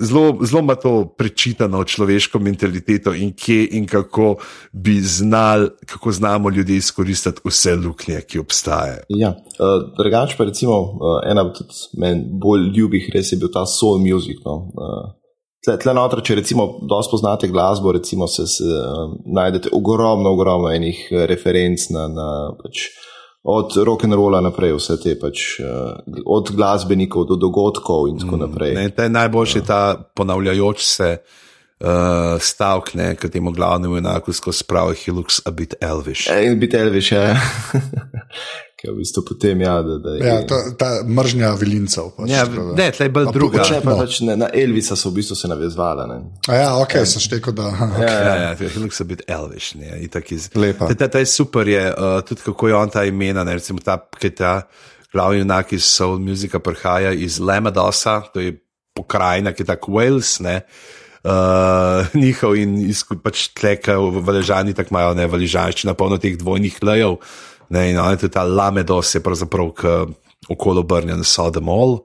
Zelo 0.00 0.60
ima 0.60 0.74
to 0.74 1.14
prečitano 1.18 1.84
človeško 1.84 2.38
mentaliteto 2.38 3.14
in 3.14 3.32
kje 3.32 3.68
in 3.78 3.86
kako 3.86 4.36
bi 4.72 5.00
znali, 5.00 5.68
kako 5.86 6.12
znamo 6.12 6.50
ljudi 6.50 6.76
izkoristiti 6.76 7.40
vse 7.44 7.76
luknje, 7.76 8.20
ki 8.20 8.38
obstajajo. 8.38 9.02
Ja, 9.08 9.28
uh, 9.30 9.92
drugače 9.98 10.34
pa 10.38 10.44
recimo 10.44 10.80
uh, 10.80 11.20
ena 11.30 11.42
od 11.42 11.58
meni 11.98 12.24
bolj 12.30 12.70
ljubih 12.76 13.10
res 13.14 13.32
je 13.32 13.38
bil 13.38 13.52
ta 13.52 13.66
soul 13.66 13.98
music. 13.98 14.36
No? 14.44 14.56
Uh, 14.74 15.10
tle, 15.64 15.78
tle 15.78 15.94
noter, 15.94 16.22
če 16.22 16.34
recimo 16.34 16.68
dosto 16.82 17.16
poznate 17.16 17.48
glasbo, 17.48 17.92
recimo 17.92 18.26
se, 18.26 18.46
se 18.46 18.64
uh, 18.64 19.16
najdete 19.26 19.68
ogromno, 19.72 20.30
ogromno 20.30 20.72
enih 20.72 21.08
referenc 21.28 21.90
na. 21.90 22.08
na 22.08 22.30
pač, 22.62 22.88
od 23.48 23.76
rock 23.86 24.04
and 24.04 24.14
rolla 24.18 24.40
naprej, 24.42 24.74
vse 24.74 24.96
te 24.98 25.14
pač, 25.18 25.60
uh, 25.62 25.94
od 26.26 26.50
glasbenikov 26.50 27.28
do 27.30 27.36
dogodkov 27.38 28.08
in 28.10 28.18
tako 28.18 28.36
mm, 28.36 28.42
naprej. 28.42 28.74
Mm, 28.74 28.94
ne, 28.98 29.08
najboljši 29.08 29.58
je 29.58 29.64
ta 29.64 29.80
ponavljajoč 30.18 30.82
se 30.82 31.10
uh, 31.16 32.34
stavek, 32.42 32.90
ki 33.20 33.30
temu 33.30 33.54
glavnemu 33.54 34.00
enako 34.02 34.34
skozi 34.34 34.66
pravi, 34.66 34.98
he 35.04 35.14
looks 35.14 35.38
a 35.46 35.54
bit 35.54 35.78
elvish. 35.80 36.26
E, 36.26 36.42
in 36.46 36.58
bit 36.58 36.74
elvish, 36.74 37.12
ja. 37.14 37.36
ki 38.76 38.88
je 38.88 38.92
v 38.92 38.96
bistvu 39.00 39.22
potem, 39.24 39.60
ja, 39.64 39.78
da, 39.82 39.94
da 40.04 40.14
je. 40.14 40.24
Ja, 40.26 40.40
ta, 40.44 40.56
ta 40.76 40.88
mržnja 41.08 41.54
vilincev. 41.56 42.10
Pač, 42.16 42.28
ja, 42.28 42.44
ne, 42.76 42.90
tle 42.92 43.06
je 43.08 43.12
bolj 43.14 43.30
druga. 43.32 43.64
Če 43.64 43.78
pa 43.80 43.94
no. 43.94 44.02
pač 44.04 44.18
ne, 44.28 44.34
na 44.36 44.50
Elvisa 44.52 44.98
so 45.00 45.08
v 45.14 45.22
bistvu 45.22 45.36
se 45.40 45.48
navezvala. 45.48 46.04
Ja, 46.44 46.74
ok, 46.82 46.98
ja. 47.00 47.06
sem 47.08 47.24
šteko, 47.24 47.54
da. 47.56 47.70
Okay. 47.72 48.04
Ja, 48.04 48.10
ja, 48.12 48.34
ja, 48.42 48.50
he 48.60 48.82
looks 48.82 49.00
a 49.00 49.06
bit 49.08 49.24
elvish, 49.32 49.78
ne, 49.80 49.94
itak 50.04 50.28
iz. 50.36 50.50
Lepa. 50.52 50.90
Ta, 50.92 51.08
ta 51.08 51.24
je 51.24 51.30
super, 51.32 51.68
je 51.72 51.86
uh, 51.88 52.18
tudi 52.28 52.44
kako 52.44 52.68
je 52.68 52.76
on 52.76 52.92
ta 52.92 53.06
imena, 53.08 53.46
ne, 53.48 53.56
recimo 53.56 53.80
ta, 53.80 53.96
ki 53.96 54.34
ta 54.36 54.58
glavni 55.14 55.40
junak 55.40 55.72
iz 55.72 55.88
soul 55.88 56.20
muzika 56.20 56.60
prihaja 56.60 57.16
iz 57.16 57.40
Lemadosa, 57.40 58.20
to 58.34 58.44
je 58.44 58.58
pokrajina, 58.96 59.56
ki 59.56 59.64
je 59.64 59.72
tako 59.72 59.96
Wales, 59.96 60.36
ne. 60.44 60.60
Uh, 61.26 62.04
njihov 62.14 62.60
in 62.60 62.76
izkušnja, 62.84 63.24
pač 63.24 63.48
tleka 63.56 63.96
v 63.98 64.20
Valežani, 64.22 64.76
tako 64.76 64.94
imajo 64.94 65.16
ne 65.16 65.24
valižanščina, 65.32 65.96
polno 65.98 66.20
teh 66.22 66.36
dvojnih 66.38 66.76
lejev, 66.84 67.16
Ne, 67.68 67.90
in 67.90 67.96
je 67.96 68.16
tudi 68.16 68.32
ta 68.32 68.44
lamedos, 68.44 69.14
je 69.14 69.20
pravzaprav 69.20 69.72
okolo 70.48 70.80
obrnjen 70.80 71.24
Sodom 71.24 71.68
All. 71.68 71.98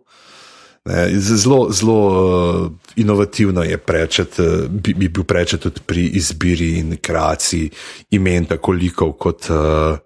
Ne, 0.86 1.20
zelo, 1.20 1.68
zelo 1.70 1.98
uh, 2.08 2.72
inovativno 2.96 3.64
je 3.64 3.78
prečet, 3.78 4.40
uh, 4.40 4.66
bi, 4.70 4.94
bi 4.94 5.10
bil 5.10 5.24
prečet 5.24 5.62
tudi 5.62 5.82
pri 5.86 6.08
izbiri 6.18 6.72
in 6.80 6.98
kreaciji 6.98 7.70
imen, 8.18 8.46
tako 8.50 8.72
likov 8.72 9.14
kot 9.22 9.50
uh, 9.54 10.00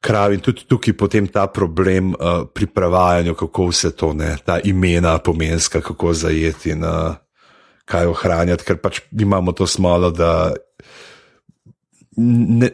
krav. 0.00 0.32
In 0.32 0.40
tudi 0.40 0.64
tukaj 0.64 0.94
je 1.12 1.26
ta 1.32 1.46
problem 1.46 2.14
uh, 2.14 2.46
pri 2.54 2.66
prevajanju, 2.66 3.34
kako 3.34 3.68
vse 3.68 3.90
to, 3.96 4.14
ne, 4.14 4.36
ta 4.44 4.60
imena 4.64 5.18
pomenska, 5.18 5.80
kako 5.80 6.12
zajeti 6.12 6.70
in 6.70 6.84
uh, 6.84 7.14
kaj 7.84 8.06
ohranjati, 8.06 8.64
ker 8.64 8.80
pač 8.80 9.00
imamo 9.12 9.52
to 9.52 9.66
smolo, 9.66 10.10
da 10.10 10.54
ne, 12.16 12.70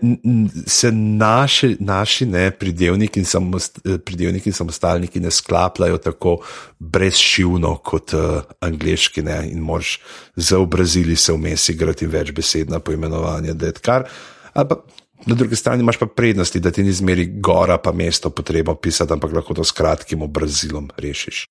se 0.67 0.93
naši, 0.93 1.77
naši 1.81 2.27
ne, 2.27 2.51
pridevniki, 2.51 3.21
in 3.21 3.27
samost, 3.27 3.81
pridevniki 4.05 4.51
in 4.51 4.57
samostalniki 4.57 5.21
ne 5.21 5.31
sklapljajo 5.31 5.99
tako 5.99 6.37
brezšivno 6.79 7.75
kot 7.85 8.15
uh, 8.15 8.43
angliški. 8.61 9.23
Ne, 9.27 9.39
in 9.51 9.61
mož 9.61 9.97
za 10.37 10.59
obrazili 10.59 11.17
se 11.17 11.35
vmes 11.35 11.69
igrati 11.69 12.07
več 12.07 12.33
besed 12.33 12.71
na 12.71 12.79
poimenovanje. 12.79 13.55
Kar, 13.83 14.07
na 14.55 15.35
drugi 15.35 15.57
strani 15.57 15.83
imaš 15.83 15.99
pa 15.99 16.07
prednosti, 16.07 16.61
da 16.61 16.71
ti 16.71 16.83
ni 16.83 16.93
zmeri 16.93 17.27
gora, 17.41 17.79
pa 17.79 17.93
mesto 17.93 18.31
potrebo 18.31 18.75
pisati, 18.75 19.13
ampak 19.13 19.33
lahko 19.33 19.55
to 19.55 19.65
s 19.65 19.75
kratkim 19.75 20.23
obrazilom 20.23 20.91
rešiš. 20.97 21.47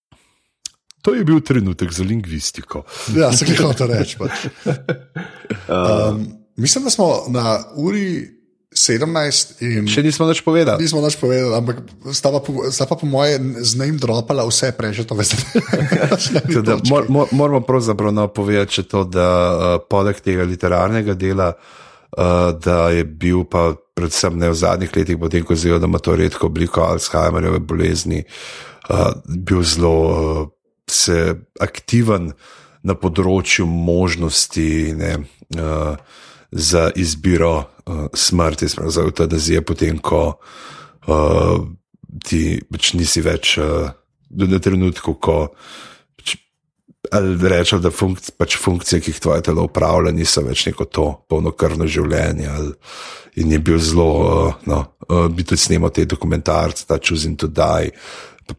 To 1.02 1.16
je 1.18 1.24
bil 1.26 1.40
trenutek 1.42 1.92
za 1.92 2.04
lingvistiko. 2.04 2.84
Ja, 3.16 3.32
se 3.34 3.46
kaj 3.46 3.58
hoče 3.66 3.88
reči. 3.90 4.18
Pač. 4.22 4.46
Um, 5.72 6.41
mislim, 6.62 6.86
da 6.86 6.94
smo 6.94 7.10
na 7.34 7.58
uri 7.76 8.30
17 8.72 9.60
in. 9.68 9.88
Še 9.92 10.04
nismo 10.06 10.26
več 10.30 10.40
povedali. 10.46 10.80
Nismo 10.86 11.02
več 11.04 11.18
povedali, 11.20 11.52
ampak 11.58 11.82
sta 12.16 12.32
pa, 12.32 12.40
po, 12.46 12.70
sta 12.72 12.88
pa 12.88 12.96
po 12.96 13.10
moje 13.10 13.36
z 13.68 13.82
njim 13.82 13.98
dropala 14.00 14.46
vse 14.48 14.72
prejšnje 14.78 15.06
to 15.10 15.18
veste. 15.20 15.40
Teda, 16.56 16.78
mor, 16.88 17.10
mor, 17.12 17.34
moramo 17.36 17.62
pravzaprav 17.68 18.16
no 18.16 18.30
povedati, 18.32 18.86
to, 18.88 19.04
da 19.04 19.28
uh, 19.28 19.76
poleg 19.92 20.24
tega 20.24 20.48
literarnega 20.48 21.18
dela, 21.20 21.52
uh, 21.52 22.54
da 22.56 22.88
je 22.96 23.04
bil 23.04 23.44
pa 23.44 23.74
predvsem 23.98 24.40
ne 24.40 24.54
v 24.54 24.56
zadnjih 24.56 24.96
letih, 24.96 25.20
potem 25.20 25.44
ko 25.44 25.60
zelo, 25.60 25.82
da 25.82 25.92
ima 25.92 26.00
to 26.00 26.16
redko 26.16 26.48
obliko 26.48 26.88
Alzheimerjeve 26.88 27.60
bolezni, 27.60 28.24
uh, 28.88 29.12
bil 29.28 29.68
zelo. 29.68 29.96
Uh, 30.08 30.50
se 30.92 31.36
aktiven 31.62 32.32
na 32.84 32.96
področju 32.98 33.68
možnosti 33.70 34.68
ne, 34.98 35.14
uh, 35.56 35.96
za 36.52 36.92
izbiro 36.96 37.58
uh, 37.58 38.06
smrti, 38.14 38.68
za 38.68 39.02
eutanazije, 39.02 39.62
potem 39.62 39.98
ko 39.98 40.40
uh, 41.08 41.68
ti 42.24 42.60
pač 42.72 42.94
nisi 42.94 43.24
več 43.24 43.58
uh, 43.58 43.92
na 44.30 44.60
trenutku, 44.60 45.14
ko 45.14 45.38
pač, 46.20 46.36
rečeš, 47.12 47.80
da 47.84 47.92
funkc, 47.92 48.34
pač 48.38 48.58
funkcije, 48.60 49.02
ki 49.02 49.16
jih 49.16 49.22
tvoje 49.24 49.46
telo 49.48 49.68
upravlja, 49.70 50.12
niso 50.16 50.44
več 50.44 50.66
neko 50.68 50.86
to 50.92 51.08
polnokrvno 51.32 51.88
življenje. 51.88 52.50
Ali, 52.52 52.76
in 53.40 53.52
je 53.56 53.62
bil 53.64 53.80
zelo, 53.80 54.10
uh, 54.20 54.66
no, 54.68 54.84
uh, 55.08 55.30
bi 55.32 55.48
tudi 55.48 55.64
snimal 55.64 55.94
te 55.96 56.04
dokumentarce, 56.06 56.84
ta 56.88 57.00
Choosing 57.00 57.40
to 57.40 57.48
Die 57.48 57.96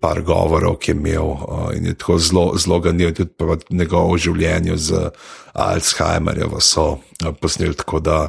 par 0.01 0.23
govorov, 0.23 0.79
ki 0.83 0.91
je 0.93 0.97
imel 0.97 1.29
uh, 1.35 1.69
in 1.77 1.87
je 1.87 1.95
tako 1.99 2.19
zelo, 2.19 2.45
zelo 2.57 2.81
ganil, 2.81 3.13
tudi 3.15 3.33
njegovo 3.71 4.17
življenje 4.19 4.77
z 4.77 5.07
Alzheimerjem, 5.53 6.59
so 6.61 6.89
uh, 6.93 7.33
posneli 7.41 7.79
tako 7.79 8.01
da. 8.01 8.27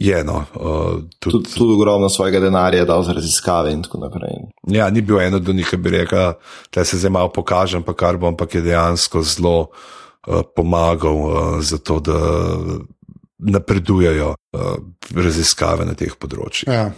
Je, 0.00 0.16
no, 0.24 0.38
uh, 0.56 1.02
tudi, 1.18 1.42
tudi, 1.42 1.50
tudi 1.52 1.74
ogromno 1.74 2.08
svojega 2.08 2.40
denarja 2.40 2.86
dal 2.88 3.02
za 3.04 3.12
raziskave 3.12 3.72
in 3.74 3.82
tako 3.84 3.98
naprej. 4.00 4.38
Ja, 4.72 4.86
ni 4.90 5.02
bil 5.04 5.18
eno 5.20 5.36
od 5.36 5.50
njih, 5.52 5.66
ki 5.68 5.76
bi 5.76 5.90
rekel, 5.92 6.38
da 6.72 6.84
se 6.88 6.96
zdaj 6.96 7.12
malo 7.12 7.28
pokažem, 7.28 7.82
pa 7.84 7.92
kar 7.92 8.16
bom, 8.16 8.32
ampak 8.32 8.54
je 8.54 8.62
dejansko 8.64 9.20
zelo 9.22 9.58
uh, 9.66 10.40
pomagal 10.56 11.20
uh, 11.20 11.60
za 11.60 11.78
to, 11.78 11.98
da 12.00 12.16
napredujejo 13.38 14.30
uh, 14.52 14.62
raziskave 15.16 15.84
na 15.84 15.94
teh 15.98 16.16
področjih. 16.16 16.70
Ja. 16.70 16.90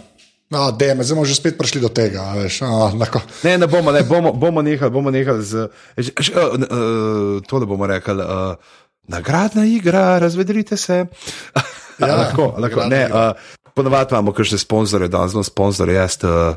No, 0.52 0.68
dej, 0.68 0.92
zdaj 1.00 1.16
smo 1.16 1.24
že 1.24 1.34
spet 1.34 1.56
prišli 1.56 1.80
do 1.80 1.88
tega. 1.88 2.36
Veš, 2.36 2.60
no, 2.60 2.92
ne, 3.44 3.52
ne 3.56 3.66
bomo, 3.66 3.88
ne, 3.88 4.04
bomo, 4.04 4.36
bomo 4.36 4.60
nehali, 4.60 4.92
bomo 4.92 5.08
nehali 5.08 5.40
z 5.40 5.64
uh, 5.64 5.72
uh, 5.96 7.40
to, 7.40 7.56
da 7.56 7.64
bomo 7.64 7.88
rekli, 7.88 8.20
uh, 8.20 8.60
nagradna 9.08 9.64
igra, 9.64 10.18
razvedrite 10.20 10.76
se. 10.76 11.06
Ja, 12.02 12.16
lahko, 12.16 12.54
lahko, 12.58 12.88
ne, 12.90 13.04
uh, 13.06 13.36
ponovadi 13.74 14.14
imamo 14.14 14.32
kakšne 14.32 14.58
sponzore, 14.58 15.08
da 15.08 15.28
zelo 15.28 15.42
sponzor 15.42 15.88
jaz. 15.88 16.18
Uh, 16.24 16.56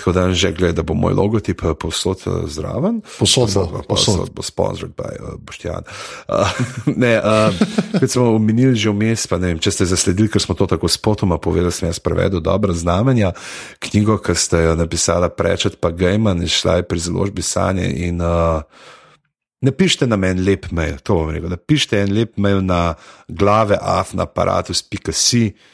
Tako 0.00 0.12
da 0.12 0.32
že 0.32 0.52
gleda, 0.52 0.72
da 0.72 0.82
bo 0.82 0.94
moj 0.94 1.12
logotip 1.12 1.62
posod 1.80 2.22
zraven. 2.46 3.00
Posod, 3.18 3.46
posod, 3.52 3.86
posod 3.88 4.30
bo 4.32 4.42
sponsored 4.42 4.90
by 4.96 5.18
uh, 5.20 5.34
Boštjan. 5.38 5.82
Uh, 6.28 6.48
ne, 7.02 7.18
uh, 7.18 7.54
kot 8.00 8.10
smo 8.10 8.30
omenili 8.34 8.74
že 8.74 8.90
vmes, 8.90 9.26
pa 9.26 9.38
ne 9.38 9.52
vem, 9.52 9.58
če 9.58 9.70
ste 9.70 9.88
zasledili, 9.90 10.30
ker 10.32 10.40
smo 10.40 10.54
to 10.54 10.66
tako 10.70 10.88
spotoma 10.88 11.36
povedali, 11.38 11.72
sem 11.72 11.90
jaz 11.90 11.98
prevedel 12.00 12.40
dobra 12.40 12.72
znamenja. 12.72 13.32
Knjigo, 13.78 14.16
ki 14.24 14.34
ste 14.34 14.62
jo 14.70 14.76
napisala 14.78 15.28
Prečet 15.28 15.76
pa 15.80 15.90
Gejman, 15.90 16.42
išla 16.42 16.80
je 16.80 16.86
pri 16.88 17.02
založbi 17.02 17.42
Sanje 17.42 17.90
in 18.06 18.22
uh, 18.24 18.62
napišite 19.60 20.08
na 20.08 20.16
meni 20.16 20.46
lep 20.46 20.70
mail, 20.72 20.96
to 21.04 21.18
bom 21.18 21.34
rekel, 21.34 21.50
napišite 21.52 22.00
en 22.00 22.14
lep 22.14 22.38
mail 22.40 22.64
na 22.64 22.94
glave 23.28 23.76
afnaparatus.si 23.76 25.44
uh, 25.50 25.68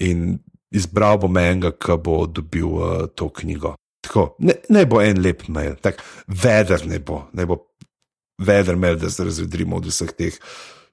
in 0.00 0.38
izbral 0.74 1.18
bom 1.22 1.38
enega, 1.38 1.72
ki 1.78 1.98
bo 2.02 2.24
dobil 2.26 2.66
uh, 2.66 3.06
to 3.14 3.28
knjigo. 3.30 3.74
Tako, 4.04 4.34
ne, 4.44 4.58
ne 4.68 4.84
bo 4.86 5.00
en 5.00 5.22
lep 5.22 5.46
mail, 5.48 5.78
tako 5.80 6.04
veder 6.42 6.84
ne 6.86 6.98
bo, 7.00 7.24
ne 7.32 7.46
bo 7.48 7.60
veder 8.44 8.76
mail, 8.76 8.98
da 9.00 9.10
se 9.10 9.24
razvedrimo 9.24 9.78
od 9.80 9.88
vseh 9.88 10.12
teh 10.12 10.36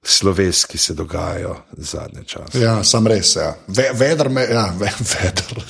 sloves, 0.02 0.64
ki 0.66 0.78
se 0.78 0.94
dogajajo 0.98 1.56
zadnje 1.76 2.24
čase. 2.26 2.58
Ja, 2.58 2.80
sam 2.84 3.06
res, 3.06 3.36
ja. 3.36 3.52
Ve, 3.68 3.90
veder 3.94 4.30
me, 4.32 4.46
ja, 4.50 4.64
ve, 4.78 4.90
veder. 5.12 5.60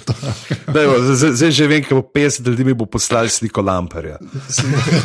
bo, 0.72 1.00
zdaj, 1.10 1.34
zdaj 1.40 1.50
že 1.50 1.66
vem, 1.68 1.82
kako 1.84 2.04
50 2.14 2.46
ljudi 2.46 2.64
mi 2.64 2.74
bo 2.74 2.86
poslali 2.86 3.28
sliko 3.28 3.62
lamperja. 3.62 4.18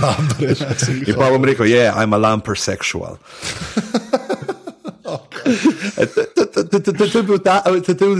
lamperja. 0.01 0.71
In 1.07 1.15
pa 1.15 1.31
bom 1.31 1.45
rekel, 1.45 1.65
je, 1.65 1.81
yeah, 1.81 1.97
I'm 1.97 2.15
a 2.15 2.17
lamper 2.17 2.55
sexual. 2.55 3.17
To 5.07 7.17
je 7.17 7.23
bil 7.23 7.39
ta 7.39 7.63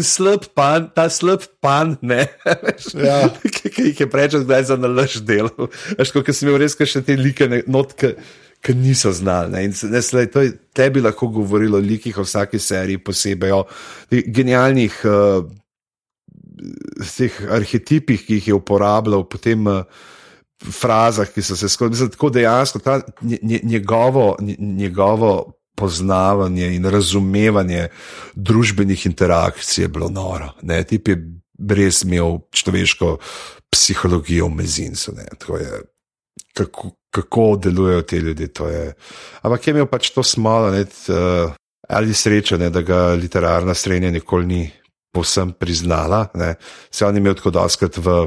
slab 0.03 0.45
pan, 0.55 0.89
ta 0.95 1.09
slab 1.11 1.41
pan, 1.61 1.97
ja. 2.03 2.25
ki 3.43 3.91
jih 3.91 3.99
je 3.99 4.09
prečo 4.09 4.39
zdaj 4.43 4.63
za 4.71 4.77
nalaž 4.79 5.19
delo. 5.27 5.67
Veš, 5.99 6.11
kot 6.15 6.31
sem 6.31 6.47
imel 6.47 6.61
res 6.63 6.77
še 6.77 7.01
te 7.03 7.15
like 7.19 7.63
notke. 7.67 8.15
Ki 8.63 8.73
niso 8.73 9.11
znali. 9.13 9.51
Ne? 9.53 9.69
Ne, 9.69 10.01
slej, 10.01 10.31
to 10.33 10.41
je 10.41 10.55
tebi 10.73 11.01
lahko 11.03 11.27
govorilo 11.29 11.77
o 11.77 11.83
likih 11.83 12.17
v 12.17 12.23
vsaki 12.25 12.59
seriji, 12.59 13.03
posebej 13.05 13.51
o 13.53 13.67
genialnih 14.09 14.95
uh, 15.05 15.45
arhetipih, 17.53 18.25
ki 18.25 18.33
jih 18.39 18.47
je 18.49 18.55
uporabljal, 18.57 19.27
potem 19.29 19.61
uh, 19.69 19.85
frazah, 20.57 21.29
ki 21.29 21.45
so 21.45 21.53
se 21.59 21.69
skozi. 21.69 22.09
Tako 22.09 22.33
dejansko 22.33 22.81
ta, 22.81 22.97
njegovo, 23.61 24.33
njegovo 24.57 25.56
poznavanje 25.77 26.71
in 26.75 26.85
razumevanje 26.89 27.87
družbenih 28.35 29.05
interakcij 29.05 29.83
je 29.83 29.91
bilo 29.93 30.09
noro. 30.09 30.49
Ne? 30.61 30.81
Tip 30.83 31.07
je 31.07 31.17
res 31.69 32.01
imel 32.05 32.39
človeško 32.51 33.17
psihologijo 33.69 34.49
v 34.49 34.57
mezincu. 34.57 35.13
Kako, 36.57 36.91
kako 37.13 37.45
delujejo 37.61 38.01
ti 38.01 38.17
ljudje. 38.17 38.49
Ampak 39.41 39.67
je 39.67 39.71
imel 39.71 39.85
pač 39.85 40.09
to 40.15 40.23
smolo, 40.23 40.71
ne, 40.73 40.81
uh, 40.81 41.53
ali 41.89 42.13
srečo, 42.13 42.57
ne, 42.57 42.69
da 42.69 42.81
ga 42.81 43.13
literarna 43.13 43.73
srednja 43.73 44.11
nikoli 44.11 44.45
ni 44.45 44.61
povsem 45.13 45.53
priznala. 45.53 46.27
Ne. 46.33 46.55
Se 46.91 47.05
on 47.05 47.15
je 47.15 47.21
imel 47.21 47.37
tako 47.37 47.53
doskrat 47.53 47.97
v 47.97 48.17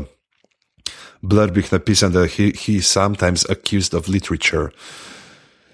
blurbih 1.22 1.72
napisan, 1.72 2.12
da 2.12 2.26
he, 2.26 2.52
he 2.56 2.78
is 2.80 2.88
sometimes 2.88 3.44
accused 3.50 3.94
of 3.94 4.08
literature. 4.08 4.70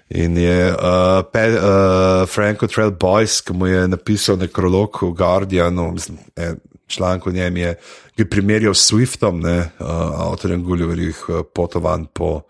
In 0.07 0.37
je 0.37 0.71
uh, 0.71 1.23
pe, 1.31 1.43
uh, 1.51 2.23
Franko 2.29 2.67
Trail 2.67 2.93
Boys, 2.95 3.41
ki 3.43 3.53
mu 3.53 3.67
je 3.67 3.87
napisal 3.91 4.37
nekrolog 4.39 5.01
v 5.01 5.11
Guardianu, 5.11 5.91
mislim, 5.91 6.17
eh, 6.35 6.55
članek 6.87 7.27
o 7.27 7.31
njem 7.31 7.57
je, 7.57 7.73
ki 8.15 8.23
je 8.23 8.29
primerjal 8.29 8.73
s 8.73 8.87
Swiftom, 8.87 9.43
ne, 9.43 9.57
uh, 9.79 9.87
avtorjem 10.31 10.63
Gulliverjih 10.63 11.25
uh, 11.27 11.41
potovanj 11.55 12.05
po 12.13 12.47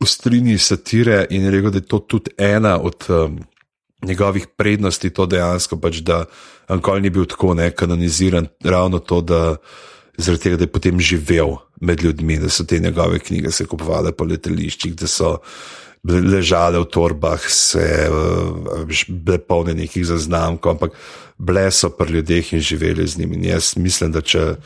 ustrini 0.00 0.58
satire 0.58 1.26
in 1.30 1.44
je 1.44 1.50
rekel, 1.50 1.70
da 1.70 1.78
je 1.78 1.88
to 1.88 1.98
tudi 1.98 2.30
ena 2.38 2.76
od 2.80 3.06
um, 3.08 3.40
njegovih 4.02 4.46
prednosti, 4.56 5.10
to 5.10 5.26
dejansko 5.26 5.80
pač, 5.80 6.04
da 6.04 6.24
Ankol 6.68 7.00
ni 7.00 7.10
bil 7.10 7.24
tako 7.26 7.54
nekanoniziran, 7.54 8.46
ravno 8.64 8.98
to, 8.98 9.20
da 9.20 9.56
zaradi 10.16 10.42
tega, 10.42 10.56
da 10.56 10.64
je 10.64 10.72
potem 10.72 11.00
živel 11.00 11.56
med 11.80 12.02
ljudmi, 12.04 12.38
da 12.38 12.48
so 12.48 12.64
te 12.64 12.78
njegove 12.78 13.18
knjige 13.18 13.50
se 13.50 13.64
kupovale 13.66 14.12
po 14.12 14.24
letališčih, 14.24 14.94
da 14.94 15.06
so 15.06 15.38
ležale 16.04 16.80
v 16.80 16.84
torbah, 16.88 17.40
se 17.50 18.08
uh, 18.08 18.88
bile 19.08 19.38
polne 19.38 19.74
nekih 19.74 20.06
zaznamkov, 20.06 20.76
ampak 20.76 20.96
bile 21.38 21.68
so 21.70 21.90
pri 21.92 22.20
ljudeh 22.20 22.52
in 22.52 22.60
živeli 22.60 23.06
z 23.06 23.18
njimi. 23.18 23.36
In 23.36 23.44
jaz 23.44 23.76
mislim, 23.76 24.12
da, 24.12 24.20
če, 24.20 24.56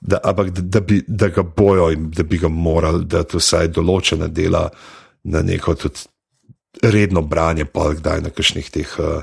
da, 0.00 0.20
ampak, 0.24 0.50
da, 0.50 0.62
da, 0.62 0.80
bi, 0.80 1.02
da 1.06 1.28
ga 1.28 1.42
bojo 1.42 1.90
in 1.94 2.10
da 2.10 2.22
bi 2.22 2.38
ga 2.38 2.48
morali, 2.48 3.04
da 3.04 3.22
to 3.22 3.38
vsaj 3.38 3.70
določena 3.74 4.26
dela 4.26 4.68
na 5.24 5.42
neko 5.42 5.74
tudi 5.74 6.06
redno 6.82 7.22
branje, 7.22 7.64
pa 7.64 7.92
kdaj 7.94 8.26
na 8.26 8.34
kakšnih 8.34 8.70
teh. 8.70 8.98
Uh, 8.98 9.22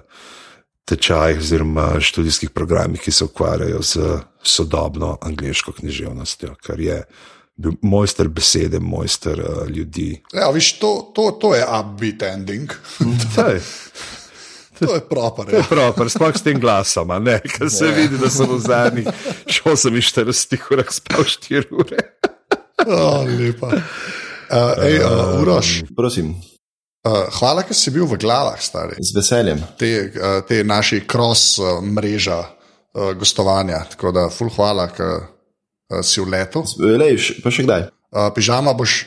Tečajih 0.84 1.38
oziroma 1.40 1.86
študijskih 2.04 2.50
programih, 2.52 3.00
ki 3.00 3.12
se 3.16 3.24
ukvarjajo 3.24 3.78
z 3.88 4.18
sodobno 4.44 5.14
angliško 5.24 5.72
književnostjo, 5.78 6.58
kar 6.60 6.82
je 6.84 6.98
uh, 7.00 7.22
mojster 7.82 8.28
besede, 8.28 8.80
mojster 8.80 9.40
uh, 9.40 9.70
ljudi. 9.70 10.24
Ja, 10.34 10.50
viš, 10.50 10.80
to, 10.80 11.12
to, 11.16 11.32
to 11.32 11.56
je 11.56 11.66
upbeat 11.80 12.22
ending. 12.22 12.72
To 14.80 14.96
je 14.96 15.02
proper. 15.10 15.54
Ja. 15.54 15.64
proper 15.70 16.10
sploh 16.10 16.34
s 16.36 16.42
tem 16.42 16.60
glasom, 16.60 17.12
ker 17.58 17.70
se 17.70 17.86
ja. 17.86 17.94
vidi, 17.94 18.18
da 18.18 18.30
sem 18.30 18.50
v 18.50 18.58
zadnjih 18.60 19.08
48 19.46 20.74
urah 20.74 20.90
spal 20.92 21.24
4 21.24 21.70
ure. 21.72 22.02
oh, 22.88 23.22
lepa. 23.22 23.70
Uh, 23.70 24.84
ej, 24.84 24.98
uh, 25.06 25.42
Uroš. 25.42 25.84
Prosim. 25.96 26.34
Uh, 27.06 27.28
hvala, 27.38 27.64
ker 27.68 27.78
si 27.78 27.94
bil 27.94 28.08
v 28.10 28.18
glavah, 28.20 28.60
stari. 28.60 28.98
Z 28.98 29.16
veseljem. 29.16 29.62
Te, 29.80 29.92
uh, 30.10 30.42
te 30.48 30.64
naši 30.68 31.04
cross 31.08 31.58
uh, 31.62 31.78
mreža 31.84 32.42
uh, 32.42 33.14
gostovanja. 33.20 33.84
Tako 33.94 34.14
da, 34.16 34.28
full 34.34 34.52
hvala, 34.58 34.90
ker 34.94 35.33
si 36.02 36.24
v 36.24 36.34
letu. 36.34 36.64
Lejš, 36.80 37.44
pa 37.44 37.54
še 37.54 37.68
kdaj? 37.68 37.90
Uh, 38.14 38.30
pižama 38.34 38.74
boš 38.78 39.06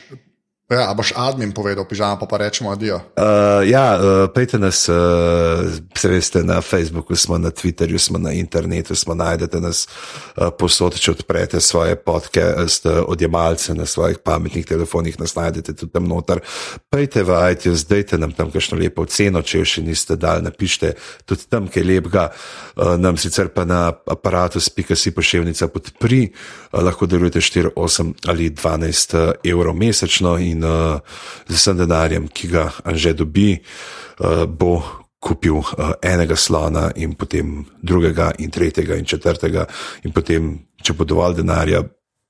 Ja, 0.67 0.89
a 0.91 0.93
boš 0.93 1.13
admin 1.15 1.53
povedal, 1.55 1.87
pižama, 1.87 2.19
pa, 2.19 2.27
pa 2.27 2.37
rečemo 2.43 2.73
adijo. 2.75 2.99
Uh, 3.15 3.63
ja, 3.63 3.95
uh, 3.95 4.27
pejte 4.35 4.59
nas, 4.59 4.89
uh, 4.91 5.63
se 5.95 6.09
veste, 6.11 6.43
na 6.43 6.59
Facebooku 6.61 7.15
smo, 7.15 7.37
na 7.37 7.51
Twitterju 7.55 7.97
smo, 7.97 8.19
na 8.19 8.33
internetu 8.35 8.95
smo, 8.95 9.15
najdete 9.15 9.61
nas 9.63 9.87
uh, 9.87 10.51
posod, 10.59 10.99
če 10.99 11.11
odprete 11.11 11.61
svoje 11.63 11.95
podcast 11.95 12.85
odjemalce 12.85 13.73
na 13.73 13.85
svojih 13.85 14.19
pametnih 14.19 14.65
telefonih, 14.65 15.15
nas 15.19 15.35
najdete 15.35 15.73
tudi 15.73 15.93
tam 15.93 16.03
noter. 16.03 16.43
Pejte 16.91 17.23
v 17.23 17.39
iTunes, 17.51 17.87
dajte 17.87 18.19
nam 18.19 18.35
tam 18.35 18.51
kakšno 18.51 18.75
lepo 18.77 19.07
ceno, 19.07 19.41
če 19.41 19.63
jo 19.63 19.69
še 19.71 19.85
niste 19.87 20.19
dali, 20.19 20.43
napišite 20.51 20.91
tudi 21.23 21.47
tam, 21.47 21.71
kaj 21.71 21.87
lepega, 21.87 22.25
uh, 22.27 22.97
nam 22.99 23.15
sicer 23.15 23.53
pa 23.55 23.63
na 23.63 23.85
aparatu 24.03 24.59
spika 24.59 24.99
si 24.99 25.15
pošiljnica 25.15 25.71
podpri, 25.71 26.25
uh, 26.27 26.83
lahko 26.83 27.07
darujete 27.07 27.39
4, 27.39 27.71
8 27.71 28.13
ali 28.27 28.51
12 28.51 29.17
evrov 29.47 29.79
mesečno 29.79 30.35
in 30.43 30.56
uh, 30.63 30.99
z 31.47 31.55
vsem 31.55 31.77
denarjem, 31.77 32.27
ki 32.27 32.47
ga 32.51 32.69
Anže 32.85 33.13
dobi, 33.13 33.53
uh, 33.57 34.45
bo 34.45 34.81
kupil 35.19 35.59
uh, 35.59 35.93
enega 36.01 36.35
slona, 36.35 36.91
in 36.95 37.15
potem 37.17 37.65
drugega, 37.81 38.31
in 38.39 38.51
tretjega, 38.51 38.95
in 38.95 39.05
četrtega, 39.05 39.67
in 40.05 40.13
potem, 40.15 40.53
če 40.81 40.93
bo 40.93 41.07
dovolj 41.07 41.39
denarja, 41.41 41.83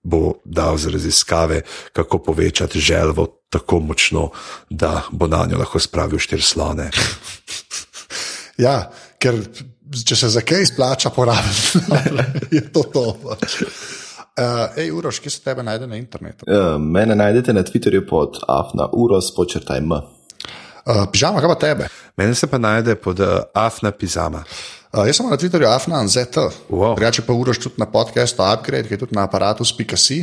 bo 0.07 0.37
dal 0.45 0.77
za 0.77 0.89
raziskave, 0.89 1.61
kako 1.93 2.19
povečati 2.23 2.79
želvo 2.79 3.27
tako 3.49 3.79
močno, 3.79 4.29
da 4.69 5.03
bo 5.11 5.27
na 5.27 5.45
njo 5.49 5.57
lahko 5.57 5.79
spravil 5.79 6.19
štiri 6.19 6.41
slone. 6.41 6.91
Ja, 8.57 8.87
ker 9.21 9.35
če 10.05 10.15
se 10.17 10.29
za 10.33 10.41
kaj 10.41 10.63
izplača 10.65 11.11
porabiti, 11.13 11.77
je 12.57 12.63
to 12.73 12.81
to. 12.89 13.03
Uh, 14.37 14.77
ej, 14.77 14.91
Uroš, 14.91 15.19
kje 15.19 15.31
se 15.33 15.41
tebe 15.41 15.63
najde 15.63 15.87
na 15.87 15.97
internetu? 15.97 16.45
Uh, 16.45 16.77
mene 16.81 17.15
najdete 17.15 17.53
na 17.53 17.63
Twitterju 17.65 18.03
pod 18.09 18.37
afna 18.47 18.85
uros, 18.93 19.31
počrtaj 19.35 19.81
m. 19.81 19.91
Uh, 19.91 21.05
pižama, 21.11 21.41
kaj 21.41 21.49
pa 21.49 21.59
tebe? 21.59 21.87
Mene 22.17 22.35
se 22.35 22.47
pa 22.47 22.57
najde 22.57 22.95
pod 22.95 23.19
uh, 23.19 23.27
Afna 23.53 23.91
Pizama. 23.91 24.43
Uh, 24.93 25.07
jaz 25.07 25.17
sem 25.17 25.29
na 25.29 25.37
Twitterju 25.37 25.67
afnan.zet. 25.67 26.37
Wow. 26.69 26.95
Drugače 26.95 27.25
pa 27.25 27.33
Uroš 27.33 27.59
tudi 27.59 27.81
na 27.81 27.89
podkastu 27.89 28.45
Upgrade, 28.45 28.87
ki 28.87 28.93
je 28.93 29.01
tudi 29.07 29.15
na 29.15 29.25
aparatus.ca. 29.25 30.21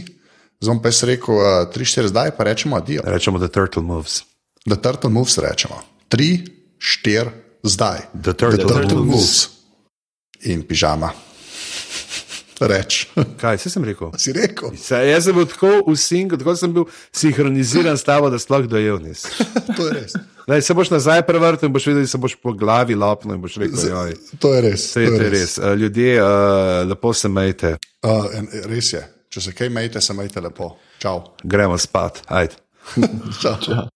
Zdaj 0.63 0.71
bom 0.71 0.81
pa 0.83 0.89
jaz 0.89 1.03
rekel 1.03 1.35
uh, 1.35 1.67
3-4 1.75 2.07
zdaj, 2.15 2.31
pa 2.39 2.45
rečemo 2.45 2.77
adijo. 2.77 3.03
Rečemo, 3.05 3.39
da 3.39 3.49
Turtle 3.49 3.83
moves. 3.83 4.23
The 4.65 4.77
Turtle 4.81 5.11
Moves 5.11 5.39
rečemo. 5.39 5.83
3-4 6.09 7.29
zdaj. 7.63 7.99
The 8.23 8.33
Turtle 8.33 9.05
moves. 9.05 9.49
In 10.49 10.63
pižama. 10.63 11.13
Reč. 12.61 13.07
Kaj, 13.41 13.57
vse 13.57 13.71
sem 13.71 13.85
rekel? 13.85 14.13
si 14.19 14.33
rekel? 14.33 14.71
Se, 14.79 14.95
jaz 15.09 15.25
sem 15.25 15.35
bil 15.35 15.47
tako 15.47 15.73
usinko, 15.87 16.37
tako 16.37 16.55
sem 16.57 16.73
bil 16.73 16.85
sinhroniziran 17.13 17.99
s 17.99 18.05
tabo, 18.07 18.31
da 18.31 18.39
sploh 18.39 18.67
dojel 18.67 19.01
nisem. 19.03 19.31
to 19.77 19.89
je 19.89 19.95
res. 19.95 20.15
Daj, 20.45 20.63
se 20.63 20.75
boš 20.75 20.91
nazaj 20.93 21.23
prevrtel 21.27 21.67
in 21.67 21.73
boš 21.73 21.87
videl, 21.87 22.03
da 22.03 22.11
se 22.13 22.19
boš 22.21 22.35
po 22.37 22.53
glavi 22.53 22.95
lopnil 22.95 23.35
in 23.35 23.43
boš 23.43 23.57
rekel: 23.57 23.89
Joj, 23.89 24.15
To 24.39 24.53
je 24.55 24.61
res. 24.61 24.93
to 24.93 25.01
je, 25.01 25.09
to 25.09 25.23
je 25.23 25.31
res. 25.31 25.57
Uh, 25.59 25.73
Ljudje, 25.75 26.23
uh, 26.23 26.29
lepo 26.85 27.15
se 27.15 27.29
majte, 27.29 27.77
Uh, 28.05 28.29
res 28.69 28.93
je. 28.93 29.01
Če 29.29 29.41
se 29.41 29.53
kaj 29.53 29.71
majte, 29.73 30.01
se 30.01 30.13
majte 30.13 30.41
lepo. 30.41 30.75
Čau. 30.99 31.23
gremo 31.43 31.79
spat. 31.79 32.21
Ajde. 32.29 32.61
Čau. 33.43 33.57
Čau. 33.59 33.89